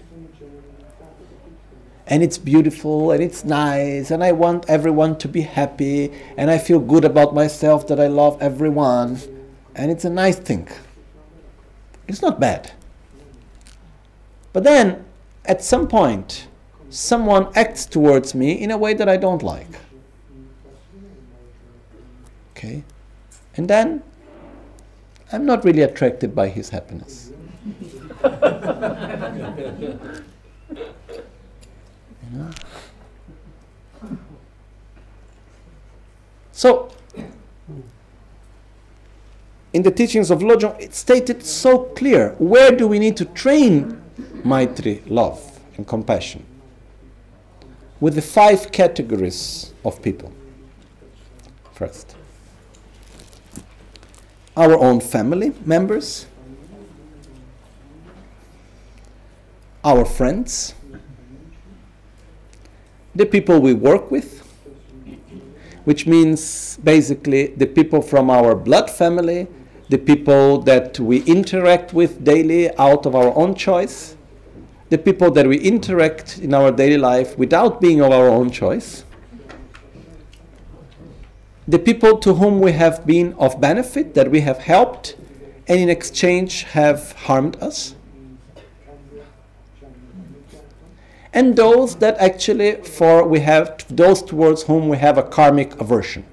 And 2.08 2.24
it's 2.24 2.40
beautiful 2.40 3.12
and 3.12 3.22
it's 3.22 3.46
nice, 3.46 4.10
and 4.10 4.24
I 4.24 4.32
want 4.32 4.66
everyone 4.68 5.20
to 5.20 5.28
be 5.28 5.42
happy, 5.42 6.12
and 6.38 6.50
I 6.50 6.58
feel 6.58 6.80
good 6.80 7.06
about 7.06 7.36
myself 7.36 7.86
that 7.88 8.00
I 8.00 8.08
love 8.08 8.42
everyone, 8.42 9.20
and 9.80 9.90
it's 9.90 10.04
a 10.04 10.10
nice 10.10 10.38
thing. 10.38 10.68
It's 12.06 12.22
not 12.22 12.38
bad. 12.38 12.74
But 14.52 14.66
then, 14.66 15.06
at 15.46 15.64
some 15.64 15.88
point, 15.88 16.48
someone 16.90 17.48
acts 17.56 17.86
towards 17.86 18.36
me 18.36 18.52
in 18.52 18.72
a 18.72 18.78
way 18.78 18.94
that 18.94 19.08
I 19.08 19.16
don't 19.16 19.42
like. 19.42 19.72
Okay? 22.52 22.84
And 23.56 23.70
then 23.70 24.04
I'm 25.32 25.46
not 25.46 25.64
really 25.64 25.84
attracted 25.84 26.36
by 26.36 26.50
his 26.50 26.68
happiness. 26.70 27.32
you 28.24 28.30
know? 32.34 32.52
So, 36.52 36.92
in 39.74 39.84
the 39.84 39.92
teachings 39.92 40.32
of 40.32 40.40
Lojong, 40.40 40.80
it's 40.80 40.98
stated 40.98 41.44
so 41.46 41.84
clear 41.96 42.36
where 42.40 42.72
do 42.72 42.88
we 42.88 43.00
need 43.00 43.16
to 43.18 43.26
train 43.26 44.02
Maitri, 44.44 45.02
love 45.10 45.60
and 45.78 45.88
compassion? 45.88 46.46
with 48.00 48.16
the 48.16 48.22
five 48.22 48.72
categories 48.72 49.74
of 49.84 50.02
people. 50.02 50.32
First, 51.74 52.16
our 54.56 54.78
own 54.78 55.00
family 55.02 55.54
members, 55.66 56.26
our 59.84 60.06
friends, 60.06 60.74
the 63.16 63.26
people 63.26 63.60
we 63.60 63.74
work 63.74 64.12
with, 64.12 64.40
which 65.86 66.06
means 66.06 66.78
basically 66.84 67.48
the 67.48 67.66
people 67.66 68.02
from 68.02 68.30
our 68.30 68.56
blood 68.56 68.90
family, 68.90 69.48
the 69.90 69.98
people 69.98 70.60
that 70.60 71.00
we 71.00 71.24
interact 71.24 71.94
with 71.94 72.24
daily 72.24 72.70
out 72.78 73.06
of 73.08 73.16
our 73.16 73.36
own 73.36 73.56
choice, 73.56 74.16
the 74.90 74.98
people 74.98 75.32
that 75.32 75.48
we 75.48 75.58
interact 75.58 76.38
in 76.38 76.54
our 76.54 76.72
daily 76.72 76.98
life 76.98 77.38
without 77.38 77.82
being 77.82 78.00
of 78.00 78.12
our 78.12 78.28
own 78.28 78.52
choice, 78.52 79.04
the 81.68 81.80
people 81.80 82.18
to 82.20 82.36
whom 82.36 82.60
we 82.60 82.72
have 82.72 83.06
been 83.06 83.34
of 83.34 83.60
benefit, 83.60 84.14
that 84.14 84.30
we 84.30 84.42
have 84.42 84.60
helped, 84.60 85.16
and 85.68 85.80
in 85.80 85.90
exchange 85.90 86.64
have 86.64 87.12
harmed 87.14 87.56
us, 87.62 87.96
and 91.34 91.56
those 91.56 91.96
that 91.98 92.18
actually 92.18 92.76
for 92.84 93.24
we 93.28 93.40
have 93.40 93.86
those 93.90 94.22
towards 94.24 94.64
whom 94.64 94.90
we 94.90 94.98
have 94.98 95.18
a 95.18 95.24
karmic 95.24 95.80
aversion. 95.80 96.26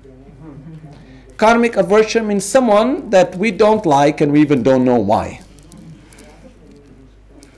Karmic 1.37 1.77
aversion 1.77 2.27
means 2.27 2.45
someone 2.45 3.11
that 3.11 3.37
we 3.37 3.51
don't 3.51 3.85
like 3.85 4.21
and 4.21 4.33
we 4.33 4.41
even 4.41 4.63
don't 4.63 4.85
know 4.85 4.99
why. 4.99 5.41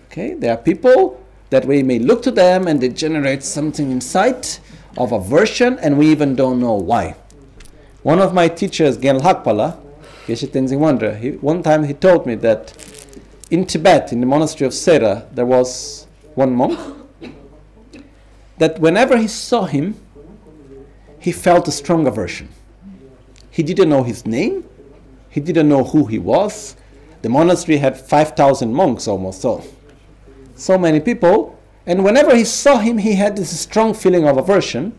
Okay, 0.07 0.35
there 0.35 0.53
are 0.53 0.57
people 0.57 1.23
that 1.51 1.65
we 1.65 1.83
may 1.83 1.99
look 2.01 2.23
to 2.23 2.31
them 2.33 2.67
and 2.67 2.81
they 2.81 2.89
generate 2.89 3.45
something 3.45 3.91
inside 3.91 4.47
of 4.97 5.13
aversion 5.13 5.79
and 5.79 5.97
we 5.97 6.09
even 6.09 6.35
don't 6.35 6.59
know 6.59 6.75
why. 6.75 7.15
One 8.03 8.19
of 8.19 8.35
my 8.35 8.49
teachers, 8.49 8.97
Gen 8.97 9.21
Hakpala, 9.21 9.79
Geshe 10.27 10.49
Tenzin 10.49 11.19
he, 11.19 11.31
one 11.33 11.63
time 11.63 11.85
he 11.85 11.95
told 11.95 12.27
me 12.27 12.35
that 12.37 12.75
in 13.51 13.65
Tibet, 13.65 14.13
in 14.13 14.21
the 14.21 14.27
monastery 14.27 14.67
of 14.67 14.75
Sera, 14.75 15.27
there 15.33 15.47
was 15.47 16.07
one 16.35 16.55
monk 16.55 16.79
that 18.59 18.81
whenever 18.81 19.17
he 19.17 19.29
saw 19.29 19.67
him, 19.67 19.95
he 21.21 21.33
felt 21.33 21.69
a 21.69 21.73
strong 21.73 22.07
aversion. 22.07 22.49
He 23.59 23.65
didn't 23.65 23.89
know 23.89 24.05
his 24.05 24.25
name, 24.25 24.63
he 25.31 25.41
didn't 25.41 25.69
know 25.69 25.83
who 25.83 26.07
he 26.07 26.21
was. 26.21 26.77
The 27.23 27.29
monastery 27.29 27.79
had 27.79 28.01
5,000 28.01 28.73
monks 28.73 29.09
almost, 29.09 29.41
so 29.41 29.65
so 30.55 30.79
many 30.79 31.01
people, 31.01 31.59
and 31.85 32.05
whenever 32.05 32.37
he 32.37 32.45
saw 32.45 32.79
him, 32.79 32.99
he 32.99 33.15
had 33.15 33.37
this 33.37 33.59
strong 33.59 33.95
feeling 33.95 34.29
of 34.29 34.37
aversion, 34.39 34.97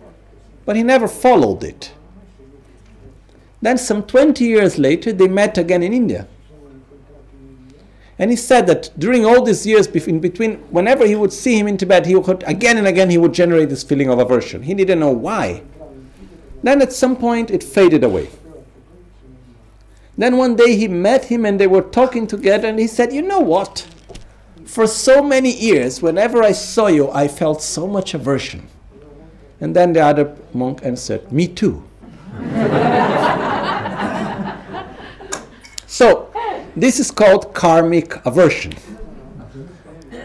but 0.66 0.76
he 0.76 0.84
never 0.84 1.08
followed 1.08 1.64
it. 1.64 1.94
Then, 3.62 3.78
some 3.78 4.04
20 4.04 4.44
years 4.44 4.78
later, 4.78 5.14
they 5.14 5.30
met 5.30 5.58
again 5.58 5.82
in 5.82 5.94
India. 5.94 6.28
And 8.18 8.30
he 8.30 8.36
said 8.36 8.68
that 8.68 8.90
during 9.00 9.26
all 9.26 9.42
these 9.42 9.66
years 9.66 9.88
in 9.88 10.20
between, 10.20 10.56
whenever 10.70 11.08
he 11.08 11.16
would 11.16 11.32
see 11.32 11.58
him 11.58 11.68
in 11.70 11.78
Tibet, 11.78 12.06
he 12.06 12.16
would 12.16 12.44
again 12.46 12.78
and 12.78 12.88
again 12.88 13.10
he 13.10 13.18
would 13.18 13.32
generate 13.32 13.70
this 13.70 13.84
feeling 13.84 14.10
of 14.10 14.20
aversion. 14.20 14.64
He 14.64 14.74
didn't 14.74 15.00
know 15.00 15.14
why. 15.14 15.64
Then 16.62 16.82
at 16.82 16.92
some 16.92 17.16
point 17.16 17.52
it 17.52 17.64
faded 17.64 18.04
away. 18.04 18.28
Then 20.20 20.38
one 20.38 20.56
day 20.56 20.76
he 20.76 20.88
met 20.88 21.26
him 21.26 21.46
and 21.46 21.60
they 21.60 21.66
were 21.66 21.82
talking 21.82 22.28
together, 22.28 22.68
and 22.68 22.78
he 22.78 22.88
said, 22.88 23.12
You 23.12 23.24
know 23.24 23.40
what? 23.40 23.88
for 24.70 24.86
so 24.86 25.24
many 25.24 25.52
years, 25.52 26.00
whenever 26.00 26.44
I 26.44 26.52
saw 26.52 26.88
you, 26.88 27.10
I 27.10 27.28
felt 27.28 27.64
so 27.64 27.88
much 27.88 28.14
aversion. 28.14 28.68
And 29.60 29.76
then 29.76 29.94
the 29.94 30.02
other 30.02 30.38
monk 30.54 30.82
answered, 30.84 31.32
Me 31.32 31.48
too. 31.48 31.84
so, 35.88 36.32
this 36.76 37.00
is 37.00 37.10
called 37.10 37.56
karmic 37.56 38.24
aversion. 38.28 38.74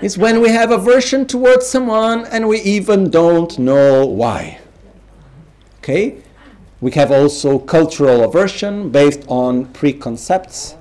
It's 0.03 0.19
when 0.19 0.43
we 0.43 0.51
have 0.51 0.71
aversion 0.71 1.27
towards 1.27 1.67
someone 1.67 2.27
and 2.27 2.47
we 2.47 2.61
even 2.61 3.11
don't 3.11 3.59
know 3.59 4.05
why. 4.05 4.59
Okay? 5.79 6.23
We 6.85 6.91
have 6.91 7.11
also 7.11 7.59
cultural 7.59 8.25
aversion 8.25 8.91
based 8.91 9.25
on 9.27 9.65
preconcepts 9.73 10.77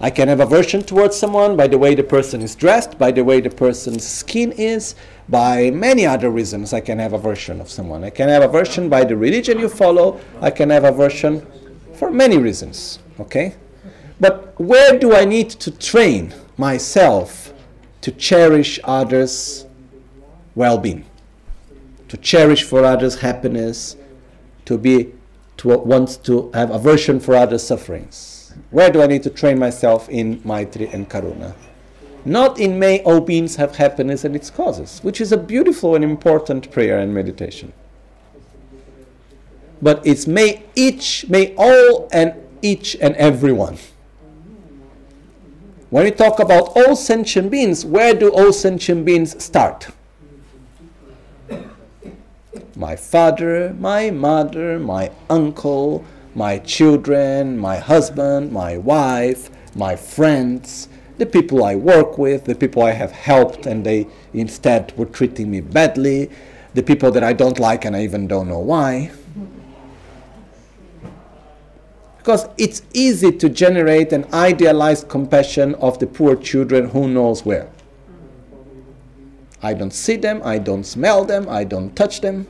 I 0.00 0.08
can 0.08 0.28
have 0.28 0.38
aversion 0.38 0.84
towards 0.84 1.16
someone 1.16 1.56
by 1.56 1.66
the 1.66 1.78
way 1.78 1.96
the 1.96 2.04
person 2.04 2.42
is 2.42 2.54
dressed, 2.54 2.96
by 2.96 3.10
the 3.10 3.24
way 3.24 3.40
the 3.40 3.50
person's 3.50 4.06
skin 4.06 4.52
is, 4.52 4.94
by 5.28 5.72
many 5.72 6.06
other 6.06 6.30
reasons 6.30 6.72
I 6.72 6.80
can 6.80 7.00
have 7.00 7.12
aversion 7.12 7.60
of 7.60 7.68
someone. 7.68 8.04
I 8.04 8.10
can 8.10 8.28
have 8.28 8.44
aversion 8.44 8.88
by 8.88 9.02
the 9.02 9.16
religion 9.16 9.58
you 9.58 9.68
follow, 9.68 10.20
I 10.40 10.52
can 10.52 10.70
have 10.70 10.84
aversion 10.84 11.44
for 11.94 12.12
many 12.12 12.38
reasons, 12.38 13.00
okay? 13.18 13.56
But 14.20 14.54
where 14.60 14.96
do 14.96 15.16
I 15.16 15.24
need 15.24 15.50
to 15.50 15.72
train 15.72 16.32
myself 16.56 17.52
to 18.02 18.12
cherish 18.12 18.78
others' 18.84 19.66
well 20.54 20.78
being, 20.78 21.04
to 22.06 22.16
cherish 22.16 22.62
for 22.62 22.84
others' 22.84 23.18
happiness, 23.18 23.96
to 24.70 24.78
be 24.78 25.12
to 25.56 25.76
want 25.78 26.22
to 26.22 26.48
have 26.54 26.70
aversion 26.70 27.18
for 27.18 27.34
other 27.34 27.58
sufferings? 27.58 28.54
Where 28.70 28.88
do 28.88 29.02
I 29.02 29.08
need 29.08 29.24
to 29.24 29.30
train 29.30 29.58
myself 29.58 30.08
in 30.08 30.40
Maitri 30.44 30.86
and 30.94 31.10
Karuna? 31.10 31.54
Not 32.24 32.60
in 32.60 32.78
may 32.78 33.02
all 33.02 33.20
beings 33.20 33.56
have 33.56 33.74
happiness 33.74 34.24
and 34.24 34.36
its 34.36 34.48
causes, 34.48 35.00
which 35.02 35.20
is 35.20 35.32
a 35.32 35.36
beautiful 35.36 35.96
and 35.96 36.04
important 36.04 36.70
prayer 36.70 37.00
and 37.00 37.12
meditation. 37.12 37.72
But 39.82 40.06
it's 40.06 40.28
may 40.28 40.62
each, 40.76 41.28
may 41.28 41.52
all 41.56 42.08
and 42.12 42.34
each 42.62 42.96
and 43.00 43.16
everyone. 43.16 43.78
When 45.88 46.04
we 46.04 46.12
talk 46.12 46.38
about 46.38 46.76
all 46.76 46.94
sentient 46.94 47.50
beings, 47.50 47.84
where 47.84 48.14
do 48.14 48.28
all 48.28 48.52
sentient 48.52 49.04
beings 49.04 49.42
start? 49.42 49.88
My 52.74 52.96
father, 52.96 53.74
my 53.78 54.10
mother, 54.10 54.78
my 54.78 55.12
uncle, 55.28 56.04
my 56.34 56.58
children, 56.58 57.56
my 57.56 57.76
husband, 57.76 58.50
my 58.50 58.76
wife, 58.76 59.50
my 59.76 59.94
friends, 59.94 60.88
the 61.18 61.26
people 61.26 61.64
I 61.64 61.76
work 61.76 62.18
with, 62.18 62.46
the 62.46 62.54
people 62.54 62.82
I 62.82 62.92
have 62.92 63.12
helped 63.12 63.66
and 63.66 63.84
they 63.84 64.08
instead 64.32 64.96
were 64.96 65.06
treating 65.06 65.50
me 65.50 65.60
badly, 65.60 66.30
the 66.74 66.82
people 66.82 67.12
that 67.12 67.22
I 67.22 67.34
don't 67.34 67.60
like 67.60 67.84
and 67.84 67.94
I 67.94 68.02
even 68.02 68.26
don't 68.26 68.48
know 68.48 68.58
why. 68.58 69.12
Because 72.18 72.48
it's 72.58 72.82
easy 72.92 73.32
to 73.32 73.48
generate 73.48 74.12
an 74.12 74.26
idealized 74.32 75.08
compassion 75.08 75.74
of 75.76 75.98
the 76.00 76.06
poor 76.06 76.36
children 76.36 76.90
who 76.90 77.08
knows 77.08 77.44
where. 77.44 77.68
I 79.62 79.74
don't 79.74 79.92
see 79.92 80.16
them, 80.16 80.40
I 80.44 80.58
don't 80.58 80.84
smell 80.84 81.24
them, 81.24 81.48
I 81.48 81.64
don't 81.64 81.94
touch 81.94 82.20
them. 82.20 82.46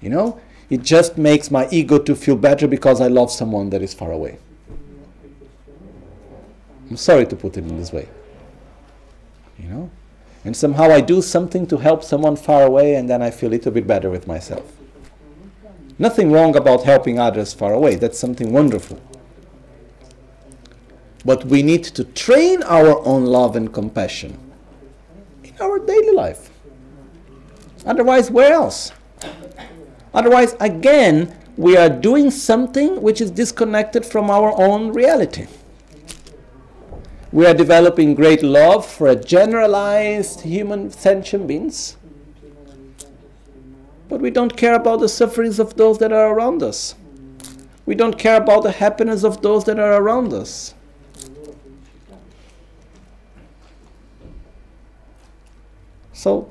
You 0.00 0.10
know, 0.10 0.40
it 0.68 0.82
just 0.82 1.16
makes 1.16 1.50
my 1.50 1.68
ego 1.70 1.98
to 1.98 2.14
feel 2.14 2.36
better 2.36 2.66
because 2.66 3.00
I 3.00 3.06
love 3.06 3.30
someone 3.30 3.70
that 3.70 3.82
is 3.82 3.94
far 3.94 4.10
away. 4.10 4.38
I'm 6.90 6.96
sorry 6.96 7.26
to 7.26 7.36
put 7.36 7.56
it 7.56 7.64
in 7.64 7.76
this 7.76 7.92
way. 7.92 8.08
You 9.58 9.68
know? 9.68 9.90
And 10.44 10.56
somehow 10.56 10.90
I 10.90 11.00
do 11.00 11.22
something 11.22 11.66
to 11.68 11.76
help 11.78 12.04
someone 12.04 12.36
far 12.36 12.64
away 12.64 12.94
and 12.94 13.08
then 13.08 13.22
I 13.22 13.30
feel 13.30 13.50
a 13.50 13.52
little 13.52 13.72
bit 13.72 13.86
better 13.86 14.10
with 14.10 14.26
myself. 14.26 14.72
Nothing 15.98 16.30
wrong 16.30 16.54
about 16.56 16.84
helping 16.84 17.18
others 17.18 17.54
far 17.54 17.72
away. 17.72 17.94
That's 17.94 18.18
something 18.18 18.52
wonderful. 18.52 19.00
But 21.24 21.46
we 21.46 21.62
need 21.62 21.84
to 21.84 22.04
train 22.04 22.62
our 22.64 23.04
own 23.04 23.24
love 23.24 23.56
and 23.56 23.72
compassion 23.72 24.45
our 25.60 25.78
daily 25.78 26.12
life. 26.12 26.50
Otherwise, 27.84 28.30
where 28.30 28.52
else? 28.52 28.92
Otherwise, 30.12 30.56
again, 30.60 31.36
we 31.56 31.76
are 31.76 31.88
doing 31.88 32.30
something 32.30 33.00
which 33.00 33.20
is 33.20 33.30
disconnected 33.30 34.04
from 34.04 34.30
our 34.30 34.52
own 34.60 34.92
reality. 34.92 35.46
We 37.32 37.46
are 37.46 37.54
developing 37.54 38.14
great 38.14 38.42
love 38.42 38.86
for 38.86 39.08
a 39.08 39.16
generalized 39.16 40.42
human 40.42 40.90
sentient 40.90 41.46
beings, 41.46 41.96
but 44.08 44.20
we 44.20 44.30
don't 44.30 44.56
care 44.56 44.74
about 44.74 45.00
the 45.00 45.08
sufferings 45.08 45.58
of 45.58 45.76
those 45.76 45.98
that 45.98 46.12
are 46.12 46.32
around 46.32 46.62
us. 46.62 46.94
We 47.84 47.94
don't 47.94 48.18
care 48.18 48.36
about 48.36 48.62
the 48.62 48.72
happiness 48.72 49.22
of 49.22 49.42
those 49.42 49.64
that 49.64 49.78
are 49.78 50.00
around 50.00 50.32
us. 50.32 50.74
So, 56.16 56.50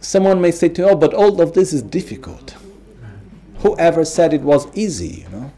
someone 0.00 0.40
may 0.40 0.50
say 0.50 0.68
to 0.70 0.82
you, 0.82 0.88
oh, 0.88 0.96
but 0.96 1.14
all 1.14 1.40
of 1.40 1.52
this 1.52 1.72
is 1.72 1.82
difficult. 1.82 2.56
Whoever 3.58 4.04
said 4.04 4.34
it 4.34 4.40
was 4.40 4.66
easy, 4.76 5.22
you 5.22 5.28
know? 5.28 5.52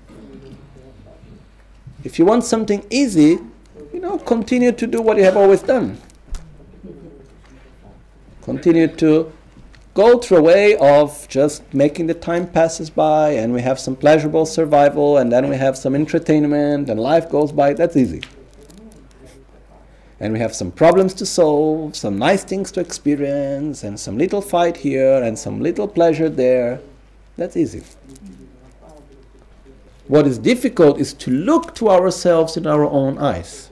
If 2.04 2.18
you 2.18 2.26
want 2.26 2.44
something 2.44 2.84
easy, 2.90 3.38
you 3.94 4.00
know, 4.00 4.18
continue 4.18 4.72
to 4.72 4.86
do 4.86 5.00
what 5.00 5.16
you 5.16 5.24
have 5.24 5.38
always 5.38 5.62
done. 5.62 5.98
Continue 8.42 8.88
to 8.88 9.32
go 9.94 10.18
through 10.18 10.36
a 10.36 10.42
way 10.42 10.76
of 10.76 11.26
just 11.28 11.62
making 11.72 12.08
the 12.08 12.14
time 12.14 12.46
passes 12.46 12.90
by 12.90 13.30
and 13.30 13.54
we 13.54 13.62
have 13.62 13.80
some 13.80 13.96
pleasurable 13.96 14.44
survival 14.44 15.16
and 15.16 15.32
then 15.32 15.48
we 15.48 15.56
have 15.56 15.78
some 15.78 15.94
entertainment 15.94 16.90
and 16.90 17.00
life 17.00 17.30
goes 17.30 17.52
by. 17.52 17.72
That's 17.72 17.96
easy 17.96 18.20
and 20.18 20.32
we 20.32 20.38
have 20.38 20.54
some 20.54 20.70
problems 20.70 21.12
to 21.14 21.26
solve, 21.26 21.94
some 21.94 22.18
nice 22.18 22.42
things 22.42 22.72
to 22.72 22.80
experience, 22.80 23.82
and 23.84 24.00
some 24.00 24.16
little 24.16 24.40
fight 24.40 24.78
here 24.78 25.22
and 25.22 25.38
some 25.38 25.60
little 25.60 25.86
pleasure 25.86 26.30
there. 26.30 26.80
That's 27.36 27.56
easy. 27.56 27.82
What 30.08 30.26
is 30.26 30.38
difficult 30.38 30.98
is 30.98 31.12
to 31.14 31.30
look 31.30 31.74
to 31.76 31.90
ourselves 31.90 32.56
in 32.56 32.66
our 32.66 32.84
own 32.84 33.18
eyes, 33.18 33.70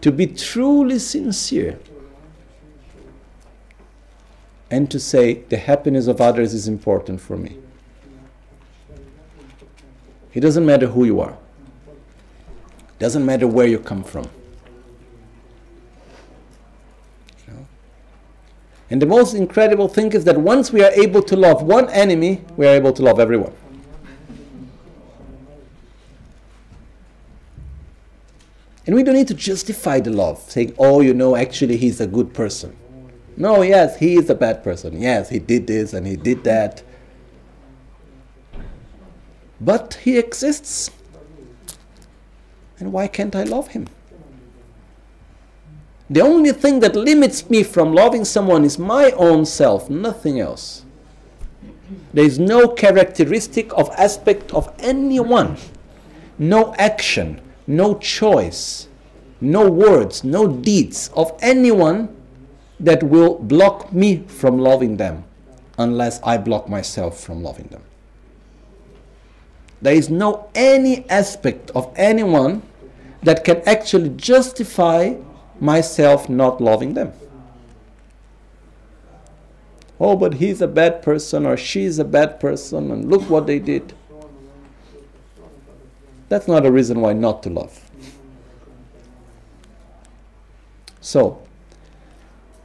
to 0.00 0.10
be 0.12 0.26
truly 0.26 0.98
sincere, 0.98 1.78
and 4.70 4.90
to 4.90 4.98
say, 4.98 5.34
the 5.34 5.58
happiness 5.58 6.06
of 6.06 6.20
others 6.20 6.54
is 6.54 6.66
important 6.66 7.20
for 7.20 7.36
me. 7.36 7.58
It 10.32 10.40
doesn't 10.40 10.64
matter 10.64 10.86
who 10.86 11.04
you 11.04 11.20
are, 11.20 11.36
it 11.88 12.98
doesn't 12.98 13.26
matter 13.26 13.46
where 13.46 13.66
you 13.66 13.78
come 13.78 14.02
from. 14.02 14.28
And 18.88 19.02
the 19.02 19.06
most 19.06 19.34
incredible 19.34 19.88
thing 19.88 20.12
is 20.12 20.24
that 20.24 20.38
once 20.38 20.72
we 20.72 20.82
are 20.82 20.92
able 20.92 21.22
to 21.22 21.36
love 21.36 21.62
one 21.62 21.88
enemy, 21.90 22.44
we 22.56 22.66
are 22.66 22.74
able 22.74 22.92
to 22.92 23.02
love 23.02 23.18
everyone. 23.18 23.52
And 28.86 28.94
we 28.94 29.02
don't 29.02 29.16
need 29.16 29.26
to 29.28 29.34
justify 29.34 29.98
the 29.98 30.10
love, 30.10 30.38
saying, 30.38 30.74
oh, 30.78 31.00
you 31.00 31.12
know, 31.12 31.34
actually 31.34 31.76
he's 31.76 32.00
a 32.00 32.06
good 32.06 32.32
person. 32.32 32.76
No, 33.36 33.62
yes, 33.62 33.98
he 33.98 34.14
is 34.14 34.30
a 34.30 34.34
bad 34.34 34.62
person. 34.62 35.00
Yes, 35.00 35.28
he 35.28 35.40
did 35.40 35.66
this 35.66 35.92
and 35.92 36.06
he 36.06 36.14
did 36.14 36.44
that. 36.44 36.84
But 39.60 39.94
he 40.04 40.16
exists. 40.16 40.90
And 42.78 42.92
why 42.92 43.08
can't 43.08 43.34
I 43.34 43.42
love 43.42 43.68
him? 43.68 43.88
The 46.08 46.20
only 46.20 46.52
thing 46.52 46.80
that 46.80 46.94
limits 46.94 47.50
me 47.50 47.62
from 47.64 47.92
loving 47.92 48.24
someone 48.24 48.64
is 48.64 48.78
my 48.78 49.10
own 49.12 49.44
self, 49.44 49.90
nothing 49.90 50.38
else. 50.38 50.84
There 52.12 52.24
is 52.24 52.38
no 52.38 52.68
characteristic 52.68 53.72
of 53.76 53.90
aspect 53.96 54.52
of 54.54 54.72
anyone, 54.78 55.56
no 56.38 56.74
action, 56.78 57.40
no 57.66 57.98
choice, 57.98 58.88
no 59.40 59.68
words, 59.68 60.22
no 60.22 60.46
deeds 60.46 61.10
of 61.14 61.32
anyone 61.40 62.14
that 62.78 63.02
will 63.02 63.38
block 63.38 63.92
me 63.92 64.24
from 64.26 64.58
loving 64.58 64.96
them 64.96 65.24
unless 65.78 66.22
I 66.22 66.38
block 66.38 66.68
myself 66.68 67.20
from 67.20 67.42
loving 67.42 67.66
them. 67.66 67.82
There 69.82 69.94
is 69.94 70.08
no 70.08 70.48
any 70.54 71.08
aspect 71.10 71.70
of 71.72 71.92
anyone 71.96 72.62
that 73.22 73.44
can 73.44 73.60
actually 73.66 74.10
justify 74.10 75.14
myself 75.60 76.28
not 76.28 76.60
loving 76.60 76.94
them. 76.94 77.12
Oh, 79.98 80.16
but 80.16 80.34
he's 80.34 80.60
a 80.60 80.68
bad 80.68 81.02
person 81.02 81.46
or 81.46 81.56
she's 81.56 81.98
a 81.98 82.04
bad 82.04 82.38
person 82.38 82.90
and 82.90 83.10
look 83.10 83.22
what 83.30 83.46
they 83.46 83.58
did. 83.58 83.94
That's 86.28 86.48
not 86.48 86.66
a 86.66 86.72
reason 86.72 87.00
why 87.00 87.12
not 87.12 87.42
to 87.44 87.50
love. 87.50 87.82
So, 91.00 91.42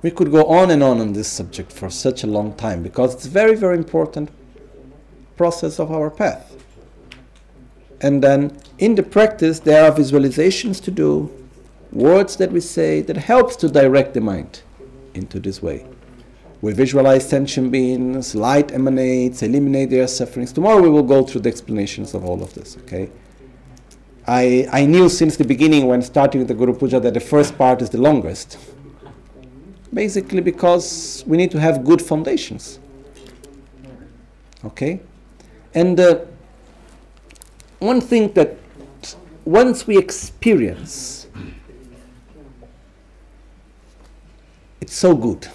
we 0.01 0.09
could 0.09 0.31
go 0.31 0.45
on 0.45 0.71
and 0.71 0.81
on 0.81 0.99
on 0.99 1.13
this 1.13 1.27
subject 1.27 1.71
for 1.71 1.89
such 1.89 2.23
a 2.23 2.27
long 2.27 2.55
time 2.55 2.81
because 2.81 3.13
it's 3.13 3.27
very, 3.27 3.55
very 3.55 3.77
important 3.77 4.29
process 5.37 5.79
of 5.79 5.91
our 5.91 6.09
path. 6.09 6.55
And 8.01 8.23
then 8.23 8.57
in 8.79 8.95
the 8.95 9.03
practice, 9.03 9.59
there 9.59 9.83
are 9.85 9.95
visualizations 9.95 10.81
to 10.83 10.91
do, 10.91 11.31
words 11.91 12.35
that 12.37 12.51
we 12.51 12.59
say 12.59 13.01
that 13.01 13.17
helps 13.17 13.55
to 13.57 13.67
direct 13.69 14.13
the 14.13 14.21
mind 14.21 14.61
into 15.13 15.39
this 15.39 15.61
way. 15.61 15.85
We 16.61 16.73
visualize 16.73 17.27
sentient 17.27 17.71
beings, 17.71 18.35
light 18.35 18.71
emanates, 18.71 19.41
eliminate 19.41 19.89
their 19.89 20.07
sufferings. 20.07 20.53
Tomorrow 20.53 20.81
we 20.81 20.89
will 20.89 21.03
go 21.03 21.23
through 21.23 21.41
the 21.41 21.49
explanations 21.49 22.13
of 22.13 22.23
all 22.23 22.43
of 22.43 22.53
this, 22.53 22.77
okay? 22.83 23.09
I, 24.27 24.67
I 24.71 24.85
knew 24.85 25.09
since 25.09 25.35
the 25.35 25.43
beginning 25.43 25.87
when 25.87 26.01
starting 26.03 26.39
with 26.39 26.47
the 26.47 26.53
Guru 26.53 26.73
Puja 26.73 26.99
that 26.99 27.15
the 27.15 27.19
first 27.19 27.57
part 27.57 27.81
is 27.81 27.89
the 27.89 27.97
longest. 27.97 28.57
Basically 29.93 30.41
because 30.41 31.23
we 31.25 31.37
need 31.37 31.51
to 31.51 31.59
have 31.59 31.83
good 31.83 32.01
foundations. 32.01 32.79
Okay? 34.63 35.01
And 35.73 35.99
uh, 35.99 36.19
one 37.79 37.99
thing 37.99 38.31
that 38.33 38.57
once 39.43 39.87
we 39.87 39.97
experience 39.97 41.20
it's 44.81 44.95
so 44.95 45.15
good 45.15 45.47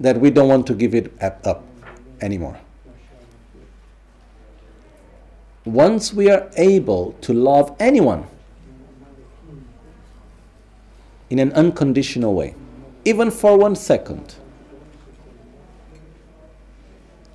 that 0.00 0.18
we 0.20 0.30
don't 0.30 0.48
want 0.48 0.66
to 0.66 0.74
give 0.74 0.94
it 0.94 1.12
up 1.22 1.64
anymore. 2.20 2.58
Once 5.64 6.12
we 6.12 6.28
are 6.28 6.50
able 6.56 7.12
to 7.22 7.32
love 7.32 7.74
anyone 7.78 8.26
in 11.30 11.38
an 11.38 11.52
unconditional 11.52 12.34
way, 12.34 12.54
even 13.04 13.30
for 13.30 13.56
one 13.56 13.74
second, 13.76 14.34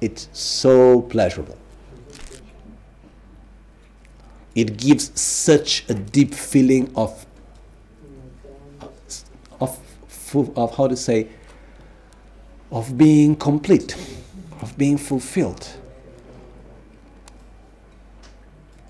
it's 0.01 0.29
so 0.33 1.01
pleasurable. 1.03 1.57
It 4.55 4.77
gives 4.77 5.19
such 5.19 5.85
a 5.89 5.93
deep 5.93 6.33
feeling 6.33 6.91
of 6.95 7.25
of 10.35 10.75
how 10.75 10.87
to 10.87 10.95
say 10.95 11.27
of 12.71 12.97
being 12.97 13.35
complete, 13.35 13.95
of 14.61 14.77
being 14.77 14.97
fulfilled, 14.97 15.67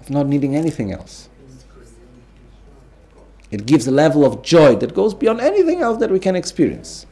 of 0.01 0.09
not 0.09 0.27
needing 0.27 0.55
anything 0.55 0.91
else. 0.91 1.29
It 3.51 3.65
gives 3.65 3.87
a 3.87 3.91
level 3.91 4.25
of 4.25 4.43
joy 4.43 4.75
that 4.75 4.93
goes 4.93 5.13
beyond 5.13 5.41
anything 5.41 5.81
else 5.81 5.97
that 5.99 6.11
we 6.11 6.19
can 6.19 6.35
experience. 6.35 7.05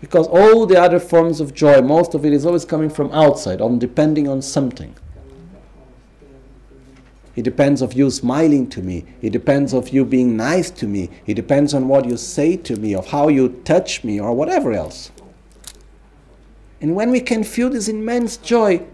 Because 0.00 0.26
all 0.28 0.64
the 0.64 0.80
other 0.80 1.00
forms 1.00 1.40
of 1.40 1.52
joy, 1.52 1.82
most 1.82 2.14
of 2.14 2.24
it 2.24 2.32
is 2.32 2.46
always 2.46 2.64
coming 2.64 2.88
from 2.88 3.10
outside, 3.12 3.60
on 3.60 3.78
depending 3.78 4.28
on 4.28 4.40
something. 4.40 4.94
It 7.38 7.44
depends 7.44 7.82
of 7.82 7.92
you 7.92 8.10
smiling 8.10 8.68
to 8.70 8.82
me. 8.82 9.04
It 9.22 9.30
depends 9.30 9.72
of 9.72 9.90
you 9.90 10.04
being 10.04 10.36
nice 10.36 10.72
to 10.72 10.88
me. 10.88 11.08
It 11.24 11.34
depends 11.34 11.72
on 11.72 11.86
what 11.86 12.04
you 12.04 12.16
say 12.16 12.56
to 12.56 12.74
me, 12.74 12.96
of 12.96 13.06
how 13.06 13.28
you 13.28 13.60
touch 13.64 14.02
me, 14.02 14.18
or 14.18 14.34
whatever 14.34 14.72
else. 14.72 15.12
And 16.80 16.96
when 16.96 17.12
we 17.12 17.20
can 17.20 17.44
feel 17.44 17.70
this 17.70 17.86
immense 17.86 18.38
joy, 18.38 18.84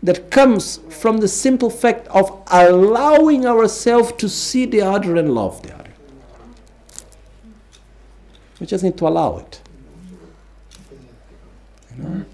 that 0.00 0.30
comes 0.30 0.76
from 0.88 1.16
the 1.16 1.26
simple 1.26 1.70
fact 1.70 2.06
of 2.06 2.40
allowing 2.52 3.44
ourselves 3.44 4.12
to 4.18 4.28
see 4.28 4.64
the 4.64 4.80
other 4.80 5.16
and 5.16 5.34
love 5.34 5.60
the 5.64 5.74
other. 5.74 5.90
We 8.60 8.66
just 8.68 8.84
need 8.84 8.96
to 8.98 9.08
allow 9.08 9.38
it. 9.38 9.60
You 11.96 12.02
know? 12.04 12.24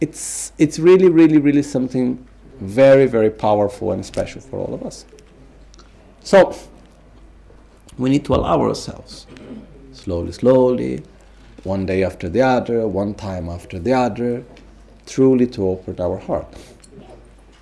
It's, 0.00 0.52
it's 0.58 0.78
really, 0.78 1.08
really, 1.08 1.38
really 1.38 1.64
something 1.64 2.24
very, 2.60 3.06
very 3.06 3.30
powerful 3.30 3.92
and 3.92 4.04
special 4.04 4.40
for 4.40 4.58
all 4.58 4.74
of 4.74 4.82
us. 4.82 5.04
So, 6.22 6.54
we 7.98 8.10
need 8.10 8.24
to 8.26 8.34
allow 8.34 8.60
ourselves 8.60 9.26
slowly, 9.92 10.32
slowly, 10.32 11.02
one 11.64 11.86
day 11.86 12.02
after 12.02 12.28
the 12.28 12.42
other, 12.42 12.86
one 12.86 13.14
time 13.14 13.48
after 13.48 13.78
the 13.78 13.92
other, 13.92 14.44
truly 15.06 15.46
to 15.46 15.68
open 15.68 16.00
our 16.00 16.18
heart. 16.18 16.46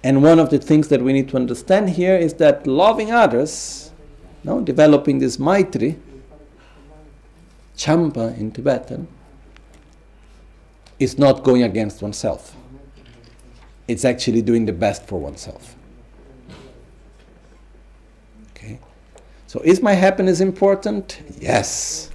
And 0.04 0.22
one 0.22 0.38
of 0.38 0.50
the 0.50 0.58
things 0.58 0.88
that 0.88 1.02
we 1.02 1.12
need 1.12 1.28
to 1.30 1.36
understand 1.36 1.90
here 1.90 2.16
is 2.16 2.34
that 2.34 2.66
loving 2.66 3.10
others, 3.10 3.90
no, 4.44 4.60
developing 4.60 5.18
this 5.18 5.38
maitri, 5.38 5.98
champa 7.76 8.34
in 8.38 8.52
Tibetan, 8.52 9.08
is 10.98 11.18
not 11.18 11.42
going 11.42 11.62
against 11.62 12.02
oneself. 12.02 12.54
It's 13.89 14.05
actually 14.05 14.43
doing 14.43 14.66
the 14.66 14.73
best 14.73 15.06
for 15.06 15.19
oneself. 15.19 15.74
Okay? 18.51 18.78
So 19.47 19.60
is 19.60 19.82
my 19.82 19.94
happiness 19.94 20.40
important? 20.40 21.23
Yes. 21.40 22.10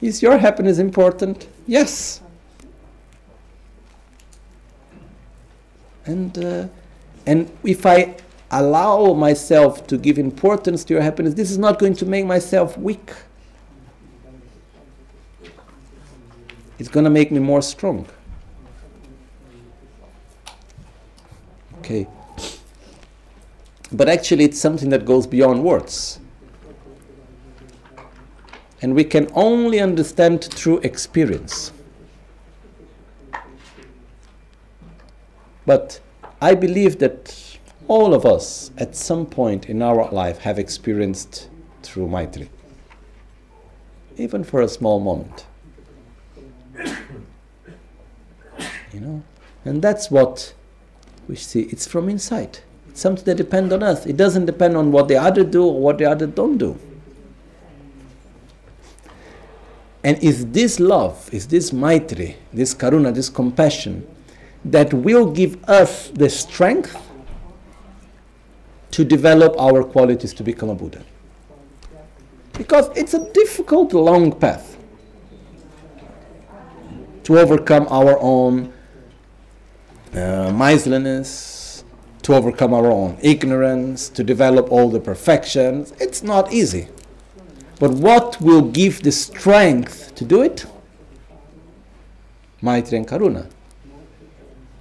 Is 0.00 0.22
your 0.22 0.38
happiness 0.38 0.78
important? 0.78 1.48
Yes. 1.66 2.22
And, 6.06 6.38
uh, 6.38 6.68
and 7.26 7.50
if 7.64 7.84
I 7.84 8.16
allow 8.50 9.12
myself 9.12 9.86
to 9.88 9.98
give 9.98 10.18
importance 10.18 10.84
to 10.84 10.94
your 10.94 11.02
happiness, 11.02 11.34
this 11.34 11.50
is 11.50 11.58
not 11.58 11.78
going 11.78 11.94
to 11.94 12.06
make 12.06 12.24
myself 12.26 12.78
weak. 12.78 13.10
It's 16.78 16.88
going 16.88 17.04
to 17.04 17.10
make 17.10 17.30
me 17.30 17.40
more 17.40 17.60
strong. 17.60 18.06
Okay. 21.90 22.06
But 23.90 24.08
actually, 24.08 24.44
it's 24.44 24.60
something 24.60 24.90
that 24.90 25.04
goes 25.04 25.26
beyond 25.26 25.64
words. 25.64 26.20
And 28.80 28.94
we 28.94 29.02
can 29.02 29.28
only 29.34 29.80
understand 29.80 30.44
through 30.44 30.78
experience. 30.78 31.72
But 35.66 36.00
I 36.40 36.54
believe 36.54 37.00
that 37.00 37.58
all 37.88 38.14
of 38.14 38.24
us 38.24 38.70
at 38.78 38.94
some 38.94 39.26
point 39.26 39.68
in 39.68 39.82
our 39.82 40.08
life 40.12 40.38
have 40.38 40.60
experienced 40.60 41.48
through 41.82 42.06
Maitri, 42.06 42.50
even 44.16 44.44
for 44.44 44.60
a 44.60 44.68
small 44.68 45.00
moment. 45.00 45.44
you 48.92 49.00
know? 49.00 49.24
And 49.64 49.82
that's 49.82 50.08
what 50.08 50.54
we 51.30 51.36
see. 51.36 51.62
It's 51.62 51.86
from 51.86 52.08
inside. 52.08 52.58
It's 52.88 53.00
something 53.00 53.24
that 53.24 53.36
depends 53.36 53.72
on 53.72 53.82
us. 53.82 54.04
It 54.04 54.16
doesn't 54.16 54.46
depend 54.46 54.76
on 54.76 54.90
what 54.92 55.08
the 55.08 55.16
other 55.16 55.44
do 55.44 55.64
or 55.64 55.80
what 55.80 55.98
the 55.98 56.04
other 56.04 56.26
don't 56.26 56.58
do. 56.58 56.78
And 60.02 60.18
is 60.22 60.46
this 60.48 60.80
love, 60.80 61.32
is 61.32 61.46
this 61.46 61.72
maitri, 61.72 62.36
this 62.52 62.74
karuna, 62.74 63.14
this 63.14 63.28
compassion, 63.28 64.06
that 64.64 64.92
will 64.92 65.30
give 65.30 65.62
us 65.68 66.08
the 66.08 66.28
strength 66.28 66.96
to 68.90 69.04
develop 69.04 69.54
our 69.58 69.84
qualities 69.84 70.34
to 70.34 70.42
become 70.42 70.68
a 70.70 70.74
Buddha. 70.74 71.02
Because 72.54 72.90
it's 72.96 73.14
a 73.14 73.30
difficult, 73.32 73.92
long 73.92 74.32
path 74.32 74.76
to 77.22 77.38
overcome 77.38 77.86
our 77.88 78.18
own 78.20 78.72
uh, 80.14 80.52
miserliness, 80.52 81.84
to 82.22 82.34
overcome 82.34 82.74
our 82.74 82.86
own 82.86 83.18
ignorance, 83.22 84.08
to 84.10 84.22
develop 84.22 84.70
all 84.70 84.88
the 84.88 85.00
perfections. 85.00 85.92
It's 86.00 86.22
not 86.22 86.52
easy. 86.52 86.88
But 87.78 87.92
what 87.92 88.40
will 88.40 88.62
give 88.62 89.02
the 89.02 89.12
strength 89.12 90.14
to 90.16 90.24
do 90.24 90.42
it? 90.42 90.66
Maitri 92.62 92.98
and 92.98 93.08
Karuna 93.08 93.48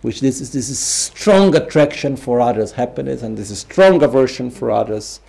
which 0.01 0.21
this 0.21 0.39
is 0.39 0.51
this 0.51 0.69
is 0.69 0.79
strong 0.79 1.55
attraction 1.55 2.15
for 2.15 2.39
others 2.39 2.71
happiness 2.73 3.21
and 3.21 3.37
this 3.37 3.51
is 3.51 3.59
strong 3.59 4.01
aversion 4.01 4.49
for 4.49 4.71
others 4.71 5.19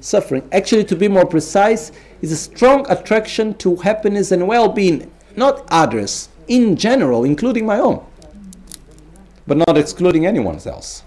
suffering 0.00 0.46
actually 0.52 0.84
to 0.84 0.96
be 0.96 1.06
more 1.06 1.26
precise 1.26 1.92
is 2.20 2.32
a 2.32 2.36
strong 2.36 2.84
attraction 2.90 3.54
to 3.54 3.76
happiness 3.76 4.32
and 4.32 4.46
well-being 4.46 5.10
not 5.36 5.64
others 5.70 6.28
in 6.48 6.74
general 6.74 7.24
including 7.24 7.64
my 7.64 7.78
own 7.78 8.04
but 9.50 9.58
not 9.66 9.76
excluding 9.76 10.26
anyone 10.26 10.60
else. 10.64 11.02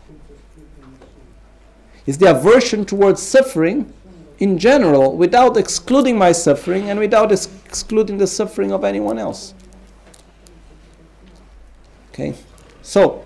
Is 2.06 2.18
the 2.18 2.30
aversion 2.30 2.84
towards 2.84 3.22
suffering 3.22 3.94
in 4.38 4.60
general 4.60 5.16
without 5.16 5.56
excluding 5.56 6.18
my 6.18 6.34
suffering 6.34 6.90
and 6.90 7.00
without 7.00 7.32
ex- 7.32 7.48
excluding 7.64 8.18
the 8.18 8.28
suffering 8.28 8.74
of 8.74 8.84
anyone 8.84 9.18
else. 9.18 9.54
Okay? 12.12 12.36
So, 12.82 13.24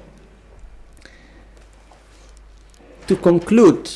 to 3.07 3.15
conclude, 3.15 3.89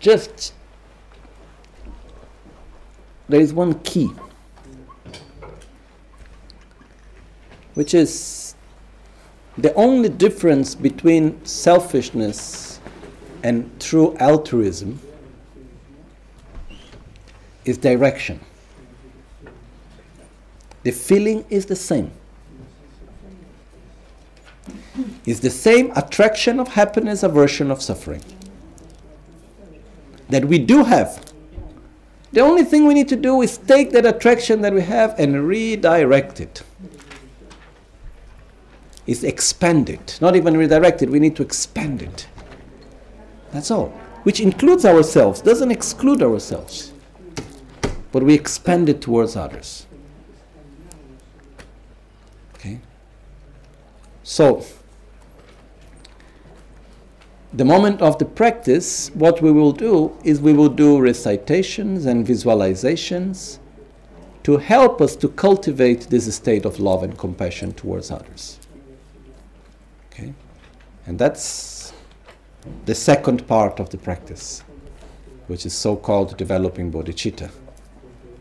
just 0.00 0.52
there 3.26 3.40
is 3.40 3.54
one 3.54 3.80
key, 3.80 4.10
which 7.72 7.94
is 7.94 8.47
the 9.58 9.74
only 9.74 10.08
difference 10.08 10.74
between 10.74 11.44
selfishness 11.44 12.80
and 13.42 13.68
true 13.80 14.16
altruism 14.18 15.00
is 17.64 17.76
direction. 17.78 18.40
The 20.82 20.92
feeling 20.92 21.44
is 21.50 21.66
the 21.66 21.76
same 21.76 22.10
It's 25.26 25.40
the 25.40 25.50
same 25.50 25.92
attraction 25.94 26.58
of 26.58 26.68
happiness, 26.68 27.22
aversion 27.22 27.70
of 27.70 27.82
suffering. 27.82 28.22
That 30.30 30.44
we 30.44 30.58
do 30.58 30.84
have. 30.84 31.24
The 32.32 32.40
only 32.40 32.64
thing 32.64 32.86
we 32.86 32.94
need 32.94 33.08
to 33.08 33.16
do 33.16 33.42
is 33.42 33.58
take 33.58 33.90
that 33.92 34.04
attraction 34.04 34.60
that 34.62 34.74
we 34.74 34.82
have 34.82 35.18
and 35.18 35.46
redirect 35.46 36.40
it. 36.40 36.62
Is 39.08 39.24
expand 39.24 39.88
it. 39.88 40.18
Not 40.20 40.36
even 40.36 40.54
redirect 40.54 41.00
it, 41.00 41.08
we 41.08 41.18
need 41.18 41.34
to 41.36 41.42
expand 41.42 42.02
it. 42.02 42.28
That's 43.52 43.70
all. 43.70 43.88
Which 44.24 44.38
includes 44.38 44.84
ourselves, 44.84 45.40
doesn't 45.40 45.70
exclude 45.70 46.22
ourselves. 46.22 46.92
But 48.12 48.22
we 48.22 48.34
expand 48.34 48.90
it 48.90 49.00
towards 49.00 49.34
others. 49.34 49.86
Okay? 52.56 52.80
So, 54.24 54.62
the 57.54 57.64
moment 57.64 58.02
of 58.02 58.18
the 58.18 58.26
practice, 58.26 59.10
what 59.14 59.40
we 59.40 59.50
will 59.50 59.72
do 59.72 60.14
is 60.22 60.38
we 60.38 60.52
will 60.52 60.68
do 60.68 61.00
recitations 61.00 62.04
and 62.04 62.26
visualizations 62.26 63.58
to 64.42 64.58
help 64.58 65.00
us 65.00 65.16
to 65.16 65.28
cultivate 65.30 66.10
this 66.10 66.34
state 66.34 66.66
of 66.66 66.78
love 66.78 67.02
and 67.02 67.16
compassion 67.16 67.72
towards 67.72 68.10
others. 68.10 68.58
Okay? 70.18 70.34
And 71.06 71.18
that's 71.18 71.92
the 72.86 72.94
second 72.94 73.46
part 73.46 73.80
of 73.80 73.90
the 73.90 73.98
practice, 73.98 74.62
which 75.46 75.64
is 75.64 75.72
so 75.72 75.96
called 75.96 76.36
developing 76.36 76.92
bodhicitta. 76.92 77.50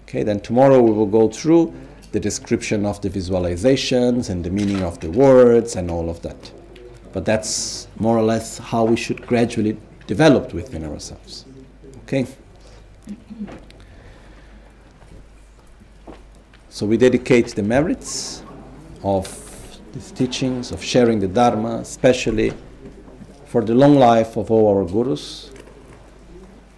Okay, 0.04 0.24
then 0.24 0.40
tomorrow 0.40 0.82
we 0.82 0.92
will 0.92 1.06
go 1.06 1.30
through 1.30 1.74
the 2.12 2.20
description 2.20 2.86
of 2.86 3.02
the 3.02 3.10
visualizations 3.10 4.30
and 4.30 4.44
the 4.44 4.50
meaning 4.50 4.82
of 4.82 5.00
the 5.02 5.12
words 5.12 5.76
and 5.76 5.92
all 5.92 6.10
of 6.10 6.22
that. 6.22 6.52
But 7.14 7.26
that's 7.26 7.88
more 7.98 8.18
or 8.18 8.24
less 8.24 8.58
how 8.58 8.86
we 8.86 8.96
should 8.96 9.26
gradually 9.28 9.78
develop 10.08 10.54
within 10.54 10.84
ourselves. 10.86 11.46
Okay? 12.04 12.26
So 16.70 16.86
we 16.86 16.98
dedicate 16.98 17.56
the 17.56 17.64
merits 17.64 18.44
of 19.04 19.47
these 19.98 20.12
teachings, 20.12 20.72
of 20.72 20.84
sharing 20.84 21.20
the 21.20 21.28
Dharma, 21.28 21.78
especially 21.78 22.54
for 23.46 23.64
the 23.64 23.74
long 23.74 23.96
life 23.96 24.38
of 24.38 24.52
all 24.52 24.78
our 24.78 24.86
gurus, 24.86 25.50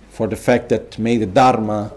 for 0.10 0.28
the 0.28 0.38
fact 0.38 0.70
that 0.70 0.98
may 0.98 1.18
the 1.18 1.26
Dharma 1.26 1.92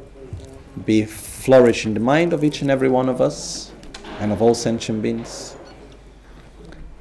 be 0.85 1.05
flourish 1.05 1.86
in 1.86 1.94
the 1.94 2.01
mind 2.01 2.32
of 2.32 2.43
each 2.43 2.61
and 2.61 2.73
every 2.73 2.89
one 2.89 3.09
of 3.09 3.20
us 3.20 3.70
and 4.19 4.32
of 4.32 4.43
all 4.43 4.53
sentient 4.53 5.01
beings. 5.01 5.55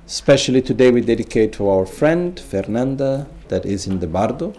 Especially 0.06 0.61
today, 0.61 0.91
we 0.91 1.02
dedicate 1.02 1.52
to 1.53 1.68
our 1.68 1.88
friend 1.88 2.39
Fernanda, 2.39 3.27
that 3.48 3.65
is 3.65 3.88
in 3.88 3.99
the 3.99 4.07
Bardo, 4.07 4.53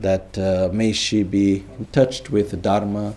that 0.00 0.36
uh, 0.36 0.68
may 0.70 0.92
she 0.92 1.22
be 1.22 1.64
touched 1.92 2.28
with 2.28 2.50
the 2.50 2.58
Dharma, 2.58 3.16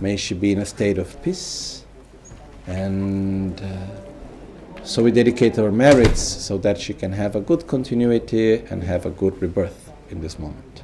may 0.00 0.16
she 0.16 0.34
be 0.34 0.52
in 0.52 0.58
a 0.58 0.66
state 0.66 0.98
of 0.98 1.20
peace, 1.20 1.84
and 2.68 3.60
uh, 3.60 4.09
so 4.82 5.02
we 5.02 5.10
dedicate 5.10 5.58
our 5.58 5.70
merits 5.70 6.20
so 6.20 6.58
that 6.58 6.78
she 6.78 6.94
can 6.94 7.12
have 7.12 7.36
a 7.36 7.40
good 7.40 7.66
continuity 7.66 8.62
and 8.70 8.84
have 8.84 9.06
a 9.06 9.10
good 9.10 9.40
rebirth 9.40 9.92
in 10.10 10.20
this 10.20 10.38
moment. 10.38 10.82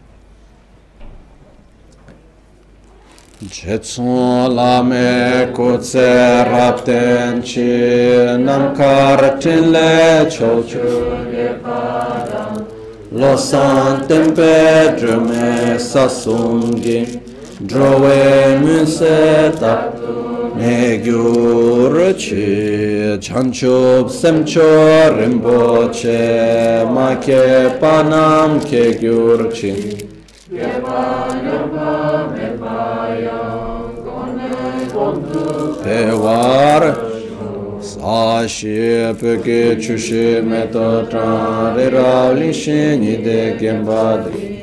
Lame 3.38 5.52
kutse 5.52 6.44
rapten 6.44 7.42
chi 7.42 8.36
nam 8.38 8.74
le 9.72 10.26
lo 13.12 13.36
sasungi 15.78 17.20
drove 17.60 18.58
munse 18.60 19.52
tap 19.58 20.25
ne 20.58 20.98
gyur 21.04 22.14
chi 22.16 23.18
chanchup 23.20 24.08
semcho 24.08 24.68
rinpo 25.16 25.88
che 25.90 26.84
ma 26.88 27.16
ke 27.18 27.76
panam 27.80 28.58
ke 28.68 28.84
gyur 28.98 29.50
chi 29.52 29.72
ke 30.48 30.70
panam 30.86 32.32
me 32.32 32.48
payam 32.62 33.92
kone 34.06 34.50
kondu 34.94 35.82
te 35.82 36.00
war 36.24 36.82
sāshī 37.86 39.12
pēkē 39.20 39.60
chūshī 39.82 40.26
mē 40.50 40.62
tō 40.74 40.88
tāng 41.12 41.76
rē 41.76 41.86
rāw 41.94 42.34
līng 42.38 42.56
shē 42.62 42.80
nī 43.02 43.14
dē 43.26 43.40
kēmbā 43.60 44.04
dē 44.24 44.56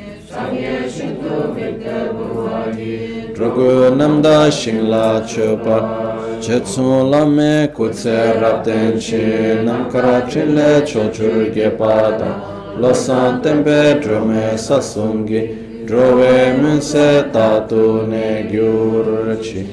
Drogo 3.34 3.90
namda 3.90 4.48
shingla 4.48 5.26
chupa 5.26 6.40
chetsun 6.40 7.10
lame 7.10 7.68
kutse 7.74 8.40
rapten 8.40 8.96
chi 9.00 9.64
namkara 9.64 10.30
chile 10.30 10.82
chochur 10.86 11.52
gepata 11.52 12.30
losan 12.78 13.42
tempe 13.42 14.00
drume 14.00 14.56
sasungi 14.56 15.84
drove 15.84 16.54
munse 16.62 17.32
tatu 17.32 18.06
ne 18.06 18.46
gyurchi 18.50 19.66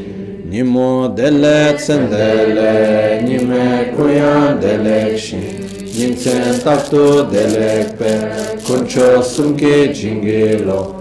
nimo 0.49 1.07
dele 1.09 1.75
tsendele 1.75 3.21
nime 3.21 3.93
kuyan 3.95 4.59
delek 4.59 5.17
shin 5.17 5.43
nimtsen 5.97 6.59
taktu 6.63 7.29
delek 7.31 7.95
pe 7.99 8.11
kuncho 8.65 9.21
sumke 9.21 9.93
jingilo 9.93 11.00